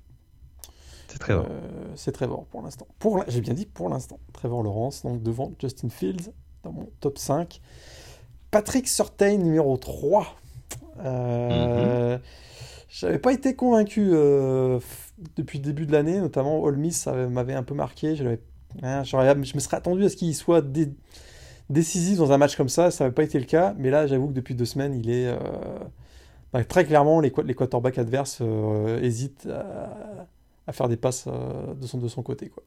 C'est 1.11 1.19
Trevor. 1.19 1.47
Euh, 1.51 1.61
c'est 1.97 2.13
Trevor 2.13 2.45
pour 2.47 2.63
l'instant. 2.63 2.87
Pour 2.99 3.25
J'ai 3.27 3.41
bien 3.41 3.55
dit 3.55 3.67
pour 3.67 3.89
l'instant. 3.89 4.21
Trevor 4.33 4.63
Lawrence, 4.63 5.03
donc 5.03 5.23
devant 5.23 5.53
Justin 5.59 5.89
Fields 5.89 6.31
dans 6.63 6.73
mon 6.73 6.89
top 7.01 7.19
5. 7.19 7.61
Patrick 8.51 8.87
Surtain, 8.87 9.37
numéro 9.39 9.77
3. 9.77 10.27
Euh. 11.05 12.19
J'avais 12.89 13.19
pas 13.19 13.33
été 13.33 13.55
convaincu 13.55 14.11
euh, 14.13 14.79
depuis 15.37 15.59
le 15.59 15.65
début 15.65 15.87
de 15.87 15.93
l'année, 15.93 16.21
notamment 16.21 16.65
All 16.67 16.77
Miss, 16.77 17.03
ça 17.03 17.13
m'avait 17.13 17.55
un 17.55 17.63
peu 17.63 17.75
marqué. 17.75 18.15
Hein, 18.83 19.03
je 19.05 19.17
me 19.55 19.61
serais 19.61 19.77
attendu 19.77 20.05
à 20.05 20.09
ce 20.09 20.17
qu'il 20.17 20.35
soit 20.35 20.65
décisif 21.69 22.19
dans 22.19 22.33
un 22.33 22.39
match 22.39 22.57
comme 22.57 22.69
ça, 22.69 22.91
ça 22.91 23.05
n'avait 23.05 23.15
pas 23.15 23.23
été 23.23 23.39
le 23.39 23.45
cas, 23.45 23.75
mais 23.79 23.91
là 23.91 24.09
j'avoue 24.09 24.29
que 24.29 24.33
depuis 24.33 24.55
deux 24.57 24.65
semaines, 24.65 24.95
il 24.95 25.09
est. 25.11 25.33
Bah, 26.53 26.65
très 26.65 26.85
clairement, 26.85 27.21
les, 27.21 27.33
les 27.45 27.55
quarterbacks 27.55 27.99
adverses 27.99 28.43
hésitent 29.01 29.47
à 29.47 30.27
à 30.67 30.73
faire 30.73 30.89
des 30.89 30.97
passes 30.97 31.25
euh, 31.27 31.75
de, 31.75 31.87
son, 31.87 31.99
de 31.99 32.09
son 32.09 32.23
côté. 32.23 32.49
Quoi. 32.49 32.63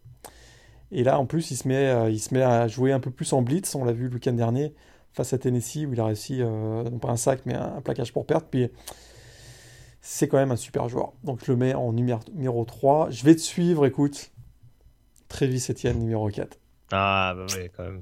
Et 0.91 1.03
là, 1.03 1.19
en 1.19 1.25
plus, 1.25 1.51
il 1.51 1.57
se, 1.57 1.67
met, 1.67 1.89
euh, 1.89 2.09
il 2.09 2.19
se 2.19 2.33
met 2.33 2.43
à 2.43 2.67
jouer 2.67 2.91
un 2.91 2.99
peu 2.99 3.11
plus 3.11 3.33
en 3.33 3.41
blitz. 3.41 3.73
On 3.75 3.83
l'a 3.83 3.93
vu 3.93 4.07
le 4.07 4.13
week-end 4.13 4.33
dernier 4.33 4.73
face 5.11 5.33
à 5.33 5.37
Tennessee 5.37 5.85
où 5.87 5.93
il 5.93 5.99
a 5.99 6.05
réussi, 6.05 6.41
euh, 6.41 6.83
non 6.83 6.99
pas 6.99 7.09
un 7.09 7.17
sac, 7.17 7.41
mais 7.45 7.55
un, 7.55 7.81
plaquage 7.81 8.13
pour 8.13 8.25
perte. 8.25 8.47
Puis 8.49 8.69
c'est 10.01 10.27
quand 10.27 10.37
même 10.37 10.51
un 10.51 10.57
super 10.57 10.89
joueur. 10.89 11.13
Donc 11.23 11.43
je 11.43 11.51
le 11.51 11.57
mets 11.57 11.73
en 11.73 11.93
numéro, 11.93 12.19
numéro 12.33 12.65
3. 12.65 13.09
Je 13.09 13.23
vais 13.23 13.35
te 13.35 13.41
suivre, 13.41 13.85
écoute. 13.85 14.31
Travis 15.29 15.65
Etienne, 15.69 15.99
numéro 15.99 16.29
4. 16.29 16.59
Ah, 16.91 17.33
bah 17.35 17.45
oui, 17.57 17.69
quand 17.75 17.83
même. 17.83 18.01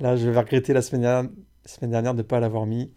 Là, 0.00 0.16
je 0.16 0.28
vais 0.28 0.38
regretter 0.38 0.72
la 0.72 0.82
semaine 0.82 1.02
dernière, 1.02 1.30
la 1.64 1.70
semaine 1.70 1.90
dernière 1.90 2.12
de 2.12 2.18
ne 2.18 2.22
pas 2.22 2.40
l'avoir 2.40 2.66
mis 2.66 2.92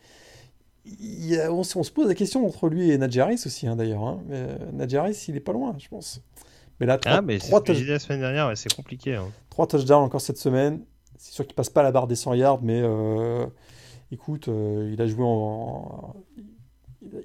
on, 1.50 1.64
se 1.64 1.92
pose 1.92 2.08
la 2.08 2.16
question 2.16 2.46
entre 2.46 2.70
lui 2.70 2.92
et 2.92 2.98
Nadjaris 2.98 3.42
aussi, 3.46 3.68
hein, 3.68 3.76
d'ailleurs. 3.76 4.04
Hein. 4.04 4.22
Euh, 4.32 4.58
Nadjaris, 4.72 5.26
il 5.28 5.36
est 5.36 5.42
pas 5.42 5.54
loin, 5.54 5.76
je 5.78 5.88
pense. 5.88 6.22
Mais 6.80 6.86
là, 6.86 6.98
trois, 6.98 7.18
ah, 7.18 7.22
mais 7.22 7.38
la 7.38 8.00
semaine 8.00 8.22
dernière, 8.22 8.58
c'est 8.58 8.74
compliqué. 8.74 9.16
Hein. 9.16 9.30
Trois 9.50 9.68
touchdowns 9.68 10.04
encore 10.04 10.22
cette 10.22 10.38
semaine. 10.38 10.82
C'est 11.18 11.34
sûr 11.34 11.46
qu'il 11.46 11.56
passe 11.56 11.70
pas 11.70 11.84
la 11.84 11.92
barre 11.92 12.08
des 12.08 12.16
100 12.16 12.36
yards, 12.36 12.62
mais 12.62 12.82
euh, 12.82 13.46
écoute, 14.12 14.48
euh, 14.48 14.90
il 14.94 15.02
a 15.02 15.08
joué 15.08 15.26
en, 15.26 16.16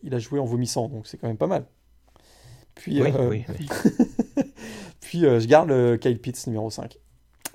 il 0.03 0.15
a 0.15 0.19
joué 0.19 0.41
en 0.41 0.45
vomissant, 0.45 0.89
donc 0.89 1.07
c'est 1.07 1.17
quand 1.17 1.29
même 1.29 1.37
pas 1.37 1.47
mal. 1.47 1.65
Puis, 2.75 3.01
puis 5.01 5.21
je 5.21 5.47
garde 5.47 5.69
le 5.69 5.97
Kyle 5.97 6.19
Pitts 6.19 6.49
numéro 6.49 6.71
5, 6.71 6.99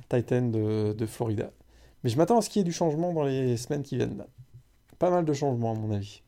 Titan 0.07 0.43
de, 0.43 0.93
de 0.93 1.05
Florida. 1.05 1.51
Mais 2.03 2.10
je 2.10 2.16
m'attends 2.16 2.38
à 2.38 2.41
ce 2.41 2.49
qu'il 2.49 2.62
y 2.62 2.64
ait 2.64 2.66
du 2.66 2.72
changement 2.72 3.12
dans 3.12 3.24
les 3.24 3.57
semaines 3.57 3.84
qui 3.84 3.97
viennent. 3.97 4.18
Là 4.18 4.28
pas 4.99 5.09
mal 5.09 5.25
de 5.25 5.33
changements 5.33 5.71
à 5.71 5.75
mon 5.75 5.91
avis. 5.93 6.21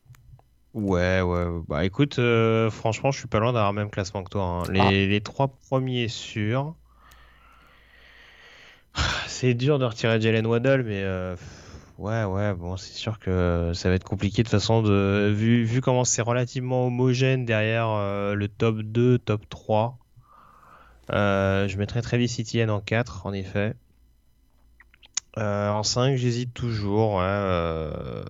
Ouais, 0.74 1.20
ouais. 1.22 1.46
Bah 1.68 1.84
écoute, 1.84 2.18
euh, 2.20 2.72
franchement, 2.72 3.12
je 3.12 3.20
suis 3.20 3.28
pas 3.28 3.40
loin 3.40 3.52
d'avoir 3.52 3.74
le 3.74 3.80
même 3.80 3.90
classement 3.90 4.24
que 4.24 4.30
toi. 4.30 4.44
Hein. 4.44 4.64
Ah. 4.80 4.90
Les, 4.90 5.22
trois 5.22 5.50
premiers 5.50 6.08
sûrs. 6.08 6.76
C'est 9.28 9.54
dur 9.54 9.80
de 9.80 9.86
retirer 9.86 10.20
Jalen 10.22 10.46
Waddle, 10.46 10.84
mais 10.84 11.02
euh, 11.04 11.36
ouais, 11.98 12.24
ouais, 12.24 12.54
bon, 12.54 12.78
c'est 12.78 12.94
sûr 12.94 13.20
que 13.20 13.72
ça 13.74 13.90
va 13.90 13.96
être 13.96 14.04
compliqué 14.06 14.44
de 14.44 14.48
toute 14.48 14.52
façon. 14.52 14.82
De, 14.82 15.32
vu, 15.36 15.64
vu 15.64 15.82
comment 15.82 16.06
c'est 16.06 16.22
relativement 16.22 16.88
homogène 16.88 17.46
derrière 17.46 17.90
euh, 17.90 18.34
le 18.34 18.48
top 18.48 18.80
2, 18.80 19.18
top 19.18 19.42
3, 19.50 19.98
je 21.10 21.78
mettrais 21.78 22.02
Travis 22.02 22.34
Etienne 22.40 22.70
en 22.70 22.80
4, 22.80 23.26
en 23.26 23.34
effet. 23.34 23.76
Euh, 25.38 25.70
en 25.70 25.84
5, 25.84 26.16
j'hésite 26.16 26.54
toujours. 26.54 27.20
Euh... 27.22 28.24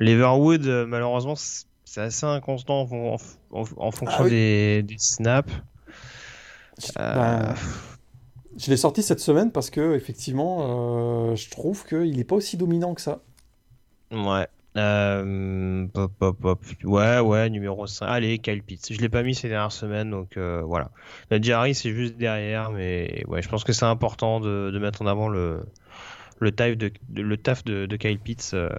Leverwood, 0.00 0.66
euh, 0.66 0.86
malheureusement, 0.86 1.34
c'est 1.36 2.00
assez 2.00 2.26
inconstant 2.26 2.80
en, 2.80 3.90
fonction 3.92 4.24
ah 4.24 4.28
des, 4.28 4.84
snaps. 4.98 5.52
Ben, 6.96 7.54
je 8.56 8.70
l'ai 8.70 8.76
sorti 8.76 9.02
cette 9.02 9.20
semaine 9.20 9.52
parce 9.52 9.70
que 9.70 9.94
effectivement, 9.94 11.36
je 11.36 11.50
trouve 11.50 11.86
qu'il 11.86 12.16
n'est 12.16 12.24
pas 12.24 12.36
aussi 12.36 12.56
dominant 12.56 12.94
que 12.94 13.00
ça. 13.00 13.20
Ouais. 14.10 14.48
Euh, 14.76 15.86
Ouais, 16.84 17.18
ouais, 17.20 17.50
numéro 17.50 17.86
5. 17.86 18.06
Allez, 18.06 18.38
Kyle 18.38 18.62
Pitts. 18.62 18.92
Je 18.92 19.00
l'ai 19.00 19.08
pas 19.08 19.22
mis 19.22 19.34
ces 19.34 19.48
dernières 19.48 19.72
semaines, 19.72 20.10
donc 20.10 20.36
euh, 20.36 20.62
voilà. 20.62 20.90
Jerry, 21.30 21.74
c'est 21.74 21.92
juste 21.92 22.16
derrière, 22.16 22.70
mais 22.70 23.22
ouais, 23.28 23.42
je 23.42 23.48
pense 23.48 23.64
que 23.64 23.72
c'est 23.72 23.84
important 23.84 24.40
de, 24.40 24.76
mettre 24.80 25.02
en 25.02 25.06
avant 25.06 25.28
le, 25.28 25.60
le, 26.40 26.52
taf 26.52 26.76
de, 26.76 26.90
le 27.14 27.36
taf 27.36 27.64
de, 27.64 27.96
Kyle 27.96 28.18
Pitts. 28.18 28.52
Euh, 28.54 28.70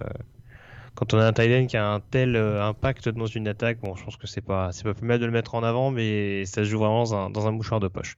quand 0.94 1.12
on 1.12 1.18
a 1.18 1.26
un 1.26 1.32
Thailand 1.32 1.66
qui 1.66 1.76
a 1.76 1.88
un 1.88 2.00
tel 2.00 2.36
impact 2.36 3.08
dans 3.08 3.26
une 3.26 3.48
attaque, 3.48 3.80
bon, 3.80 3.96
je 3.96 4.04
pense 4.04 4.16
que 4.16 4.26
c'est 4.26 4.40
pas, 4.40 4.70
c'est 4.72 4.84
pas 4.84 4.94
plus 4.94 5.06
mal 5.06 5.18
de 5.18 5.26
le 5.26 5.32
mettre 5.32 5.54
en 5.54 5.62
avant, 5.64 5.90
mais 5.90 6.44
ça 6.44 6.64
se 6.64 6.70
joue 6.70 6.78
vraiment 6.78 7.02
dans 7.02 7.14
un, 7.14 7.30
dans 7.30 7.48
un 7.48 7.50
mouchoir 7.50 7.80
de 7.80 7.88
poche. 7.88 8.16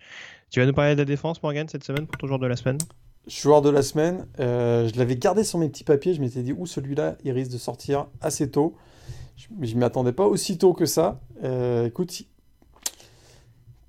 Tu 0.50 0.60
vas 0.60 0.66
nous 0.66 0.74
parler 0.74 0.94
de 0.94 1.00
la 1.00 1.06
défense, 1.06 1.42
Morgan, 1.42 1.68
cette 1.68 1.84
semaine 1.84 2.06
pour 2.06 2.18
ton 2.18 2.26
jour 2.26 2.38
de 2.38 2.46
la 2.46 2.56
semaine? 2.56 2.78
Joueur 3.26 3.62
de 3.62 3.70
la 3.70 3.82
semaine, 3.82 4.26
euh, 4.40 4.88
je 4.88 4.98
l'avais 4.98 5.16
gardé 5.16 5.44
sur 5.44 5.58
mes 5.58 5.68
petits 5.68 5.84
papiers. 5.84 6.14
Je 6.14 6.20
m'étais 6.20 6.42
dit, 6.42 6.52
ouh, 6.52 6.66
celui-là, 6.66 7.16
il 7.24 7.32
risque 7.32 7.50
de 7.52 7.58
sortir 7.58 8.06
assez 8.20 8.50
tôt. 8.50 8.74
Je 9.36 9.48
ne 9.50 9.78
m'y 9.78 9.84
attendais 9.84 10.12
pas 10.12 10.26
aussi 10.26 10.58
tôt 10.58 10.72
que 10.72 10.86
ça. 10.86 11.20
Euh, 11.44 11.86
écoute, 11.86 12.22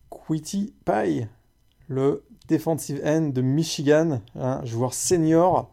Quitty 0.10 0.74
Pie, 0.86 1.26
le 1.88 2.24
defensive 2.48 3.02
end 3.06 3.30
de 3.30 3.42
Michigan, 3.42 4.22
un 4.36 4.64
joueur 4.66 4.94
senior. 4.94 5.72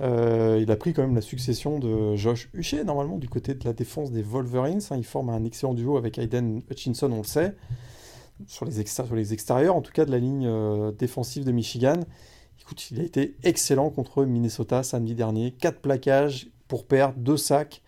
Euh, 0.00 0.58
il 0.60 0.70
a 0.70 0.76
pris 0.76 0.92
quand 0.92 1.02
même 1.02 1.14
la 1.14 1.20
succession 1.20 1.78
de 1.78 2.16
Josh 2.16 2.50
Huchet, 2.52 2.84
normalement, 2.84 3.18
du 3.18 3.28
côté 3.28 3.54
de 3.54 3.64
la 3.64 3.72
défense 3.72 4.10
des 4.10 4.22
Wolverines. 4.22 4.80
Hein. 4.90 4.96
il 4.96 5.04
forme 5.04 5.30
un 5.30 5.44
excellent 5.44 5.74
duo 5.74 5.96
avec 5.96 6.18
Aiden 6.18 6.62
Hutchinson, 6.70 7.10
on 7.12 7.18
le 7.18 7.24
sait, 7.24 7.54
sur 8.46 8.64
les, 8.64 8.84
sur 8.86 9.14
les 9.14 9.32
extérieurs, 9.32 9.76
en 9.76 9.82
tout 9.82 9.92
cas 9.92 10.04
de 10.04 10.10
la 10.10 10.18
ligne 10.18 10.46
euh, 10.46 10.90
défensive 10.92 11.44
de 11.44 11.52
Michigan. 11.52 12.00
Écoute, 12.64 12.90
il 12.90 13.00
a 13.00 13.02
été 13.02 13.36
excellent 13.42 13.90
contre 13.90 14.24
Minnesota 14.24 14.82
samedi 14.82 15.14
dernier. 15.14 15.50
4 15.50 15.80
plaquages 15.80 16.48
pour 16.66 16.86
perdre, 16.86 17.18
2 17.18 17.36
sacs. 17.36 17.82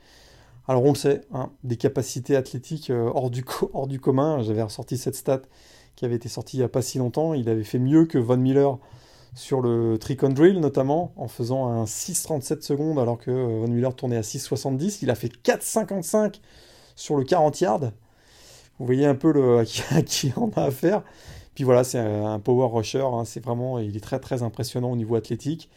Alors 0.68 0.84
on 0.84 0.90
le 0.90 0.96
sait, 0.96 1.22
hein, 1.32 1.50
des 1.64 1.76
capacités 1.76 2.36
athlétiques 2.36 2.90
euh, 2.90 3.10
hors, 3.14 3.30
du 3.30 3.42
hors 3.72 3.86
du 3.86 3.98
commun. 3.98 4.42
J'avais 4.42 4.60
ressorti 4.60 4.98
cette 4.98 5.14
stat 5.14 5.40
qui 5.94 6.04
avait 6.04 6.16
été 6.16 6.28
sortie 6.28 6.58
il 6.58 6.60
n'y 6.60 6.64
a 6.64 6.68
pas 6.68 6.82
si 6.82 6.98
longtemps. 6.98 7.32
Il 7.32 7.48
avait 7.48 7.64
fait 7.64 7.78
mieux 7.78 8.04
que 8.04 8.18
Von 8.18 8.36
Miller 8.36 8.76
sur 9.34 9.62
le 9.62 9.96
trick 9.96 10.22
drill 10.22 10.60
notamment, 10.60 11.14
en 11.16 11.28
faisant 11.28 11.68
un 11.68 11.84
6,37 11.84 12.60
secondes 12.60 12.98
alors 12.98 13.16
que 13.16 13.30
euh, 13.30 13.60
Von 13.60 13.68
Miller 13.68 13.96
tournait 13.96 14.18
à 14.18 14.20
6,70. 14.20 14.98
Il 15.00 15.10
a 15.10 15.14
fait 15.14 15.32
4,55 15.42 16.40
sur 16.96 17.16
le 17.16 17.24
40 17.24 17.60
yards. 17.62 17.92
Vous 18.78 18.84
voyez 18.84 19.06
un 19.06 19.14
peu 19.14 19.32
le, 19.32 19.60
à, 19.60 20.02
qui, 20.02 20.32
on 20.36 20.50
a 20.50 20.64
affaire. 20.64 21.02
Puis 21.56 21.64
voilà, 21.64 21.82
c'est 21.82 21.98
un 21.98 22.38
power 22.38 22.68
rusher. 22.72 23.00
Hein. 23.00 23.24
c'est 23.24 23.44
vraiment, 23.44 23.80
il 23.80 23.96
est 23.96 24.00
très 24.00 24.20
très 24.20 24.44
impressionnant 24.44 24.92
au 24.92 24.96
niveau 24.96 25.16
athlétique. 25.16 25.68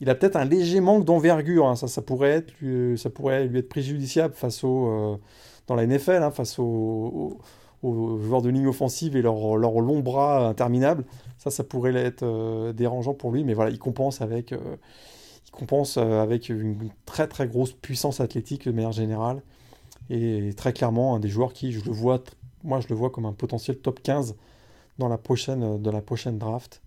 Il 0.00 0.10
a 0.10 0.16
peut-être 0.16 0.36
un 0.36 0.44
léger 0.44 0.80
manque 0.80 1.04
d'envergure. 1.04 1.68
Hein. 1.68 1.76
ça, 1.76 1.86
ça 1.86 2.02
pourrait 2.02 2.30
être, 2.30 2.52
ça 2.96 3.10
pourrait 3.10 3.46
lui 3.46 3.60
être 3.60 3.68
préjudiciable 3.68 4.34
face 4.34 4.64
au, 4.64 4.88
euh, 4.88 5.16
dans 5.68 5.76
la 5.76 5.86
NFL, 5.86 6.22
hein, 6.22 6.30
face 6.32 6.58
aux, 6.58 7.38
joueurs 7.82 8.42
de 8.42 8.48
ligne 8.48 8.66
offensive 8.66 9.16
et 9.16 9.22
leurs 9.22 9.56
leur 9.56 9.80
longs 9.80 10.00
bras 10.00 10.48
interminables. 10.48 11.04
Ça, 11.36 11.50
ça 11.50 11.62
pourrait 11.62 11.94
être 11.94 12.24
euh, 12.24 12.72
dérangeant 12.72 13.14
pour 13.14 13.30
lui, 13.30 13.44
mais 13.44 13.54
voilà, 13.54 13.70
il 13.70 13.78
compense 13.78 14.20
avec, 14.20 14.52
euh, 14.52 14.76
il 15.46 15.50
compense 15.52 15.96
euh, 15.96 16.20
avec 16.20 16.48
une 16.48 16.90
très 17.06 17.28
très 17.28 17.46
grosse 17.46 17.72
puissance 17.72 18.20
athlétique 18.20 18.66
de 18.66 18.72
manière 18.72 18.92
générale. 18.92 19.42
Et 20.10 20.52
très 20.56 20.72
clairement, 20.72 21.14
un 21.14 21.20
des 21.20 21.28
joueurs 21.28 21.52
qui, 21.52 21.70
je 21.70 21.84
le 21.84 21.92
vois, 21.92 22.22
moi 22.64 22.80
je 22.80 22.88
le 22.88 22.94
vois 22.94 23.10
comme 23.10 23.26
un 23.26 23.32
potentiel 23.32 23.78
top 23.78 24.00
15 24.02 24.36
dans 24.98 25.08
la 25.08 25.18
prochaine, 25.18 25.80
dans 25.80 25.92
la 25.92 26.02
prochaine 26.02 26.38
draft. 26.38 26.82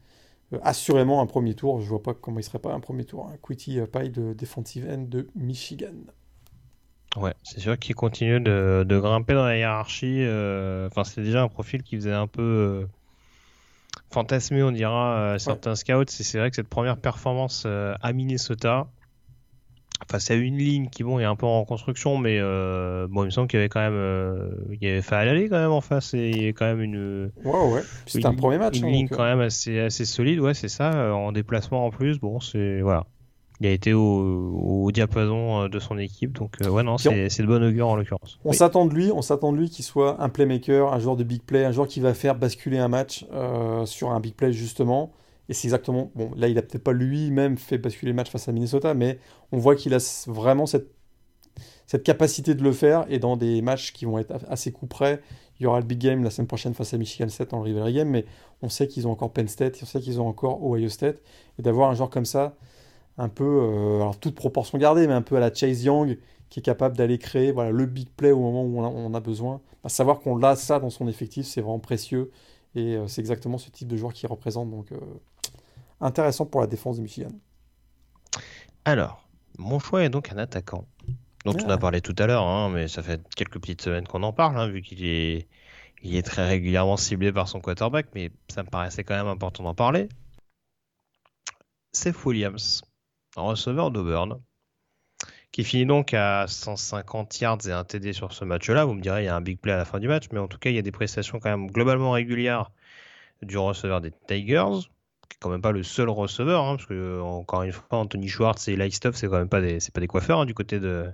assurément 0.63 1.21
un 1.21 1.25
premier 1.25 1.53
tour, 1.53 1.81
je 1.81 1.87
vois 1.87 2.03
pas 2.03 2.13
comment 2.13 2.39
il 2.39 2.43
serait 2.43 2.59
pas 2.59 2.73
un 2.73 2.79
premier 2.79 3.05
tour. 3.05 3.27
Un 3.27 3.37
Quitty 3.37 3.79
Pie 3.91 4.09
de 4.09 4.33
defensive 4.33 4.87
end 4.89 5.05
de 5.07 5.29
Michigan. 5.35 5.95
Ouais, 7.17 7.33
c'est 7.43 7.59
sûr 7.59 7.77
qu'il 7.77 7.95
continue 7.95 8.39
de, 8.39 8.85
de, 8.87 8.99
grimper 8.99 9.33
dans 9.33 9.45
la 9.45 9.57
hiérarchie. 9.57 10.21
Enfin, 10.87 11.03
c'est 11.03 11.21
déjà 11.21 11.41
un 11.43 11.49
profil 11.49 11.83
qui 11.83 11.95
faisait 11.95 12.13
un 12.13 12.27
peu 12.27 12.87
fantasmé, 14.11 14.61
on 14.63 14.71
dira, 14.71 15.15
euh, 15.17 15.37
certains 15.37 15.75
scouts. 15.75 16.03
C'est 16.07 16.37
vrai 16.37 16.49
que 16.49 16.55
cette 16.55 16.67
première 16.67 16.97
performance 16.97 17.63
euh, 17.65 17.95
à 18.01 18.13
Minnesota, 18.13 18.87
face 20.09 20.31
à 20.31 20.35
une 20.35 20.57
ligne 20.57 20.89
qui 20.89 21.03
bon 21.03 21.19
est 21.19 21.25
un 21.25 21.35
peu 21.35 21.45
en 21.45 21.63
construction, 21.65 22.17
mais 22.17 22.37
euh, 22.39 23.07
bon, 23.09 23.23
il 23.23 23.25
me 23.25 23.29
semble 23.31 23.47
qu'il 23.47 23.59
y 23.59 23.61
avait 23.61 23.69
quand 23.69 23.79
même, 23.79 24.51
il 24.71 24.81
y 24.81 24.89
avait 24.89 25.01
fait 25.01 25.15
à 25.15 25.25
l'aller 25.25 25.49
quand 25.49 25.59
même 25.59 25.71
en 25.71 25.81
face 25.81 26.13
et 26.13 26.29
il 26.29 26.37
y 26.37 26.43
avait 26.43 26.53
quand 26.53 26.65
même 26.65 26.81
une. 26.81 27.31
Ouais, 27.43 27.73
ouais. 27.73 27.81
C'était 28.05 28.25
un 28.25 28.33
premier 28.33 28.57
match. 28.57 28.79
Une 28.79 28.85
hein, 28.85 28.89
ligne 28.89 29.07
quand 29.07 29.23
même 29.23 29.41
assez 29.41 29.79
assez 29.79 30.05
solide, 30.05 30.39
ouais, 30.39 30.53
c'est 30.53 30.69
ça. 30.69 31.13
En 31.13 31.31
déplacement 31.31 31.85
en 31.85 31.89
plus, 31.91 32.19
bon, 32.19 32.39
c'est 32.39 32.81
voilà 32.81 33.05
il 33.61 33.67
a 33.67 33.71
été 33.71 33.93
au, 33.93 34.89
diapason 34.91 35.61
euh, 35.61 35.69
de 35.69 35.79
son 35.79 35.99
équipe. 35.99 36.33
Donc, 36.33 36.55
euh, 36.61 36.69
ouais, 36.69 36.81
non, 36.81 36.97
c'est 36.97 37.11
de 37.11 37.45
bon 37.45 37.63
augure 37.63 37.89
en 37.89 37.95
l'occurrence. 37.95 38.39
On 38.43 38.53
s'attend 38.53 38.85
de 38.87 38.93
lui, 38.93 39.11
on 39.13 39.21
s'attend 39.21 39.53
de 39.53 39.57
lui 39.57 39.69
qu'il 39.69 39.85
soit 39.85 40.21
un 40.21 40.29
playmaker, 40.29 40.91
un 40.91 40.99
joueur 40.99 41.15
de 41.15 41.23
big 41.23 41.43
play, 41.43 41.63
un 41.63 41.71
joueur 41.71 41.87
qui 41.87 41.99
va 41.99 42.15
faire 42.15 42.35
basculer 42.35 42.79
un 42.79 42.87
match 42.87 43.25
euh, 43.31 43.85
sur 43.85 44.11
un 44.11 44.19
big 44.19 44.33
play 44.33 44.51
justement. 44.51 45.11
Et 45.49 45.53
c'est 45.53 45.67
exactement. 45.67 46.11
Bon, 46.15 46.31
là, 46.35 46.47
il 46.47 46.57
a 46.57 46.61
peut-être 46.61 46.83
pas 46.83 46.93
lui-même 46.93 47.57
fait 47.57 47.77
basculer 47.77 48.11
le 48.11 48.15
match 48.15 48.29
face 48.29 48.47
à 48.47 48.51
Minnesota, 48.51 48.93
mais 48.93 49.19
on 49.51 49.57
voit 49.57 49.75
qu'il 49.75 49.93
a 49.93 50.23
vraiment 50.27 50.65
cette, 50.65 50.87
cette 51.87 52.03
capacité 52.03 52.55
de 52.55 52.63
le 52.63 52.71
faire. 52.71 53.05
Et 53.09 53.19
dans 53.19 53.37
des 53.37 53.61
matchs 53.61 53.91
qui 53.91 54.05
vont 54.05 54.17
être 54.17 54.33
assez 54.47 54.71
coup 54.71 54.87
près, 54.87 55.21
il 55.59 55.63
y 55.63 55.67
aura 55.67 55.79
le 55.79 55.85
big 55.85 55.99
game 55.99 56.23
la 56.23 56.29
semaine 56.29 56.47
prochaine 56.47 56.73
face 56.73 56.93
à 56.93 56.97
Michigan 56.97 57.29
State 57.29 57.53
le 57.53 57.59
rivalry 57.59 57.93
game, 57.93 58.09
mais 58.09 58.25
on 58.61 58.69
sait 58.69 58.87
qu'ils 58.87 59.07
ont 59.07 59.11
encore 59.11 59.31
Penn 59.31 59.47
State, 59.47 59.77
on 59.83 59.85
sait 59.85 59.99
qu'ils 59.99 60.19
ont 60.19 60.27
encore 60.27 60.63
Ohio 60.65 60.89
State. 60.89 61.21
Et 61.59 61.61
d'avoir 61.61 61.89
un 61.89 61.93
joueur 61.93 62.09
comme 62.09 62.25
ça, 62.25 62.55
un 63.17 63.29
peu, 63.29 63.43
euh, 63.43 63.95
alors 63.97 64.17
toute 64.17 64.35
proportion 64.35 64.77
gardée, 64.77 65.05
mais 65.07 65.13
un 65.13 65.21
peu 65.21 65.35
à 65.35 65.39
la 65.39 65.53
Chase 65.53 65.83
Young, 65.83 66.17
qui 66.49 66.59
est 66.59 66.63
capable 66.63 66.97
d'aller 66.97 67.17
créer 67.17 67.51
voilà, 67.51 67.71
le 67.71 67.85
big 67.85 68.09
play 68.09 68.31
au 68.31 68.39
moment 68.39 68.63
où 68.63 68.79
on 68.79 69.13
a, 69.13 69.19
besoin. 69.19 69.61
À 69.83 69.89
savoir 69.89 70.19
qu'on 70.19 70.41
a 70.43 70.55
ça 70.55 70.79
dans 70.79 70.89
son 70.89 71.07
effectif, 71.07 71.45
c'est 71.45 71.61
vraiment 71.61 71.79
précieux. 71.79 72.31
Et 72.75 72.95
euh, 72.95 73.07
c'est 73.07 73.21
exactement 73.21 73.57
ce 73.57 73.69
type 73.69 73.87
de 73.87 73.97
joueur 73.97 74.13
qui 74.13 74.27
représente. 74.27 74.69
Donc, 74.69 74.91
euh, 74.91 74.99
intéressant 75.99 76.45
pour 76.45 76.61
la 76.61 76.67
défense 76.67 76.97
de 76.97 77.01
Michigan. 77.01 77.31
Alors, 78.85 79.27
mon 79.57 79.79
choix 79.79 80.03
est 80.03 80.09
donc 80.09 80.31
un 80.31 80.37
attaquant, 80.37 80.87
dont 81.45 81.53
on 81.53 81.69
a 81.69 81.73
ah. 81.73 81.77
parlé 81.77 82.01
tout 82.01 82.15
à 82.17 82.27
l'heure, 82.27 82.43
hein, 82.43 82.69
mais 82.69 82.87
ça 82.87 83.03
fait 83.03 83.21
quelques 83.35 83.59
petites 83.59 83.81
semaines 83.81 84.07
qu'on 84.07 84.23
en 84.23 84.33
parle, 84.33 84.57
hein, 84.57 84.67
vu 84.67 84.81
qu'il 84.81 85.05
est, 85.05 85.47
il 86.01 86.15
est 86.15 86.23
très 86.23 86.47
régulièrement 86.47 86.97
ciblé 86.97 87.31
par 87.31 87.47
son 87.47 87.59
quarterback, 87.59 88.07
mais 88.15 88.31
ça 88.47 88.63
me 88.63 88.69
paraissait 88.69 89.03
quand 89.03 89.15
même 89.15 89.27
important 89.27 89.63
d'en 89.63 89.75
parler. 89.75 90.09
C'est 91.91 92.15
Williams 92.25 92.81
un 93.37 93.43
receveur 93.43 93.91
d'Auburn, 93.91 94.41
qui 95.51 95.63
finit 95.63 95.85
donc 95.85 96.13
à 96.13 96.45
150 96.47 97.39
yards 97.41 97.67
et 97.67 97.71
un 97.71 97.83
TD 97.83 98.13
sur 98.13 98.31
ce 98.31 98.45
match-là. 98.45 98.85
Vous 98.85 98.93
me 98.93 99.01
direz, 99.01 99.23
il 99.23 99.25
y 99.25 99.29
a 99.29 99.35
un 99.35 99.41
big 99.41 99.59
play 99.59 99.73
à 99.73 99.77
la 99.77 99.85
fin 99.85 99.99
du 99.99 100.07
match, 100.07 100.25
mais 100.31 100.39
en 100.39 100.47
tout 100.47 100.57
cas, 100.57 100.69
il 100.69 100.75
y 100.75 100.79
a 100.79 100.81
des 100.81 100.91
prestations 100.91 101.39
quand 101.39 101.49
même 101.49 101.69
globalement 101.69 102.11
régulières 102.11 102.71
du 103.41 103.57
receveur 103.57 104.01
des 104.01 104.11
Tigers, 104.27 104.87
qui 105.29 105.35
est 105.35 105.39
quand 105.39 105.49
même 105.49 105.61
pas 105.61 105.71
le 105.71 105.83
seul 105.83 106.09
receveur, 106.09 106.63
hein, 106.63 106.75
parce 106.77 106.87
que 106.87 107.19
encore 107.19 107.63
une 107.63 107.71
fois, 107.71 107.85
Anthony 107.91 108.27
Schwartz 108.29 108.67
et 108.67 108.75
Lightstuff, 108.75 109.15
c'est 109.15 109.27
quand 109.27 109.39
même 109.39 109.49
pas 109.49 109.61
des, 109.61 109.79
c'est 109.79 109.93
pas 109.93 110.01
des 110.01 110.07
coiffeurs 110.07 110.39
hein, 110.41 110.45
du 110.45 110.53
côté 110.53 110.79
de 110.79 111.11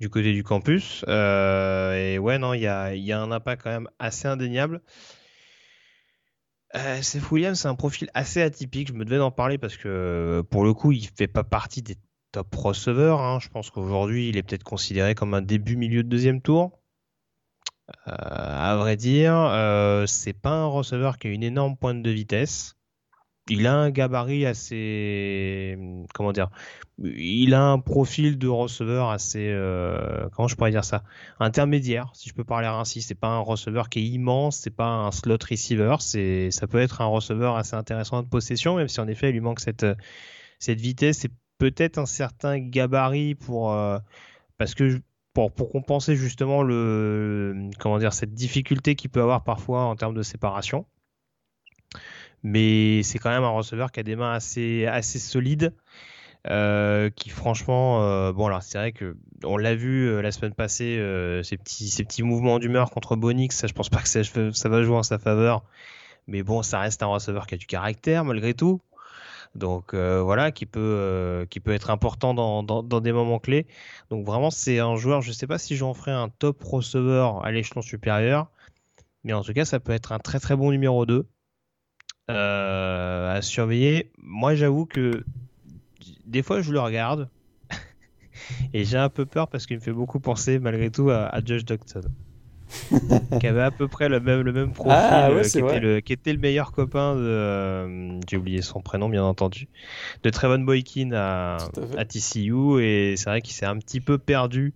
du 0.00 0.08
côté 0.10 0.32
du 0.32 0.44
campus. 0.44 1.04
Euh, 1.08 1.94
et 1.94 2.18
ouais, 2.18 2.38
non, 2.38 2.54
il 2.54 2.60
y 2.60 2.66
a, 2.68 2.94
y 2.94 3.12
a 3.12 3.20
un 3.20 3.32
impact 3.32 3.62
quand 3.64 3.70
même 3.70 3.88
assez 3.98 4.28
indéniable. 4.28 4.80
Euh, 6.76 7.02
Seth 7.02 7.30
Williams, 7.30 7.58
c'est 7.58 7.68
un 7.68 7.74
profil 7.74 8.10
assez 8.14 8.42
atypique. 8.42 8.88
Je 8.88 8.92
me 8.92 9.04
devais 9.04 9.18
d'en 9.18 9.30
parler 9.30 9.58
parce 9.58 9.76
que 9.76 10.44
pour 10.50 10.64
le 10.64 10.74
coup, 10.74 10.92
il 10.92 11.08
fait 11.08 11.26
pas 11.26 11.42
partie 11.42 11.82
des 11.82 11.96
top 12.32 12.54
receveurs. 12.54 13.20
Hein. 13.20 13.38
Je 13.40 13.48
pense 13.48 13.70
qu'aujourd'hui, 13.70 14.28
il 14.28 14.36
est 14.36 14.42
peut-être 14.42 14.64
considéré 14.64 15.14
comme 15.14 15.34
un 15.34 15.42
début 15.42 15.76
milieu 15.76 16.02
de 16.02 16.08
deuxième 16.08 16.40
tour. 16.40 16.78
Euh, 18.06 18.12
à 18.12 18.76
vrai 18.76 18.96
dire, 18.96 19.34
euh, 19.34 20.06
c'est 20.06 20.34
pas 20.34 20.52
un 20.52 20.66
receveur 20.66 21.18
qui 21.18 21.28
a 21.28 21.30
une 21.30 21.42
énorme 21.42 21.76
pointe 21.76 22.02
de 22.02 22.10
vitesse 22.10 22.78
il 23.48 23.66
a 23.66 23.74
un 23.74 23.90
gabarit 23.90 24.46
assez, 24.46 25.78
comment 26.14 26.32
dire, 26.32 26.50
il 26.98 27.54
a 27.54 27.62
un 27.62 27.78
profil 27.78 28.38
de 28.38 28.48
receveur 28.48 29.10
assez, 29.10 29.48
euh, 29.50 30.28
comment 30.32 30.48
je 30.48 30.56
pourrais 30.56 30.70
dire 30.70 30.84
ça, 30.84 31.02
intermédiaire, 31.40 32.10
si 32.14 32.28
je 32.28 32.34
peux 32.34 32.44
parler 32.44 32.66
ainsi. 32.66 33.02
C'est 33.02 33.14
pas 33.14 33.28
un 33.28 33.40
receveur 33.40 33.88
qui 33.88 34.00
est 34.00 34.06
immense, 34.06 34.56
c'est 34.58 34.74
pas 34.74 34.88
un 34.88 35.10
slot 35.10 35.38
receiver, 35.48 35.96
c'est, 36.00 36.50
ça 36.50 36.66
peut 36.66 36.78
être 36.80 37.00
un 37.00 37.06
receveur 37.06 37.56
assez 37.56 37.74
intéressant 37.74 38.22
de 38.22 38.28
possession, 38.28 38.76
même 38.76 38.88
si 38.88 39.00
en 39.00 39.08
effet 39.08 39.30
il 39.30 39.32
lui 39.32 39.40
manque 39.40 39.60
cette, 39.60 39.86
cette 40.58 40.80
vitesse 40.80 41.26
peut-être 41.58 41.98
un 41.98 42.06
certain 42.06 42.58
gabarit 42.58 43.34
pour, 43.34 43.72
euh, 43.72 43.98
parce 44.56 44.74
que 44.74 45.00
pour, 45.34 45.52
pour 45.52 45.70
compenser 45.70 46.16
justement 46.16 46.62
le, 46.62 47.70
comment 47.78 47.98
dire, 47.98 48.12
cette 48.12 48.34
difficulté 48.34 48.94
qu'il 48.94 49.10
peut 49.10 49.22
avoir 49.22 49.44
parfois 49.44 49.84
en 49.84 49.96
termes 49.96 50.14
de 50.14 50.22
séparation 50.22 50.86
mais 52.44 53.02
c'est 53.02 53.18
quand 53.18 53.30
même 53.30 53.42
un 53.42 53.50
receveur 53.50 53.90
qui 53.90 53.98
a 53.98 54.04
des 54.04 54.14
mains 54.14 54.32
assez, 54.32 54.86
assez 54.86 55.18
solides. 55.18 55.74
Euh, 56.48 57.10
qui 57.10 57.30
franchement, 57.30 58.04
euh, 58.04 58.32
bon 58.32 58.46
alors 58.46 58.62
c'est 58.62 58.78
vrai 58.78 58.92
que 58.92 59.16
on 59.44 59.56
l'a 59.56 59.74
vu 59.74 60.22
la 60.22 60.30
semaine 60.30 60.54
passée, 60.54 60.96
ces 61.42 61.56
petits, 61.56 61.88
ces 61.88 62.04
petits 62.04 62.22
mouvements 62.22 62.60
d'humeur 62.60 62.90
contre 62.90 63.16
Bonix, 63.16 63.54
ça 63.56 63.66
je 63.66 63.72
pense 63.72 63.88
pas 63.88 64.00
que 64.00 64.08
ça, 64.08 64.68
va 64.68 64.82
jouer 64.82 64.96
en 64.96 65.02
sa 65.02 65.18
faveur, 65.18 65.64
mais 66.28 66.44
bon 66.44 66.62
ça 66.62 66.78
reste 66.78 67.02
un 67.02 67.06
receveur 67.06 67.48
qui 67.48 67.56
a 67.56 67.58
du 67.58 67.66
caractère 67.66 68.24
malgré 68.24 68.54
tout, 68.54 68.80
donc 69.54 69.94
voilà 69.94 70.52
qui 70.52 70.66
peut, 70.66 71.46
qui 71.50 71.60
peut 71.60 71.72
être 71.72 71.90
important 71.90 72.34
dans, 72.34 73.00
des 73.00 73.12
moments 73.12 73.38
clés. 73.38 73.66
Donc 74.10 74.26
vraiment 74.26 74.50
c'est 74.50 74.78
un 74.78 74.96
joueur, 74.96 75.22
je 75.22 75.32
sais 75.32 75.46
pas 75.46 75.58
si 75.58 75.76
j'en 75.76 75.94
ferai 75.94 76.12
un 76.12 76.28
top 76.28 76.62
receveur 76.62 77.44
à 77.44 77.50
l'échelon 77.50 77.82
supérieur, 77.82 78.50
mais 79.24 79.32
en 79.32 79.42
tout 79.42 79.52
cas 79.52 79.64
ça 79.64 79.80
peut 79.80 79.92
être 79.92 80.12
un 80.12 80.18
très 80.18 80.40
très 80.40 80.56
bon 80.56 80.70
numéro 80.70 81.06
2. 81.06 81.26
Euh, 82.30 83.36
à 83.36 83.40
surveiller. 83.40 84.10
Moi, 84.18 84.54
j'avoue 84.54 84.84
que 84.84 85.24
des 86.26 86.42
fois, 86.42 86.60
je 86.60 86.72
le 86.72 86.80
regarde 86.80 87.30
et 88.74 88.84
j'ai 88.84 88.98
un 88.98 89.08
peu 89.08 89.24
peur 89.24 89.48
parce 89.48 89.66
qu'il 89.66 89.76
me 89.76 89.82
fait 89.82 89.92
beaucoup 89.92 90.20
penser 90.20 90.58
malgré 90.58 90.90
tout 90.90 91.10
à, 91.10 91.40
Josh 91.42 91.64
Docton. 91.64 92.02
Qui 93.40 93.46
avait 93.46 93.62
à 93.62 93.70
peu 93.70 93.88
près 93.88 94.08
le 94.08 94.20
même, 94.20 94.40
le 94.42 94.52
même 94.52 94.72
profil, 94.72 94.94
Ah, 94.96 95.30
ouais, 95.30 95.40
euh, 95.40 95.48
qui, 95.48 95.58
était 95.58 95.80
le, 95.80 96.00
qui 96.00 96.12
était 96.12 96.32
le 96.32 96.38
meilleur 96.38 96.72
copain 96.72 97.14
de. 97.14 97.20
euh, 97.20 98.20
J'ai 98.28 98.36
oublié 98.36 98.62
son 98.62 98.80
prénom, 98.80 99.08
bien 99.08 99.24
entendu. 99.24 99.68
De 100.22 100.30
Trevon 100.30 100.60
Boykin 100.60 101.12
à, 101.12 101.56
TCU. 102.08 102.80
Et 102.82 103.16
c'est 103.16 103.30
vrai 103.30 103.40
qu'il 103.40 103.54
s'est 103.54 103.66
un 103.66 103.78
petit 103.78 104.00
peu 104.00 104.18
perdu 104.18 104.74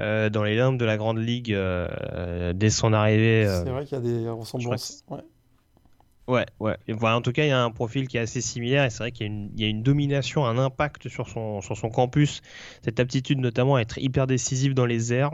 euh, 0.00 0.30
dans 0.30 0.44
les 0.44 0.56
limbes 0.56 0.78
de 0.78 0.84
la 0.84 0.96
Grande 0.96 1.18
Ligue 1.18 1.52
euh, 1.52 2.52
dès 2.54 2.70
son 2.70 2.92
arrivée. 2.92 3.46
C'est 3.46 3.70
vrai 3.70 3.84
qu'il 3.84 3.98
y 3.98 4.00
a 4.00 4.04
des 4.04 4.28
ressemblances. 4.28 5.04
Ouais. 5.08 6.44
Ouais, 6.60 6.76
en 7.00 7.22
tout 7.22 7.32
cas, 7.32 7.44
il 7.44 7.48
y 7.48 7.52
a 7.52 7.62
un 7.62 7.70
profil 7.70 8.06
qui 8.06 8.18
est 8.18 8.20
assez 8.20 8.42
similaire 8.42 8.84
et 8.84 8.90
c'est 8.90 8.98
vrai 8.98 9.12
qu'il 9.12 9.26
y, 9.26 9.30
a 9.30 9.32
une- 9.32 9.50
il 9.56 9.62
y 9.62 9.64
a 9.64 9.68
une 9.68 9.82
domination, 9.82 10.44
un 10.44 10.58
impact 10.58 11.08
sur 11.08 11.26
son, 11.26 11.62
sur 11.62 11.74
son 11.76 11.88
campus. 11.88 12.42
Cette 12.84 13.00
aptitude 13.00 13.38
notamment 13.38 13.76
à 13.76 13.80
être 13.80 13.96
hyper 13.98 14.26
décisif 14.26 14.74
dans 14.74 14.84
les 14.84 15.14
airs, 15.14 15.32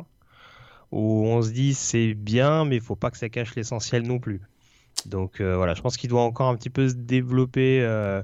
où 0.95 1.27
on 1.27 1.43
se 1.43 1.51
dit 1.51 1.75
c'est 1.75 2.15
bien, 2.15 2.65
mais 2.65 2.77
il 2.77 2.81
faut 2.81 2.95
pas 2.95 3.11
que 3.11 3.19
ça 3.19 3.29
cache 3.29 3.57
l'essentiel 3.57 4.05
non 4.05 4.21
plus. 4.21 4.41
Donc 5.07 5.41
euh, 5.41 5.57
voilà, 5.57 5.75
je 5.75 5.83
pense 5.83 5.97
qu'il 5.97 6.09
doit 6.09 6.23
encore 6.23 6.49
un 6.49 6.55
petit 6.55 6.71
peu 6.71 6.89
se 6.89 6.95
développer. 6.95 7.81
euh, 7.83 8.23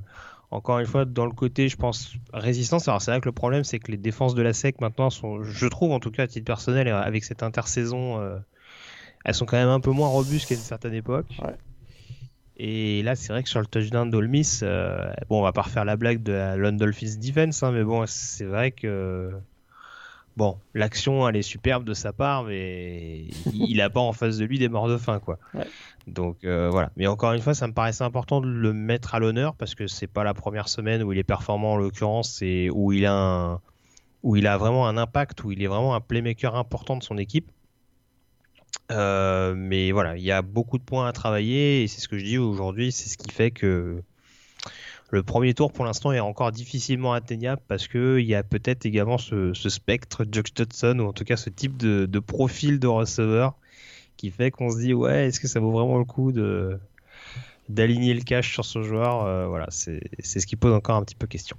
encore 0.53 0.79
une 0.79 0.87
fois, 0.87 1.05
dans 1.05 1.27
le 1.27 1.33
côté, 1.33 1.69
je 1.69 1.77
pense, 1.77 2.15
résistance. 2.33 2.87
Alors 2.87 3.03
c'est 3.03 3.11
vrai 3.11 3.21
que 3.21 3.29
le 3.29 3.33
problème, 3.33 3.65
c'est 3.65 3.81
que 3.81 3.91
les 3.91 3.97
défenses 3.97 4.37
de 4.37 4.43
la 4.43 4.53
SEC 4.53 4.81
maintenant 4.81 5.11
sont, 5.11 5.43
je 5.43 5.67
trouve 5.67 5.91
en 5.91 5.99
tout 5.99 6.13
cas 6.13 6.25
à 6.25 6.27
titre 6.29 6.45
personnel, 6.45 6.87
avec 6.89 7.25
cette 7.25 7.43
intersaison, 7.43 8.21
euh, 8.21 8.39
elles 9.25 9.35
sont 9.35 9.47
quand 9.47 9.57
même 9.57 9.69
un 9.69 9.81
peu 9.81 9.91
moins 9.91 10.09
robustes 10.09 10.49
qu'à 10.49 10.55
une 10.55 10.61
certaine 10.61 10.95
époque. 10.95 11.27
Ouais. 11.43 11.55
Et 12.57 13.03
là, 13.03 13.17
c'est 13.17 13.33
vrai 13.33 13.43
que 13.43 13.49
sur 13.49 13.61
le 13.61 13.67
touchdown 13.67 14.11
d'Olmis, 14.11 14.61
bon, 15.29 15.41
on 15.41 15.43
va 15.43 15.53
pas 15.53 15.63
refaire 15.63 15.85
la 15.85 15.97
blague 15.97 16.23
de 16.23 16.33
la 16.33 16.57
London 16.57 16.85
Dolphins 16.85 17.17
defense, 17.19 17.63
hein, 17.63 17.73
mais 17.73 17.83
bon, 17.83 18.05
c'est 18.07 18.45
vrai 18.45 18.71
que 18.71 19.33
bon, 20.37 20.59
l'action 20.75 21.29
elle 21.29 21.37
est 21.37 21.43
superbe 21.43 21.85
de 21.85 21.95
sa 21.95 22.13
part, 22.13 22.45
mais 22.45 23.25
il 23.53 23.81
a 23.81 23.91
pas 23.91 24.01
en 24.01 24.13
face 24.13 24.39
de 24.39 24.45
lui 24.45 24.59
des 24.59 24.69
morts 24.69 24.89
de 24.89 24.97
faim, 24.97 25.21
quoi. 25.21 25.39
Ouais. 25.55 25.67
Donc 26.07 26.45
euh, 26.45 26.69
voilà. 26.71 26.91
Mais 26.97 27.07
encore 27.07 27.33
une 27.33 27.41
fois, 27.41 27.55
ça 27.55 27.67
me 27.67 27.73
paraissait 27.73 28.05
important 28.05 28.41
de 28.41 28.49
le 28.49 28.73
mettre 28.73 29.15
à 29.15 29.19
l'honneur 29.19 29.55
parce 29.55 29.75
que 29.75 29.87
c'est 29.87 30.07
pas 30.07 30.25
la 30.25 30.35
première 30.35 30.69
semaine 30.69 31.03
où 31.03 31.13
il 31.13 31.19
est 31.19 31.25
performant 31.25 31.73
en 31.73 31.77
l'occurrence 31.77 32.41
et 32.43 32.71
où 32.71 32.93
il 32.93 33.07
a 33.07 33.15
un, 33.15 33.61
où 34.23 34.37
il 34.37 34.47
a 34.47 34.57
vraiment 34.57 34.87
un 34.87 34.97
impact, 34.97 35.45
où 35.45 35.53
il 35.53 35.63
est 35.63 35.67
vraiment 35.67 35.95
un 35.95 36.01
playmaker 36.01 36.55
important 36.57 36.97
de 36.97 37.03
son 37.03 37.19
équipe. 37.19 37.51
Euh, 38.91 39.55
mais 39.57 39.93
voilà, 39.93 40.17
il 40.17 40.23
y 40.23 40.33
a 40.33 40.43
beaucoup 40.43 40.79
de 40.79 40.83
points 40.83 41.07
à 41.07 41.13
travailler 41.13 41.83
et 41.83 41.89
c'est 41.89 42.01
ce 42.01 42.09
que 42.09 42.19
je 42.19 42.25
dis 42.25 42.39
aujourd'hui, 42.39 42.93
c'est 42.93 43.09
ce 43.09 43.17
qui 43.17 43.31
fait 43.31 43.51
que 43.51 44.03
le 45.11 45.23
premier 45.23 45.55
tour 45.55 45.73
pour 45.73 45.85
l'instant 45.85 46.13
est 46.13 46.21
encore 46.21 46.53
difficilement 46.53 47.13
atteignable 47.13 47.61
parce 47.69 47.89
que 47.89 48.19
il 48.21 48.27
y 48.27 48.35
a 48.35 48.43
peut-être 48.43 48.87
également 48.87 49.19
ce, 49.19 49.53
spectre 49.55 50.25
Josh 50.31 50.55
Dodson 50.55 50.99
ou 51.01 51.09
en 51.09 51.13
tout 51.13 51.25
cas 51.25 51.37
ce 51.37 51.51
type 51.51 51.77
de, 51.77 52.19
profil 52.21 52.79
de 52.79 52.87
receveur 52.87 53.55
qui 54.17 54.31
fait 54.31 54.51
qu'on 54.51 54.71
se 54.71 54.79
dit 54.79 54.95
ouais 54.95 55.27
est-ce 55.27 55.41
que 55.41 55.49
ça 55.49 55.61
vaut 55.61 55.73
vraiment 55.73 55.99
le 55.99 56.05
coup 56.05 56.33
d'aligner 57.69 58.15
le 58.15 58.21
cash 58.23 58.53
sur 58.53 58.65
ce 58.65 58.83
joueur? 58.83 59.25
Euh, 59.25 59.47
voilà 59.49 59.67
c'est 59.71 60.01
ce 60.21 60.47
qui 60.47 60.57
pose 60.57 60.73
encore 60.73 60.97
un 60.97 61.03
petit 61.03 61.17
peu 61.17 61.27
question. 61.27 61.57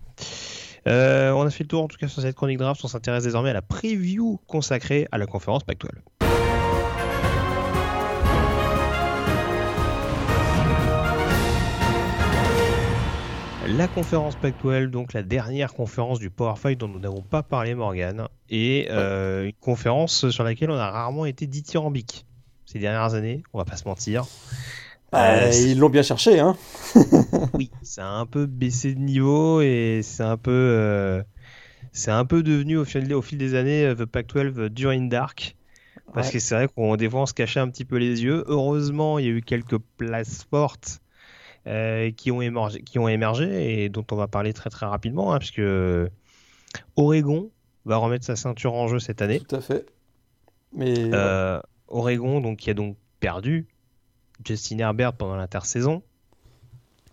Euh, 0.87 1.31
on 1.31 1.43
a 1.43 1.49
fait 1.51 1.63
le 1.63 1.67
tour 1.67 1.83
en 1.83 1.87
tout 1.87 1.97
cas 1.97 2.07
sur 2.07 2.21
cette 2.21 2.35
chronique 2.35 2.57
draft. 2.57 2.83
On 2.83 2.87
s'intéresse 2.87 3.23
désormais 3.23 3.51
à 3.51 3.53
la 3.53 3.61
preview 3.61 4.39
consacrée 4.47 5.07
à 5.11 5.17
la 5.17 5.27
conférence 5.27 5.63
Pac-12 5.63 5.89
La 13.77 13.87
conférence 13.87 14.35
Pac-12, 14.35 14.87
donc 14.89 15.13
la 15.13 15.23
dernière 15.23 15.73
conférence 15.73 16.19
du 16.19 16.29
Power 16.29 16.55
5 16.61 16.77
dont 16.77 16.87
nous 16.87 16.99
n'avons 16.99 17.21
pas 17.21 17.43
parlé, 17.43 17.73
Morgan, 17.75 18.27
et 18.49 18.87
euh, 18.89 19.45
une 19.45 19.53
conférence 19.53 20.29
sur 20.29 20.43
laquelle 20.43 20.71
on 20.71 20.77
a 20.77 20.89
rarement 20.89 21.25
été 21.25 21.47
dithyrambique 21.47 22.25
ces 22.65 22.79
dernières 22.79 23.13
années, 23.13 23.43
on 23.53 23.57
va 23.59 23.65
pas 23.65 23.77
se 23.77 23.87
mentir. 23.87 24.25
Euh, 25.13 25.49
Euh, 25.49 25.51
ils 25.53 25.77
l'ont 25.77 25.89
bien 25.89 26.03
cherché, 26.03 26.39
hein. 26.39 26.55
oui, 27.53 27.69
ça 27.81 28.05
a 28.07 28.11
un 28.13 28.25
peu 28.25 28.45
baissé 28.45 28.93
de 28.93 28.99
niveau 28.99 29.61
et 29.61 30.01
c'est 30.03 30.23
un 30.23 30.37
peu, 30.37 30.51
euh, 30.51 31.21
c'est 31.91 32.11
un 32.11 32.25
peu 32.25 32.43
devenu 32.43 32.77
au 32.77 32.85
fil, 32.85 33.13
au 33.13 33.21
fil 33.21 33.37
des 33.37 33.55
années 33.55 33.93
The 33.97 34.05
Pac-12 34.05 34.69
dur 34.69 34.91
in 34.91 35.07
dark. 35.07 35.55
Parce 36.13 36.27
Ouais. 36.27 36.33
que 36.33 36.39
c'est 36.39 36.55
vrai 36.55 36.67
qu'on 36.67 36.95
des 36.97 37.09
fois 37.09 37.21
on 37.21 37.25
se 37.25 37.33
cachait 37.33 37.59
un 37.59 37.69
petit 37.69 37.85
peu 37.85 37.97
les 37.97 38.23
yeux. 38.23 38.43
Heureusement, 38.47 39.19
il 39.19 39.25
y 39.25 39.27
a 39.29 39.31
eu 39.31 39.41
quelques 39.41 39.77
places 39.97 40.45
fortes 40.49 41.00
euh, 41.67 42.11
qui 42.11 42.31
ont 42.31 42.41
émergé, 42.41 42.81
qui 42.81 42.99
ont 42.99 43.07
émergé 43.07 43.83
et 43.83 43.89
dont 43.89 44.05
on 44.11 44.15
va 44.15 44.27
parler 44.27 44.53
très 44.53 44.69
très 44.69 44.85
rapidement, 44.85 45.33
hein, 45.33 45.39
puisque 45.39 45.61
Oregon 46.95 47.49
va 47.85 47.97
remettre 47.97 48.25
sa 48.25 48.35
ceinture 48.35 48.73
en 48.73 48.87
jeu 48.87 48.99
cette 48.99 49.21
année. 49.21 49.39
Tout 49.39 49.55
à 49.55 49.61
fait. 49.61 49.85
Mais 50.73 51.13
Euh, 51.13 51.59
Oregon, 51.87 52.41
donc 52.41 52.59
qui 52.59 52.69
a 52.69 52.73
donc 52.73 52.95
perdu 53.19 53.67
Justin 54.45 54.79
Herbert 54.79 55.13
pendant 55.13 55.35
l'intersaison, 55.35 56.01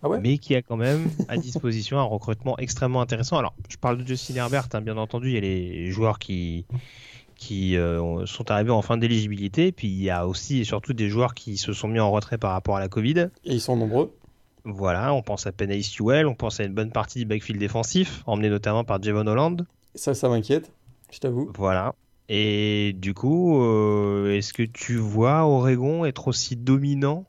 ah 0.02 0.08
ouais? 0.08 0.20
mais 0.20 0.38
qui 0.38 0.54
a 0.54 0.62
quand 0.62 0.76
même 0.76 1.10
à 1.28 1.36
disposition 1.36 1.98
un 1.98 2.04
recrutement 2.04 2.56
extrêmement 2.58 3.00
intéressant. 3.00 3.36
Alors, 3.38 3.54
je 3.68 3.76
parle 3.76 3.98
de 3.98 4.06
Justin 4.06 4.36
Herbert, 4.36 4.68
hein, 4.72 4.80
bien 4.80 4.96
entendu, 4.96 5.28
il 5.28 5.34
y 5.34 5.38
a 5.38 5.40
les 5.40 5.90
joueurs 5.90 6.18
qui 6.18 6.66
qui 7.34 7.76
euh, 7.76 8.26
sont 8.26 8.50
arrivés 8.50 8.72
en 8.72 8.82
fin 8.82 8.96
d'éligibilité, 8.96 9.70
puis 9.70 9.86
il 9.86 10.02
y 10.02 10.10
a 10.10 10.26
aussi 10.26 10.58
et 10.58 10.64
surtout 10.64 10.92
des 10.92 11.08
joueurs 11.08 11.34
qui 11.34 11.56
se 11.56 11.72
sont 11.72 11.86
mis 11.86 12.00
en 12.00 12.10
retrait 12.10 12.36
par 12.36 12.50
rapport 12.50 12.76
à 12.76 12.80
la 12.80 12.88
Covid. 12.88 13.28
Et 13.44 13.54
ils 13.54 13.60
sont 13.60 13.76
nombreux. 13.76 14.12
Voilà, 14.70 15.14
on 15.14 15.22
pense 15.22 15.46
à 15.46 15.52
Penny 15.52 15.82
Sewell, 15.82 16.26
on 16.26 16.34
pense 16.34 16.60
à 16.60 16.64
une 16.64 16.74
bonne 16.74 16.92
partie 16.92 17.20
du 17.20 17.24
backfield 17.24 17.58
défensif, 17.58 18.22
emmené 18.26 18.50
notamment 18.50 18.84
par 18.84 19.02
Javon 19.02 19.26
Holland. 19.26 19.66
Ça, 19.94 20.14
ça 20.14 20.28
m'inquiète. 20.28 20.70
Je 21.10 21.18
t'avoue. 21.18 21.50
Voilà. 21.56 21.94
Et 22.28 22.92
du 22.98 23.14
coup, 23.14 23.62
euh, 23.62 24.34
est-ce 24.36 24.52
que 24.52 24.62
tu 24.62 24.96
vois 24.96 25.46
Oregon 25.46 26.04
être 26.04 26.28
aussi 26.28 26.54
dominant 26.56 27.24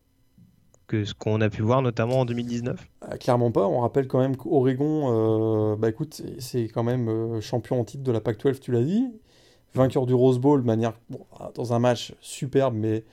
que 0.87 1.05
ce 1.05 1.13
qu'on 1.13 1.39
a 1.39 1.49
pu 1.49 1.61
voir 1.61 1.81
notamment 1.81 2.19
en 2.19 2.25
2019 2.25 2.85
Ah, 3.01 3.17
clairement 3.17 3.51
pas. 3.51 3.65
On 3.67 3.79
rappelle 3.79 4.07
quand 4.07 4.19
même 4.19 4.35
qu'Oregon, 4.35 5.73
euh, 5.73 5.75
bah 5.77 5.87
écoute, 5.89 6.21
c'est- 6.39 6.67
quand 6.67 6.83
même 6.83 7.07
euh, 7.07 7.39
champion 7.41 7.79
en 7.79 7.83
titre 7.85 8.03
de 8.03 8.11
la 8.11 8.19
Pac-12, 8.19 8.59
tu 8.59 8.71
l'as 8.71 8.83
dit. 8.83 9.05
Vainqueur 9.75 10.05
du 10.07 10.15
Rose 10.15 10.39
Bowl 10.39 10.61
de 10.61 10.65
manière, 10.65 10.93
bon, 11.11 11.19
dans 11.55 11.73
un 11.73 11.79
match 11.79 12.13
superbe, 12.21 12.73
mais 12.75 13.03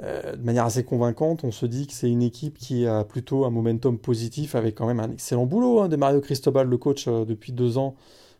euh, 0.00 0.36
de 0.36 0.42
manière 0.42 0.64
assez 0.64 0.84
convaincante. 0.84 1.44
On 1.44 1.50
se 1.50 1.66
dit 1.66 1.86
que 1.86 1.92
c'est 1.92 2.08
une 2.08 2.22
équipe 2.22 2.56
qui 2.56 2.86
a 2.86 3.04
plutôt 3.04 3.44
un 3.44 3.50
momentum 3.50 3.98
positif 3.98 4.54
avec 4.54 4.74
quand 4.74 4.86
même 4.86 5.00
un 5.00 5.10
excellent 5.10 5.44
boulot 5.44 5.80
hein, 5.80 5.88
de 5.88 5.96
Mario 5.96 6.22
Cristobal, 6.22 6.66
le 6.66 6.78
coach 6.78 7.08
euh, 7.08 7.26
depuis 7.26 7.52
deux 7.52 7.76
ans. 7.76 7.94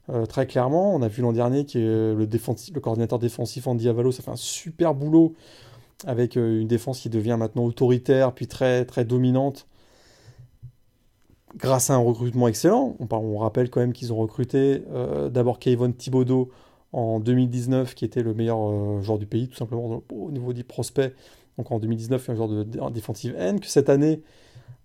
euh, 0.08 0.24
très 0.24 0.46
clairement, 0.46 0.94
on 0.94 1.02
a 1.02 1.08
vu 1.08 1.20
l'an 1.20 1.32
dernier 1.32 1.66
que 1.66 2.16
le, 2.18 2.80
coordinateur 2.80 3.18
défensif 3.18 3.66
Andy 3.66 3.86
Avalo, 3.88 4.12
ça 4.12 4.22
fait 4.22 4.30
un 4.30 4.36
super 4.36 4.94
boulot 4.94 5.34
avec 6.06 6.36
une 6.36 6.66
défense 6.66 7.00
qui 7.00 7.10
devient 7.10 7.36
maintenant 7.38 7.64
autoritaire, 7.64 8.32
puis 8.32 8.46
très, 8.46 8.84
très 8.86 9.04
dominante 9.04 9.66
grâce 11.56 11.90
à 11.90 11.94
un 11.94 11.98
recrutement 11.98 12.48
excellent. 12.48 12.96
On, 12.98 13.38
rappelle 13.38 13.70
quand 13.70 13.80
même 13.80 13.92
qu'ils 13.92 14.12
ont 14.12 14.16
recruté 14.16 14.82
d'abord 15.30 15.60
Kayvon 15.60 15.92
Thibodeau 15.92 16.50
en 16.92 17.20
2019, 17.20 17.94
qui 17.94 18.04
était 18.04 18.22
le 18.22 18.34
meilleur 18.34 19.00
joueur 19.02 19.18
du 19.18 19.26
pays, 19.26 19.46
tout 19.48 19.56
simplement 19.56 20.02
au 20.10 20.30
niveau 20.32 20.52
des 20.52 20.64
prospects. 20.64 21.14
Donc 21.58 21.70
en 21.70 21.78
2019, 21.78 22.30
un 22.30 22.34
joueur 22.34 22.48
de, 22.48 22.64
defensive 22.90 23.36
end. 23.38 23.58
Que 23.58 23.66
cette 23.66 23.88
année, 23.88 24.22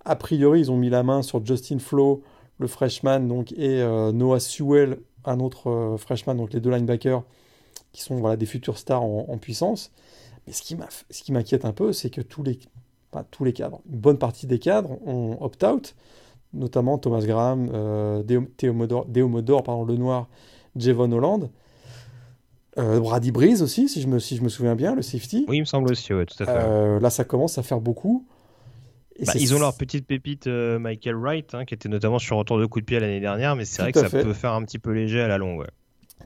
a 0.05 0.15
priori, 0.15 0.61
ils 0.61 0.71
ont 0.71 0.77
mis 0.77 0.89
la 0.89 1.03
main 1.03 1.21
sur 1.21 1.45
Justin 1.45 1.79
Flo, 1.79 2.23
le 2.59 2.67
freshman, 2.67 3.21
donc, 3.21 3.51
et 3.53 3.81
euh, 3.81 4.11
Noah 4.11 4.39
Sewell, 4.39 4.99
un 5.25 5.39
autre 5.39 5.69
euh, 5.69 5.97
freshman, 5.97 6.35
donc 6.35 6.53
les 6.53 6.59
deux 6.59 6.71
linebackers, 6.71 7.23
qui 7.91 8.01
sont 8.01 8.15
voilà, 8.15 8.35
des 8.35 8.45
futurs 8.45 8.77
stars 8.77 9.03
en, 9.03 9.37
puissance. 9.37 9.91
Mais 10.45 10.53
ce 10.53 10.61
qui 11.23 11.31
m'inquiète 11.31 11.65
un 11.65 11.73
peu, 11.73 11.93
c'est 11.93 12.09
que 12.09 12.21
tous 12.21 12.43
les, 12.43 12.59
pas 13.11 13.23
tous 13.23 13.43
les 13.43 13.53
cadres, 13.53 13.81
une 13.89 13.99
bonne 13.99 14.17
partie 14.17 14.47
des 14.47 14.59
cadres 14.59 14.97
ont 15.05 15.37
opt-out 15.41 15.95
notamment 16.53 16.97
Thomas 16.97 17.21
Graham, 17.21 17.69
euh, 17.73 18.23
Deo- 18.23 18.47
Théomodore, 18.57 19.05
Deomodore, 19.05 19.63
pardon, 19.63 19.85
Lenoir, 19.85 20.27
Javon 20.75 21.11
Holland, 21.11 21.49
euh, 22.77 22.99
Brady 22.99 23.31
Breeze 23.31 23.61
aussi, 23.61 23.89
si 23.89 24.01
je, 24.01 24.07
me, 24.07 24.19
si 24.19 24.35
je 24.37 24.41
me 24.43 24.49
souviens 24.49 24.75
bien, 24.75 24.95
le 24.95 25.01
safety. 25.01 25.45
Oui, 25.47 25.57
il 25.57 25.61
me 25.61 25.65
semble 25.65 25.91
aussi, 25.91 26.13
ouais, 26.13 26.25
tout 26.25 26.41
à 26.43 26.45
fait. 26.45 26.51
Euh, 26.55 26.99
là, 26.99 27.09
ça 27.09 27.23
commence 27.23 27.57
à 27.57 27.63
faire 27.63 27.79
Et 29.19 29.25
Bah, 29.25 29.33
ils 29.35 29.55
ont 29.55 29.59
leur 29.59 29.75
petite 29.75 30.05
pépite 30.05 30.47
euh, 30.47 30.77
Michael 30.77 31.15
Wright, 31.15 31.55
hein, 31.55 31.65
qui 31.65 31.73
était 31.73 31.89
notamment 31.89 32.19
sur 32.19 32.37
retour 32.37 32.59
de 32.59 32.65
coup 32.65 32.79
de 32.79 32.85
pied 32.85 32.99
l'année 32.99 33.19
dernière, 33.19 33.55
mais 33.55 33.65
c'est 33.65 33.81
vrai 33.81 33.91
que 33.91 33.99
ça 33.99 34.09
peut 34.09 34.33
faire 34.33 34.53
un 34.53 34.63
petit 34.63 34.79
peu 34.79 34.91
léger 34.91 35.21
à 35.21 35.27
la 35.27 35.37
longue. 35.37 35.59
ouais. 35.61 35.67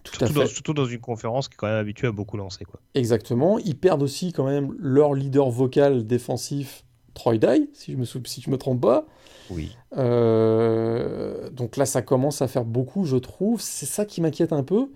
Tout 0.03 0.13
à 0.15 0.25
Surtout, 0.27 0.33
dans, 0.39 0.45
surtout 0.47 0.73
dans 0.73 0.85
une 0.85 0.99
conférence 0.99 1.47
qui 1.47 1.53
est 1.53 1.57
quand 1.57 1.67
même 1.67 1.77
habituée 1.77 2.07
à 2.07 2.11
beaucoup 2.11 2.35
lancer. 2.37 2.65
Quoi. 2.65 2.79
Exactement. 2.95 3.59
Ils 3.59 3.77
perdent 3.77 4.01
aussi 4.03 4.33
quand 4.33 4.45
même 4.45 4.73
leur 4.79 5.13
leader 5.13 5.49
vocal 5.49 6.07
défensif, 6.07 6.83
Troy 7.13 7.37
Dye, 7.37 7.69
si 7.73 7.91
je 7.91 7.97
me, 7.97 8.05
sou- 8.05 8.21
si 8.25 8.41
je 8.41 8.49
me 8.49 8.57
trompe 8.57 8.81
pas. 8.81 9.05
Oui. 9.49 9.75
Euh, 9.97 11.49
donc 11.51 11.77
là, 11.77 11.85
ça 11.85 12.01
commence 12.01 12.41
à 12.41 12.47
faire 12.47 12.65
beaucoup, 12.65 13.05
je 13.05 13.17
trouve. 13.17 13.61
C'est 13.61 13.85
ça 13.85 14.05
qui 14.05 14.21
m'inquiète 14.21 14.53
un 14.53 14.63
peu. 14.63 14.87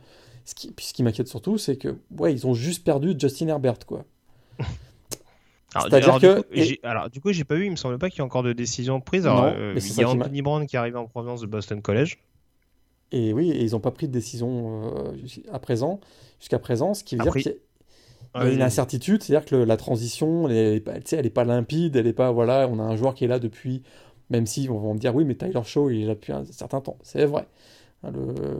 Ce 0.45 0.53
qui, 0.55 0.71
puis 0.71 0.85
ce 0.85 0.93
qui 0.93 1.01
m'inquiète 1.03 1.27
surtout, 1.27 1.57
c'est 1.57 1.75
que 1.75 1.97
ouais, 2.17 2.31
ils 2.33 2.45
ont 2.47 2.53
juste 2.53 2.83
perdu 2.83 3.15
Justin 3.17 3.47
Herbert, 3.47 3.79
quoi. 3.85 4.05
Alors, 5.73 5.87
C'est-à-dire 5.89 6.07
alors, 6.15 6.19
du 6.19 6.25
que- 6.27 6.41
coup, 6.41 6.47
j'ai- 6.53 6.79
alors, 6.83 7.09
du 7.09 7.19
coup, 7.19 7.33
j'ai 7.33 7.43
pas 7.43 7.55
vu, 7.55 7.65
il 7.65 7.71
me 7.71 7.75
semble 7.75 7.97
pas 7.97 8.09
qu'il 8.09 8.19
y 8.19 8.21
ait 8.21 8.25
encore 8.25 8.43
de 8.43 8.53
décision 8.53 9.01
prise. 9.01 9.25
Non, 9.25 9.31
Alors, 9.31 9.53
euh, 9.57 9.73
mais 9.73 9.81
c'est 9.81 9.89
il 9.93 9.99
y 9.99 10.03
a 10.05 10.09
Anthony 10.09 10.41
Brown 10.41 10.65
qui 10.67 10.77
arrive 10.77 10.95
en 10.95 11.05
provenance 11.05 11.41
de 11.41 11.47
Boston 11.47 11.81
College. 11.81 12.17
Et 13.11 13.33
oui, 13.33 13.51
et 13.51 13.61
ils 13.63 13.71
n'ont 13.71 13.81
pas 13.81 13.91
pris 13.91 14.07
de 14.07 14.13
décision 14.13 14.93
euh, 14.95 15.11
à 15.51 15.59
présent, 15.59 15.99
jusqu'à 16.39 16.59
présent, 16.59 16.93
ce 16.93 17.03
qui 17.03 17.15
veut 17.17 17.27
Après- 17.27 17.41
dire 17.41 17.51
qu'il 17.53 17.61
il 18.37 18.41
y 18.43 18.47
a 18.47 18.51
une 18.53 18.61
incertitude, 18.61 19.21
c'est-à-dire 19.23 19.45
que 19.45 19.55
la 19.55 19.77
transition, 19.77 20.49
elle 20.49 20.81
n'est 20.83 21.29
pas, 21.29 21.43
limpide, 21.45 21.95
elle 21.95 22.07
est 22.07 22.13
pas, 22.13 22.31
voilà, 22.31 22.67
on 22.69 22.79
a 22.79 22.83
un 22.83 22.95
joueur 22.97 23.13
qui 23.13 23.23
est 23.23 23.29
là 23.29 23.39
depuis, 23.39 23.81
même 24.29 24.45
si 24.45 24.67
on 24.69 24.77
va 24.79 24.93
me 24.93 24.99
dire, 24.99 25.15
oui, 25.15 25.23
mais 25.25 25.35
Tyler 25.35 25.61
Shaw, 25.63 25.89
il 25.89 26.01
est 26.03 26.05
là 26.05 26.15
depuis 26.15 26.33
un 26.33 26.43
certain 26.45 26.81
temps, 26.81 26.97
c'est 27.03 27.25
vrai. 27.25 27.47
Hein, 28.05 28.11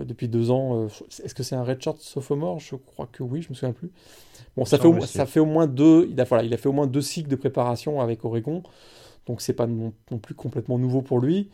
depuis 0.06 0.28
deux 0.28 0.52
ans, 0.52 0.86
euh, 0.86 0.88
est-ce 1.24 1.34
que 1.36 1.44
c'est 1.44 1.56
un 1.56 1.64
redshirt 1.64 2.00
sophomore? 2.00 2.60
Je 2.60 2.76
crois 2.76 3.08
que 3.12 3.24
oui, 3.24 3.42
je 3.42 3.50
me 3.50 3.54
souviens 3.54 3.74
plus. 3.74 3.92
Bon, 4.58 4.66
ça 4.66 4.78
fait, 4.78 4.88
au, 4.88 5.00
ça 5.02 5.26
fait 5.26 5.40
au 5.40 5.46
moins 5.46 5.68
deux, 5.68 6.08
il 6.10 6.20
a, 6.20 6.24
voilà, 6.24 6.44
il 6.44 6.54
a 6.54 6.58
fait 6.58 6.70
au 6.70 6.74
moins 6.74 6.88
deux 6.88 7.02
cycles 7.02 7.30
de 7.30 7.36
préparation 7.36 8.00
avec 8.02 8.24
Oregon, 8.24 8.64
donc 9.28 9.42
c'est 9.42 9.54
pas 9.54 9.68
non, 9.68 9.92
plus 10.22 10.36
complètement 10.36 10.78
nouveau 10.78 11.02
pour 11.02 11.20
lui 11.20 11.50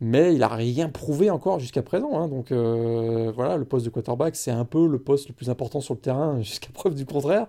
mais 0.00 0.34
il 0.34 0.40
n'a 0.40 0.48
rien 0.48 0.88
prouvé 0.88 1.30
encore 1.30 1.60
jusqu'à 1.60 1.82
présent. 1.82 2.20
Hein. 2.20 2.28
donc 2.28 2.52
euh, 2.52 3.32
voilà, 3.34 3.56
le 3.56 3.64
poste 3.64 3.84
de 3.84 3.90
quarterback, 3.90 4.36
c'est 4.36 4.50
un 4.50 4.64
peu 4.64 4.86
le 4.86 4.98
poste 4.98 5.28
le 5.28 5.34
plus 5.34 5.50
important 5.50 5.80
sur 5.80 5.94
le 5.94 6.00
terrain 6.00 6.38
jusqu'à 6.42 6.68
preuve 6.72 6.94
du 6.94 7.06
contraire. 7.06 7.46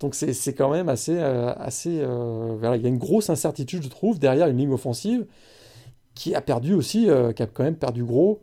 Donc 0.00 0.14
c'est 0.14 0.54
quand 0.54 0.70
même 0.70 0.88
assez... 0.88 1.16
Euh, 1.16 1.52
assez 1.56 2.00
euh, 2.00 2.56
voilà, 2.58 2.76
il 2.76 2.82
y 2.82 2.86
a 2.86 2.88
une 2.88 2.98
grosse 2.98 3.30
incertitude, 3.30 3.82
je 3.82 3.88
trouve, 3.88 4.18
derrière 4.18 4.48
une 4.48 4.56
ligne 4.56 4.72
offensive 4.72 5.26
qui 6.14 6.34
a 6.34 6.40
perdu 6.40 6.74
aussi, 6.74 7.08
qui 7.36 7.42
a 7.42 7.46
quand 7.46 7.64
même 7.64 7.76
perdu 7.76 8.04
gros, 8.04 8.42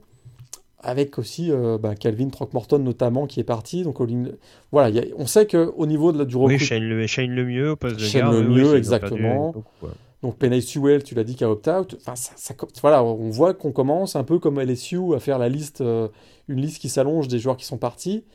avec 0.82 1.20
aussi 1.20 1.52
bah, 1.80 1.96
Calvin 1.96 2.30
Throckmorton 2.30 2.80
notamment 2.80 3.28
qui 3.28 3.40
est 3.40 3.44
parti. 3.44 3.84
Donc 3.84 3.98
voilà, 4.72 5.02
on 5.18 5.28
sait 5.28 5.46
qu'au 5.46 5.86
niveau 5.86 6.12
de, 6.12 6.24
du 6.24 6.38
recrutement... 6.38 6.48
Oui, 6.48 6.66
Shane 6.66 6.84
le, 6.84 7.08
Shane 7.08 7.32
le 7.32 7.46
mieux 7.46 7.72
au 7.72 7.76
poste 7.76 7.98
de 7.98 8.06
Shane 8.06 8.32
le 8.32 8.48
mieux, 8.48 8.76
exactement. 8.78 9.54
Donc 10.22 10.38
Penny 10.38 10.62
Sewell, 10.62 11.04
tu 11.04 11.16
l'as 11.16 11.24
dit, 11.24 11.36
qui 11.36 11.44
a 11.44 11.50
opt-out. 11.50 11.96
Enfin, 12.02 12.16
ça, 12.16 12.54
voilà, 12.82 13.04
on 13.04 13.30
voit 13.30 13.54
qu'on 13.54 13.72
commence 13.72 14.16
un 14.16 14.24
peu 14.24 14.40
comme 14.40 14.60
LSU 14.60 15.16
à 15.16 15.20
faire 15.20 15.40
la 15.40 15.48
liste, 15.48 15.82
euh, 15.82 16.10
une 16.48 16.60
liste 16.60 16.80
qui 16.80 16.90
s'allonge 16.90 17.28
des 17.28 17.40
joueurs 17.40 17.56
qui 17.56 17.66
sont 17.66 17.78
partis. 17.78 18.26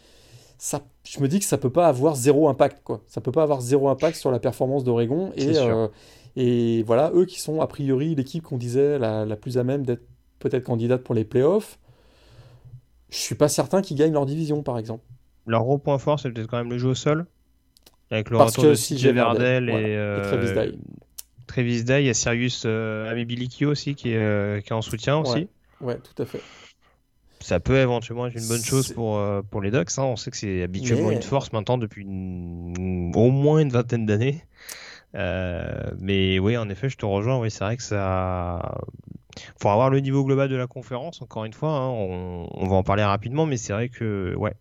Ça, 0.57 0.83
je 1.05 1.21
me 1.21 1.29
dis 1.29 1.41
que 1.41 1.45
ça 1.45 1.59
peut 1.59 1.71
pas 1.71 1.87
avoir 1.87 2.17
zéro 2.17 2.49
impact, 2.49 2.83
quoi. 2.85 3.03
Ça 3.07 3.21
peut 3.21 3.33
pas 3.33 3.43
avoir 3.43 3.61
zéro 3.61 3.89
impact 3.89 4.17
sur 4.17 4.31
la 4.31 4.39
performance 4.39 4.83
d'Oregon. 4.83 5.33
Et, 5.37 5.59
euh, 5.59 5.89
et 6.37 6.83
voilà, 6.85 7.13
eux 7.15 7.27
qui 7.27 7.39
sont 7.39 7.61
a 7.61 7.67
priori 7.67 8.15
l'équipe 8.15 8.43
qu'on 8.43 8.57
disait 8.57 8.99
la, 8.99 9.27
la, 9.27 9.37
plus 9.37 9.59
à 9.59 9.65
même 9.65 9.85
d'être 9.85 10.07
peut-être 10.39 10.65
candidate 10.65 11.03
pour 11.03 11.15
les 11.15 11.25
playoffs. 11.25 11.79
Je 13.15 13.21
suis 13.21 13.35
pas 13.37 13.49
certain 13.49 13.81
qu'ils 13.81 13.97
gagnent 13.97 14.13
leur 14.13 14.27
division, 14.27 14.63
par 14.63 14.79
exemple. 14.79 15.05
Leur 15.47 15.63
gros 15.63 15.79
point 15.79 15.99
fort, 15.99 16.19
c'est 16.19 16.31
peut-être 16.31 16.49
quand 16.49 16.59
même 16.59 16.71
le 16.71 16.79
jeu 16.79 16.89
au 16.89 16.95
sol. 16.95 17.27
Avec 18.11 18.29
le 18.31 18.39
retour 18.39 18.65
de 18.65 18.75
CJ 18.75 19.07
Verdel, 19.09 19.69
et, 19.69 19.73
euh, 19.97 20.73
Travis 21.47 21.85
Day, 21.85 22.03
il 22.03 22.07
y 22.07 22.11
a 22.11 22.15
Sirius 22.15 22.65
euh, 22.67 23.11
Amibilikio 23.11 23.71
aussi 23.71 23.95
qui 23.95 24.13
est, 24.13 24.17
euh, 24.17 24.61
qui 24.61 24.71
est 24.71 24.73
en 24.73 24.83
soutien 24.83 25.19
aussi. 25.19 25.49
Ouais, 25.81 25.99
tout 25.99 26.23
à 26.23 26.27
fait. 26.27 26.41
Ça 27.41 27.61
peut 27.61 27.77
éventuellement 27.77 28.27
être 28.27 28.37
une 28.37 28.49
bonne 28.49 28.63
chose 28.65 28.93
pour, 28.93 29.19
euh, 29.19 29.43
pour 29.43 29.61
les 29.61 29.71
Ducks. 29.71 29.99
Hein. 29.99 30.05
On 30.05 30.17
sait 30.17 30.31
que 30.31 30.37
c'est 30.37 30.63
habituellement 30.63 31.11
une 31.11 31.23
force 31.23 31.53
maintenant 31.53 31.77
depuis 31.77 32.05
au 32.05 33.31
moins 33.31 33.59
une 33.59 33.71
vingtaine 33.71 34.07
d'années. 34.07 34.43
Mais 35.15 36.39
oui, 36.39 36.57
en 36.57 36.69
effet, 36.69 36.89
je 36.89 36.97
te 36.97 37.07
rejoins. 37.07 37.39
Oui, 37.39 37.51
c'est 37.51 37.65
vrai 37.65 37.77
que 37.77 37.83
ça. 37.83 38.79
Faut 39.61 39.69
avoir 39.69 39.91
le 39.91 40.01
niveau 40.01 40.25
global 40.25 40.49
de 40.49 40.57
la 40.57 40.67
conférence. 40.67 41.23
Encore 41.23 41.45
une 41.45 41.53
fois, 41.53 41.71
hein. 41.71 41.89
on, 41.89 42.67
va 42.69 42.77
en 42.77 42.83
parler 42.83 43.03
rapidement, 43.05 43.47
mais 43.47 43.57
c'est 43.57 43.73
vrai 43.73 43.89
que 43.89 44.35
ouais, 44.37 44.55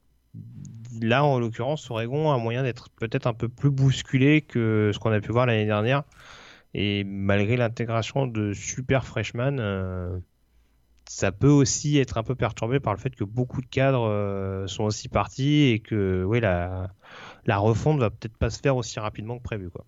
là, 1.01 1.23
en 1.23 1.39
l'occurrence, 1.39 1.89
Oregon 1.91 2.31
a 2.31 2.37
moyen 2.37 2.63
d'être 2.63 2.89
peut-être 2.89 3.27
un 3.27 3.33
peu 3.33 3.49
plus 3.49 3.71
bousculé 3.71 4.41
que 4.41 4.91
ce 4.93 4.99
qu'on 4.99 5.11
a 5.11 5.21
pu 5.21 5.31
voir 5.31 5.45
l'année 5.45 5.65
dernière. 5.65 6.03
Et 6.73 7.03
malgré 7.03 7.55
l'intégration 7.57 8.25
de 8.27 8.53
super 8.53 9.05
freshmen, 9.05 9.59
euh, 9.59 10.17
ça 11.07 11.31
peut 11.31 11.49
aussi 11.49 11.99
être 11.99 12.17
un 12.17 12.23
peu 12.23 12.35
perturbé 12.35 12.79
par 12.79 12.93
le 12.93 12.99
fait 12.99 13.15
que 13.15 13.23
beaucoup 13.23 13.61
de 13.61 13.67
cadres 13.67 14.07
euh, 14.09 14.67
sont 14.67 14.85
aussi 14.85 15.09
partis 15.09 15.65
et 15.65 15.79
que 15.79 16.23
ouais, 16.23 16.39
la, 16.39 16.91
la 17.45 17.57
refonte 17.57 17.99
va 17.99 18.09
peut-être 18.09 18.37
pas 18.37 18.49
se 18.49 18.59
faire 18.59 18.75
aussi 18.75 18.99
rapidement 18.99 19.37
que 19.37 19.43
prévu. 19.43 19.69
Quoi. 19.69 19.85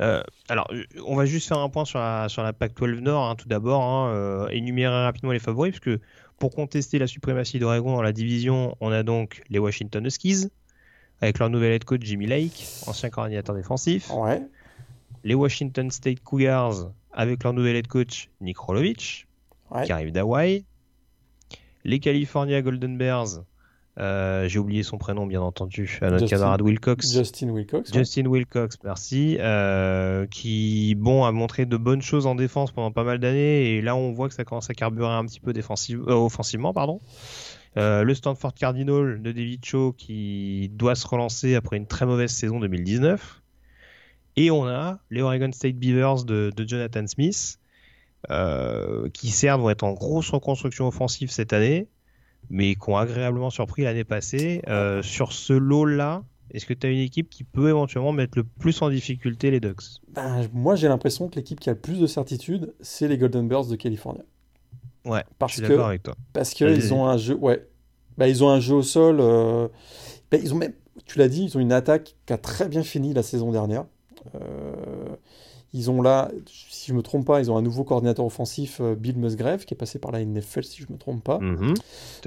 Euh, 0.00 0.22
alors, 0.48 0.70
on 1.06 1.14
va 1.14 1.24
juste 1.24 1.48
faire 1.48 1.58
un 1.58 1.68
point 1.68 1.84
sur 1.84 1.98
la, 1.98 2.28
sur 2.28 2.42
la 2.42 2.52
PAC 2.52 2.74
12 2.74 3.00
Nord, 3.00 3.28
hein, 3.28 3.36
tout 3.36 3.48
d'abord, 3.48 3.82
hein, 3.82 4.48
énumérer 4.50 5.04
rapidement 5.04 5.32
les 5.32 5.38
favoris, 5.38 5.78
puisque 5.78 6.00
pour 6.38 6.54
contester 6.54 6.98
la 6.98 7.06
suprématie 7.06 7.58
d'Oregon 7.58 7.94
dans 7.94 8.02
la 8.02 8.12
division, 8.12 8.76
on 8.80 8.90
a 8.90 9.02
donc 9.02 9.42
les 9.50 9.58
Washington 9.58 10.04
Huskies, 10.04 10.48
avec 11.20 11.38
leur 11.38 11.48
nouvel 11.48 11.72
head 11.72 11.84
coach 11.84 12.00
Jimmy 12.02 12.26
Lake, 12.26 12.66
ancien 12.86 13.10
coordinateur 13.10 13.54
défensif. 13.54 14.10
Ouais 14.10 14.42
les 15.24 15.34
Washington 15.34 15.90
State 15.90 16.20
Cougars 16.20 16.90
avec 17.12 17.42
leur 17.42 17.52
nouvel 17.52 17.76
head 17.76 17.88
coach 17.88 18.28
Nick 18.40 18.58
Rolovich, 18.58 19.26
qui 19.84 19.92
arrive 19.92 20.12
d'Hawaii. 20.12 20.64
Les 21.84 21.98
California 21.98 22.62
Golden 22.62 22.96
Bears, 22.96 23.44
euh, 24.00 24.48
j'ai 24.48 24.58
oublié 24.58 24.82
son 24.82 24.98
prénom 24.98 25.24
bien 25.24 25.40
entendu, 25.40 25.98
à 26.02 26.10
notre 26.10 26.26
camarade 26.26 26.60
Wilcox. 26.62 27.12
Justin 27.12 27.50
Wilcox. 27.50 27.92
Justin 27.92 28.26
Wilcox, 28.26 28.76
merci. 28.82 29.36
Euh, 29.38 30.26
qui, 30.26 30.96
bon, 30.96 31.24
a 31.24 31.30
montré 31.30 31.64
de 31.64 31.76
bonnes 31.76 32.02
choses 32.02 32.26
en 32.26 32.34
défense 32.34 32.72
pendant 32.72 32.90
pas 32.90 33.04
mal 33.04 33.18
d'années 33.20 33.76
et 33.76 33.82
là 33.82 33.94
on 33.94 34.12
voit 34.12 34.28
que 34.28 34.34
ça 34.34 34.44
commence 34.44 34.68
à 34.68 34.74
carburer 34.74 35.12
un 35.12 35.24
petit 35.24 35.38
peu 35.38 35.52
euh, 35.52 36.12
offensivement, 36.12 36.72
pardon. 36.72 37.00
le 37.76 38.12
Stanford 38.14 38.54
Cardinal 38.54 39.22
de 39.22 39.30
David 39.30 39.64
Cho 39.64 39.92
qui 39.92 40.70
doit 40.72 40.96
se 40.96 41.06
relancer 41.06 41.54
après 41.54 41.76
une 41.76 41.86
très 41.86 42.06
mauvaise 42.06 42.32
saison 42.32 42.58
2019. 42.58 43.42
Et 44.36 44.50
on 44.50 44.66
a 44.66 44.98
les 45.10 45.22
Oregon 45.22 45.52
State 45.52 45.76
Beavers 45.76 46.24
de, 46.24 46.52
Jonathan 46.66 47.06
Smith, 47.06 47.60
qui 49.12 49.30
certes 49.30 49.60
vont 49.60 49.70
être 49.70 49.84
en 49.84 49.92
grosse 49.92 50.30
reconstruction 50.30 50.88
offensive 50.88 51.30
cette 51.30 51.52
année, 51.52 51.86
mais 52.50 52.74
qui 52.74 52.88
ont 52.88 52.96
agréablement 52.96 53.50
surpris 53.50 53.82
l'année 53.82 54.04
passée. 54.04 54.62
Euh, 54.68 55.02
sur 55.02 55.32
ce 55.32 55.52
lot-là, 55.52 56.22
est-ce 56.50 56.66
que 56.66 56.74
tu 56.74 56.86
as 56.86 56.90
une 56.90 56.98
équipe 56.98 57.28
qui 57.30 57.44
peut 57.44 57.68
éventuellement 57.68 58.12
mettre 58.12 58.38
le 58.38 58.44
plus 58.44 58.80
en 58.82 58.90
difficulté 58.90 59.50
les 59.50 59.60
Ducks? 59.60 60.00
Ben, 60.12 60.48
Moi, 60.52 60.76
j'ai 60.76 60.88
l'impression 60.88 61.28
que 61.28 61.36
l'équipe 61.36 61.58
qui 61.58 61.70
a 61.70 61.72
le 61.72 61.78
plus 61.78 61.98
de 61.98 62.06
certitude, 62.06 62.74
c'est 62.80 63.08
les 63.08 63.18
Golden 63.18 63.48
Bears 63.48 63.66
de 63.66 63.76
Californie. 63.76 64.22
Ouais, 65.04 65.24
parce 65.38 65.52
je 65.52 65.58
suis 65.58 65.68
d'accord 65.68 65.88
avec 65.88 66.02
toi. 66.02 66.14
Parce 66.32 66.54
qu'ils 66.54 66.94
ont 66.94 67.06
un 67.06 67.16
jeu, 67.16 67.34
ouais, 67.34 67.66
bah, 68.16 68.28
ils 68.28 68.42
ont 68.42 68.48
un 68.48 68.60
jeu 68.60 68.74
au 68.74 68.82
sol. 68.82 69.18
Euh, 69.20 69.68
bah, 70.30 70.38
ils 70.38 70.54
ont 70.54 70.56
même, 70.56 70.72
tu 71.06 71.18
l'as 71.18 71.28
dit, 71.28 71.44
ils 71.44 71.56
ont 71.56 71.60
une 71.60 71.72
attaque 71.72 72.14
qui 72.26 72.32
a 72.32 72.38
très 72.38 72.68
bien 72.68 72.82
fini 72.82 73.12
la 73.12 73.22
saison 73.22 73.50
dernière. 73.50 73.84
Euh, 74.34 75.16
ils 75.74 75.90
ont 75.90 76.00
là, 76.00 76.30
si 76.46 76.92
je 76.92 76.94
me 76.94 77.02
trompe 77.02 77.26
pas, 77.26 77.40
ils 77.40 77.50
ont 77.50 77.56
un 77.56 77.62
nouveau 77.62 77.82
coordinateur 77.82 78.24
offensif, 78.24 78.78
euh, 78.80 78.94
Bill 78.94 79.18
Musgrave, 79.18 79.64
qui 79.64 79.74
est 79.74 79.76
passé 79.76 79.98
par 79.98 80.12
la 80.12 80.24
NFL, 80.24 80.62
si 80.62 80.80
je 80.80 80.86
me 80.90 80.96
trompe 80.96 81.24
pas. 81.24 81.40
Mhm, 81.40 81.74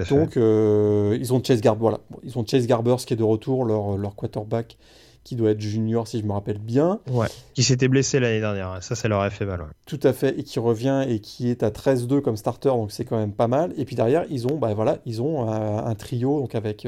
Donc, 0.09 0.35
euh, 0.35 1.17
ils 1.17 1.33
ont 1.33 1.41
Chase 1.41 1.61
Garber, 1.61 1.79
voilà. 1.79 1.99
Ils 2.23 2.37
ont 2.37 2.45
Chase 2.45 2.67
Garbers 2.67 2.97
qui 2.97 3.13
est 3.13 3.17
de 3.17 3.23
retour, 3.23 3.63
leur, 3.63 3.97
leur 3.97 4.15
quarterback, 4.15 4.77
qui 5.23 5.37
doit 5.37 5.51
être 5.51 5.61
junior, 5.61 6.09
si 6.09 6.19
je 6.19 6.25
me 6.25 6.33
rappelle 6.33 6.57
bien. 6.57 6.99
Ouais. 7.09 7.27
Qui 7.53 7.63
s'était 7.63 7.87
blessé 7.87 8.19
l'année 8.19 8.41
dernière. 8.41 8.83
Ça, 8.83 8.95
ça 8.95 9.07
leur 9.07 9.21
a 9.21 9.29
fait 9.29 9.45
mal. 9.45 9.63
Tout 9.85 9.99
à 10.03 10.11
fait. 10.11 10.37
Et 10.37 10.43
qui 10.43 10.59
revient 10.59 11.05
et 11.07 11.19
qui 11.19 11.49
est 11.49 11.63
à 11.63 11.69
13-2 11.69 12.19
comme 12.19 12.35
starter, 12.35 12.69
donc 12.69 12.91
c'est 12.91 13.05
quand 13.05 13.17
même 13.17 13.33
pas 13.33 13.47
mal. 13.47 13.73
Et 13.77 13.85
puis 13.85 13.95
derrière, 13.95 14.25
ils 14.29 14.45
ont, 14.45 14.57
bah, 14.57 14.73
voilà, 14.73 14.97
ils 15.05 15.21
ont 15.21 15.49
un, 15.49 15.95
trio, 15.95 16.41
donc 16.41 16.53
avec. 16.53 16.85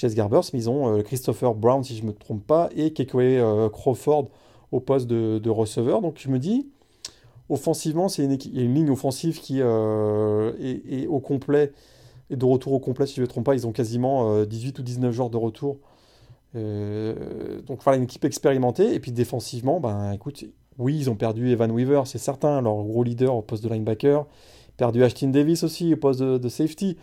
Chase 0.00 0.14
Garbers, 0.14 0.40
mais 0.52 0.60
ils 0.60 0.70
ont 0.70 0.96
euh, 0.96 1.02
Christopher 1.02 1.54
Brown, 1.54 1.84
si 1.84 1.96
je 1.96 2.02
ne 2.02 2.08
me 2.08 2.12
trompe 2.12 2.46
pas, 2.46 2.70
et 2.74 2.92
Kekwe 2.92 3.18
euh, 3.38 3.68
Crawford 3.68 4.30
au 4.72 4.80
poste 4.80 5.06
de, 5.06 5.50
receveur. 5.50 6.00
Donc 6.00 6.18
je 6.18 6.28
me 6.28 6.38
dis, 6.38 6.68
offensivement, 7.48 8.08
c'est 8.08 8.24
une, 8.24 8.32
il 8.32 8.56
y 8.56 8.60
a 8.60 8.62
une 8.62 8.74
ligne 8.74 8.90
offensive 8.90 9.40
qui 9.40 9.58
euh, 9.60 10.52
est, 10.60 11.06
au 11.06 11.20
complet, 11.20 11.72
et 12.30 12.36
de 12.36 12.44
retour 12.44 12.72
au 12.72 12.78
complet, 12.78 13.06
si 13.06 13.16
je 13.16 13.20
ne 13.20 13.26
me 13.26 13.28
trompe 13.28 13.44
pas, 13.44 13.54
ils 13.54 13.66
ont 13.66 13.72
quasiment 13.72 14.44
18 14.44 14.78
ou 14.78 14.82
19 14.82 15.12
joueurs 15.12 15.30
de 15.30 15.36
retour. 15.36 15.78
donc 16.54 17.82
voilà, 17.82 17.96
une 17.96 18.04
équipe 18.04 18.24
expérimentée. 18.24 18.94
Et 18.94 19.00
puis 19.00 19.10
défensivement, 19.10 19.80
ben 19.80 20.12
écoute, 20.12 20.44
oui, 20.78 20.96
ils 20.96 21.10
ont 21.10 21.16
perdu 21.16 21.50
Evan 21.50 21.70
Weaver, 21.72 22.02
c'est 22.04 22.18
certain, 22.18 22.62
leur 22.62 22.84
gros 22.84 23.02
leader 23.02 23.34
au 23.34 23.42
poste 23.42 23.64
de 23.64 23.68
linebacker. 23.68 24.26
Perdu 24.76 25.04
Ashton 25.04 25.28
Davis 25.28 25.62
aussi 25.62 25.92
au 25.92 25.96
poste 25.96 26.22
de 26.22 26.48
safety. 26.48 26.96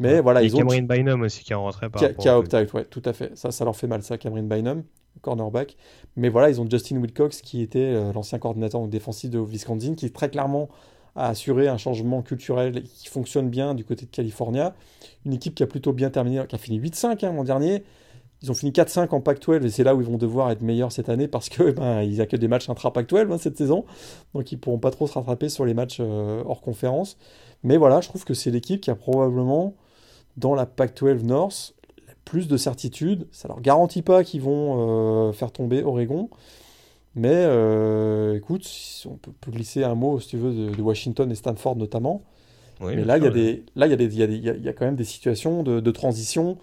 Mais 0.00 0.20
voilà, 0.20 0.42
ils 0.42 0.54
ont. 0.56 0.58
Cameron 0.58 0.82
Bynum 0.82 1.22
aussi 1.22 1.44
qui 1.44 1.52
est 1.52 1.56
rentré 1.56 1.90
par. 1.90 2.00
Qui 2.00 2.06
a, 2.06 2.12
qui 2.14 2.28
a 2.28 2.38
opt-out, 2.38 2.72
ouais, 2.72 2.84
tout 2.84 3.02
à 3.04 3.12
fait. 3.12 3.36
Ça, 3.36 3.50
ça 3.50 3.64
leur 3.64 3.76
fait 3.76 3.86
mal, 3.86 4.02
ça, 4.02 4.16
Cameron 4.16 4.44
Bynum, 4.44 4.82
cornerback. 5.20 5.76
Mais 6.16 6.28
voilà, 6.28 6.50
ils 6.50 6.60
ont 6.60 6.68
Justin 6.68 6.96
Wilcox 6.96 7.42
qui 7.42 7.62
était 7.62 7.78
euh, 7.78 8.12
l'ancien 8.12 8.38
coordinateur 8.38 8.86
défensif 8.88 9.30
de 9.30 9.38
Wisconsin, 9.38 9.94
qui 9.94 10.10
très 10.10 10.30
clairement 10.30 10.68
a 11.16 11.28
assuré 11.28 11.68
un 11.68 11.76
changement 11.76 12.22
culturel 12.22 12.82
qui 12.82 13.08
fonctionne 13.08 13.48
bien 13.48 13.74
du 13.74 13.84
côté 13.84 14.06
de 14.06 14.10
California. 14.10 14.74
Une 15.26 15.32
équipe 15.32 15.54
qui 15.54 15.62
a 15.62 15.66
plutôt 15.66 15.92
bien 15.92 16.10
terminé, 16.10 16.42
qui 16.48 16.54
a 16.54 16.58
fini 16.58 16.78
8-5 16.80 17.24
hein, 17.24 17.32
l'an 17.32 17.44
dernier. 17.44 17.82
Ils 18.42 18.50
ont 18.50 18.54
fini 18.54 18.72
4-5 18.72 19.10
en 19.10 19.20
Pac-12 19.20 19.66
et 19.66 19.70
c'est 19.70 19.84
là 19.84 19.94
où 19.94 20.00
ils 20.00 20.06
vont 20.06 20.16
devoir 20.16 20.50
être 20.50 20.62
meilleurs 20.62 20.92
cette 20.92 21.10
année 21.10 21.28
parce 21.28 21.50
que 21.50 21.70
ben, 21.72 22.02
ils 22.02 22.26
que 22.26 22.36
des 22.36 22.48
matchs 22.48 22.70
intra-Pac-12 22.70 23.32
hein, 23.32 23.38
cette 23.38 23.58
saison. 23.58 23.84
Donc 24.34 24.50
ils 24.50 24.58
pourront 24.58 24.78
pas 24.78 24.90
trop 24.90 25.06
se 25.06 25.14
rattraper 25.14 25.48
sur 25.48 25.66
les 25.66 25.74
matchs 25.74 25.98
euh, 26.00 26.42
hors 26.46 26.62
conférence. 26.62 27.18
Mais 27.62 27.76
voilà, 27.76 28.00
je 28.00 28.08
trouve 28.08 28.24
que 28.24 28.32
c'est 28.32 28.50
l'équipe 28.50 28.80
qui 28.80 28.90
a 28.90 28.94
probablement 28.94 29.74
dans 30.38 30.54
la 30.54 30.64
PAC-12 30.64 31.24
North 31.24 31.74
plus 32.24 32.48
de 32.48 32.56
certitude. 32.56 33.26
Ça 33.32 33.48
leur 33.48 33.60
garantit 33.60 34.02
pas 34.02 34.24
qu'ils 34.24 34.42
vont 34.42 35.28
euh, 35.28 35.32
faire 35.32 35.52
tomber 35.52 35.82
Oregon. 35.82 36.30
Mais 37.16 37.32
euh, 37.32 38.36
écoute, 38.36 38.68
on 39.06 39.16
peut, 39.16 39.50
glisser 39.50 39.82
un 39.82 39.94
mot, 39.94 40.20
si 40.20 40.28
tu 40.28 40.36
veux, 40.36 40.72
de, 40.72 40.82
Washington 40.82 41.30
et 41.30 41.34
Stanford 41.34 41.76
notamment. 41.76 42.22
mais 42.80 43.04
là, 43.04 43.18
il 43.18 43.24
y, 43.24 43.26
a 43.26 43.30
des, 43.30 43.64
là 43.74 43.86
il, 43.86 43.90
y 43.90 43.92
a 43.92 43.96
des, 43.96 44.04
il, 44.04 44.18
y 44.18 44.22
a 44.22 44.26
des, 44.28 44.36
il 44.36 44.64
y 44.64 44.68
a 44.68 44.72
quand 44.72 44.84
même 44.84 44.96
des 44.96 45.04
situations 45.04 45.64
de, 45.64 45.80
de, 45.80 45.90
transition 45.90 46.58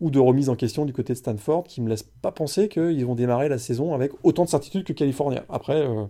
ou 0.00 0.10
de 0.10 0.18
remise 0.18 0.48
en 0.48 0.56
question 0.56 0.86
du 0.86 0.92
côté 0.92 1.12
de 1.12 1.18
Stanford 1.18 1.64
qui 1.64 1.80
me 1.80 1.88
laissent 1.88 2.10
pas 2.20 2.32
penser 2.32 2.68
qu'ils 2.68 3.06
vont 3.06 3.14
démarrer 3.14 3.48
la 3.48 3.58
saison 3.58 3.94
avec 3.94 4.10
autant 4.24 4.44
de 4.44 4.48
certitude 4.48 4.82
que 4.82 4.92
California. 4.92 5.44
Après, 5.48 5.86
euh, 5.86 6.04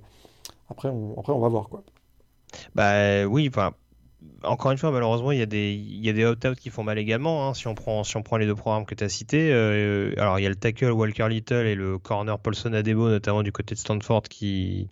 après, 0.71 0.89
on, 0.89 1.15
après, 1.19 1.35
on 1.35 1.41
va 1.41 1.49
voir 1.49 1.69
quoi. 1.69 1.83
Bah 2.75 3.27
oui, 3.27 3.49
enfin, 3.49 3.73
encore 4.45 4.73
une 4.73 4.79
fois, 4.79 4.91
malheureusement, 4.91 5.33
il 5.33 5.39
y 5.39 5.43
a 5.43 5.47
des, 5.47 5.73
il 5.73 6.05
y 6.05 6.09
a 6.09 6.13
des 6.13 6.25
opt-out 6.25 6.59
qui 6.59 6.71
font 6.71 6.83
mal 6.83 6.99
également. 6.99 7.49
Hein, 7.49 7.55
si, 7.55 7.69
on 7.69 7.75
prend, 7.75 8.05
si 8.05 8.17
on 8.17 8.23
prend 8.23 8.37
les 8.37 8.47
deux 8.47 8.55
programmes 8.55 8.87
que 8.87 8.95
tu 8.95 9.05
as 9.05 9.09
cités, 9.09 9.53
euh, 9.53 10.13
alors 10.19 10.39
il 10.39 10.43
y 10.43 10.47
a 10.47 10.49
le 10.49 10.57
tackle 10.57 10.91
Walker 10.91 11.29
Little 11.29 11.67
et 11.67 11.75
le 11.75 11.99
corner 11.99 12.39
Paulson 12.39 12.73
Adebo, 12.73 13.09
notamment 13.09 13.43
du 13.43 13.53
côté 13.53 13.75
de 13.75 13.81
Stanford, 13.81 14.23
qui, 14.23 14.89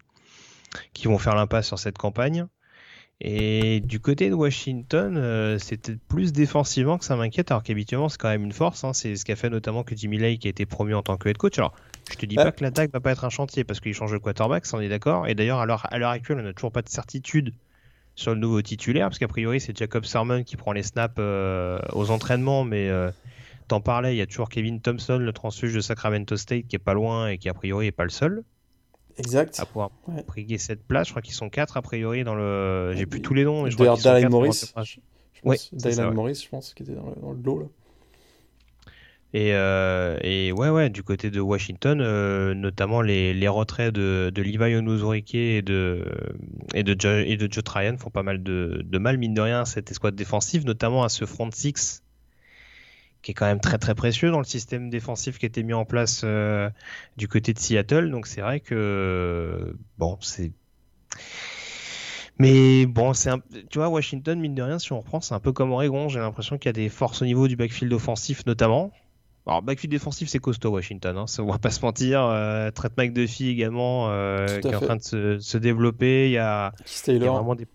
qui 0.92 1.06
vont 1.08 1.18
faire 1.18 1.34
l'impasse 1.34 1.66
sur 1.66 1.78
cette 1.78 1.98
campagne. 1.98 2.46
Et 3.22 3.80
du 3.80 4.00
côté 4.00 4.30
de 4.30 4.34
Washington, 4.34 5.18
euh, 5.18 5.58
c'était 5.58 5.96
plus 6.08 6.32
défensivement 6.32 6.96
que 6.96 7.04
ça 7.04 7.16
m'inquiète, 7.16 7.50
alors 7.50 7.62
qu'habituellement 7.62 8.08
c'est 8.08 8.18
quand 8.18 8.30
même 8.30 8.44
une 8.44 8.52
force. 8.52 8.82
Hein. 8.82 8.94
c'est 8.94 9.14
ce 9.16 9.26
qui 9.26 9.32
a 9.32 9.36
fait 9.36 9.50
notamment 9.50 9.82
que 9.82 9.94
Jimmy 9.94 10.16
Lake 10.16 10.46
a 10.46 10.48
été 10.48 10.64
promu 10.64 10.94
en 10.94 11.02
tant 11.02 11.18
que 11.18 11.28
head 11.28 11.36
coach. 11.36 11.58
Alors, 11.58 11.74
je 12.10 12.16
te 12.16 12.24
dis 12.24 12.36
pas 12.36 12.50
que 12.50 12.64
l'attaque 12.64 12.92
va 12.92 13.00
pas 13.00 13.10
être 13.10 13.26
un 13.26 13.30
chantier 13.30 13.62
parce 13.62 13.80
qu'il 13.80 13.92
change 13.92 14.12
de 14.12 14.16
quarterback, 14.16 14.64
ça 14.64 14.78
on 14.78 14.80
est 14.80 14.88
d'accord. 14.88 15.26
Et 15.26 15.34
d'ailleurs, 15.34 15.58
à 15.58 15.66
l'heure 15.66 16.10
actuelle, 16.10 16.38
on 16.40 16.42
n'a 16.42 16.54
toujours 16.54 16.72
pas 16.72 16.80
de 16.80 16.88
certitude 16.88 17.52
sur 18.20 18.34
le 18.34 18.40
nouveau 18.40 18.60
titulaire, 18.60 19.08
parce 19.08 19.18
qu'a 19.18 19.28
priori 19.28 19.60
c'est 19.60 19.76
Jacob 19.76 20.04
Sermon 20.04 20.42
qui 20.42 20.56
prend 20.56 20.72
les 20.72 20.82
snaps 20.82 21.14
euh, 21.18 21.78
aux 21.92 22.10
entraînements, 22.10 22.64
mais 22.64 22.88
euh, 22.88 23.10
t'en 23.66 23.80
parlais, 23.80 24.14
il 24.14 24.18
y 24.18 24.20
a 24.20 24.26
toujours 24.26 24.50
Kevin 24.50 24.80
Thompson, 24.80 25.18
le 25.18 25.32
transfuge 25.32 25.74
de 25.74 25.80
Sacramento 25.80 26.36
State, 26.36 26.66
qui 26.68 26.76
est 26.76 26.80
pas 26.80 26.94
loin 26.94 27.28
et 27.28 27.38
qui 27.38 27.48
a 27.48 27.54
priori 27.54 27.86
est 27.86 27.92
pas 27.92 28.04
le 28.04 28.10
seul. 28.10 28.44
Exact. 29.16 29.58
À 29.58 29.66
pouvoir 29.66 29.90
ouais. 30.08 30.58
cette 30.58 30.86
place. 30.86 31.08
Je 31.08 31.12
crois 31.12 31.22
qu'ils 31.22 31.34
sont 31.34 31.50
quatre 31.50 31.76
a 31.76 31.82
priori 31.82 32.24
dans 32.24 32.34
le. 32.34 32.94
J'ai 32.94 33.06
plus 33.06 33.20
tous 33.20 33.34
les 33.34 33.44
noms. 33.44 33.68
Crois 33.68 33.96
Dylan 33.96 34.28
Morris. 34.28 34.72
Morris, 36.12 36.42
je 36.44 36.48
pense, 36.48 36.74
qui 36.74 36.82
était 36.82 36.94
dans 36.94 37.08
le, 37.08 37.20
dans 37.20 37.32
le 37.32 37.42
lot 37.42 37.60
là. 37.60 37.66
Et, 39.32 39.54
euh, 39.54 40.18
et, 40.22 40.50
ouais, 40.50 40.70
ouais, 40.70 40.90
du 40.90 41.04
côté 41.04 41.30
de 41.30 41.40
Washington, 41.40 42.00
euh, 42.00 42.52
notamment 42.52 43.00
les, 43.00 43.48
retraits 43.48 43.94
de, 43.94 44.32
de 44.34 44.42
Levi 44.42 44.74
Onuzurike 44.74 45.34
et 45.36 45.62
de, 45.62 46.04
et, 46.74 46.82
de 46.82 46.96
Joe, 46.98 47.64
Tryon 47.64 47.96
font 47.96 48.10
pas 48.10 48.24
mal 48.24 48.42
de, 48.42 48.82
de, 48.84 48.98
mal, 48.98 49.18
mine 49.18 49.34
de 49.34 49.40
rien, 49.40 49.60
à 49.60 49.64
cette 49.64 49.90
escouade 49.92 50.16
défensive, 50.16 50.66
notamment 50.66 51.04
à 51.04 51.08
ce 51.08 51.26
front 51.26 51.50
six 51.52 52.02
qui 53.22 53.32
est 53.32 53.34
quand 53.34 53.46
même 53.46 53.60
très 53.60 53.78
très 53.78 53.94
précieux 53.94 54.30
dans 54.30 54.38
le 54.38 54.44
système 54.44 54.88
défensif 54.88 55.38
qui 55.38 55.44
a 55.44 55.48
été 55.48 55.62
mis 55.62 55.74
en 55.74 55.84
place 55.84 56.22
euh, 56.24 56.70
du 57.16 57.28
côté 57.28 57.52
de 57.52 57.58
Seattle. 57.58 58.10
Donc 58.10 58.26
c'est 58.26 58.40
vrai 58.40 58.60
que 58.60 59.76
bon, 59.98 60.16
c'est 60.20 60.52
mais 62.38 62.86
bon, 62.86 63.12
c'est 63.12 63.28
un... 63.28 63.40
tu 63.68 63.78
vois 63.78 63.90
Washington 63.90 64.40
mine 64.40 64.54
de 64.54 64.62
rien, 64.62 64.78
si 64.78 64.92
on 64.92 65.00
reprend, 65.00 65.20
c'est 65.20 65.34
un 65.34 65.40
peu 65.40 65.52
comme 65.52 65.70
Oregon. 65.72 66.08
J'ai 66.08 66.20
l'impression 66.20 66.56
qu'il 66.56 66.68
y 66.68 66.70
a 66.70 66.72
des 66.72 66.88
forces 66.88 67.20
au 67.20 67.26
niveau 67.26 67.46
du 67.46 67.56
backfield 67.56 67.92
offensif 67.92 68.46
notamment. 68.46 68.90
Alors 69.50 69.62
backfield 69.62 69.90
défensif 69.90 70.28
c'est 70.28 70.38
costaud 70.38 70.70
Washington, 70.70 71.16
hein, 71.16 71.26
ça 71.26 71.42
on 71.42 71.50
va 71.50 71.58
pas 71.58 71.70
se 71.70 71.84
mentir. 71.84 72.22
Euh, 72.22 72.70
Trent 72.70 72.88
McDuffie 72.96 73.48
également 73.48 74.08
euh, 74.08 74.46
qui 74.46 74.68
est 74.68 74.76
en 74.76 74.80
train 74.80 74.94
de 74.94 75.02
se, 75.02 75.40
se, 75.40 75.58
développer. 75.58 76.28
Il 76.28 76.32
y 76.32 76.38
a, 76.38 76.72
il 77.08 77.16
y 77.16 77.26
a 77.26 77.30
vraiment 77.32 77.56
des, 77.56 77.66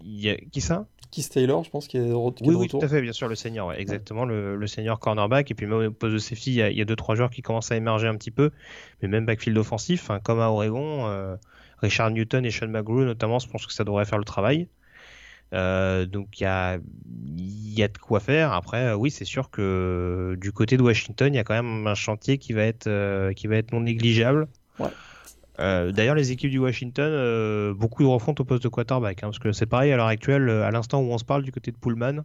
il 0.00 0.20
y 0.20 0.30
a... 0.30 0.36
qui 0.36 0.60
ça? 0.60 0.86
Keith 1.10 1.28
Taylor, 1.30 1.64
je 1.64 1.70
pense, 1.70 1.88
qui 1.88 1.96
est, 1.96 2.12
oui, 2.12 2.32
de 2.40 2.54
oui, 2.54 2.68
tout 2.68 2.78
à 2.80 2.86
fait, 2.86 3.00
bien 3.00 3.12
sûr, 3.12 3.26
le 3.26 3.34
senior, 3.34 3.66
ouais, 3.66 3.80
exactement, 3.80 4.26
le, 4.26 4.54
le, 4.54 4.66
senior 4.68 5.00
cornerback. 5.00 5.50
Et 5.50 5.54
puis 5.54 5.66
même 5.66 5.88
au 5.88 5.90
poste 5.90 6.14
de 6.14 6.18
safety, 6.18 6.50
il 6.50 6.56
y, 6.56 6.62
a, 6.62 6.70
il 6.70 6.78
y 6.78 6.82
a 6.82 6.84
deux 6.84 6.96
trois 6.96 7.16
joueurs 7.16 7.30
qui 7.30 7.42
commencent 7.42 7.72
à 7.72 7.76
émerger 7.76 8.06
un 8.06 8.14
petit 8.14 8.30
peu, 8.30 8.52
mais 9.02 9.08
même 9.08 9.26
backfield 9.26 9.58
offensif, 9.58 10.10
hein, 10.10 10.20
comme 10.22 10.38
à 10.38 10.50
Oregon, 10.50 11.08
euh, 11.08 11.34
Richard 11.78 12.12
Newton 12.12 12.44
et 12.44 12.52
Sean 12.52 12.68
McGrew 12.68 13.04
notamment, 13.04 13.40
je 13.40 13.48
pense 13.48 13.66
que 13.66 13.72
ça 13.72 13.82
devrait 13.82 14.04
faire 14.04 14.18
le 14.18 14.24
travail. 14.24 14.68
Euh, 15.54 16.04
donc 16.06 16.40
il 16.40 16.42
y 16.42 16.46
a, 16.46 16.78
y 17.26 17.82
a 17.82 17.88
de 17.88 17.98
quoi 17.98 18.20
faire. 18.20 18.52
Après, 18.52 18.88
euh, 18.88 18.94
oui, 18.94 19.10
c'est 19.10 19.24
sûr 19.24 19.50
que 19.50 20.36
du 20.40 20.52
côté 20.52 20.76
de 20.76 20.82
Washington, 20.82 21.32
il 21.32 21.36
y 21.36 21.40
a 21.40 21.44
quand 21.44 21.54
même 21.54 21.86
un 21.86 21.94
chantier 21.94 22.38
qui 22.38 22.52
va 22.52 22.62
être, 22.62 22.86
euh, 22.86 23.32
qui 23.32 23.46
va 23.46 23.56
être 23.56 23.72
non 23.72 23.80
négligeable. 23.80 24.48
Ouais. 24.78 24.88
Euh, 25.60 25.90
D'ailleurs, 25.90 26.14
les 26.14 26.30
équipes 26.30 26.50
du 26.50 26.58
Washington, 26.58 27.10
euh, 27.10 27.74
beaucoup 27.74 28.02
de 28.02 28.08
refonte 28.08 28.38
au 28.40 28.44
poste 28.44 28.62
de 28.62 28.68
quarterback, 28.68 29.18
hein, 29.22 29.28
parce 29.28 29.38
que 29.38 29.52
c'est 29.52 29.66
pareil 29.66 29.90
à 29.90 29.96
l'heure 29.96 30.06
actuelle, 30.06 30.48
à 30.50 30.70
l'instant 30.70 31.00
où 31.00 31.10
on 31.10 31.18
se 31.18 31.24
parle 31.24 31.42
du 31.42 31.50
côté 31.50 31.72
de 31.72 31.76
Pullman, 31.76 32.22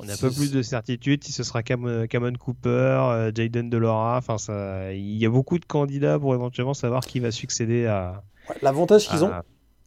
on 0.00 0.08
a 0.08 0.12
un 0.12 0.16
peu 0.16 0.30
plus 0.30 0.52
de 0.52 0.62
certitude 0.62 1.24
si 1.24 1.32
ce 1.32 1.42
sera 1.42 1.62
Cam 1.64 2.06
Camon 2.06 2.32
Cooper, 2.34 2.68
euh, 2.70 3.32
Jaden 3.34 3.68
Delora. 3.68 4.16
Enfin, 4.18 4.38
ça, 4.38 4.92
il 4.92 5.16
y 5.16 5.26
a 5.26 5.30
beaucoup 5.30 5.58
de 5.58 5.64
candidats 5.64 6.18
pour 6.18 6.34
éventuellement 6.34 6.74
savoir 6.74 7.04
qui 7.04 7.18
va 7.20 7.30
succéder 7.30 7.86
à. 7.86 8.22
Ouais, 8.48 8.56
L'avantage 8.62 9.08
qu'ils 9.08 9.24
ont, 9.24 9.32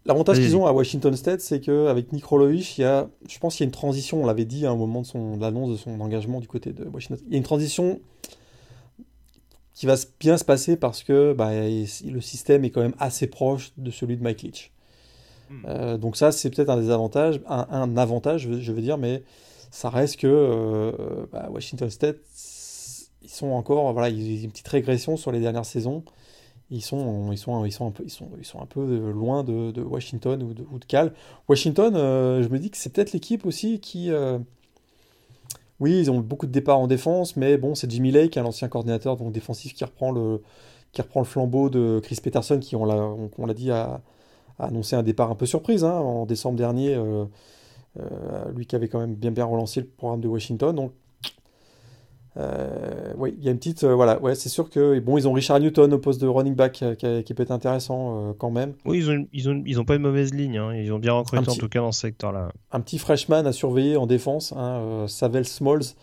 l'avantage 0.05 0.37
qu'ils 0.37 0.55
ont 0.55 0.65
à 0.65 0.71
Washington 0.71 1.15
State, 1.15 1.41
c'est 1.41 1.59
qu'avec 1.59 2.11
Nick 2.11 2.25
Rolovich, 2.25 2.77
il 2.77 2.81
y 2.81 2.83
a, 2.85 3.09
je 3.27 3.37
pense 3.39 3.55
qu'il 3.55 3.63
y 3.63 3.65
a 3.65 3.69
une 3.69 3.71
transition. 3.71 4.21
On 4.21 4.25
l'avait 4.25 4.45
dit 4.45 4.65
à 4.65 4.71
un 4.71 4.75
moment 4.75 5.01
de 5.01 5.05
son 5.05 5.37
de 5.37 5.41
l'annonce 5.41 5.71
de 5.71 5.77
son 5.77 5.99
engagement 6.01 6.39
du 6.39 6.47
côté 6.47 6.73
de 6.73 6.85
Washington. 6.85 7.23
Il 7.27 7.33
y 7.33 7.35
a 7.35 7.37
une 7.37 7.43
transition 7.43 7.99
qui 9.73 9.85
va 9.85 9.95
bien 10.19 10.37
se 10.37 10.45
passer 10.45 10.77
parce 10.77 11.03
que 11.03 11.33
bah, 11.33 11.51
le 11.53 12.21
système 12.21 12.63
est 12.65 12.69
quand 12.69 12.81
même 12.81 12.95
assez 12.99 13.27
proche 13.27 13.73
de 13.77 13.89
celui 13.89 14.17
de 14.17 14.23
Mike 14.23 14.43
Leach. 14.43 14.71
Hmm. 15.49 15.55
Euh, 15.67 15.97
donc 15.97 16.17
ça, 16.17 16.31
c'est 16.31 16.49
peut-être 16.49 16.69
un 16.69 16.77
des 16.77 16.91
avantages, 16.91 17.41
un, 17.47 17.67
un 17.71 17.97
avantage, 17.97 18.47
je 18.59 18.71
veux, 18.71 18.81
dire, 18.81 18.97
mais 18.97 19.23
ça 19.71 19.89
reste 19.89 20.17
que 20.17 20.27
euh, 20.27 21.25
bah, 21.31 21.49
Washington 21.51 21.89
State, 21.89 22.17
ils 23.23 23.29
sont 23.29 23.47
encore, 23.47 23.91
voilà, 23.93 24.09
ils 24.09 24.41
ont 24.41 24.43
une 24.43 24.51
petite 24.51 24.67
régression 24.67 25.17
sur 25.17 25.31
les 25.31 25.39
dernières 25.39 25.65
saisons. 25.65 26.03
Ils 26.71 26.81
sont, 26.81 27.31
ils 27.31 27.37
sont, 27.37 27.65
ils 27.65 27.71
sont 27.71 27.87
un 27.87 27.91
peu, 27.91 28.03
ils 28.03 28.09
sont, 28.09 28.29
ils 28.39 28.45
sont 28.45 28.61
un 28.61 28.65
peu 28.65 29.11
loin 29.11 29.43
de, 29.43 29.81
Washington 29.81 30.41
ou 30.41 30.53
de, 30.79 30.85
Cal. 30.85 31.13
Washington, 31.49 31.95
euh, 31.95 32.41
je 32.41 32.47
me 32.47 32.57
dis 32.59 32.71
que 32.71 32.77
c'est 32.77 32.91
peut-être 32.93 33.11
l'équipe 33.11 33.45
aussi 33.45 33.79
qui 33.79 34.09
euh, 34.09 34.39
oui, 35.81 35.99
ils 35.99 36.11
ont 36.11 36.19
beaucoup 36.19 36.45
de 36.45 36.51
départs 36.51 36.79
en 36.79 36.87
défense, 36.87 37.35
mais 37.35 37.57
bon, 37.57 37.75
c'est 37.75 37.89
Jimmy 37.91 38.11
Lake, 38.11 38.37
un 38.37 38.45
ancien 38.45 38.67
coordinateur 38.69 39.17
donc 39.17 39.31
défensif, 39.33 39.73
qui 39.73 39.83
reprend 39.83 40.11
le, 40.11 40.41
qui 40.91 41.01
reprend 41.01 41.21
le 41.21 41.25
flambeau 41.25 41.69
de 41.69 41.99
Chris 42.03 42.19
Peterson, 42.23 42.59
qui, 42.59 42.75
on 42.75 42.85
l'a, 42.85 42.95
on, 43.37 43.45
l'a 43.45 43.53
dit, 43.53 43.71
a, 43.71 44.01
annoncé 44.59 44.95
un 44.95 45.03
départ 45.03 45.31
un 45.31 45.35
peu 45.35 45.45
surprise 45.45 45.83
hein, 45.83 45.93
en 45.93 46.25
décembre 46.25 46.57
dernier. 46.57 46.95
Euh, 46.95 47.25
euh, 47.99 48.51
lui 48.55 48.65
qui 48.65 48.75
avait 48.77 48.87
quand 48.87 48.99
même 48.99 49.15
bien 49.15 49.31
bien 49.31 49.43
relancé 49.43 49.81
le 49.81 49.87
programme 49.87 50.21
de 50.21 50.27
Washington. 50.27 50.75
Donc 50.75 50.93
euh, 52.37 53.13
oui, 53.17 53.35
il 53.37 53.43
y 53.43 53.49
a 53.49 53.51
une 53.51 53.57
petite. 53.57 53.83
Euh, 53.83 53.93
voilà, 53.93 54.21
ouais, 54.21 54.35
c'est 54.35 54.49
sûr 54.49 54.69
que. 54.69 54.99
Bon, 54.99 55.17
ils 55.17 55.27
ont 55.27 55.33
Richard 55.33 55.59
Newton 55.59 55.93
au 55.93 55.99
poste 55.99 56.21
de 56.21 56.27
running 56.27 56.55
back 56.55 56.81
euh, 56.81 56.95
qui, 56.95 57.23
qui, 57.23 57.33
peut 57.33 57.43
être 57.43 57.51
intéressant 57.51 58.33
quand 58.37 58.51
même. 58.51 58.73
Oui, 58.85 58.99
ils 58.99 59.09
ont, 59.09 59.27
ils, 59.33 59.49
ont, 59.49 59.61
ils 59.65 59.79
ont 59.79 59.85
pas 59.85 59.95
une 59.95 60.01
mauvaise 60.01 60.33
ligne. 60.33 60.57
Hein. 60.57 60.73
Ils 60.75 60.93
ont 60.93 60.99
bien 60.99 61.13
recruté 61.13 61.43
petit, 61.43 61.51
en 61.51 61.55
tout 61.55 61.69
cas 61.69 61.79
dans 61.79 61.91
ce 61.91 62.01
secteur-là. 62.01 62.49
Un 62.71 62.79
petit 62.79 62.99
freshman 62.99 63.45
à 63.45 63.51
surveiller 63.51 63.97
en 63.97 64.07
défense, 64.07 64.53
hein, 64.53 65.05
Savel 65.07 65.45
Smalls, 65.45 65.95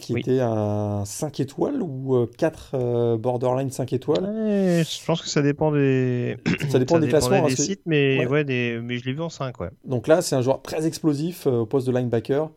qui 0.00 0.14
oui. 0.14 0.20
était 0.20 0.40
un 0.40 1.04
5 1.04 1.40
étoiles 1.40 1.82
ou 1.82 2.26
4 2.38 3.16
borderline 3.18 3.70
5 3.70 3.92
étoiles. 3.92 4.24
Ouais, 4.24 4.84
je 4.88 5.04
pense 5.04 5.20
que 5.20 5.28
ça 5.28 5.42
dépend 5.42 5.70
des. 5.70 6.38
ça 6.70 6.78
dépend 6.78 6.94
ça 6.94 7.00
des 7.00 7.08
classements. 7.08 7.46
Des 7.46 7.52
hein, 7.52 7.56
sites, 7.56 7.82
mais, 7.84 8.20
ouais. 8.20 8.26
ouais 8.26 8.44
des... 8.44 8.80
mais 8.82 8.96
je 8.96 9.04
l'ai 9.04 9.12
vu 9.12 9.20
en 9.20 9.28
5. 9.28 9.60
Ouais. 9.60 9.68
Donc 9.84 10.08
là, 10.08 10.22
c'est 10.22 10.34
un 10.34 10.42
joueur 10.42 10.62
très 10.62 10.86
explosif 10.86 11.46
au 11.46 11.66
poste 11.66 11.86
de 11.86 11.92
linebacker. 11.92 12.48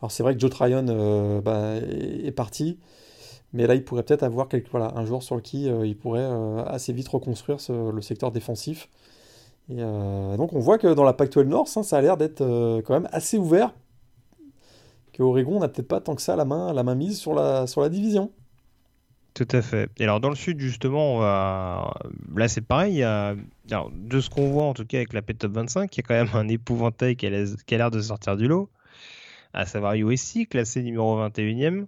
Alors 0.00 0.10
c'est 0.10 0.22
vrai 0.22 0.34
que 0.34 0.40
Joe 0.40 0.50
Tryon 0.50 0.86
euh, 0.88 1.40
bah, 1.40 1.76
est, 1.76 2.32
parti, 2.32 2.78
mais 3.52 3.66
là 3.66 3.74
il 3.74 3.84
pourrait 3.84 4.02
peut-être 4.02 4.22
avoir 4.22 4.48
voilà, 4.70 4.92
un 4.96 5.04
joueur 5.04 5.22
sur 5.22 5.34
le 5.34 5.42
qui 5.42 5.68
euh, 5.68 5.86
il 5.86 5.96
pourrait 5.96 6.20
euh, 6.22 6.64
assez 6.64 6.92
vite 6.92 7.08
reconstruire 7.08 7.58
le 7.68 8.00
secteur 8.00 8.32
défensif. 8.32 8.88
Et 9.68 9.76
donc 9.76 10.52
on 10.52 10.58
voit 10.58 10.78
que 10.78 10.92
dans 10.94 11.04
la 11.04 11.12
Pac-12 11.12 11.44
Nord, 11.44 11.68
hein, 11.76 11.84
ça 11.84 11.98
a 11.98 12.00
l'air 12.00 12.16
d'être 12.16 12.40
quand 12.80 12.94
même 12.94 13.08
assez 13.12 13.38
ouvert. 13.38 13.72
Que 15.12 15.22
Oregon 15.22 15.60
n'a 15.60 15.68
peut-être 15.68 15.86
pas 15.86 16.00
tant 16.00 16.16
que 16.16 16.22
ça 16.22 16.34
la 16.34 16.44
main, 16.44 16.72
la 16.72 16.82
main 16.82 16.96
mise 16.96 17.18
sur 17.18 17.34
la, 17.34 17.68
sur 17.68 17.80
la 17.80 17.88
division. 17.88 18.32
Tout 19.32 19.46
à 19.52 19.62
fait. 19.62 19.88
Et 19.98 20.02
alors 20.02 20.18
dans 20.18 20.28
le 20.28 20.34
sud 20.34 20.58
justement, 20.58 21.14
on 21.14 21.18
va... 21.20 21.94
là 22.34 22.48
c'est 22.48 22.62
pareil. 22.62 23.04
De 23.04 24.20
ce 24.20 24.28
qu'on 24.28 24.48
voit 24.48 24.64
en 24.64 24.74
tout 24.74 24.84
cas 24.84 24.96
avec 24.96 25.12
la 25.12 25.22
P-Top 25.22 25.52
25, 25.52 25.96
il 25.96 26.00
y 26.00 26.00
a 26.00 26.02
quand 26.02 26.14
même 26.14 26.34
un 26.34 26.48
épouvantail 26.48 27.14
qui 27.14 27.26
a 27.26 27.30
l'air 27.30 27.90
de 27.92 28.00
sortir 28.00 28.36
du 28.36 28.48
lot 28.48 28.70
à 29.52 29.66
savoir 29.66 29.94
USC, 29.94 30.48
classé 30.48 30.82
numéro 30.82 31.18
21e. 31.20 31.86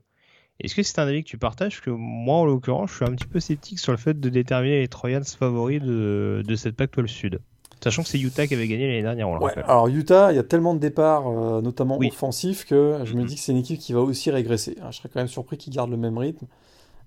Est-ce 0.60 0.74
que 0.74 0.82
c'est 0.82 0.98
un 0.98 1.06
avis 1.06 1.24
que 1.24 1.28
tu 1.28 1.38
partages? 1.38 1.80
Que 1.80 1.90
moi, 1.90 2.36
en 2.36 2.44
l'occurrence, 2.44 2.90
je 2.90 2.96
suis 2.96 3.04
un 3.04 3.14
petit 3.14 3.26
peu 3.26 3.40
sceptique 3.40 3.78
sur 3.78 3.92
le 3.92 3.98
fait 3.98 4.20
de 4.20 4.28
déterminer 4.28 4.80
les 4.80 4.88
Trojans 4.88 5.24
favoris 5.24 5.80
de, 5.82 6.42
de 6.46 6.54
cette 6.54 6.76
Pac-12 6.76 7.06
Sud 7.06 7.40
Sachant 7.82 8.02
que 8.02 8.08
c'est 8.08 8.20
Utah 8.20 8.46
qui 8.46 8.54
avait 8.54 8.68
gagné 8.68 8.86
l'année 8.86 9.02
dernière, 9.02 9.28
on 9.28 9.38
ouais, 9.38 9.52
Alors 9.66 9.88
Utah, 9.88 10.30
il 10.30 10.36
y 10.36 10.38
a 10.38 10.44
tellement 10.44 10.72
de 10.72 10.78
départs, 10.78 11.26
euh, 11.26 11.60
notamment 11.60 11.98
oui. 11.98 12.08
offensifs, 12.08 12.64
que 12.64 13.00
je 13.04 13.14
me 13.14 13.24
dis 13.24 13.34
que 13.34 13.40
c'est 13.40 13.50
une 13.50 13.58
équipe 13.58 13.80
qui 13.80 13.92
va 13.92 14.00
aussi 14.00 14.30
régresser. 14.30 14.76
Je 14.90 14.96
serais 14.96 15.08
quand 15.12 15.18
même 15.18 15.26
surpris 15.26 15.56
qu'ils 15.56 15.72
gardent 15.72 15.90
le 15.90 15.96
même 15.96 16.16
rythme. 16.16 16.46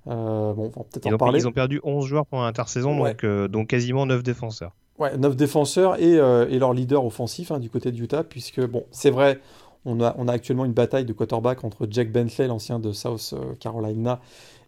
Euh, 0.08 0.54
bon, 0.54 0.72
on 0.76 0.80
va 0.82 0.86
peut-être 0.92 1.14
en 1.14 1.18
parler. 1.18 1.40
Ils 1.40 1.48
ont 1.48 1.54
perdu 1.54 1.80
11 1.84 2.06
joueurs 2.06 2.26
pendant 2.26 2.44
l'intersaison, 2.44 3.02
ouais. 3.02 3.12
donc, 3.12 3.24
euh, 3.24 3.48
donc 3.48 3.68
quasiment 3.68 4.06
9 4.06 4.22
défenseurs. 4.22 4.74
Ouais, 5.00 5.18
9 5.18 5.38
défenseurs 5.38 5.98
et, 6.00 6.14
et 6.14 6.60
leur 6.60 6.74
leader 6.74 7.06
offensif 7.06 7.52
hein, 7.52 7.60
du 7.60 7.70
côté 7.70 7.94
de 7.94 7.98
Utah, 7.98 8.26
puisque, 8.26 8.62
bon, 8.66 8.84
c'est 8.92 9.12
vrai, 9.12 9.40
on 9.86 10.02
a, 10.02 10.32
actuellement 10.32 10.66
une 10.66 10.74
bataille 10.74 11.06
de 11.06 11.14
quarterback 11.14 11.64
entre 11.64 11.88
Jack 11.90 12.12
Bentley, 12.12 12.48
l'ancien 12.48 12.80
de 12.80 12.92
South 12.92 13.34
euh, 13.34 13.54
Carolina, 13.60 14.20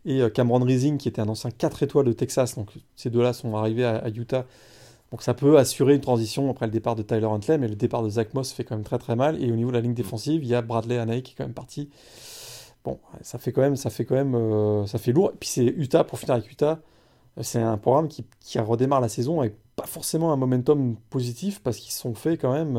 et 0.06 0.22
euh, 0.22 0.30
Cameron 0.30 0.64
Rising, 0.64 0.98
qui 0.98 1.08
était 1.08 1.22
un 1.22 1.28
ancien 1.28 1.52
4 1.52 1.84
étoiles 1.84 2.06
de 2.06 2.14
Texas. 2.14 2.56
Donc 2.56 2.70
ces 2.96 3.10
deux-là 3.10 3.34
sont 3.34 3.56
arrivés 3.56 3.86
à, 3.86 4.08
Utah 4.10 4.46
Donc 5.12 5.24
ça 5.24 5.34
peut 5.34 5.58
assurer 5.58 5.96
une 5.96 6.02
transition 6.02 6.50
après 6.50 6.68
le 6.68 6.72
départ 6.72 6.96
de 6.96 7.04
Tyler 7.04 7.26
Huntley, 7.26 7.58
mais 7.58 7.68
le 7.68 7.76
départ 7.76 8.04
de 8.04 8.10
Zach 8.10 8.34
Moss 8.34 8.52
fait 8.54 8.64
quand 8.64 8.76
même 8.76 8.86
très 8.86 9.00
très 9.00 9.16
mal. 9.16 9.44
Et 9.44 9.52
au 9.52 9.56
niveau 9.56 9.70
de 9.70 9.76
la 9.76 9.82
ligne 9.82 9.94
défensive, 9.94 10.44
il 10.44 10.50
y 10.50 10.56
a 10.56 10.62
Bradley 10.62 10.98
Anae 10.98 11.22
qui 11.22 11.34
est 11.34 11.36
quand 11.36 11.46
même 11.46 11.54
parti. 11.54 11.90
Bon, 12.84 13.00
ça 13.22 13.38
fait 13.38 13.52
quand 13.52 13.62
même, 13.62 13.76
ça 13.76 13.90
fait 13.90 14.06
quand 14.06 14.16
même, 14.16 14.36
euh, 14.36 14.86
ça 14.86 14.98
fait 14.98 15.12
lourd. 15.12 15.32
Et 15.34 15.38
puis 15.38 15.50
c'est 15.50 15.66
Utah 15.66 16.04
pour 16.04 16.20
finir 16.20 16.36
avec 16.36 16.50
Utah. 16.50 16.80
C'est 17.42 17.62
un 17.62 17.78
programme 17.78 18.08
qui, 18.08 18.26
redémarre 18.58 19.02
la 19.02 19.10
saison 19.10 19.42
avec 19.42 19.56
pas 19.76 19.86
forcément 19.86 20.34
un 20.34 20.38
momentum 20.38 20.96
positif 21.12 21.62
parce 21.62 21.78
qu'ils 21.78 21.92
sont 21.92 22.16
fait 22.16 22.38
quand 22.38 22.52
même, 22.52 22.76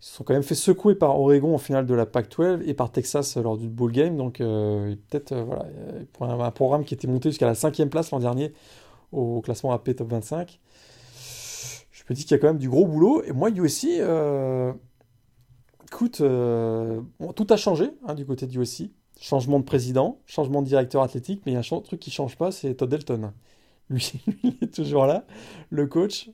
ils 0.00 0.04
se 0.04 0.14
sont 0.14 0.24
quand 0.24 0.32
même 0.32 0.42
fait 0.42 0.54
secouer 0.54 0.94
par 0.94 1.20
Oregon 1.20 1.54
en 1.54 1.58
finale 1.58 1.86
de 1.86 1.94
la 1.94 2.06
Pac-12 2.06 2.62
et 2.66 2.74
par 2.74 2.90
Texas 2.90 3.36
lors 3.36 3.58
du 3.58 3.68
bowl 3.68 3.92
game. 3.92 4.16
Donc 4.16 4.40
euh, 4.40 4.96
peut-être 5.08 5.34
voilà, 5.34 5.66
pour 6.12 6.24
un, 6.24 6.50
programme 6.50 6.84
qui 6.84 6.94
était 6.94 7.08
monté 7.08 7.30
jusqu'à 7.30 7.46
la 7.46 7.54
cinquième 7.54 7.90
place 7.90 8.10
l'an 8.10 8.18
dernier 8.18 8.52
au 9.12 9.40
classement 9.40 9.72
AP 9.72 9.96
Top 9.96 10.08
25 10.08 10.60
me 12.10 12.14
dis 12.14 12.24
qu'il 12.24 12.32
y 12.32 12.34
a 12.34 12.38
quand 12.38 12.48
même 12.48 12.58
du 12.58 12.68
gros 12.68 12.86
boulot. 12.86 13.22
Et 13.22 13.32
moi, 13.32 13.50
USC, 13.50 13.86
euh, 14.00 14.72
écoute, 15.86 16.20
euh, 16.20 17.00
tout 17.36 17.46
a 17.50 17.56
changé 17.56 17.90
hein, 18.06 18.14
du 18.14 18.26
côté 18.26 18.46
du 18.46 18.60
USC. 18.60 18.90
Changement 19.20 19.58
de 19.58 19.64
président, 19.64 20.18
changement 20.26 20.62
de 20.62 20.66
directeur 20.66 21.02
athlétique, 21.02 21.42
mais 21.44 21.52
il 21.52 21.54
y 21.54 21.58
a 21.58 21.60
un 21.60 21.80
truc 21.80 22.00
qui 22.00 22.10
change 22.10 22.36
pas, 22.36 22.50
c'est 22.50 22.74
Todd 22.74 22.92
Elton. 22.92 23.32
Lui, 23.90 24.12
il 24.42 24.56
est 24.62 24.74
toujours 24.74 25.04
là, 25.04 25.26
le 25.68 25.86
coach. 25.86 26.30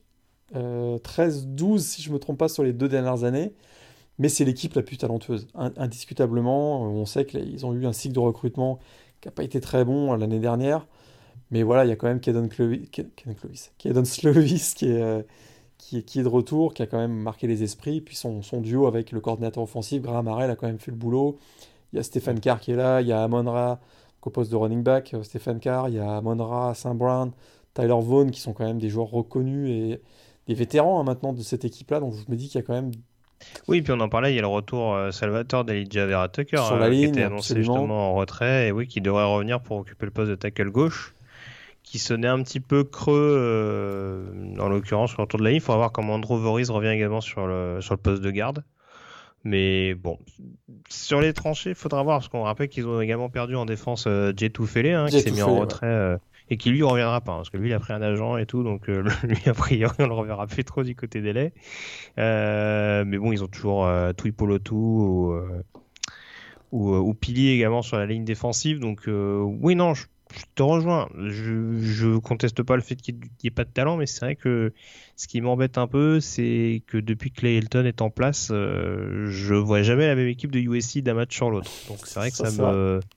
13-12, 0.53 1.73
euh, 1.73 1.77
si 1.77 2.01
je 2.01 2.11
me 2.11 2.19
trompe 2.19 2.37
pas, 2.37 2.49
sur 2.49 2.63
les 2.63 2.73
deux 2.73 2.87
dernières 2.89 3.23
années. 3.23 3.53
Mais 4.19 4.29
c'est 4.29 4.45
l'équipe 4.45 4.73
la 4.73 4.81
plus 4.81 4.97
talentueuse, 4.97 5.47
indiscutablement. 5.53 6.81
On 6.81 7.05
sait 7.05 7.25
qu'ils 7.25 7.65
ont 7.65 7.73
eu 7.73 7.85
un 7.85 7.93
cycle 7.93 8.15
de 8.15 8.19
recrutement 8.19 8.79
qui 9.21 9.27
n'a 9.27 9.31
pas 9.31 9.43
été 9.43 9.61
très 9.61 9.85
bon 9.85 10.13
l'année 10.15 10.39
dernière. 10.39 10.87
Mais 11.51 11.61
voilà, 11.61 11.85
il 11.85 11.89
y 11.89 11.91
a 11.91 11.95
quand 11.95 12.07
même 12.07 12.19
Kedon 12.19 12.47
Clovis, 12.47 12.89
Slovis 14.05 14.73
qui 14.73 14.87
est, 14.87 15.25
qui, 15.77 16.23
de 16.23 16.27
retour, 16.27 16.73
qui 16.73 16.81
a 16.81 16.87
quand 16.87 16.97
même 16.97 17.13
marqué 17.13 17.45
les 17.45 17.61
esprits. 17.61 18.01
Puis 18.01 18.15
son, 18.15 18.41
duo 18.59 18.87
avec 18.87 19.11
le 19.11 19.21
coordinateur 19.21 19.63
offensif, 19.63 20.01
Graham 20.01 20.27
Harrell, 20.27 20.49
a 20.49 20.55
quand 20.55 20.67
même 20.67 20.79
fait 20.79 20.91
le 20.91 20.97
boulot. 20.97 21.37
Il 21.93 21.97
y 21.97 21.99
a 21.99 22.03
Stéphane 22.03 22.39
Carr 22.39 22.59
qui 22.59 22.71
est 22.71 22.75
là, 22.75 23.01
il 23.01 23.07
y 23.07 23.11
a 23.11 23.23
Amonra 23.23 23.79
au 24.27 24.29
poste 24.29 24.51
de 24.51 24.57
running 24.57 24.83
back, 24.83 25.13
euh, 25.13 25.23
Stéphane 25.23 25.59
Carr, 25.59 25.87
il 25.87 25.95
y 25.95 25.99
a 25.99 26.17
Amonra, 26.17 26.73
Saint 26.75 26.95
Brown, 26.95 27.31
Tyler 27.73 27.95
Vaughn, 27.99 28.29
qui 28.29 28.41
sont 28.41 28.51
quand 28.51 28.65
même 28.65 28.77
des 28.77 28.89
joueurs 28.89 29.09
reconnus 29.09 29.69
et 29.69 30.01
des 30.47 30.53
vétérans 30.53 30.99
hein, 30.99 31.03
maintenant 31.03 31.33
de 31.33 31.41
cette 31.41 31.65
équipe-là. 31.65 31.99
Donc 31.99 32.13
je 32.13 32.31
me 32.31 32.35
dis 32.35 32.47
qu'il 32.47 32.59
y 32.59 32.63
a 32.63 32.65
quand 32.65 32.73
même 32.73 32.91
oui, 33.67 33.83
puis 33.83 33.93
on 33.93 33.99
en 33.99 34.09
parlait, 34.09 34.33
il 34.33 34.35
y 34.35 34.39
a 34.39 34.41
le 34.41 34.47
retour 34.47 34.95
euh, 34.95 35.11
Salvatore 35.11 35.63
d'Elijah 35.63 36.07
Vera 36.07 36.27
Tucker 36.27 36.57
euh, 36.71 36.89
qui 36.89 37.03
était 37.03 37.21
annoncé 37.21 37.55
justement 37.55 38.09
en 38.09 38.15
retrait 38.15 38.69
et 38.69 38.71
oui, 38.71 38.87
qui 38.87 38.99
devrait 38.99 39.25
revenir 39.25 39.61
pour 39.61 39.77
occuper 39.77 40.07
le 40.07 40.11
poste 40.11 40.31
de 40.31 40.35
tackle 40.35 40.71
gauche 40.71 41.13
qui 41.87 41.99
sonnait 41.99 42.27
un 42.27 42.43
petit 42.43 42.59
peu 42.59 42.83
creux, 42.83 43.35
euh, 43.39 44.57
en 44.59 44.67
l'occurrence 44.67 45.11
sur 45.11 45.21
le 45.21 45.27
tour 45.27 45.39
de 45.39 45.45
la 45.45 45.51
ligne. 45.51 45.57
Il 45.57 45.61
faudra 45.61 45.77
voir 45.77 45.91
comment 45.93 46.15
Andrew 46.15 46.37
Voris 46.37 46.69
revient 46.69 46.89
également 46.89 47.21
sur 47.21 47.47
le, 47.47 47.79
sur 47.79 47.93
le 47.93 47.99
poste 47.99 48.21
de 48.21 48.29
garde. 48.29 48.63
Mais 49.45 49.93
bon, 49.93 50.19
sur 50.89 51.21
les 51.21 51.31
tranchées, 51.31 51.69
il 51.69 51.75
faudra 51.75 52.03
voir, 52.03 52.17
parce 52.17 52.27
qu'on 52.27 52.43
rappelle 52.43 52.67
qu'ils 52.67 52.85
ont 52.87 52.99
également 52.99 53.29
perdu 53.29 53.55
en 53.55 53.65
défense 53.65 54.03
euh, 54.05 54.31
hein, 54.31 55.07
qui 55.09 55.21
s'est 55.21 55.31
mis 55.31 55.41
en 55.41 55.55
retrait, 55.55 55.87
euh, 55.87 56.17
et 56.49 56.57
qui 56.57 56.69
lui 56.69 56.83
reviendra 56.83 57.21
pas, 57.21 57.33
hein, 57.33 57.37
parce 57.37 57.49
que 57.49 57.57
lui 57.57 57.69
il 57.69 57.73
a 57.73 57.79
pris 57.79 57.93
un 57.93 58.01
agent 58.01 58.37
et 58.37 58.45
tout, 58.45 58.63
donc 58.63 58.89
euh, 58.89 59.03
lui 59.23 59.41
a 59.45 59.53
priori 59.53 59.95
on 59.99 60.07
le 60.07 60.13
reverra 60.13 60.47
plus 60.47 60.63
trop 60.63 60.83
du 60.83 60.95
côté 60.95 61.21
des 61.21 61.33
laits. 61.33 61.53
mais 62.17 63.17
bon, 63.17 63.31
ils 63.31 63.43
ont 63.43 63.47
toujours 63.47 63.85
euh, 63.85 64.11
Polotu 64.35 64.73
ou, 64.73 65.33
ou, 66.71 66.95
ou 66.95 67.13
Pili 67.13 67.49
également 67.49 67.81
sur 67.81 67.97
la 67.97 68.05
ligne 68.05 68.25
défensive, 68.25 68.79
donc 68.79 69.07
oui, 69.07 69.75
non, 69.75 69.93
je 69.93 70.05
je 70.35 70.43
te 70.55 70.63
rejoins. 70.63 71.09
Je, 71.17 71.79
je 71.79 72.17
conteste 72.17 72.63
pas 72.63 72.75
le 72.75 72.81
fait 72.81 72.95
qu'il 72.95 73.15
n'y 73.15 73.29
ait 73.45 73.51
pas 73.51 73.63
de 73.63 73.69
talent, 73.69 73.97
mais 73.97 74.05
c'est 74.05 74.21
vrai 74.21 74.35
que 74.35 74.73
ce 75.15 75.27
qui 75.27 75.41
m'embête 75.41 75.77
un 75.77 75.87
peu, 75.87 76.19
c'est 76.19 76.83
que 76.87 76.97
depuis 76.97 77.31
que 77.31 77.39
Clay 77.39 77.57
Elton 77.57 77.85
est 77.85 78.01
en 78.01 78.09
place, 78.09 78.49
euh, 78.51 79.27
je 79.29 79.55
vois 79.55 79.81
jamais 79.81 80.07
la 80.07 80.15
même 80.15 80.27
équipe 80.27 80.51
de 80.51 80.59
USC 80.59 80.99
d'un 80.99 81.13
match 81.13 81.35
sur 81.35 81.49
l'autre. 81.49 81.71
Donc 81.87 81.99
c'est 82.03 82.19
vrai 82.19 82.31
que 82.31 82.37
ça, 82.37 82.51
me 82.51 82.99
ça 82.99 83.16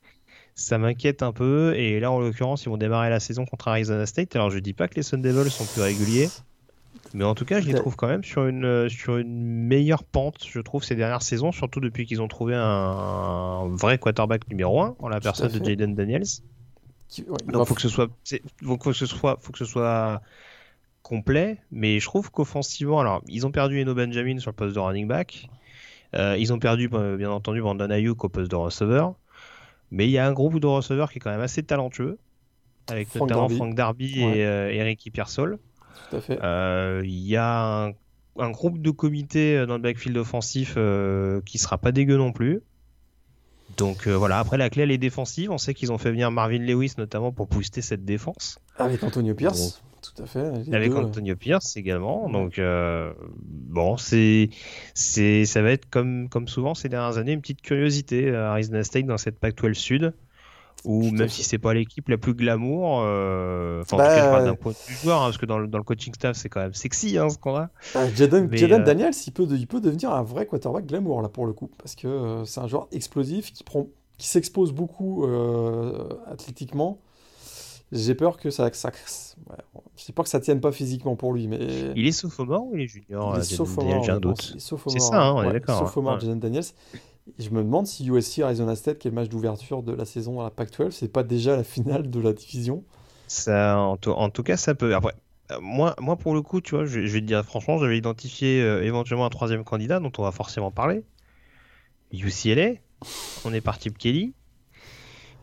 m'inquiète 0.78 1.22
un 1.22 1.32
peu. 1.32 1.74
Et 1.76 2.00
là, 2.00 2.10
en 2.10 2.20
l'occurrence, 2.20 2.64
ils 2.64 2.68
vont 2.68 2.76
démarrer 2.76 3.10
la 3.10 3.20
saison 3.20 3.44
contre 3.44 3.68
Arizona 3.68 4.06
State. 4.06 4.36
Alors 4.36 4.50
je 4.50 4.58
dis 4.58 4.72
pas 4.72 4.88
que 4.88 4.96
les 4.96 5.02
Sun 5.02 5.20
Devils 5.20 5.50
sont 5.50 5.64
plus 5.64 5.82
réguliers. 5.82 6.28
Mais 7.12 7.24
en 7.24 7.34
tout 7.34 7.44
cas, 7.44 7.60
je 7.60 7.66
les 7.66 7.74
trouve 7.74 7.96
quand 7.96 8.06
même 8.06 8.22
sur 8.22 8.46
une, 8.46 8.88
sur 8.88 9.16
une 9.16 9.66
meilleure 9.66 10.04
pente, 10.04 10.44
je 10.46 10.60
trouve, 10.60 10.84
ces 10.84 10.94
dernières 10.94 11.22
saisons, 11.22 11.50
surtout 11.50 11.80
depuis 11.80 12.06
qu'ils 12.06 12.22
ont 12.22 12.28
trouvé 12.28 12.54
un, 12.56 13.66
vrai 13.68 13.98
quarterback 13.98 14.48
numéro 14.48 14.80
1 14.80 14.96
en 14.98 15.08
la 15.08 15.20
personne 15.20 15.50
de 15.50 15.64
Jaden 15.64 15.94
Daniels. 15.94 16.26
Donc 17.48 17.66
faut 17.66 17.74
que 17.74 17.80
ce 17.80 17.88
soit, 17.88 18.08
faut 18.62 18.76
que 18.76 18.92
ce 18.92 19.06
soit, 19.06 19.38
faut 19.40 19.50
que 19.50 19.58
ce 19.58 19.64
soit 19.64 20.22
complet. 21.02 21.58
Mais 21.72 21.98
je 21.98 22.04
trouve 22.04 22.30
qu'offensivement, 22.30 23.00
alors 23.00 23.22
ils 23.26 23.46
ont 23.46 23.50
perdu 23.50 23.80
Eno 23.80 23.94
Benjamin 23.94 24.38
sur 24.38 24.50
le 24.50 24.56
poste 24.56 24.74
de 24.74 24.80
running 24.80 25.08
back. 25.08 25.48
Euh, 26.14 26.36
ils 26.38 26.52
ont 26.52 26.58
perdu 26.58 26.88
euh, 26.92 27.16
bien 27.16 27.30
entendu 27.30 27.60
Brandon 27.60 27.90
Ayuk 27.90 28.24
au 28.24 28.28
poste 28.28 28.50
de 28.50 28.56
receveur. 28.56 29.14
Mais 29.90 30.06
il 30.06 30.10
y 30.10 30.18
a 30.18 30.26
un 30.26 30.32
groupe 30.32 30.60
de 30.60 30.66
receveurs 30.66 31.10
qui 31.10 31.18
est 31.18 31.20
quand 31.20 31.30
même 31.30 31.40
assez 31.40 31.62
talentueux, 31.62 32.18
avec 32.88 33.14
notamment 33.14 33.48
Frank 33.48 33.74
Darby 33.74 34.20
et 34.20 34.44
euh, 34.46 34.70
Eric. 34.70 35.10
Tout 35.12 36.16
à 36.16 36.20
fait. 36.20 36.38
Il 37.04 37.26
y 37.26 37.36
a 37.36 37.86
un, 37.86 37.92
un, 38.38 38.50
groupe 38.50 38.80
de 38.80 38.90
comités 38.90 39.66
dans 39.66 39.74
le 39.74 39.82
backfield 39.82 40.16
offensif 40.16 40.76
qui 41.44 41.58
sera 41.58 41.78
pas 41.78 41.92
dégueu 41.92 42.16
non 42.16 42.32
plus. 42.32 42.62
Donc 43.76 44.06
euh, 44.06 44.16
voilà, 44.16 44.38
après 44.38 44.56
la 44.56 44.70
clé 44.70 44.82
elle 44.82 44.90
est 44.90 44.98
défensive. 44.98 45.50
On 45.50 45.58
sait 45.58 45.74
qu'ils 45.74 45.92
ont 45.92 45.98
fait 45.98 46.10
venir 46.10 46.30
Marvin 46.30 46.58
Lewis 46.58 46.94
notamment 46.98 47.32
pour 47.32 47.46
booster 47.46 47.82
cette 47.82 48.04
défense. 48.04 48.58
Avec 48.78 49.02
Antonio 49.02 49.34
Pierce, 49.34 49.82
tout 50.00 50.22
à 50.22 50.26
fait. 50.26 50.52
Avec 50.72 50.94
Antonio 50.94 51.36
Pierce 51.36 51.76
également. 51.76 52.28
Donc 52.28 52.58
euh, 52.58 53.12
bon, 53.42 53.96
c'est 53.96 54.50
c'est 54.94 55.44
ça 55.44 55.62
va 55.62 55.70
être 55.70 55.88
comme 55.88 56.28
comme 56.28 56.48
souvent 56.48 56.74
ces 56.74 56.88
dernières 56.88 57.18
années 57.18 57.32
une 57.32 57.40
petite 57.40 57.62
curiosité 57.62 58.34
à 58.34 58.52
Arizona 58.52 58.82
State 58.84 59.06
dans 59.06 59.18
cette 59.18 59.38
Pac-12 59.38 59.74
Sud 59.74 60.14
ou 60.84 61.10
même 61.10 61.28
si 61.28 61.42
c'est 61.42 61.58
pas 61.58 61.74
l'équipe 61.74 62.08
la 62.08 62.16
plus 62.16 62.34
glamour, 62.34 63.02
euh... 63.04 63.82
enfin 63.82 63.96
en 63.96 64.00
tout 64.00 64.04
cas 64.06 64.16
je 64.16 64.30
parle 64.30 64.44
d'un 64.44 64.50
bah, 64.52 64.56
point 64.56 64.72
de 64.72 64.76
vue 64.88 64.94
joueur, 64.94 65.20
hein, 65.20 65.26
parce 65.26 65.38
que 65.38 65.46
dans 65.46 65.58
le, 65.58 65.66
dans 65.66 65.78
le, 65.78 65.84
coaching 65.84 66.14
staff 66.14 66.36
c'est 66.36 66.48
quand 66.48 66.60
même 66.60 66.74
sexy 66.74 67.18
hein, 67.18 67.28
ce 67.28 67.38
qu'on 67.38 67.56
a. 67.56 67.68
Ah, 67.94 68.06
Jaden, 68.14 68.48
euh... 68.52 68.78
Daniels, 68.84 69.12
il 69.26 69.32
peut, 69.32 69.46
il 69.50 69.66
peut 69.66 69.80
devenir 69.80 70.12
un 70.12 70.22
vrai 70.22 70.46
quarterback 70.46 70.86
glamour 70.86 71.22
là 71.22 71.28
pour 71.28 71.46
le 71.46 71.52
coup, 71.52 71.70
parce 71.78 71.94
que 71.94 72.08
euh, 72.08 72.44
c'est 72.44 72.60
un 72.60 72.66
joueur 72.66 72.88
explosif 72.92 73.52
qui 73.52 73.62
prend, 73.62 73.88
qui 74.16 74.26
s'expose 74.26 74.72
beaucoup 74.72 75.26
euh, 75.26 76.08
athlétiquement. 76.26 76.98
J'ai 77.92 78.14
peur 78.14 78.36
que 78.36 78.50
ça, 78.50 78.70
ça 78.72 78.90
ouais, 79.48 79.56
je 79.96 80.02
sais 80.02 80.12
pas 80.12 80.22
que 80.22 80.28
ça 80.28 80.38
tienne 80.38 80.60
pas 80.60 80.70
physiquement 80.70 81.16
pour 81.16 81.32
lui, 81.32 81.48
mais 81.48 81.58
il 81.96 82.06
est 82.06 82.12
sophomore 82.12 82.66
ou 82.66 82.76
il 82.76 82.82
est 82.82 82.86
junior 82.86 83.34
Il 83.36 83.40
est 83.40 83.44
sophomore, 83.44 84.04
j'ai 84.04 84.12
un 84.12 84.20
doute. 84.20 84.56
C'est 84.58 85.00
ça, 85.00 85.20
hein, 85.20 85.34
on 85.34 85.42
est 85.42 85.52
d'accord. 85.52 85.78
Sophomore, 85.78 86.20
Jaden 86.20 86.38
Daniels 86.38 86.64
je 87.38 87.50
me 87.50 87.62
demande 87.62 87.86
si 87.86 88.08
USC 88.08 88.40
Arizona 88.40 88.76
State, 88.76 88.98
qui 88.98 89.08
est 89.08 89.10
le 89.10 89.14
match 89.14 89.28
d'ouverture 89.28 89.82
de 89.82 89.92
la 89.92 90.04
saison 90.04 90.40
à 90.40 90.44
la 90.44 90.50
Pac-12, 90.50 90.90
c'est 90.90 91.12
pas 91.12 91.22
déjà 91.22 91.56
la 91.56 91.64
finale 91.64 92.10
de 92.10 92.20
la 92.20 92.32
division? 92.32 92.84
Ça, 93.26 93.78
en, 93.78 93.96
tout 93.96 94.42
cas, 94.42 94.56
ça 94.56 94.74
peut. 94.74 94.94
Après, 94.94 95.14
euh, 95.52 95.58
moi, 95.60 95.94
moi, 96.00 96.16
pour 96.16 96.34
le 96.34 96.42
coup, 96.42 96.60
tu 96.60 96.74
vois, 96.74 96.84
je, 96.84 97.00
vais 97.00 97.20
te 97.20 97.26
dire 97.26 97.44
franchement, 97.44 97.78
j'avais 97.78 97.96
identifié 97.96 98.60
euh, 98.60 98.82
éventuellement 98.82 99.26
un 99.26 99.30
troisième 99.30 99.62
candidat 99.62 100.00
dont 100.00 100.10
on 100.18 100.22
va 100.22 100.32
forcément 100.32 100.70
parler. 100.70 101.04
UCLA. 102.12 102.72
On 103.44 103.52
est 103.52 103.60
parti 103.60 103.88
de 103.90 103.96
Kelly. 103.96 104.34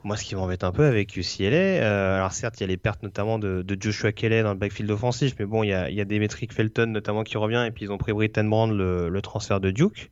Moi, 0.08 0.16
ce 0.16 0.24
qui 0.24 0.36
m'embête 0.36 0.64
un 0.64 0.72
peu 0.72 0.86
avec 0.86 1.18
UCLA, 1.18 1.56
euh, 1.56 2.16
alors 2.16 2.32
certes, 2.32 2.60
il 2.60 2.62
y 2.62 2.64
a 2.64 2.68
les 2.68 2.78
pertes 2.78 3.04
notamment 3.04 3.40
de, 3.40 3.64
Joshua 3.80 4.14
Kelly 4.14 4.42
dans 4.42 4.54
le 4.54 4.58
backfield 4.58 4.90
offensif, 4.90 5.36
mais 5.38 5.46
bon, 5.46 5.64
il 5.64 5.68
y 5.68 5.74
a, 5.74 5.90
il 5.90 5.96
y 5.96 6.02
a 6.02 6.06
Demetric 6.06 6.54
Felton 6.54 6.88
notamment 6.88 7.24
qui 7.24 7.38
revient, 7.38 7.66
et 7.68 7.72
puis 7.72 7.86
ils 7.86 7.92
ont 7.92 7.98
pris 7.98 8.14
Britton 8.14 8.46
Brand, 8.46 8.72
le 8.72 9.20
transfert 9.22 9.60
de 9.60 9.70
Duke. 9.70 10.10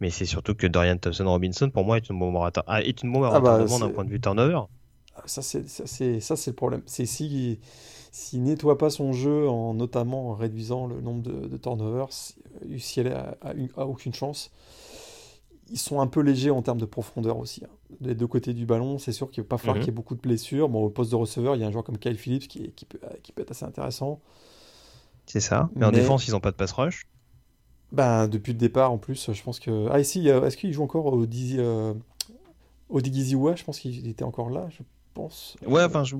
Mais 0.00 0.10
c'est 0.10 0.26
surtout 0.26 0.54
que 0.54 0.66
Dorian 0.66 0.98
Thompson 0.98 1.24
Robinson, 1.24 1.70
pour 1.70 1.84
moi, 1.84 1.96
est 1.96 2.08
une 2.10 2.18
bombe 2.18 2.36
à, 2.36 2.52
ah, 2.66 2.82
est 2.82 3.02
une 3.02 3.12
bombe 3.12 3.24
à 3.24 3.30
ah 3.32 3.40
bah, 3.40 3.64
d'un 3.64 3.90
point 3.90 4.04
de 4.04 4.10
vue 4.10 4.20
turnover. 4.20 4.60
Ah, 5.14 5.22
ça, 5.24 5.40
c'est, 5.40 5.66
ça, 5.68 5.86
c'est, 5.86 6.20
ça, 6.20 6.36
c'est 6.36 6.50
le 6.50 6.56
problème. 6.56 6.82
C'est 6.84 7.06
s'il 7.06 7.58
si, 8.12 8.38
nettoie 8.38 8.76
pas 8.76 8.90
son 8.90 9.12
jeu, 9.12 9.48
en 9.48 9.72
notamment 9.72 10.30
en 10.30 10.34
réduisant 10.34 10.86
le 10.86 11.00
nombre 11.00 11.22
de, 11.22 11.48
de 11.48 11.56
turnovers, 11.56 12.08
UCLA 12.68 13.36
a, 13.40 13.48
a, 13.48 13.52
a, 13.76 13.86
aucune 13.86 14.12
chance. 14.12 14.50
Ils 15.70 15.78
sont 15.78 16.00
un 16.00 16.06
peu 16.06 16.20
légers 16.20 16.50
en 16.50 16.62
termes 16.62 16.80
de 16.80 16.84
profondeur 16.84 17.38
aussi. 17.38 17.64
Hein. 17.64 17.70
Des 18.00 18.14
deux 18.14 18.26
côtés 18.26 18.54
du 18.54 18.66
ballon, 18.66 18.98
c'est 18.98 19.12
sûr 19.12 19.30
qu'il 19.30 19.42
va 19.42 19.48
pas 19.48 19.58
falloir 19.58 19.76
mhm. 19.76 19.82
qu'il 19.82 19.88
y 19.88 19.92
ait 19.92 19.96
beaucoup 19.96 20.14
de 20.14 20.20
blessures. 20.20 20.68
Bon, 20.68 20.84
au 20.84 20.90
poste 20.90 21.10
de 21.10 21.16
receveur, 21.16 21.56
il 21.56 21.60
y 21.60 21.64
a 21.64 21.66
un 21.66 21.72
joueur 21.72 21.84
comme 21.84 21.98
Kyle 21.98 22.16
Phillips 22.16 22.46
qui, 22.46 22.70
qui, 22.72 22.84
peut, 22.84 23.00
qui 23.22 23.32
peut 23.32 23.42
être 23.42 23.50
assez 23.50 23.64
intéressant. 23.64 24.20
C'est 25.26 25.40
ça. 25.40 25.68
Mais, 25.74 25.84
en 25.84 25.90
défense, 25.90 26.28
ils 26.28 26.32
n'ont 26.32 26.40
pas 26.40 26.52
de 26.52 26.56
pass 26.56 26.72
rush. 26.72 27.06
Ben, 27.92 28.28
depuis 28.28 28.52
le 28.52 28.58
départ, 28.58 28.92
en 28.92 28.98
plus, 28.98 29.32
je 29.32 29.42
pense 29.42 29.60
que. 29.60 29.88
Ah, 29.90 30.00
ici, 30.00 30.28
est-ce 30.28 30.56
qu'il 30.56 30.72
joue 30.72 30.82
encore 30.82 31.06
au 31.06 31.26
Dizzy. 31.26 31.56
Euh... 31.58 31.94
Au 32.88 33.00
Je 33.00 33.64
pense 33.64 33.80
qu'il 33.80 34.06
était 34.06 34.24
encore 34.24 34.50
là, 34.50 34.68
je 34.70 34.82
pense. 35.12 35.56
Ouais, 35.66 35.82
enfin, 35.82 36.04
je... 36.04 36.14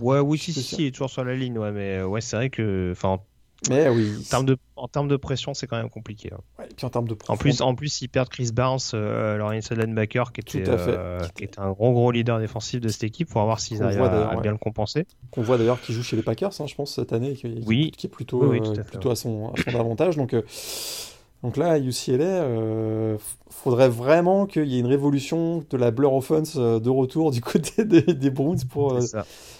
ouais, 0.00 0.18
oui, 0.18 0.38
si, 0.38 0.52
si, 0.52 0.76
il 0.82 0.86
est 0.86 0.90
toujours 0.90 1.10
sur 1.10 1.24
la 1.24 1.36
ligne, 1.36 1.56
ouais, 1.58 1.70
mais 1.70 1.98
euh, 1.98 2.06
ouais, 2.06 2.20
c'est 2.20 2.36
vrai 2.36 2.50
que. 2.50 2.90
Enfin, 2.92 3.20
Mais 3.68 3.88
oui. 3.90 4.14
En 4.18 4.22
termes 4.30 4.46
de, 4.46 4.56
en 4.76 4.88
termes 4.88 5.08
de 5.08 5.16
pression, 5.16 5.52
c'est 5.52 5.66
quand 5.66 5.76
même 5.76 5.90
compliqué. 5.90 6.30
hein. 6.32 6.38
Ouais, 6.58 6.64
et 6.70 6.74
puis 6.74 6.86
en 6.86 6.90
termes 6.90 7.06
de 7.06 7.14
En 7.28 7.36
plus, 7.36 7.60
en 7.60 7.74
plus, 7.74 8.00
ils 8.00 8.08
perdent 8.08 8.30
Chris 8.30 8.50
Barnes, 8.52 8.78
euh, 8.94 9.36
leur 9.36 9.50
inside 9.50 9.76
linebacker, 9.76 10.32
qui 10.32 10.40
était, 10.40 10.64
euh, 10.66 11.20
qui 11.34 11.44
était 11.44 11.58
un 11.60 11.70
gros 11.72 11.92
gros 11.92 12.10
leader 12.10 12.38
défensif 12.38 12.80
de 12.80 12.88
cette 12.88 13.04
équipe. 13.04 13.28
Pour 13.28 13.42
voir 13.44 13.60
s'ils 13.60 13.82
arrivent 13.82 14.00
à, 14.00 14.34
ouais. 14.34 14.40
bien 14.40 14.52
le 14.52 14.58
compenser. 14.58 15.06
qu'on 15.30 15.42
voit 15.42 15.58
d'ailleurs 15.58 15.80
qui 15.80 15.92
joue 15.92 16.02
chez 16.02 16.16
les 16.16 16.22
Packers, 16.22 16.58
hein, 16.58 16.66
je 16.66 16.74
pense, 16.74 16.94
cette 16.94 17.12
année, 17.12 17.34
qui, 17.34 17.42
qui- 17.54 17.64
Oui. 17.66 17.90
qui 17.90 18.06
est 18.06 18.10
plutôt, 18.10 18.42
Oui, 18.46 18.60
oui, 18.60 18.66
euh, 18.68 18.72
à 18.72 18.74
fait, 18.76 18.82
plutôt 18.92 19.10
à, 19.10 19.16
son, 19.16 19.52
à 19.52 19.70
son 19.70 19.78
avantage. 19.78 20.16
Donc, 20.16 20.32
euh, 20.32 20.42
donc 21.42 21.56
là, 21.56 21.78
UCLA, 21.78 22.24
euh, 22.24 23.16
faudrait 23.48 23.88
vraiment 23.88 24.46
qu'il 24.46 24.66
y 24.66 24.76
ait 24.76 24.80
une 24.80 24.86
révolution 24.86 25.64
de 25.70 25.76
la 25.78 25.90
Blur 25.90 26.12
Offense 26.12 26.56
euh, 26.58 26.78
de 26.80 26.90
retour 26.90 27.30
du 27.30 27.40
côté 27.42 27.84
des, 27.84 28.02
des 28.02 28.30
Browns 28.30 28.58
pour. 28.68 28.94
euh, 28.94 29.00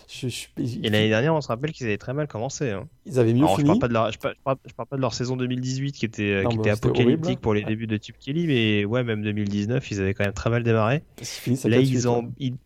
je- 0.08 0.28
je- 0.28 0.46
Et 0.58 0.90
l'année 0.90 1.08
dernière, 1.08 1.34
on 1.34 1.40
se 1.40 1.48
rappelle 1.48 1.72
qu'ils 1.72 1.86
avaient 1.86 1.96
très 1.96 2.12
mal 2.12 2.26
commencé. 2.28 2.70
hein. 2.70 2.86
ils 3.06 3.18
avaient 3.18 3.32
mieux 3.32 3.44
Alors, 3.44 3.52
je 3.56 3.62
fini. 3.62 3.66
parle 3.68 3.78
pas 3.78 3.88
de 3.88 3.92
leur, 3.94 4.12
je 4.12 4.18
parle, 4.18 4.34
pas 4.44 4.96
de 4.96 5.00
leur 5.00 5.14
saison 5.14 5.36
2018 5.36 5.92
qui 5.92 6.04
était, 6.04 6.42
Non, 6.42 6.50
qui 6.50 6.56
bah, 6.56 6.62
était 6.64 6.74
c'était 6.74 6.86
apocalyptique 6.88 7.24
horrible. 7.24 7.40
pour 7.40 7.54
les 7.54 7.64
débuts 7.64 7.86
de 7.86 7.98
Chip 8.02 8.18
Kelly, 8.18 8.46
mais 8.46 8.84
ouais, 8.84 9.02
même 9.04 9.22
2019, 9.22 9.90
ils 9.90 10.00
avaient 10.00 10.12
quand 10.14 10.24
même 10.24 10.32
très 10.34 10.50
mal 10.50 10.62
démarré. 10.62 11.02
Là, 11.18 11.22
4-8, 11.22 11.80
ils, 11.86 12.02
quoi. 12.02 12.10
ont, 12.12 12.32
ils, 12.38 12.56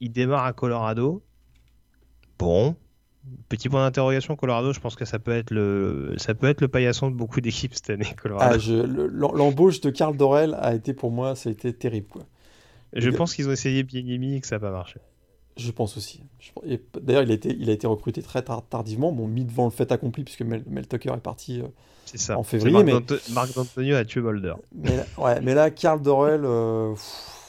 ils 0.00 0.10
démarrent 0.10 0.44
à 0.46 0.52
Colorado. 0.52 1.22
Bon, 2.38 2.74
petit 3.48 3.68
point 3.68 3.84
d'interrogation, 3.84 4.36
Colorado. 4.36 4.72
Je 4.72 4.80
pense 4.80 4.96
que 4.96 5.04
ça 5.04 5.18
peut 5.18 5.32
être 5.32 5.50
le, 5.50 6.14
ça 6.18 6.34
peut 6.34 6.48
être 6.48 6.60
le 6.60 6.68
paillasson 6.68 7.10
de 7.10 7.14
beaucoup 7.16 7.40
d'équipes 7.40 7.74
cette 7.74 7.90
année, 7.90 8.14
Colorado. 8.20 8.58
Ah, 8.58 8.76
L'embauche 9.12 9.80
de 9.80 9.90
Carl 9.90 10.16
Dorel 10.16 10.56
a 10.60 10.74
été 10.74 10.94
pour 10.94 11.10
moi, 11.10 11.34
ça 11.36 11.48
a 11.48 11.52
été 11.52 11.72
terrible. 11.72 12.06
Quoi. 12.08 12.22
je 12.92 13.10
pense 13.10 13.34
qu'ils 13.34 13.48
ont 13.48 13.52
essayé 13.52 13.82
Bienemi 13.82 14.36
et 14.36 14.40
que 14.40 14.46
ça 14.46 14.56
n'a 14.56 14.60
pas 14.60 14.70
marché. 14.70 15.00
Je 15.56 15.70
pense 15.70 15.96
aussi. 15.96 16.20
D'ailleurs, 17.00 17.22
il, 17.22 17.30
a 17.30 17.34
été- 17.34 17.56
il 17.58 17.70
a 17.70 17.72
été 17.72 17.86
recruté 17.86 18.20
très 18.20 18.42
tar- 18.42 18.62
tardivement, 18.68 19.10
bon, 19.10 19.26
mis 19.26 19.44
devant 19.44 19.64
le 19.64 19.70
fait 19.70 19.90
accompli, 19.90 20.22
puisque 20.22 20.42
Mel, 20.42 20.62
Mel 20.68 20.86
Tucker 20.86 21.12
est 21.14 21.20
parti. 21.22 21.62
euh, 21.62 21.66
ça. 22.04 22.38
En 22.38 22.42
février, 22.42 22.84
Marc 22.84 23.48
mais- 23.48 23.54
D'Antonio 23.54 23.96
a 23.96 24.04
tué 24.04 24.20
Boulder. 24.20 24.52
mais, 24.74 25.04
ouais, 25.16 25.40
mais 25.40 25.54
là, 25.54 25.70
Carl 25.70 26.02
Dorel. 26.02 26.42
euh, 26.44 26.92
pff, 26.92 27.45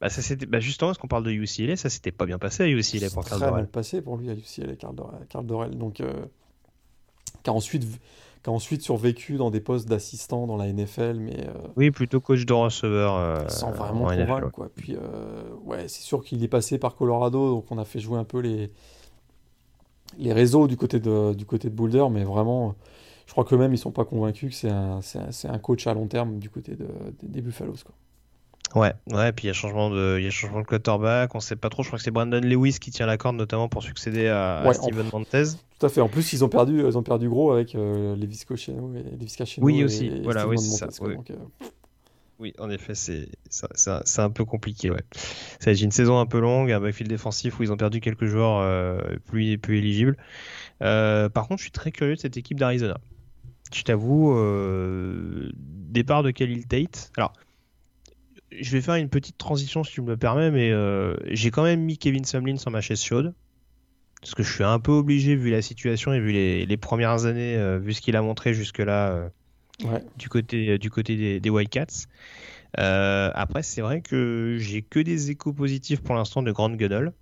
Bah, 0.00 0.08
ça 0.10 0.20
c'était, 0.22 0.46
bah, 0.46 0.60
justement, 0.60 0.90
est-ce 0.90 0.98
qu'on 0.98 1.08
parle 1.08 1.24
de 1.24 1.30
UCLA 1.30 1.76
Ça 1.76 1.88
s'était 1.88 2.12
pas 2.12 2.26
bien 2.26 2.38
passé 2.38 2.62
à 2.64 2.68
UCLA 2.68 3.08
pour 3.10 3.24
Carl 3.24 3.38
très 3.40 3.46
mal 3.46 3.50
Dorel. 3.50 3.66
passé 3.68 4.02
pour 4.02 4.16
lui 4.16 4.28
à 4.30 4.34
UCLA, 4.34 4.76
Carl 4.76 4.94
Dorel. 4.94 5.20
Dorel, 5.44 5.78
donc, 5.78 6.00
euh, 6.00 6.12
qui, 7.42 7.50
a 7.50 7.52
ensuite, 7.52 7.84
qui 8.42 8.50
a 8.50 8.52
ensuite 8.52 8.82
survécu 8.82 9.36
dans 9.36 9.50
des 9.50 9.60
postes 9.60 9.88
d'assistant 9.88 10.46
dans 10.46 10.56
la 10.56 10.66
NFL, 10.70 11.14
mais 11.20 11.46
euh, 11.48 11.52
Oui, 11.76 11.90
plutôt 11.90 12.20
coach 12.20 12.44
de 12.44 12.52
receveur. 12.52 13.14
euh, 13.16 13.48
sans 13.48 13.70
vraiment 13.70 14.04
en 14.04 14.10
NFL, 14.12 14.26
convaincre. 14.26 14.44
ouais. 14.46 14.52
Quoi. 14.52 14.70
Puis, 14.76 14.96
euh, 14.96 15.42
ouais, 15.64 15.88
c'est 15.88 16.02
sûr 16.02 16.22
qu'il 16.24 16.42
est 16.44 16.48
passé 16.48 16.76
par 16.78 16.96
Colorado, 16.96 17.50
donc 17.54 17.66
on 17.70 17.78
a 17.78 17.84
fait 17.84 18.00
jouer 18.00 18.18
un 18.18 18.24
peu 18.24 18.40
les, 18.40 18.70
les 20.18 20.32
réseaux 20.32 20.66
du 20.68 20.76
côté 20.76 21.00
de, 21.00 21.32
du 21.34 21.46
côté 21.46 21.70
de 21.70 21.74
Boulder, 21.74 22.06
mais 22.10 22.24
vraiment, 22.24 22.74
je 23.26 23.32
crois 23.32 23.44
que 23.44 23.54
même 23.54 23.72
ils 23.72 23.78
sont 23.78 23.92
pas 23.92 24.04
convaincus 24.04 24.50
que 24.50 24.56
c'est 24.56 24.70
un, 24.70 24.98
un, 24.98 25.50
un 25.54 25.58
coach 25.58 25.86
à 25.86 25.94
long 25.94 26.06
terme 26.08 26.38
du 26.38 26.50
côté 26.50 26.76
de, 26.76 26.86
des, 27.22 27.28
des 27.28 27.40
Buffaloes. 27.40 27.82
Quoi. 27.84 27.94
Ouais, 28.74 28.92
ouais, 29.12 29.30
puis 29.32 29.44
il 29.44 29.46
y 29.46 29.50
a 29.50 29.52
changement 29.52 29.88
de, 29.88 30.16
il 30.18 30.24
y 30.24 30.26
a 30.26 30.30
changement 30.30 30.60
de 30.60 30.66
quarterback, 30.66 31.34
on 31.36 31.40
sait 31.40 31.54
pas 31.54 31.68
trop, 31.68 31.82
je 31.84 31.88
crois 31.88 31.98
que 31.98 32.02
c'est 32.02 32.10
Brandon 32.10 32.40
Lewis 32.40 32.78
qui 32.80 32.90
tient 32.90 33.06
la 33.06 33.16
corde 33.16 33.36
notamment 33.36 33.68
pour 33.68 33.82
succéder 33.84 34.26
à, 34.26 34.58
à 34.62 34.66
Ouais, 34.66 34.74
Steven 34.74 35.08
Montez. 35.12 35.44
Tout 35.78 35.86
à 35.86 35.88
fait. 35.88 36.00
En 36.00 36.08
plus, 36.08 36.32
ils 36.32 36.44
ont 36.44 36.48
perdu, 36.48 36.80
ils 36.84 36.98
ont 36.98 37.02
perdu 37.04 37.28
gros 37.28 37.52
avec 37.52 37.74
euh, 37.76 38.16
Levis 38.16 38.44
Cocheno 38.46 38.92
et 38.96 39.02
Levis 39.16 39.36
Cacheno 39.36 39.64
Oui, 39.64 39.80
et- 39.80 39.84
aussi. 39.84 40.06
et 40.06 40.22
Voilà, 40.22 40.48
oui, 40.48 40.58
c'est 40.58 40.76
ça, 40.76 40.86
Montez, 40.86 40.98
quoi. 40.98 41.08
oui. 41.08 41.14
Donc, 41.16 41.30
euh, 41.30 41.34
Oui, 42.40 42.52
en 42.58 42.68
effet, 42.68 42.96
c'est 42.96 43.28
c'est 43.48 43.68
c'est 43.76 43.90
un, 43.90 44.02
c'est 44.04 44.20
un 44.22 44.30
peu 44.30 44.44
compliqué, 44.44 44.90
ouais. 44.90 45.04
Être 45.64 45.80
une 45.80 45.92
saison 45.92 46.18
un 46.18 46.26
peu 46.26 46.40
longue, 46.40 46.72
un 46.72 46.80
backfield 46.80 47.08
défensif 47.08 47.60
où 47.60 47.62
ils 47.62 47.70
ont 47.70 47.76
perdu 47.76 48.00
quelques 48.00 48.26
joueurs 48.26 48.58
euh, 48.58 48.98
plus, 49.26 49.56
plus 49.56 49.78
éligibles. 49.78 50.16
Euh, 50.82 51.28
par 51.28 51.46
contre, 51.46 51.58
je 51.58 51.64
suis 51.66 51.70
très 51.72 51.92
curieux 51.92 52.16
de 52.16 52.20
cette 52.20 52.36
équipe 52.36 52.58
d'Arizona. 52.58 52.98
Je 53.72 53.82
t'avoue, 53.82 54.36
euh, 54.36 55.50
départ 55.54 56.24
de 56.24 56.32
Khalil 56.32 56.66
Tate. 56.66 57.12
Alors, 57.16 57.32
je 58.60 58.70
vais 58.70 58.80
faire 58.80 58.94
une 58.94 59.08
petite 59.08 59.38
transition 59.38 59.84
si 59.84 59.92
tu 59.92 60.02
me 60.02 60.08
le 60.08 60.16
permets, 60.16 60.50
mais 60.50 60.70
euh, 60.70 61.16
j'ai 61.26 61.50
quand 61.50 61.62
même 61.64 61.80
mis 61.80 61.98
Kevin 61.98 62.24
Sumlin 62.24 62.56
sur 62.56 62.70
ma 62.70 62.80
chaise 62.80 63.02
chaude. 63.02 63.34
Parce 64.20 64.34
que 64.34 64.42
je 64.42 64.52
suis 64.52 64.64
un 64.64 64.78
peu 64.78 64.92
obligé, 64.92 65.36
vu 65.36 65.50
la 65.50 65.60
situation 65.60 66.12
et 66.14 66.20
vu 66.20 66.32
les, 66.32 66.64
les 66.64 66.76
premières 66.76 67.26
années, 67.26 67.56
euh, 67.56 67.78
vu 67.78 67.92
ce 67.92 68.00
qu'il 68.00 68.16
a 68.16 68.22
montré 68.22 68.54
jusque-là. 68.54 69.10
euh, 69.10 69.28
ouais. 69.84 70.02
du 70.16 70.28
côté, 70.28 70.78
du 70.78 70.90
côté 70.90 71.16
des, 71.16 71.40
des 71.40 71.50
Wildcats. 71.50 72.06
Après, 72.76 73.62
c'est 73.62 73.82
vrai 73.82 74.00
que 74.00 74.56
j'ai 74.58 74.82
que 74.82 74.98
des 75.00 75.30
échos 75.30 75.52
positifs 75.52 76.00
pour 76.00 76.14
l'instant 76.14 76.42
de 76.42 76.50
Grant 76.52 76.70
Gunnell, 76.70 77.12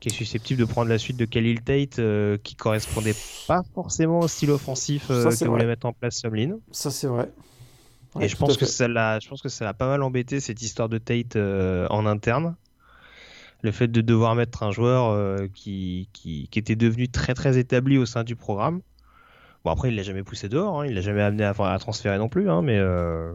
qui 0.00 0.08
est 0.08 0.12
susceptible 0.12 0.60
de 0.60 0.66
prendre 0.66 0.88
la 0.90 0.98
suite 0.98 1.16
de 1.16 1.24
Khalil 1.24 1.62
Tate, 1.62 2.00
qui 2.42 2.54
correspondait 2.56 3.14
pas 3.48 3.62
forcément 3.74 4.20
au 4.20 4.28
style 4.28 4.50
offensif 4.50 5.06
Ça, 5.08 5.30
que 5.30 5.48
voulait 5.48 5.66
mettre 5.66 5.86
en 5.86 5.92
place 5.92 6.18
Sumlin. 6.18 6.58
Ça, 6.70 6.90
c'est 6.90 7.06
vrai. 7.06 7.30
Ouais, 8.16 8.24
Et 8.24 8.28
je 8.28 8.36
pense 8.36 8.56
que 8.56 8.64
ça 8.66 8.88
l'a, 8.88 9.18
je 9.20 9.28
pense 9.28 9.42
que 9.42 9.48
ça 9.48 9.64
l'a 9.64 9.74
pas 9.74 9.88
mal 9.88 10.02
embêté 10.02 10.40
cette 10.40 10.62
histoire 10.62 10.88
de 10.88 10.98
Tate 10.98 11.36
euh, 11.36 11.86
en 11.90 12.06
interne. 12.06 12.56
Le 13.62 13.72
fait 13.72 13.88
de 13.88 14.00
devoir 14.00 14.34
mettre 14.34 14.62
un 14.62 14.70
joueur 14.70 15.10
euh, 15.10 15.48
qui, 15.54 16.08
qui, 16.12 16.48
qui 16.50 16.58
était 16.58 16.76
devenu 16.76 17.08
très 17.08 17.34
très 17.34 17.58
établi 17.58 17.98
au 17.98 18.06
sein 18.06 18.22
du 18.24 18.36
programme. 18.36 18.80
Bon 19.64 19.70
après 19.72 19.88
il 19.88 19.96
l'a 19.96 20.02
jamais 20.02 20.22
poussé 20.22 20.48
dehors, 20.48 20.80
hein, 20.80 20.86
il 20.86 20.94
l'a 20.94 21.00
jamais 21.00 21.22
amené 21.22 21.42
à, 21.44 21.50
à 21.58 21.78
transférer 21.78 22.18
non 22.18 22.28
plus, 22.28 22.48
hein, 22.50 22.62
mais 22.62 22.78
euh, 22.78 23.32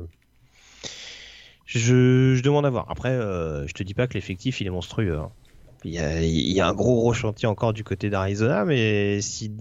je, 1.66 2.36
je 2.36 2.42
demande 2.42 2.66
à 2.66 2.70
voir. 2.70 2.86
Après 2.90 3.12
je 3.12 3.74
te 3.74 3.84
dis 3.84 3.94
pas 3.94 4.08
que 4.08 4.14
l'effectif 4.14 4.62
il 4.62 4.68
est 4.68 4.72
monstrueux. 4.72 5.18
hein. 5.18 5.30
Il 5.84 5.92
y 5.92 6.00
a, 6.00 6.22
il 6.22 6.52
y 6.52 6.62
a 6.62 6.68
un 6.68 6.74
gros 6.74 6.96
gros 6.96 7.14
chantier 7.14 7.48
encore 7.48 7.74
du 7.74 7.84
côté 7.84 8.10
d'Arizona, 8.10 8.66
mais 8.66 9.20
si 9.22 9.52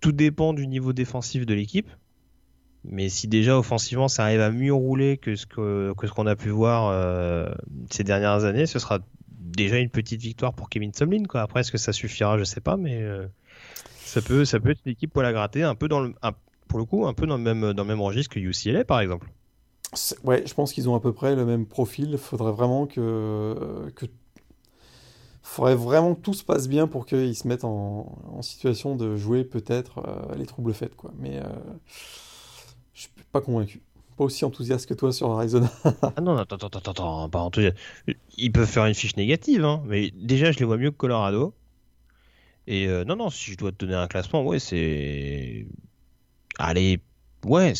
tout 0.00 0.12
dépend 0.12 0.52
du 0.54 0.66
niveau 0.68 0.92
défensif 0.92 1.44
de 1.46 1.54
l'équipe. 1.54 1.90
Mais 2.88 3.08
si 3.08 3.28
déjà 3.28 3.58
offensivement 3.58 4.08
ça 4.08 4.24
arrive 4.24 4.40
à 4.40 4.50
mieux 4.50 4.72
rouler 4.72 5.16
que 5.16 5.34
ce 5.34 5.46
que, 5.46 5.92
que 5.98 6.06
ce 6.06 6.12
qu'on 6.12 6.26
a 6.26 6.36
pu 6.36 6.50
voir 6.50 6.88
euh, 6.90 7.48
ces 7.90 8.04
dernières 8.04 8.44
années, 8.44 8.66
ce 8.66 8.78
sera 8.78 9.00
déjà 9.28 9.78
une 9.78 9.90
petite 9.90 10.20
victoire 10.20 10.52
pour 10.54 10.68
Kevin 10.68 10.92
Sumlin. 10.94 11.24
Après, 11.34 11.60
est-ce 11.60 11.72
que 11.72 11.78
ça 11.78 11.92
suffira? 11.92 12.38
Je 12.38 12.44
sais 12.44 12.60
pas, 12.60 12.76
mais 12.76 13.02
euh, 13.02 13.26
ça 14.04 14.22
peut, 14.22 14.44
ça 14.44 14.60
peut 14.60 14.70
être 14.70 14.80
une 14.84 14.92
équipe 14.92 15.12
pour 15.12 15.22
la 15.22 15.32
gratter, 15.32 15.62
un 15.62 15.74
peu 15.74 15.88
dans 15.88 16.00
le, 16.00 16.14
pour 16.68 16.78
le 16.78 16.84
coup, 16.84 17.06
un 17.06 17.14
peu 17.14 17.26
dans 17.26 17.36
le 17.36 17.42
même, 17.42 17.72
dans 17.72 17.82
le 17.82 17.88
même 17.88 18.00
registre 18.00 18.34
que 18.34 18.40
UCLA 18.40 18.84
par 18.84 19.00
exemple. 19.00 19.28
Ouais, 20.24 20.42
je 20.46 20.52
pense 20.52 20.72
qu'ils 20.72 20.88
ont 20.88 20.94
à 20.94 21.00
peu 21.00 21.12
près 21.12 21.34
le 21.34 21.46
même 21.46 21.66
profil. 21.66 22.10
Il 22.12 22.18
faudrait 22.18 22.52
vraiment 22.52 22.86
que, 22.86 23.88
que... 23.94 24.06
faudrait 25.42 25.76
vraiment 25.76 26.14
que 26.14 26.20
tout 26.20 26.34
se 26.34 26.44
passe 26.44 26.68
bien 26.68 26.86
pour 26.86 27.06
qu'ils 27.06 27.36
se 27.36 27.48
mettent 27.48 27.64
en, 27.64 28.18
en 28.30 28.42
situation 28.42 28.96
de 28.96 29.16
jouer 29.16 29.44
peut-être 29.44 30.00
euh, 30.06 30.34
les 30.36 30.44
troubles 30.44 30.74
faits, 30.74 30.96
quoi. 30.96 31.12
Mais 31.18 31.40
je 32.96 33.00
suis 33.02 33.10
pas 33.30 33.40
convaincu. 33.40 33.80
Pas 34.16 34.24
aussi 34.24 34.44
enthousiaste 34.46 34.88
que 34.88 34.94
toi 34.94 35.12
sur 35.12 35.30
Arizona. 35.30 35.70
Ah 36.16 36.20
non, 36.22 36.36
attends, 36.38 36.56
attends, 36.56 36.68
attends, 36.78 36.90
attends, 36.92 37.28
pas 37.28 37.40
enthousiaste. 37.40 37.76
Ils 38.38 38.50
peuvent 38.50 38.66
faire 38.66 38.86
une 38.86 38.94
fiche 38.94 39.16
négative, 39.16 39.64
hein, 39.64 39.82
mais 39.86 40.10
déjà 40.12 40.50
je 40.52 40.58
les 40.58 40.64
vois 40.64 40.78
mieux 40.78 40.90
que 40.90 40.96
Colorado. 40.96 41.52
Et 42.66 42.88
euh, 42.88 43.04
non, 43.04 43.16
non, 43.16 43.30
si 43.30 43.52
je 43.52 43.56
dois 43.58 43.70
te 43.70 43.76
donner 43.76 43.94
un 43.94 44.08
classement, 44.08 44.42
ouais, 44.44 44.58
c'est. 44.58 45.66
Allez, 46.58 47.00
ouais, 47.44 47.74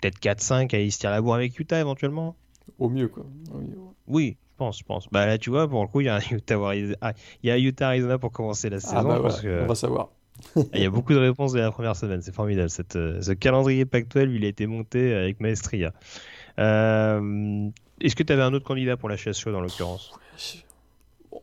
peut-être 0.00 0.18
4-5 0.20 0.74
à 0.74 0.80
y 0.80 0.90
se 0.90 0.98
tirer 0.98 1.12
la 1.14 1.22
bourre 1.22 1.34
avec 1.34 1.58
Utah 1.58 1.80
éventuellement. 1.80 2.36
Au 2.78 2.88
mieux, 2.90 3.08
quoi. 3.08 3.24
Au 3.52 3.58
mieux, 3.58 3.76
ouais. 3.76 3.92
Oui, 4.06 4.36
je 4.52 4.56
pense, 4.58 4.78
je 4.78 4.84
pense. 4.84 5.08
Bah 5.10 5.26
là, 5.26 5.38
tu 5.38 5.50
vois, 5.50 5.66
pour 5.66 5.80
le 5.82 5.88
coup, 5.88 6.00
il 6.02 6.06
y 6.06 6.10
a 6.10 6.20
Utah, 6.30 6.56
Wari- 6.58 6.94
ah, 7.00 7.12
il 7.42 7.48
y 7.48 7.50
a 7.50 7.58
Utah 7.58 7.88
Arizona 7.88 8.18
pour 8.18 8.30
commencer 8.30 8.68
la 8.70 8.78
saison. 8.78 8.96
Ah 8.98 9.02
bah 9.04 9.20
parce 9.22 9.40
voilà, 9.40 9.58
que 9.58 9.64
on 9.64 9.66
va 9.68 9.74
savoir. 9.74 10.10
Il 10.74 10.82
y 10.82 10.84
a 10.86 10.90
beaucoup 10.90 11.12
de 11.12 11.18
réponses 11.18 11.52
dès 11.52 11.60
la 11.60 11.70
première 11.70 11.96
semaine. 11.96 12.20
C'est 12.22 12.34
formidable. 12.34 12.70
Cette, 12.70 12.96
euh, 12.96 13.20
ce 13.22 13.32
calendrier 13.32 13.84
Pac-12, 13.84 14.30
il 14.34 14.44
a 14.44 14.48
été 14.48 14.66
monté 14.66 15.14
avec 15.14 15.40
maestria. 15.40 15.92
Euh, 16.58 17.68
Est-ce 18.00 18.16
que 18.16 18.22
tu 18.22 18.32
avais 18.32 18.42
un 18.42 18.52
autre 18.54 18.66
candidat 18.66 18.96
pour 18.96 19.08
la 19.08 19.16
chaise 19.16 19.36
chaude 19.38 19.54
en 19.54 19.60
l'occurrence? 19.60 20.12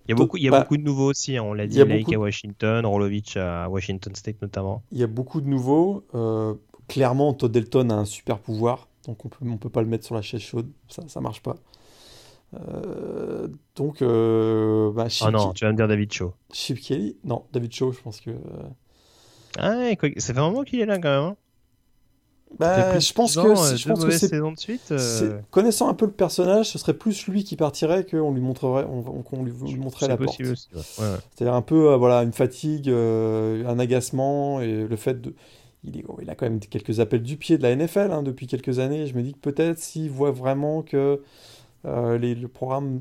Il 0.08 0.10
y 0.10 0.12
a 0.14 0.16
beaucoup, 0.16 0.38
il 0.38 0.44
y 0.44 0.48
a 0.48 0.52
Bah, 0.52 0.62
beaucoup 0.62 0.78
de 0.78 0.84
nouveaux 0.84 1.10
aussi. 1.10 1.38
hein, 1.38 1.44
on 1.44 1.54
l'a 1.54 1.66
il 1.66 1.70
dit, 1.70 1.78
y 1.78 1.82
a 1.82 1.86
Lake 1.86 2.06
beaucoup- 2.06 2.16
à 2.16 2.20
Washington, 2.20 2.86
Rolovic 2.86 3.38
à 3.38 3.70
Washington 3.70 4.16
State 4.16 4.42
notamment. 4.42 4.84
Il 4.92 4.98
y 5.00 5.04
a 5.04 5.08
beaucoup 5.08 5.42
de 5.42 5.48
nouveaux. 5.48 6.04
Euh, 6.16 6.54
clairement, 6.88 7.34
Todd 7.34 7.52
Delton 7.52 7.90
a 7.90 7.96
un 7.96 8.06
super 8.06 8.40
pouvoir, 8.40 8.88
donc 9.06 9.24
on 9.26 9.30
peut, 9.30 9.46
on 9.46 9.58
peut 9.58 9.70
pas 9.70 9.82
le 9.82 9.88
mettre 9.88 10.06
sur 10.06 10.16
la 10.16 10.22
chaise 10.22 10.42
chaude, 10.42 10.70
ça, 10.88 11.04
ça 11.08 11.20
marche 11.22 11.42
pas. 11.42 11.56
Euh, 12.54 13.48
donc, 13.76 14.02
euh, 14.02 14.92
bah, 14.92 15.08
Chip, 15.10 15.28
Ah 15.28 15.32
non, 15.32 15.54
tu 15.54 15.64
vas 15.66 15.72
me 15.72 15.78
dire 15.78 15.88
David 15.88 16.12
Shaw. 16.12 16.34
Chip 16.52 16.80
Kelly, 16.80 17.16
non, 17.24 17.46
David 17.54 17.74
Shaw, 17.74 17.92
je 17.94 18.02
pense 18.02 18.20
que. 18.22 18.32
euh, 18.32 18.36
Ah, 19.58 19.90
ça 20.18 20.34
fait 20.34 20.40
un 20.40 20.50
moment 20.50 20.64
qu'il 20.64 20.80
est 20.80 20.86
là 20.86 20.98
quand 20.98 21.10
même. 21.10 21.24
hein. 21.32 21.36
Bah, 22.60 23.00
je 23.00 23.14
pense 23.14 23.36
que, 23.36 23.40
euh, 23.40 23.78
je 23.78 23.86
deux 23.88 23.94
pense 23.94 24.04
que 24.06 24.12
c'est, 24.12 24.30
de 24.52 24.60
suite. 24.60 24.92
euh, 24.92 25.40
connaissant 25.52 25.88
un 25.88 25.94
peu 25.94 26.06
le 26.06 26.12
personnage, 26.12 26.68
ce 26.70 26.78
serait 26.78 26.94
plus 26.94 27.28
lui 27.28 27.46
qui 27.46 27.56
partirait 27.56 28.06
qu'on 28.06 28.34
lui 28.34 28.42
montrerait, 28.42 28.86
on, 28.90 29.44
lui, 29.44 29.54
lui 29.54 29.78
montrerait 29.80 30.06
c'est 30.08 30.10
la 30.10 30.18
porte. 30.18 30.38
possible 30.38 30.52
aussi. 30.52 30.68
ouais. 30.76 30.82
Ouais, 31.00 31.12
ouais. 31.14 31.18
C'est-à-dire 31.34 31.54
un 31.54 31.62
peu, 31.62 31.92
euh, 31.94 31.96
voilà, 31.98 32.24
une 32.24 32.34
fatigue, 32.34 32.90
euh, 32.90 33.66
un 33.68 33.80
agacement 33.80 34.60
et 34.60 34.84
le 34.86 34.96
fait 34.98 35.22
de. 35.22 35.34
Il, 35.86 35.98
est- 35.98 36.06
il 36.22 36.30
a 36.30 36.36
quand 36.36 36.46
même 36.46 36.60
quelques 36.60 37.00
appels 37.00 37.24
du 37.24 37.38
pied 37.38 37.58
de 37.58 37.64
la 37.64 37.72
NFL 37.76 38.12
hein, 38.12 38.22
depuis 38.22 38.48
quelques 38.48 38.80
années. 38.80 39.08
Je 39.08 39.16
me 39.16 39.24
dis 39.24 39.34
que 39.34 39.40
peut-être 39.40 39.80
s'il 39.80 40.12
voit 40.12 40.32
vraiment 40.32 40.82
que 40.84 41.22
euh, 41.86 42.18
les- 42.18 42.36
le 42.36 42.48
programme 42.50 43.00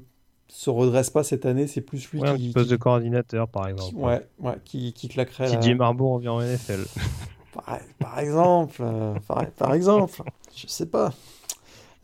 se 0.51 0.69
redresse 0.71 1.11
pas 1.11 1.23
cette 1.25 1.47
année, 1.47 1.67
c'est 1.67 1.81
plus 1.81 2.11
lui 2.11 2.21
Ouais, 2.21 2.37
qui, 2.37 2.53
poste 2.53 2.67
qui- 2.67 2.73
de 2.73 2.77
coordinateur, 2.77 3.49
par 3.49 3.65
qui- 3.65 3.71
exemple. 3.71 3.97
ouais, 3.97 4.27
ouais, 4.41 4.55
qui, 4.65 4.93
qui 4.93 5.09
claquerait 5.09 5.49
Si 5.49 5.75
la- 5.75 5.85
Harbaugh 5.87 6.15
revient 6.15 6.29
en 6.29 6.41
NFL. 6.41 6.85
Par, 7.53 7.81
par 7.99 8.19
exemple, 8.21 8.77
euh, 8.81 9.13
par, 9.27 9.45
par 9.51 9.75
exemple, 9.75 10.23
je 10.55 10.69
sais 10.69 10.87
pas. 10.87 11.13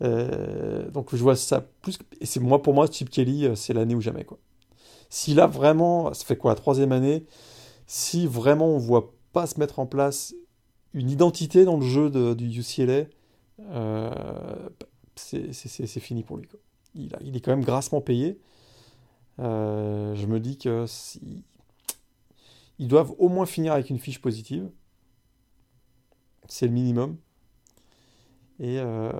Euh, 0.01 0.89
donc 0.91 1.15
je 1.15 1.21
vois 1.23 1.37
ça 1.37 1.65
plus. 1.81 1.97
Et 2.19 2.25
c'est 2.25 2.41
moi 2.41 2.61
pour 2.61 2.73
moi, 2.73 2.85
Chip 2.91 3.09
Kelly, 3.09 3.45
euh, 3.45 3.55
c'est 3.55 3.73
l'année 3.73 3.95
ou 3.95 4.01
jamais 4.01 4.25
quoi. 4.25 4.37
S'il 5.09 5.39
a 5.39 5.47
vraiment, 5.47 6.13
ça 6.13 6.25
fait 6.25 6.35
quoi 6.35 6.51
la 6.51 6.55
troisième 6.55 6.91
année 6.91 7.25
Si 7.85 8.27
vraiment 8.27 8.67
on 8.67 8.77
voit 8.77 9.13
pas 9.31 9.47
se 9.47 9.57
mettre 9.57 9.79
en 9.79 9.85
place 9.85 10.35
une 10.93 11.09
identité 11.09 11.63
dans 11.63 11.77
le 11.77 11.85
jeu 11.85 12.09
de- 12.09 12.33
du 12.33 12.59
UCLA, 12.59 13.05
euh, 13.71 14.11
c'est 15.15 15.99
fini 16.01 16.23
pour 16.23 16.35
lui. 16.37 16.47
quoi. 16.47 16.59
Il, 16.97 17.35
est 17.35 17.39
quand 17.41 17.51
même 17.51 17.63
grassement 17.63 18.01
payé. 18.01 18.39
Euh, 19.39 20.15
je 20.15 20.25
me 20.25 20.39
dis 20.39 20.57
que 20.57 20.85
ils 22.79 22.87
doivent 22.87 23.13
au 23.17 23.29
moins 23.29 23.45
finir 23.45 23.73
avec 23.73 23.89
une 23.89 23.99
fiche 23.99 24.21
positive. 24.21 24.69
C'est 26.47 26.67
le 26.67 26.73
minimum. 26.73 27.17
Et 28.59 28.79
euh, 28.79 29.11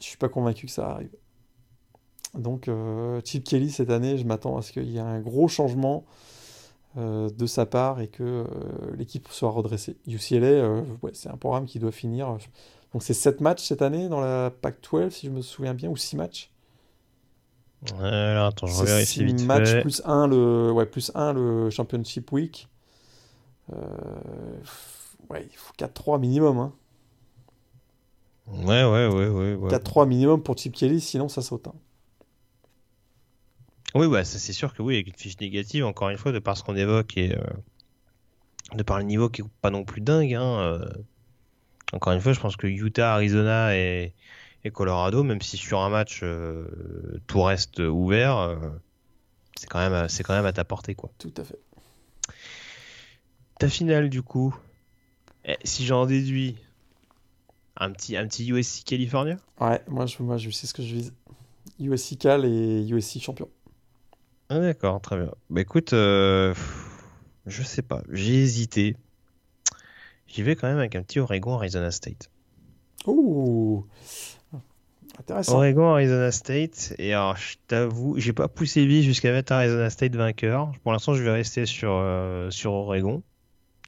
je 0.00 0.06
suis 0.06 0.16
pas 0.16 0.28
convaincu 0.28 0.66
que 0.66 0.72
ça 0.72 0.90
arrive. 0.90 1.14
Donc 2.34 2.68
euh, 2.68 3.20
Chip 3.24 3.44
Kelly 3.44 3.70
cette 3.70 3.90
année, 3.90 4.18
je 4.18 4.24
m'attends 4.24 4.56
à 4.56 4.62
ce 4.62 4.72
qu'il 4.72 4.90
y 4.90 4.96
ait 4.96 5.00
un 5.00 5.20
gros 5.20 5.48
changement 5.48 6.04
euh, 6.96 7.30
de 7.30 7.46
sa 7.46 7.66
part 7.66 8.00
et 8.00 8.08
que 8.08 8.46
l'équipe 8.96 9.28
soit 9.28 9.50
redressée. 9.50 9.96
UCLA, 10.06 10.82
c'est 11.12 11.28
un 11.28 11.36
programme 11.36 11.66
qui 11.66 11.78
doit 11.78 11.92
finir. 11.92 12.38
Donc 12.92 13.02
c'est 13.02 13.14
7 13.14 13.40
matchs 13.40 13.64
cette 13.64 13.82
année 13.82 14.08
dans 14.08 14.20
la 14.20 14.50
Pac-12 14.50 15.10
si 15.10 15.26
je 15.26 15.30
me 15.32 15.42
souviens 15.42 15.74
bien, 15.74 15.90
ou 15.90 15.96
6 15.96 16.16
matchs. 16.16 16.50
Alors, 18.00 18.46
attends, 18.46 18.66
je 18.66 19.22
vite 19.24 19.42
matchs 19.42 19.68
fait. 19.70 19.82
plus 19.82 20.02
1 20.04 20.26
le, 20.28 20.72
ouais, 20.72 20.86
plus 20.86 21.12
un 21.14 21.32
le 21.32 21.70
Championship 21.70 22.32
Week. 22.32 22.68
Euh, 23.72 23.76
ouais, 25.30 25.46
il 25.50 25.56
faut 25.56 25.74
4-3 25.78 26.18
minimum. 26.18 26.58
Hein. 26.58 26.72
Ouais, 28.46 28.84
ouais, 28.84 29.06
ouais, 29.08 29.28
ouais. 29.28 29.54
ouais. 29.54 29.70
4-3 29.70 30.06
minimum 30.06 30.42
pour 30.42 30.56
Chip 30.56 30.74
Kelly, 30.74 31.00
sinon 31.00 31.28
ça 31.28 31.42
saute. 31.42 31.68
hein. 31.68 31.74
Oui, 33.94 34.08
bah, 34.08 34.24
ça, 34.24 34.38
c'est 34.38 34.52
sûr 34.52 34.74
que 34.74 34.82
oui, 34.82 34.94
avec 34.96 35.08
une 35.08 35.14
fiche 35.14 35.40
négative, 35.40 35.84
encore 35.84 36.10
une 36.10 36.18
fois, 36.18 36.32
de 36.32 36.38
par 36.38 36.56
ce 36.56 36.62
qu'on 36.62 36.76
évoque 36.76 37.16
et 37.16 37.34
euh, 37.36 37.44
de 38.74 38.82
par 38.82 38.98
le 38.98 39.04
niveau 39.04 39.28
qui 39.28 39.42
est 39.42 39.44
pas 39.60 39.70
non 39.70 39.84
plus 39.84 40.00
dingue. 40.00 40.34
hein, 40.34 40.58
euh, 40.60 40.88
encore 41.92 42.12
une 42.12 42.20
fois, 42.20 42.32
je 42.32 42.40
pense 42.40 42.56
que 42.56 42.66
Utah, 42.66 43.14
Arizona 43.14 43.76
et, 43.76 44.12
et 44.64 44.70
Colorado, 44.70 45.22
même 45.22 45.40
si 45.40 45.56
sur 45.56 45.80
un 45.80 45.88
match 45.88 46.20
euh, 46.22 46.66
tout 47.26 47.42
reste 47.42 47.78
ouvert, 47.78 48.36
euh, 48.38 48.56
c'est 49.58 49.68
quand 49.68 49.78
même, 49.78 50.08
c'est 50.08 50.22
quand 50.22 50.34
même 50.34 50.46
à 50.46 50.52
ta 50.52 50.64
portée, 50.64 50.94
quoi. 50.94 51.10
Tout 51.18 51.32
à 51.36 51.44
fait. 51.44 51.58
Ta 53.58 53.68
finale, 53.68 54.10
du 54.10 54.22
coup, 54.22 54.54
eh, 55.44 55.56
si 55.64 55.86
j'en 55.86 56.06
déduis 56.06 56.56
un 57.76 57.90
petit, 57.90 58.16
un 58.16 58.26
petit 58.26 58.48
USC 58.48 58.84
California? 58.84 59.36
Ouais, 59.60 59.80
moi 59.86 60.06
je, 60.06 60.22
moi 60.22 60.36
je 60.36 60.50
sais 60.50 60.66
ce 60.66 60.74
que 60.74 60.82
je 60.82 60.94
vise. 60.94 61.14
USC 61.78 62.18
Cal 62.18 62.44
et 62.44 62.86
USC 62.88 63.20
champion. 63.20 63.48
Ah, 64.48 64.60
d'accord, 64.60 65.00
très 65.00 65.16
bien. 65.16 65.30
Bah 65.50 65.60
écoute, 65.60 65.92
euh, 65.92 66.54
je 67.46 67.62
sais 67.62 67.82
pas, 67.82 68.02
j'ai 68.10 68.34
hésité. 68.42 68.96
J'y 70.36 70.42
vais 70.42 70.54
quand 70.54 70.68
même 70.68 70.78
avec 70.78 70.94
un 70.96 71.02
petit 71.02 71.18
Oregon 71.18 71.56
Arizona 71.56 71.90
State. 71.90 72.30
Ouh 73.06 73.86
Intéressant. 75.18 75.56
Oregon 75.56 75.92
Arizona 75.92 76.30
State, 76.30 76.94
et 76.98 77.14
alors 77.14 77.36
je 77.38 77.56
t'avoue, 77.68 78.18
j'ai 78.18 78.34
pas 78.34 78.46
poussé 78.48 78.84
vite 78.84 79.02
jusqu'à 79.02 79.32
mettre 79.32 79.52
Arizona 79.52 79.88
State 79.88 80.14
vainqueur. 80.14 80.72
Pour 80.82 80.92
l'instant, 80.92 81.14
je 81.14 81.22
vais 81.22 81.30
rester 81.32 81.64
sur, 81.64 81.92
euh, 81.92 82.50
sur 82.50 82.72
Oregon. 82.72 83.22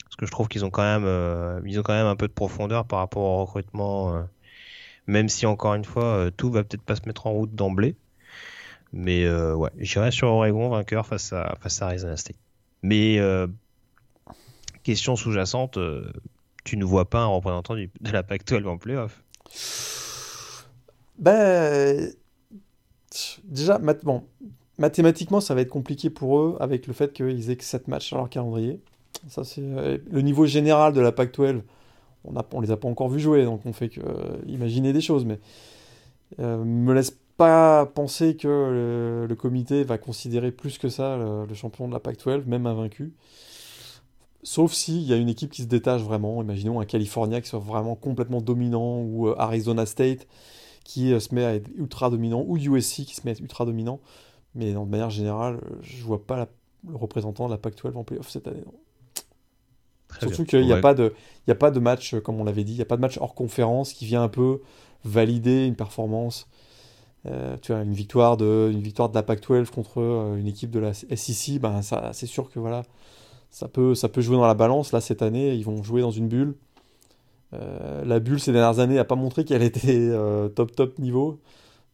Parce 0.04 0.16
que 0.16 0.24
je 0.24 0.30
trouve 0.30 0.48
qu'ils 0.48 0.64
ont 0.64 0.70
quand 0.70 0.82
même 0.82 1.04
euh, 1.04 1.60
ils 1.66 1.78
ont 1.78 1.82
quand 1.82 1.92
même 1.92 2.06
un 2.06 2.16
peu 2.16 2.28
de 2.28 2.32
profondeur 2.32 2.86
par 2.86 3.00
rapport 3.00 3.24
au 3.24 3.44
recrutement. 3.44 4.14
euh, 4.14 4.22
même 5.06 5.28
si 5.28 5.44
encore 5.44 5.74
une 5.74 5.84
fois, 5.84 6.30
tout 6.36 6.50
va 6.50 6.64
peut-être 6.64 6.82
pas 6.82 6.96
se 6.96 7.02
mettre 7.06 7.26
en 7.26 7.32
route 7.32 7.54
d'emblée. 7.54 7.94
Mais 8.94 9.24
euh, 9.24 9.54
ouais, 9.54 9.70
j'irai 9.78 10.10
sur 10.10 10.28
Oregon 10.28 10.70
vainqueur 10.70 11.04
face 11.06 11.32
à, 11.34 11.56
face 11.60 11.82
à 11.82 11.86
Arizona 11.88 12.16
State. 12.16 12.38
Mais 12.82 13.18
euh, 13.18 13.46
question 14.82 15.14
sous-jacente, 15.14 15.76
euh, 15.76 16.10
tu 16.68 16.76
ne 16.76 16.84
vois 16.84 17.08
pas 17.08 17.20
un 17.20 17.28
représentant 17.28 17.74
de 17.76 17.88
la 18.12 18.22
Pac-12 18.22 18.66
en 18.66 18.76
playoff. 18.76 19.24
Ben, 21.18 22.12
déjà, 23.44 23.78
bon, 23.78 24.24
mathématiquement, 24.76 25.40
ça 25.40 25.54
va 25.54 25.62
être 25.62 25.70
compliqué 25.70 26.10
pour 26.10 26.38
eux 26.38 26.56
avec 26.60 26.86
le 26.86 26.92
fait 26.92 27.14
qu'ils 27.14 27.50
aient 27.50 27.56
que 27.56 27.64
7 27.64 27.88
matchs 27.88 28.10
dans 28.10 28.18
leur 28.18 28.28
calendrier. 28.28 28.80
Ça, 29.28 29.44
c'est 29.44 29.62
euh, 29.62 29.96
le 30.10 30.20
niveau 30.20 30.44
général 30.44 30.92
de 30.92 31.00
la 31.00 31.10
Pac-12. 31.10 31.62
On 32.24 32.36
a, 32.36 32.44
on 32.52 32.60
les 32.60 32.70
a 32.70 32.76
pas 32.76 32.88
encore 32.88 33.08
vus 33.08 33.20
jouer, 33.20 33.44
donc 33.46 33.62
on 33.64 33.72
fait 33.72 33.88
que 33.88 34.00
euh, 34.00 34.36
imaginer 34.46 34.92
des 34.92 35.00
choses, 35.00 35.24
mais 35.24 35.40
euh, 36.38 36.62
me 36.62 36.92
laisse 36.92 37.16
pas 37.38 37.86
penser 37.86 38.36
que 38.36 39.26
le, 39.26 39.34
comité 39.36 39.84
va 39.84 39.96
considérer 39.96 40.52
plus 40.52 40.76
que 40.76 40.90
ça 40.90 41.16
le, 41.16 41.54
champion 41.54 41.88
de 41.88 41.94
la 41.94 42.00
Pac-12, 42.00 42.44
même 42.44 42.66
invaincu. 42.66 43.14
Sauf 44.44 44.72
s'il 44.72 45.02
y 45.02 45.12
a 45.12 45.16
une 45.16 45.28
équipe 45.28 45.50
qui 45.50 45.62
se 45.62 45.66
détache 45.66 46.02
vraiment, 46.02 46.40
imaginons 46.42 46.80
un 46.80 46.84
California 46.84 47.40
qui 47.40 47.48
soit 47.48 47.58
vraiment 47.58 47.96
complètement 47.96 48.40
dominant, 48.40 49.00
ou 49.02 49.28
euh, 49.28 49.34
Arizona 49.38 49.84
State 49.86 50.26
qui 50.84 51.12
euh, 51.12 51.20
se 51.20 51.34
met 51.34 51.44
à 51.44 51.54
être 51.54 51.68
ultra 51.76 52.08
dominant, 52.10 52.44
ou 52.46 52.56
USC 52.56 53.04
qui 53.04 53.14
se 53.14 53.22
met 53.24 53.30
à 53.30 53.32
être 53.32 53.40
ultra 53.40 53.64
dominant. 53.66 54.00
Mais 54.54 54.72
de 54.72 54.78
manière 54.78 55.10
générale, 55.10 55.60
je 55.82 56.02
vois 56.04 56.24
pas 56.24 56.36
la- 56.36 56.48
le 56.88 56.96
représentant 56.96 57.46
de 57.46 57.52
la 57.52 57.58
Pac-12 57.58 57.96
en 57.96 58.04
playoff 58.04 58.28
cette 58.30 58.46
année. 58.48 58.62
non. 58.66 58.74
Surtout 60.20 60.44
qu'il 60.44 60.64
n'y 60.64 60.72
a, 60.72 60.76
Ouais. 60.76 60.80
pas 60.80 60.94
de- 60.94 61.12
y 61.46 61.50
a 61.50 61.54
pas 61.54 61.70
de 61.70 61.78
match, 61.80 62.14
euh, 62.14 62.20
comme 62.20 62.40
on 62.40 62.44
l'avait 62.44 62.64
dit, 62.64 62.72
il 62.72 62.76
n'y 62.76 62.82
a 62.82 62.86
pas 62.86 62.96
de 62.96 63.00
match 63.02 63.18
hors 63.18 63.34
conférence 63.34 63.92
qui 63.92 64.06
vient 64.06 64.22
un 64.22 64.28
peu 64.28 64.60
valider 65.04 65.66
une 65.66 65.76
performance. 65.76 66.48
Euh, 67.26 67.56
tu 67.60 67.72
as 67.72 67.82
une 67.82 67.92
victoire 67.92 68.36
de, 68.36 68.70
une 68.72 68.80
victoire 68.80 69.10
de 69.10 69.14
la 69.14 69.22
Pac-12 69.22 69.70
contre 69.70 69.98
une 70.38 70.46
équipe 70.46 70.70
de 70.70 70.78
la 70.78 70.92
SEC, 70.94 71.58
ben 71.60 71.82
ça, 71.82 72.10
c'est 72.14 72.26
sûr 72.26 72.50
que 72.50 72.58
voilà, 72.58 72.84
ça 73.50 73.68
peut, 73.68 73.94
ça 73.94 74.08
peut 74.08 74.20
jouer 74.20 74.36
dans 74.36 74.46
la 74.46 74.54
balance. 74.54 74.92
Là, 74.92 75.00
cette 75.00 75.22
année, 75.22 75.54
ils 75.54 75.64
vont 75.64 75.82
jouer 75.82 76.00
dans 76.00 76.10
une 76.10 76.28
bulle. 76.28 76.54
Euh, 77.54 78.04
la 78.04 78.20
bulle 78.20 78.40
ces 78.40 78.52
dernières 78.52 78.78
années 78.78 78.96
n'a 78.96 79.04
pas 79.04 79.14
montré 79.14 79.44
qu'elle 79.44 79.62
était 79.62 80.08
euh, 80.10 80.48
top 80.48 80.74
top 80.74 80.98
niveau. 80.98 81.40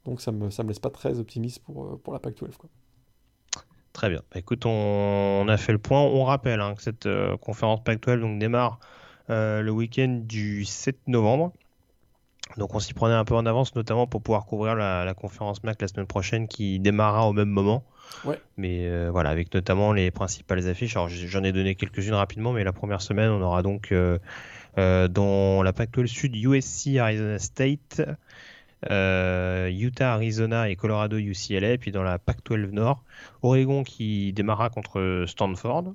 Donc 0.05 0.20
ça 0.20 0.32
me, 0.32 0.51
ça 0.51 0.62
me 0.62 0.68
laisse 0.68 0.81
pas 0.81 0.90
très 0.90 1.18
optimiste 1.18 1.62
pour, 1.62 1.85
euh, 1.85 2.01
pour 2.02 2.12
la 2.12 2.18
Pac-12. 2.18 2.56
quoi. 2.56 2.68
Très 3.93 4.10
bien. 4.10 4.20
Bah, 4.32 4.40
écoute, 4.40 4.66
on, 4.66 5.47
a 5.48 5.56
fait 5.56 5.72
le 5.72 5.78
point. 5.78 6.01
On 6.01 6.24
rappelle 6.24 6.60
hein, 6.60 6.74
que 6.74 6.82
cette 6.82 7.09
conférence 7.40 7.82
Pac-12 7.85 8.20
donc, 8.20 8.39
démarre 8.39 8.81
le 9.28 9.70
week-end 9.70 10.20
du 10.24 10.64
7 10.64 11.06
novembre. 11.06 11.52
Donc 12.59 12.74
on 12.74 12.78
s'y 12.78 12.93
prenait 12.93 13.14
un 13.14 13.24
peu 13.24 13.35
en 13.35 13.47
avance, 13.47 13.74
notamment 13.74 14.06
pour 14.06 14.22
pouvoir 14.22 14.44
couvrir 14.44 14.74
la, 14.74 15.05
la 15.05 15.14
conférence 15.14 15.64
MAC 15.64 15.81
la 15.81 15.89
semaine 15.89 16.06
prochaine 16.06 16.47
qui 16.47 16.78
démarrera 16.78 17.26
au 17.26 17.32
même 17.32 17.48
moment. 17.48 17.85
Ouais. 18.24 18.41
Mais 18.57 18.86
euh, 18.86 19.11
voilà, 19.11 19.31
avec 19.31 19.53
notamment 19.55 19.93
les 19.93 20.11
principales 20.11 20.66
affiches. 20.69 20.97
Alors 20.97 21.09
j'en 21.09 21.45
ai 21.45 21.53
donné 21.53 21.74
quelques-unes 21.74 22.15
rapidement, 22.15 22.53
mais 22.53 22.65
la 22.65 22.73
première 22.73 23.03
semaine, 23.03 23.31
on 23.31 23.43
aura 23.43 23.62
donc 23.62 23.93
euh, 23.93 24.19
euh, 24.78 25.09
dans 25.09 25.62
la 25.62 25.73
Pac-12 25.73 26.07
Sud 26.07 26.36
USC 26.36 26.97
Arizona 26.97 27.39
State, 27.39 28.03
Utah 28.91 30.12
Arizona 30.15 30.69
et 30.69 30.77
Colorado 30.77 31.16
UCLA. 31.19 31.78
Puis 31.78 31.93
dans 31.93 32.03
la 32.03 32.19
Pac-12 32.19 32.70
Nord, 32.70 33.03
Oregon 33.43 33.82
qui 33.82 34.32
démarrera 34.32 34.70
contre 34.70 35.24
Stanford. 35.27 35.95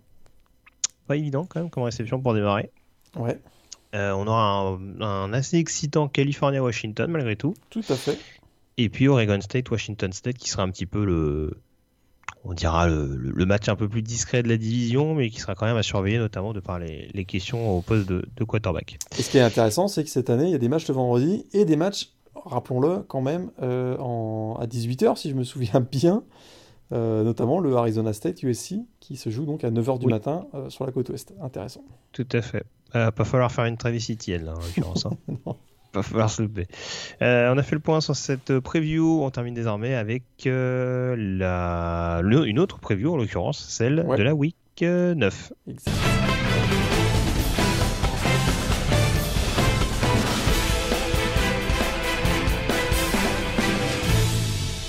Pas 1.08 1.16
évident 1.16 1.46
quand 1.46 1.60
même 1.60 1.70
comme 1.70 1.84
réception 1.84 2.22
pour 2.22 2.34
démarrer. 2.34 2.70
Ouais, 3.16 3.40
Euh, 3.96 4.12
on 4.12 4.28
aura 4.28 4.78
un, 4.78 5.02
un 5.02 5.34
assez 5.34 5.58
excitant 5.58 6.08
California-Washington 6.08 7.10
malgré 7.10 7.36
tout. 7.36 7.56
tout 7.72 7.82
à 7.90 7.96
fait. 7.96 8.20
Et 8.78 8.88
puis 8.90 9.08
Oregon 9.08 9.42
State-Washington 9.42 10.14
State 10.14 10.38
qui 10.38 10.50
sera 10.50 10.62
un 10.64 10.70
petit 10.70 10.86
peu 10.86 11.04
le, 11.04 11.58
on 12.44 12.54
dira 12.54 12.88
le, 12.88 13.46
match 13.46 13.68
un 13.70 13.76
peu 13.76 13.88
plus 13.90 14.02
discret 14.02 14.42
de 14.44 14.48
la 14.50 14.58
division, 14.58 15.14
mais 15.16 15.30
qui 15.30 15.40
sera 15.40 15.56
quand 15.56 15.66
même 15.66 15.78
à 15.78 15.84
surveiller, 15.84 16.18
notamment 16.18 16.54
de 16.54 16.60
par 16.60 16.80
les, 16.80 17.10
les 17.14 17.26
questions 17.26 17.78
au 17.78 17.82
poste 17.82 18.08
de, 18.08 18.24
de 18.36 18.44
quarterback. 18.44 18.98
Et 19.18 19.22
ce 19.22 19.30
qui 19.30 19.38
est 19.38 19.42
intéressant, 19.42 19.88
c'est 19.88 20.04
que 20.04 20.10
cette 20.10 20.30
année, 20.30 20.46
il 20.46 20.52
y 20.52 20.56
a 20.56 20.60
des 20.60 20.70
matchs 20.70 20.88
le 20.88 20.94
vendredi 20.94 21.46
et 21.54 21.66
des 21.66 21.76
matchs, 21.76 22.10
rappelons-le 22.36 23.00
quand 23.08 23.22
même, 23.22 23.52
euh, 23.62 23.98
en, 23.98 24.58
à 24.60 24.66
18h, 24.68 25.18
si 25.18 25.30
je 25.30 25.36
me 25.36 25.44
souviens 25.44 25.80
bien, 25.92 26.24
euh, 26.92 27.24
notamment 27.24 27.60
le 27.60 27.76
Arizona 27.76 28.14
State 28.14 28.42
USC, 28.44 28.76
qui 29.00 29.16
se 29.18 29.30
joue 29.30 29.46
donc 29.46 29.64
à 29.64 29.70
9h 29.72 30.00
du 30.00 30.06
Oui. 30.08 30.12
matin 30.14 30.48
euh, 30.54 30.70
sur 30.70 30.86
la 30.86 30.92
côte 30.92 31.10
ouest. 31.10 31.34
Intéressant. 31.42 31.84
Tout 32.14 32.28
à 32.32 32.42
fait. 32.42 32.64
Pas 32.92 33.12
falloir 33.26 33.52
faire 33.52 33.66
une 33.66 33.78
Travis 33.78 34.08
Etienne, 34.10 34.46
là, 34.46 34.54
en 34.56 34.60
l'occurrence. 34.60 35.06
hein. 35.06 35.12
Non. 35.46 35.56
Pas 35.92 36.04
falloir 36.04 36.30
se 36.30 36.42
louper. 36.44 36.68
Euh, 37.22 37.52
on 37.54 37.58
a 37.58 37.64
fait 37.64 37.76
le 37.76 37.82
point 37.82 38.00
sur 38.02 38.16
cette 38.16 38.60
preview. 38.60 39.24
On 39.24 39.30
termine 39.32 39.54
désormais 39.56 39.96
avec 39.96 40.24
euh, 40.46 41.16
la... 41.18 42.22
le- 42.24 42.46
une 42.48 42.60
autre 42.60 42.80
preview, 42.80 43.12
en 43.14 43.18
l'occurrence, 43.18 43.66
celle 43.70 44.02
Ouais. 44.06 44.18
de 44.18 44.24
la 44.24 44.36
week 44.36 44.56
euh, 44.84 45.16
9. 45.16 45.54
Exact. 45.68 45.92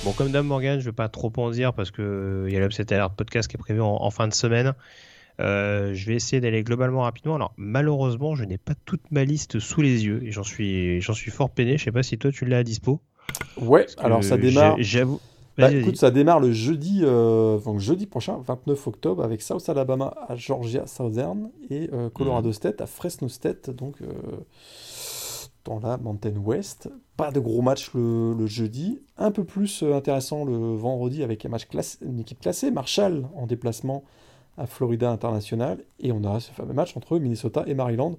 Bon, 0.04 0.10
bon, 0.10 0.12
comme 0.12 0.30
Dame 0.32 0.46
Morgan, 0.46 0.74
je 0.80 0.84
ne 0.86 0.90
vais 0.90 0.94
pas 0.94 1.08
trop 1.08 1.32
en 1.36 1.50
dire 1.50 1.72
parce 1.74 1.90
qu'il 1.90 2.04
y 2.48 2.56
a 2.56 2.60
l'Upset 2.60 2.92
Alert 2.92 3.14
podcast 3.14 3.48
qui 3.48 3.56
est 3.56 3.58
prévu 3.58 3.80
en, 3.80 4.10
fin 4.10 4.28
de 4.28 4.34
semaine. 4.34 4.74
Je 5.40 6.06
vais 6.06 6.14
essayer 6.14 6.40
d'aller 6.40 6.62
globalement 6.62 7.02
rapidement. 7.02 7.36
Alors 7.36 7.52
malheureusement, 7.56 8.34
je 8.34 8.44
n'ai 8.44 8.58
pas 8.58 8.74
toute 8.84 9.10
ma 9.10 9.24
liste 9.24 9.58
sous 9.58 9.82
les 9.82 10.04
yeux 10.04 10.22
et 10.24 10.32
j'en 10.32 10.44
suis, 10.44 11.00
j'en 11.00 11.14
suis 11.14 11.30
fort 11.30 11.50
peiné. 11.50 11.78
Je 11.78 11.84
sais 11.84 11.92
pas 11.92 12.02
si 12.02 12.18
toi 12.18 12.30
tu 12.30 12.44
l'as 12.44 12.58
à 12.58 12.62
dispo. 12.62 13.00
Ouais, 13.60 13.86
alors 13.98 14.24
ça 14.24 14.36
démarre. 14.36 14.76
J'avoue. 14.78 15.20
Bah, 15.60 15.72
écoute, 15.72 15.96
ça 15.96 16.10
démarre 16.10 16.40
le 16.40 16.52
jeudi, 16.52 17.00
euh, 17.02 17.58
donc 17.58 17.78
jeudi 17.78 18.06
prochain, 18.06 18.38
29 18.46 18.86
octobre, 18.86 19.22
avec 19.22 19.42
South 19.42 19.68
Alabama 19.68 20.14
à 20.28 20.34
Georgia 20.36 20.86
Southern 20.86 21.50
et 21.68 21.90
euh, 21.92 22.08
Colorado 22.08 22.48
mhm. 22.48 22.54
State 22.54 22.80
à 22.80 22.86
Fresno 22.86 23.28
State, 23.28 23.70
donc 23.70 24.00
euh, 24.00 24.06
dans 25.64 25.80
la 25.80 25.98
Mountain 25.98 26.36
West. 26.36 26.90
Pas 27.16 27.30
de 27.30 27.40
gros 27.40 27.60
match 27.60 27.90
le, 27.94 28.46
jeudi, 28.46 29.00
un 29.18 29.30
peu 29.30 29.44
plus 29.44 29.82
intéressant 29.82 30.44
le 30.44 30.74
vendredi 30.74 31.22
avec 31.22 31.44
un 31.44 31.50
match 31.50 31.66
une 32.00 32.20
équipe 32.20 32.40
classée, 32.40 32.70
Marshall 32.70 33.26
en 33.34 33.46
déplacement 33.46 34.04
à 34.60 34.66
Florida 34.66 35.10
International, 35.10 35.82
et 35.98 36.12
on 36.12 36.22
a 36.24 36.38
ce 36.38 36.52
fameux 36.52 36.74
match 36.74 36.96
entre 36.96 37.18
Minnesota 37.18 37.64
et 37.66 37.74
Maryland 37.74 38.18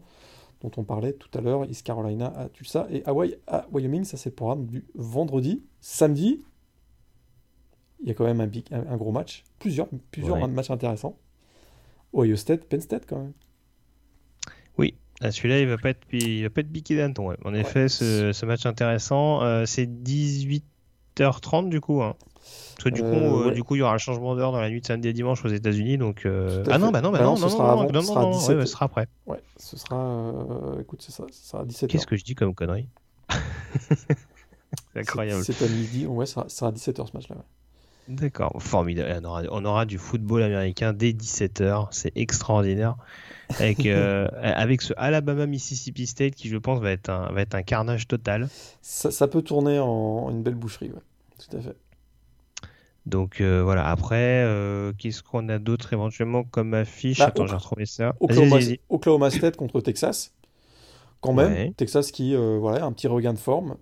dont 0.61 0.71
on 0.77 0.83
parlait 0.83 1.13
tout 1.13 1.29
à 1.37 1.41
l'heure, 1.41 1.65
East 1.65 1.85
Carolina 1.85 2.27
à 2.37 2.49
Tulsa 2.49 2.87
et 2.91 3.03
Hawaii 3.05 3.35
à 3.47 3.65
Wyoming. 3.71 4.03
Ça, 4.03 4.17
c'est 4.17 4.29
le 4.29 4.35
programme 4.35 4.65
du 4.67 4.85
vendredi. 4.93 5.63
Samedi, 5.79 6.43
il 8.01 8.07
y 8.07 8.11
a 8.11 8.13
quand 8.13 8.25
même 8.25 8.41
un, 8.41 8.49
un, 8.71 8.97
gros 8.97 9.11
match. 9.11 9.43
Plusieurs, 9.59 9.87
plusieurs 10.11 10.47
matchs 10.47 10.69
intéressants. 10.69 11.17
Ohio 12.13 12.35
State, 12.35 12.65
Penn 12.65 12.81
State, 12.81 13.05
quand 13.07 13.17
même. 13.17 13.33
Oui, 14.77 14.95
celui-là, 15.21 15.61
il 15.61 15.67
va 15.67 15.77
pas 15.77 15.89
être, 15.89 16.05
il 16.11 16.43
va 16.43 16.49
pas 16.49 16.61
être 16.61 16.71
biqué 16.71 16.97
d'Anton. 16.97 17.35
En 17.43 17.53
effet, 17.53 17.89
ce, 17.89 18.45
match 18.45 18.65
intéressant, 18.65 19.41
euh, 19.43 19.65
c'est 19.65 19.87
18h30 21.21 21.69
du 21.69 21.81
coup. 21.81 22.01
Hein. 22.01 22.15
Parce 22.75 22.83
que 22.85 22.89
du, 22.89 23.01
coup, 23.01 23.07
euh, 23.07 23.49
euh, 23.49 23.51
du 23.51 23.63
coup, 23.63 23.75
il 23.75 23.79
y 23.79 23.81
aura 23.83 23.93
un 23.93 23.99
changement 23.99 24.35
d'heure 24.35 24.51
dans 24.51 24.59
la 24.59 24.69
nuit 24.69 24.81
de 24.81 24.85
samedi 24.85 25.07
et 25.09 25.13
dimanche 25.13 25.45
aux 25.45 25.49
États-Unis. 25.49 25.97
Donc, 25.97 26.25
ah 26.25 26.77
non, 26.77 26.91
bah 26.91 27.01
non, 27.01 27.11
bah, 27.11 27.19
bah 27.19 27.25
non, 27.25 27.37
non, 27.37 27.49
non, 27.49 27.91
non, 27.91 28.31
non, 28.31 28.39
ce 28.39 28.65
sera 28.65 28.85
après. 28.85 29.07
Ouais, 29.27 29.41
ce 29.57 29.77
sera, 29.77 30.33
écoute, 30.79 31.03
c'est 31.05 31.11
ça, 31.11 31.25
ce 31.31 31.49
sera 31.49 31.63
17h. 31.63 31.87
Qu'est-ce 31.87 32.07
que 32.07 32.15
je 32.15 32.23
dis 32.23 32.35
comme 32.35 32.55
connerie 32.55 32.87
C'est 34.93 34.99
incroyable. 34.99 35.43
C'est 35.43 35.61
à 35.61 35.67
midi, 35.67 36.05
ouais, 36.05 36.25
ça 36.25 36.45
sera, 36.47 36.69
à 36.69 36.71
17h 36.71 37.07
ce 37.07 37.13
match-là. 37.13 37.35
D'accord, 38.07 38.53
formidable. 38.59 39.19
On 39.21 39.25
aura, 39.25 39.43
on 39.51 39.65
aura, 39.65 39.85
du 39.85 39.97
football 39.97 40.43
américain 40.43 40.91
dès 40.93 41.11
17h, 41.11 41.87
c'est 41.91 42.11
extraordinaire. 42.15 42.95
Avec, 43.59 43.85
euh, 43.85 44.27
avec 44.41 44.81
ce 44.81 44.93
Alabama-Mississippi 44.97 46.07
State 46.07 46.35
qui, 46.35 46.49
je 46.49 46.57
pense, 46.57 46.79
va 46.79 46.91
être 46.91 47.09
un, 47.09 47.31
va 47.31 47.41
être 47.41 47.55
un 47.55 47.63
carnage 47.63 48.07
total. 48.07 48.49
Ça, 48.81 49.11
ça 49.11 49.27
peut 49.27 49.41
tourner 49.41 49.79
en, 49.79 50.29
une 50.31 50.41
belle 50.41 50.55
boucherie, 50.55 50.91
ouais. 50.91 51.01
Tout 51.47 51.57
à 51.57 51.61
fait. 51.61 51.75
Donc 53.05 53.41
euh, 53.41 53.63
voilà, 53.63 53.89
après, 53.89 54.43
euh, 54.45 54.93
qu'est-ce 54.97 55.23
qu'on 55.23 55.49
a 55.49 55.57
d'autre 55.57 55.93
éventuellement 55.93 56.43
comme 56.43 56.73
affiche? 56.73 57.19
Bah, 57.19 57.27
Attends, 57.27 57.47
j'ai 57.47 57.55
retrouvé 57.55 57.85
ça. 57.85 58.15
Oklahoma, 58.89 59.29
State 59.31 59.57
contre 59.57 59.81
Texas. 59.81 60.33
Quand 61.19 61.33
même, 61.33 61.73
Texas 61.73 62.11
qui, 62.11 62.35
voilà, 62.35 62.85
un 62.85 62.91
petit 62.91 63.07
regain 63.07 63.33
de 63.33 63.39
forme. 63.39 63.75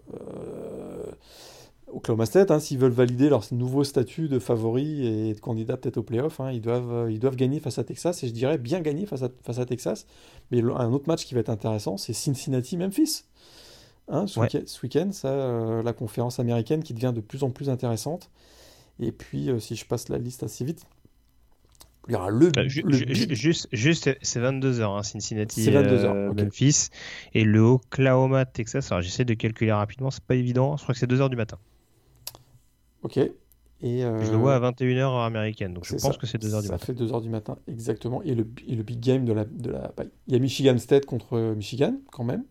Oklahoma 1.94 2.26
State, 2.26 2.52
hein, 2.52 2.60
s'ils 2.60 2.78
veulent 2.78 2.92
valider 2.92 3.30
leur 3.30 3.44
nouveau 3.52 3.84
statut 3.84 4.28
de 4.28 4.40
favori 4.40 5.06
et 5.06 5.34
de 5.34 5.40
candidat 5.40 5.78
peut-être 5.78 5.98
au 5.98 6.04
playoff, 6.04 6.40
hein, 6.40 6.52
ils, 6.52 6.62
doivent, 6.62 6.92
euh, 6.92 7.12
ils 7.12 7.20
doivent 7.20 7.36
gagner 7.36 7.60
face 7.60 7.80
à 7.80 7.84
Texas, 7.84 8.24
et 8.24 8.28
je 8.28 8.34
dirais 8.34 8.58
bien 8.58 8.82
gagner 8.82 9.06
face 9.06 9.24
à, 9.24 9.30
face 9.44 9.60
à 9.60 9.66
Texas. 9.66 10.06
Mais 10.52 10.62
un 10.62 10.92
autre 10.92 11.08
match 11.08 11.26
qui 11.26 11.34
va 11.34 11.40
être 11.40 11.50
intéressant, 11.50 11.98
c'est 11.98 12.14
Cincinnati-Memphis. 12.14 13.24
Hein, 14.12 14.26
ce, 14.26 14.40
week-end, 14.40 15.12
ça, 15.12 15.30
euh, 15.30 15.84
la 15.84 15.94
conférence 15.94 16.40
américaine 16.40 16.84
qui 16.84 16.94
devient 16.94 17.14
de 17.14 17.22
plus 17.22 17.44
en 17.44 17.52
plus 17.52 17.70
intéressante. 17.70 18.32
Et 19.00 19.12
puis, 19.12 19.50
euh, 19.50 19.60
si 19.60 19.76
je 19.76 19.86
passe 19.86 20.10
la 20.10 20.18
liste 20.18 20.42
assez 20.42 20.66
vite, 20.66 20.86
il 22.08 22.14
y 22.14 22.16
aura 22.16 22.32
le. 22.32 22.52
juste, 22.66 23.68
juste 23.72 24.10
c'est 24.24 24.40
22h, 24.40 25.04
Cincinnati, 25.04 25.70
22 25.70 26.34
Memphis. 26.34 26.88
Et 27.36 27.44
le 27.44 27.60
Oklahoma, 27.60 28.46
Texas. 28.46 28.92
Alors, 28.92 29.04
j'essaie 29.04 29.26
de 29.26 29.36
calculer 29.36 29.72
rapidement, 29.72 30.10
c'est 30.10 30.24
pas 30.24 30.36
évident. 30.36 30.76
Je 30.76 30.84
crois 30.84 30.94
que 30.94 31.00
c'est 31.00 31.10
2h 31.10 31.30
du 31.30 31.36
matin. 31.36 31.60
Ok. 33.04 33.18
Et 33.18 34.04
euh, 34.04 34.26
Je 34.26 34.32
le 34.32 34.38
vois 34.38 34.56
à 34.56 34.72
21h 34.72 35.26
américaine, 35.26 35.74
donc 35.74 35.86
je 35.86 35.96
pense 35.96 36.18
que 36.18 36.26
c'est 36.26 36.42
2h 36.42 36.64
du 36.64 36.70
matin. 36.70 36.78
Ça 36.80 36.86
fait 36.86 36.94
2h 36.94 37.22
du 37.22 37.30
matin, 37.30 37.58
exactement. 37.68 38.24
Et 38.24 38.34
le, 38.34 38.46
le 38.68 38.84
big 38.84 39.00
game 39.00 39.24
de 39.24 39.34
la. 39.34 39.46
De 39.46 39.70
la... 39.70 39.94
Bah, 39.96 40.04
il 40.28 40.34
y 40.34 40.36
a 40.36 40.40
Michigan 40.40 40.78
State 40.80 41.06
contre 41.06 41.54
Michigan, 41.56 41.96
quand 42.12 42.24
même. 42.24 42.44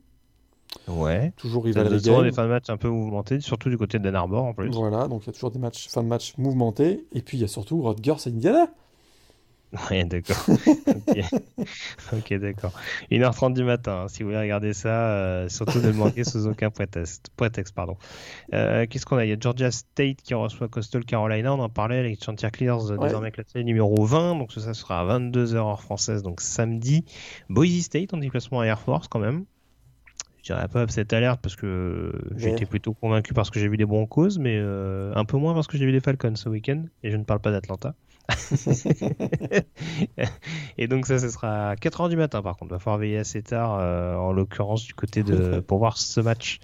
Ouais. 0.87 1.33
Toujours 1.37 1.65
rival 1.65 1.87
Il 1.87 1.93
y 2.07 2.11
a 2.11 2.23
des 2.23 2.33
fins 2.33 2.45
de 2.45 2.49
match 2.49 2.69
un 2.69 2.77
peu 2.77 2.89
mouvementés, 2.89 3.41
surtout 3.41 3.69
du 3.69 3.79
côté 3.79 3.99
d'Ann 3.99 4.15
Arbor 4.15 4.45
en 4.45 4.55
plus. 4.55 4.71
Voilà, 4.71 5.09
donc 5.09 5.23
il 5.25 5.27
y 5.27 5.31
a 5.31 5.33
toujours 5.33 5.51
des 5.51 5.59
matchs, 5.59 5.89
fins 5.89 6.03
de 6.03 6.09
match 6.09 6.35
mouvementés. 6.39 7.07
Et 7.13 7.23
puis 7.23 7.39
il 7.39 7.41
y 7.41 7.45
a 7.45 7.49
surtout 7.49 7.83
Rutgers 7.83 8.27
et 8.27 8.31
Indiana. 8.31 8.69
Ouais, 9.91 10.03
d'accord. 10.05 10.47
ok, 10.49 12.35
d'accord. 12.41 12.73
1h30 13.11 13.53
du 13.53 13.65
matin, 13.65 14.05
hein, 14.05 14.09
si 14.09 14.23
vous 14.23 14.31
voulez 14.31 14.41
regarder 14.41 14.73
ça, 14.73 15.11
euh, 15.11 15.49
surtout 15.51 15.81
ne 15.81 15.89
le 15.89 15.93
manquer 15.93 16.25
sous 16.25 16.47
aucun 16.47 16.71
prétexte. 16.71 17.29
prétexte 17.37 17.75
pardon. 17.75 17.99
Euh, 18.55 18.87
Qu'est-ce 18.89 19.05
qu'on 19.05 19.19
a? 19.19 19.27
Il 19.27 19.29
y 19.29 19.33
a 19.33 19.37
Georgia 19.39 19.71
State 19.71 20.23
qui 20.23 20.33
reçoit 20.33 20.69
Coastal 20.69 21.05
Carolina, 21.05 21.53
on 21.53 21.61
en 21.61 21.69
parlait, 21.69 21.99
avec 21.99 22.25
Chanticleers 22.25 22.93
ouais. 22.93 22.99
désormais 22.99 23.31
classé 23.31 23.63
numéro 23.63 24.03
20, 24.03 24.37
donc 24.37 24.53
ça 24.53 24.73
sera 24.73 25.01
à 25.01 25.19
22h 25.19 25.57
heure 25.57 25.83
française, 25.83 26.23
donc 26.23 26.41
samedi. 26.41 27.05
Boise 27.51 27.83
State 27.83 28.15
en 28.15 28.17
déplacement 28.17 28.61
à 28.61 28.65
Air 28.65 28.81
Force 28.81 29.07
quand 29.07 29.21
même. 29.21 29.45
Je 30.39 30.53
dirais 30.55 30.69
pas 30.69 30.87
cette 30.89 31.13
alerte 31.13 31.41
parce 31.43 31.57
que 31.57 32.13
j'ai 32.37 32.51
été 32.51 32.65
plutôt 32.65 32.95
convaincu 32.95 33.35
parce 33.35 33.51
que 33.51 33.59
j'ai 33.59 33.69
vu 33.69 33.77
des 33.77 33.87
causes 34.09 34.39
mais 34.39 34.57
euh, 34.57 35.13
un 35.15 35.25
peu 35.25 35.37
moins 35.37 35.55
parce 35.55 35.67
que 35.67 35.77
j'ai 35.77 35.85
vu 35.85 35.93
des 35.93 36.01
Falcons 36.01 36.37
ce 36.37 36.49
week-end, 36.49 36.85
et 37.03 37.11
je 37.11 37.17
ne 37.17 37.25
parle 37.25 37.41
pas 37.41 37.51
d'Atlanta. 37.51 37.95
et 40.79 40.87
donc 40.87 41.07
ça, 41.07 41.19
ce 41.19 41.31
sera 41.31 41.71
à 41.71 41.75
4h 41.77 42.11
du 42.11 42.17
matin 42.17 42.43
par 42.43 42.57
contre. 42.57 42.73
Il 42.73 42.75
va 42.75 42.79
falloir 42.79 42.99
veiller 42.99 43.19
assez 43.19 43.43
tard, 43.43 43.79
euh, 43.81 44.15
en 44.17 44.33
l'occurrence 44.33 44.85
du 44.85 44.95
côté 44.95 45.23
de... 45.23 45.61
pour 45.61 45.79
voir 45.79 45.97
ce 45.97 46.21
match 46.21 46.61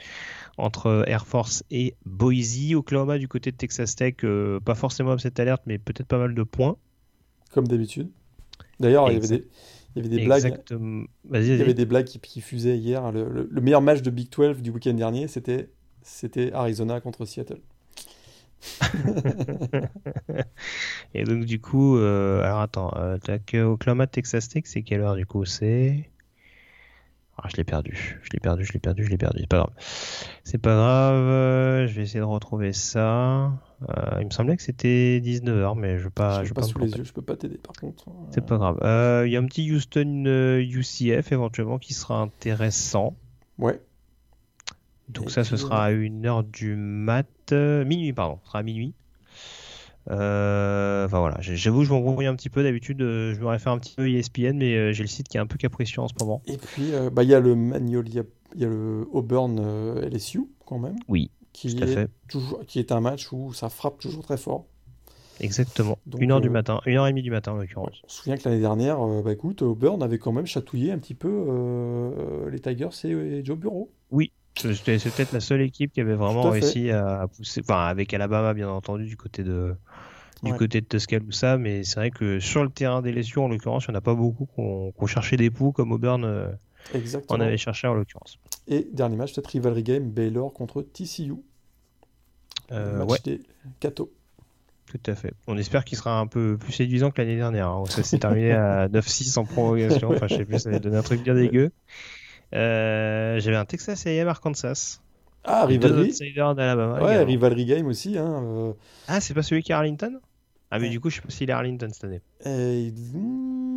entre 0.58 1.04
Air 1.06 1.26
Force 1.26 1.64
et 1.70 1.96
Boise. 2.04 2.74
Oklahoma 2.74 3.18
du 3.18 3.28
côté 3.28 3.50
de 3.50 3.56
Texas 3.56 3.96
Tech, 3.96 4.16
euh, 4.24 4.60
pas 4.60 4.74
forcément 4.74 5.16
cette 5.18 5.40
alerte, 5.40 5.62
mais 5.66 5.78
peut-être 5.78 6.06
pas 6.06 6.18
mal 6.18 6.34
de 6.34 6.42
points. 6.42 6.76
Comme 7.50 7.66
d'habitude. 7.66 8.10
D'ailleurs, 8.78 9.10
il 9.10 9.14
y 9.14 9.16
avait 9.16 9.38
des... 9.38 9.48
Il 9.94 10.02
y 10.02 10.06
avait 10.06 10.16
des 10.16 10.24
blagues. 10.24 10.62
Il 10.70 11.46
y 11.46 11.60
avait 11.60 11.74
des 11.74 11.86
blagues 11.86 12.06
qui, 12.06 12.18
qui 12.18 12.40
fusaient 12.40 12.76
hier. 12.76 13.12
Le, 13.12 13.48
le, 13.48 13.60
meilleur 13.60 13.82
match 13.82 14.02
de 14.02 14.10
Big 14.10 14.30
12 14.30 14.62
du 14.62 14.70
week-end 14.70 14.94
dernier, 14.94 15.28
c'était 15.28 15.68
c'était 16.02 16.52
Arizona 16.52 17.00
contre 17.00 17.24
Seattle. 17.24 17.60
et 21.14 21.24
donc 21.24 21.44
du 21.44 21.60
coup, 21.60 21.98
euh, 21.98 22.42
alors 22.42 22.60
attends, 22.60 22.92
euh, 22.96 23.18
Oklahoma 23.64 24.06
Texas 24.06 24.48
Tech, 24.48 24.64
c'est 24.66 24.82
quelle 24.82 25.02
heure 25.02 25.16
du 25.16 25.26
coup 25.26 25.44
C'est? 25.44 26.08
Ah, 27.36 27.48
je 27.50 27.56
l'ai 27.56 27.64
perdu, 27.64 28.20
je 28.22 28.30
l'ai 28.32 28.38
perdu, 28.40 28.64
je 28.64 28.72
l'ai 28.72 28.78
perdu, 28.78 29.04
je 29.04 29.10
l'ai 29.10 29.16
perdu. 29.16 29.40
C'est 29.40 29.48
pas 29.48 29.56
grave. 29.58 29.72
C'est 30.44 30.58
pas 30.58 30.74
grave. 30.74 31.86
Je 31.86 31.94
vais 31.94 32.02
essayer 32.02 32.20
de 32.20 32.24
retrouver 32.24 32.72
ça. 32.72 33.52
Euh, 33.82 34.18
il 34.20 34.26
me 34.26 34.30
semblait 34.30 34.56
que 34.56 34.62
c'était 34.62 35.20
19h, 35.22 35.78
mais 35.78 35.98
je 35.98 36.08
pas. 36.08 36.44
Je, 36.44 36.54
pas, 36.54 36.62
sous 36.62 36.78
les 36.78 36.90
yeux, 36.92 37.04
je 37.04 37.12
peux 37.12 37.22
pas 37.22 37.36
t'aider 37.36 37.58
par 37.58 37.74
contre. 37.74 38.06
C'est 38.30 38.44
pas 38.44 38.56
grave. 38.56 38.78
Il 39.26 39.32
y 39.32 39.36
a 39.36 39.40
un 39.40 39.46
petit 39.46 39.70
Houston 39.70 40.24
UCF 40.58 41.32
éventuellement 41.32 41.78
qui 41.78 41.94
sera 41.94 42.20
intéressant. 42.20 43.14
Ouais. 43.58 43.80
Donc 45.08 45.30
ça, 45.30 45.44
ce 45.44 45.56
sera 45.56 45.84
à 45.84 45.92
1h 45.92 46.50
du 46.50 46.76
mat. 46.76 47.26
Euh, 47.52 47.84
minuit, 47.84 48.12
pardon. 48.12 48.38
Ce 48.42 48.48
sera 48.48 48.60
à 48.60 48.62
minuit. 48.62 48.94
Euh, 50.10 51.06
enfin 51.06 51.18
voilà, 51.18 51.38
j'avoue, 51.40 51.82
je 51.84 51.90
m'embrouille 51.90 52.26
un 52.26 52.36
petit 52.36 52.50
peu. 52.50 52.62
D'habitude, 52.62 53.00
euh, 53.02 53.34
je 53.34 53.40
m'aurais 53.40 53.58
fait 53.58 53.70
un 53.70 53.78
petit 53.78 53.94
peu 53.94 54.08
ESPN, 54.08 54.56
mais 54.56 54.92
j'ai 54.92 55.02
le 55.02 55.08
site 55.08 55.28
qui 55.28 55.36
est 55.36 55.40
un 55.40 55.46
peu 55.46 55.56
capricieux 55.56 56.00
en 56.00 56.08
ce 56.08 56.14
moment. 56.20 56.42
Et 56.46 56.56
puis, 56.56 56.92
bah, 57.12 57.22
il 57.22 57.30
y 57.30 57.34
a 57.34 57.40
le 57.40 57.54
Manuel, 57.54 58.08
il 58.08 58.14
y, 58.14 58.64
a 58.64 58.68
le 58.68 59.06
Auburn 59.12 59.60
LSU 60.00 60.46
quand 60.66 60.78
même. 60.78 60.96
Oui, 61.08 61.30
qui. 61.54 61.74
Toujours, 62.28 62.60
est 62.74 62.92
un 62.92 63.00
match 63.00 63.32
où 63.32 63.54
ça 63.54 63.70
frappe 63.70 63.98
toujours 63.98 64.22
très 64.22 64.36
fort. 64.36 64.66
Exactement. 65.40 65.98
1h 66.10 66.40
du 66.42 66.50
matin, 66.50 66.80
1h30 66.86 67.22
du 67.22 67.30
matin 67.30 67.52
en 67.52 67.56
l'occurrence. 67.56 68.02
On 68.04 68.08
se 68.08 68.16
souvient 68.18 68.36
que 68.36 68.48
l'année 68.48 68.60
dernière, 68.60 68.98
bah 69.22 69.32
écoute, 69.32 69.62
Auburn 69.62 70.02
avait 70.02 70.18
quand 70.18 70.32
même 70.32 70.46
chatouillé 70.46 70.92
un 70.92 70.98
petit 70.98 71.14
peu 71.14 72.48
les 72.52 72.60
Tigers 72.60 72.90
et 73.04 73.44
Joe 73.44 73.58
Bureau. 73.58 73.90
Oui, 74.10 74.32
c'est 74.56 74.70
peut-être 74.70 75.32
la 75.32 75.40
seule 75.40 75.62
équipe 75.62 75.92
qui 75.92 76.00
avait 76.00 76.14
vraiment 76.14 76.50
réussi 76.50 76.90
à 76.90 77.26
pousser, 77.34 77.62
enfin 77.62 77.86
avec 77.86 78.14
Alabama 78.14 78.54
bien 78.54 78.68
entendu 78.68 79.06
du 79.06 79.16
côté 79.16 79.42
de 79.42 79.74
du 80.42 80.52
côté 80.54 80.80
de 80.82 80.86
Tuscaloosa, 80.86 81.56
mais 81.56 81.84
c'est 81.84 81.96
vrai 81.96 82.10
que 82.10 82.38
sur 82.38 82.62
le 82.62 82.70
terrain 82.70 83.02
des 83.02 83.12
lésions 83.12 83.46
en 83.46 83.48
l'occurrence, 83.48 83.86
il 83.88 83.90
n'y 83.90 83.96
en 83.96 83.98
a 83.98 84.02
pas 84.02 84.14
beaucoup 84.14 84.46
qui 84.46 84.60
ont 84.60 85.06
cherché 85.06 85.36
des 85.36 85.50
poux 85.50 85.72
comme 85.72 85.90
Auburn 85.90 86.56
euh, 86.94 87.20
en 87.28 87.40
avait 87.40 87.56
cherché 87.56 87.86
en 87.86 87.94
l'occurrence. 87.94 88.38
Et 88.68 88.86
dernier 88.92 89.16
match, 89.16 89.34
peut-être 89.34 89.48
rivalry 89.48 89.82
game, 89.82 90.10
Baylor 90.10 90.52
contre 90.52 90.82
TCU. 90.82 91.34
Euh, 92.72 93.04
match 93.04 93.22
des 93.22 93.42
Cato. 93.80 94.12
Tout 94.86 95.10
à 95.10 95.14
fait. 95.14 95.32
On 95.46 95.56
espère 95.56 95.84
qu'il 95.84 95.98
sera 95.98 96.18
un 96.18 96.26
peu 96.26 96.56
plus 96.58 96.72
séduisant 96.72 97.10
que 97.10 97.20
l'année 97.20 97.36
dernière. 97.36 97.68
Hein. 97.68 97.84
Ça 97.86 98.02
s'est 98.02 98.18
terminé 98.18 98.52
à 98.52 98.88
9-6 98.92 99.38
en 99.38 99.44
prolongation. 99.44 100.10
Enfin, 100.10 100.26
je 100.28 100.36
sais 100.36 100.44
plus, 100.44 100.58
ça 100.58 100.70
va 100.70 100.78
donner 100.78 100.96
un 100.96 101.02
truc 101.02 101.22
bien 101.22 101.34
dégueu. 101.34 101.72
Euh, 102.54 103.40
j'avais 103.40 103.56
un 103.56 103.64
Texas 103.64 104.06
A&M 104.06 104.28
Arkansas. 104.28 105.00
Ah, 105.44 105.66
Rivalry. 105.66 106.14
Ouais, 106.20 107.64
Game 107.64 107.86
aussi. 107.86 108.16
Hein, 108.16 108.42
euh. 108.44 108.72
Ah, 109.08 109.20
c'est 109.20 109.34
pas 109.34 109.42
celui 109.42 109.62
qui 109.62 109.72
est 109.72 109.74
Arlington? 109.74 110.20
Ah, 110.70 110.78
mais 110.78 110.88
du 110.88 111.00
coup, 111.00 111.10
je 111.10 111.16
sais 111.16 111.22
pas 111.22 111.30
s'il 111.30 111.50
est 111.50 111.52
Arlington 111.52 111.88
cette 111.92 112.04
année. 112.04 112.22
Hmm, 112.44 113.73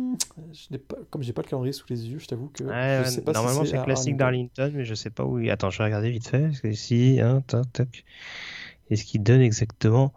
je 0.52 0.76
pas, 0.76 0.96
comme 1.10 1.22
j'ai 1.22 1.32
pas 1.32 1.42
le 1.42 1.48
calendrier 1.48 1.72
sous 1.72 1.86
les 1.88 2.08
yeux, 2.08 2.18
je 2.18 2.26
t'avoue 2.26 2.48
que. 2.48 2.64
Ouais, 2.64 3.02
je 3.04 3.10
sais 3.10 3.22
pas 3.22 3.32
normalement, 3.32 3.64
c'est 3.64 3.82
classique 3.82 4.16
d'Arlington, 4.16 4.72
mais 4.74 4.84
je 4.84 4.94
sais 4.94 5.10
pas 5.10 5.24
où. 5.24 5.38
Attends, 5.50 5.70
je 5.70 5.78
vais 5.78 5.84
regarder 5.84 6.10
vite 6.10 6.28
fait. 6.28 6.46
Parce 6.46 6.60
que 6.60 6.68
ici, 6.68 7.18
hein, 7.22 7.42
tac, 7.46 7.72
tac. 7.72 8.04
Est-ce 8.90 9.04
qu'il 9.04 9.22
donne 9.22 9.40
exactement 9.40 10.12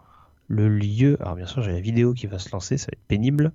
le 0.47 0.69
lieu? 0.69 1.17
Alors, 1.21 1.35
bien 1.35 1.45
sûr, 1.45 1.61
j'ai 1.61 1.71
la 1.71 1.81
vidéo 1.81 2.13
qui 2.13 2.27
va 2.27 2.39
se 2.39 2.51
lancer, 2.51 2.77
ça 2.77 2.87
va 2.87 2.93
être 2.93 3.07
pénible. 3.07 3.51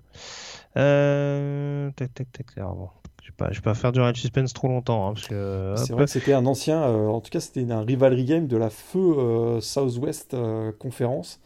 Euh... 0.76 1.90
Tac, 1.96 2.12
tac, 2.14 2.32
tac. 2.32 2.46
Alors, 2.56 2.74
bon, 2.74 2.88
je 3.26 3.32
vais 3.32 3.36
pas, 3.36 3.48
vais 3.48 3.60
pas 3.60 3.74
faire 3.74 3.92
durer 3.92 4.08
le 4.08 4.14
suspense 4.14 4.52
trop 4.52 4.68
longtemps. 4.68 5.08
Hein, 5.08 5.14
c'est 5.16 5.92
vrai 5.92 6.04
que 6.04 6.10
c'était 6.10 6.32
un 6.32 6.46
ancien, 6.46 6.82
euh, 6.82 7.08
en 7.08 7.20
tout 7.20 7.30
cas 7.30 7.40
c'était 7.40 7.68
un 7.70 7.82
rivalry 7.82 8.24
game 8.24 8.46
de 8.46 8.56
la 8.56 8.70
feu 8.70 9.18
euh, 9.18 9.60
Southwest 9.60 10.34
euh, 10.34 10.70
Conférence 10.78 11.40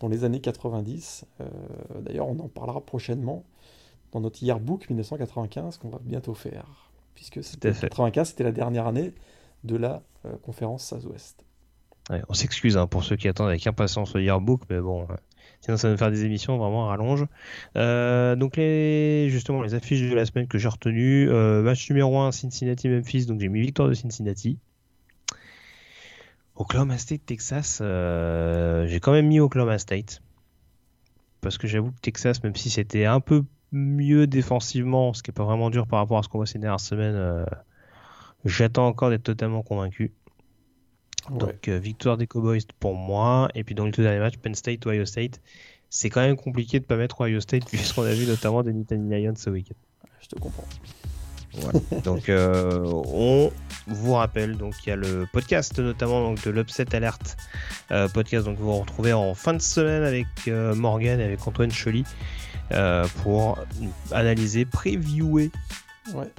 dans 0.00 0.08
les 0.08 0.24
années 0.24 0.40
90. 0.40 1.24
D'ailleurs, 2.00 2.26
on 2.26 2.38
en 2.40 2.48
parlera 2.48 2.80
prochainement 2.80 3.44
dans 4.12 4.20
notre 4.20 4.42
yearbook 4.42 4.88
1995 4.88 5.78
qu'on 5.78 5.88
va 5.88 5.98
bientôt 6.02 6.34
faire, 6.34 6.90
puisque 7.14 7.42
c'était 7.42 7.72
95, 7.72 8.28
c'était 8.28 8.44
la 8.44 8.52
dernière 8.52 8.86
année 8.86 9.12
de 9.64 9.76
la 9.76 10.02
conférence 10.42 10.86
Southwest. 10.86 11.44
on 12.28 12.34
s'excuse 12.34 12.76
hein, 12.76 12.86
pour 12.86 13.04
ceux 13.04 13.16
qui 13.16 13.28
attendent 13.28 13.48
avec 13.48 13.66
impatience 13.66 14.14
le 14.14 14.22
yearbook, 14.22 14.62
mais 14.70 14.80
bon, 14.80 15.06
Sinon, 15.62 15.76
ça 15.76 15.86
va 15.86 15.92
nous 15.92 15.98
faire 15.98 16.10
des 16.10 16.24
émissions 16.24 16.58
vraiment 16.58 16.86
à 16.86 16.88
rallonge. 16.88 17.24
Euh, 17.76 18.34
donc, 18.34 18.56
les, 18.56 19.30
justement, 19.30 19.62
les 19.62 19.74
affiches 19.74 20.00
de 20.00 20.14
la 20.14 20.26
semaine 20.26 20.48
que 20.48 20.58
j'ai 20.58 20.68
retenues. 20.68 21.30
Euh, 21.30 21.62
match 21.62 21.88
numéro 21.88 22.18
1, 22.18 22.32
Cincinnati-Memphis. 22.32 23.26
Donc, 23.26 23.40
j'ai 23.40 23.48
mis 23.48 23.60
victoire 23.60 23.88
de 23.88 23.94
Cincinnati. 23.94 24.58
Oklahoma 26.56 26.98
State, 26.98 27.24
Texas. 27.26 27.78
Euh, 27.80 28.88
j'ai 28.88 28.98
quand 28.98 29.12
même 29.12 29.28
mis 29.28 29.38
Oklahoma 29.38 29.78
State. 29.78 30.20
Parce 31.40 31.58
que 31.58 31.68
j'avoue 31.68 31.92
que 31.92 32.00
Texas, 32.00 32.42
même 32.42 32.56
si 32.56 32.68
c'était 32.68 33.04
un 33.04 33.20
peu 33.20 33.44
mieux 33.72 34.26
défensivement, 34.26 35.12
ce 35.14 35.22
qui 35.22 35.30
n'est 35.30 35.34
pas 35.34 35.44
vraiment 35.44 35.70
dur 35.70 35.86
par 35.86 35.98
rapport 35.98 36.18
à 36.18 36.22
ce 36.22 36.28
qu'on 36.28 36.38
voit 36.38 36.46
ces 36.46 36.58
dernières 36.58 36.80
semaines, 36.80 37.46
j'attends 38.44 38.86
encore 38.86 39.10
d'être 39.10 39.22
totalement 39.22 39.62
convaincu. 39.62 40.12
Donc 41.30 41.68
euh, 41.68 41.78
victoire 41.78 42.16
des 42.16 42.26
Cowboys 42.26 42.60
pour 42.80 42.94
moi. 42.94 43.48
Et 43.54 43.64
puis 43.64 43.74
dans 43.74 43.86
le 43.86 43.92
tout 43.92 44.02
dernier 44.02 44.18
match, 44.18 44.36
Penn 44.38 44.54
State 44.54 44.86
Ohio 44.86 45.04
State. 45.04 45.40
C'est 45.88 46.08
quand 46.08 46.22
même 46.22 46.36
compliqué 46.36 46.80
de 46.80 46.86
pas 46.86 46.96
mettre 46.96 47.20
Ohio 47.20 47.40
State 47.40 47.70
vu 47.70 47.78
ce 47.78 47.94
qu'on 47.94 48.02
a 48.02 48.14
vu 48.14 48.26
notamment 48.26 48.62
des 48.62 48.72
Nittany 48.72 49.22
Lions 49.22 49.34
ce 49.36 49.50
week-end. 49.50 49.74
Je 50.20 50.28
te 50.28 50.36
comprends. 50.36 50.64
Voilà. 51.54 51.80
donc 52.02 52.30
euh, 52.30 52.82
on 52.86 53.52
vous 53.86 54.14
rappelle 54.14 54.56
donc 54.56 54.72
il 54.86 54.88
y 54.88 54.92
a 54.92 54.96
le 54.96 55.26
podcast 55.34 55.78
notamment 55.78 56.22
donc 56.22 56.42
de 56.42 56.50
l'Upset 56.50 56.96
Alert 56.96 57.36
euh, 57.90 58.08
podcast 58.08 58.46
donc 58.46 58.56
vous 58.56 58.72
vous 58.72 58.78
retrouvez 58.78 59.12
en 59.12 59.34
fin 59.34 59.52
de 59.52 59.60
semaine 59.60 60.02
avec 60.02 60.26
Morgan 60.46 61.20
et 61.20 61.24
avec 61.24 61.46
Antoine 61.46 61.70
Choly 62.72 63.08
pour 63.22 63.58
analyser, 64.12 64.64
previewer 64.64 65.50
ouais 66.14 66.30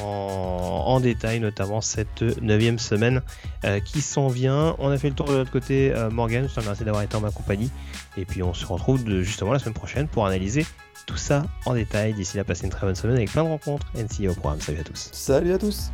en, 0.00 1.00
détail, 1.00 1.40
notamment 1.40 1.80
cette 1.80 2.22
neuvième 2.40 2.78
semaine 2.78 3.22
euh, 3.64 3.80
qui 3.80 4.00
s'en 4.00 4.28
vient. 4.28 4.76
On 4.78 4.90
a 4.90 4.98
fait 4.98 5.08
le 5.08 5.14
tour 5.14 5.26
de 5.26 5.34
l'autre 5.34 5.50
côté, 5.50 5.92
euh, 5.94 6.10
Morgan, 6.10 6.46
je 6.48 6.54
te 6.54 6.60
remercie 6.60 6.84
d'avoir 6.84 7.02
été 7.02 7.16
en 7.16 7.20
ma 7.20 7.30
compagnie. 7.30 7.70
Et 8.16 8.24
puis 8.24 8.42
on 8.42 8.54
se 8.54 8.66
retrouve 8.66 9.08
justement 9.22 9.52
la 9.52 9.58
semaine 9.58 9.74
prochaine 9.74 10.08
pour 10.08 10.26
analyser 10.26 10.66
tout 11.06 11.16
ça 11.16 11.44
en 11.66 11.74
détail. 11.74 12.14
D'ici 12.14 12.36
là, 12.36 12.44
passez 12.44 12.64
une 12.64 12.70
très 12.70 12.86
bonne 12.86 12.94
semaine 12.94 13.16
avec 13.16 13.30
plein 13.30 13.44
de 13.44 13.48
rencontres. 13.48 13.86
NCA 13.94 14.30
au 14.30 14.34
programme. 14.34 14.60
Salut 14.60 14.80
à 14.80 14.84
tous. 14.84 15.08
Salut 15.12 15.52
à 15.52 15.58
tous. 15.58 15.90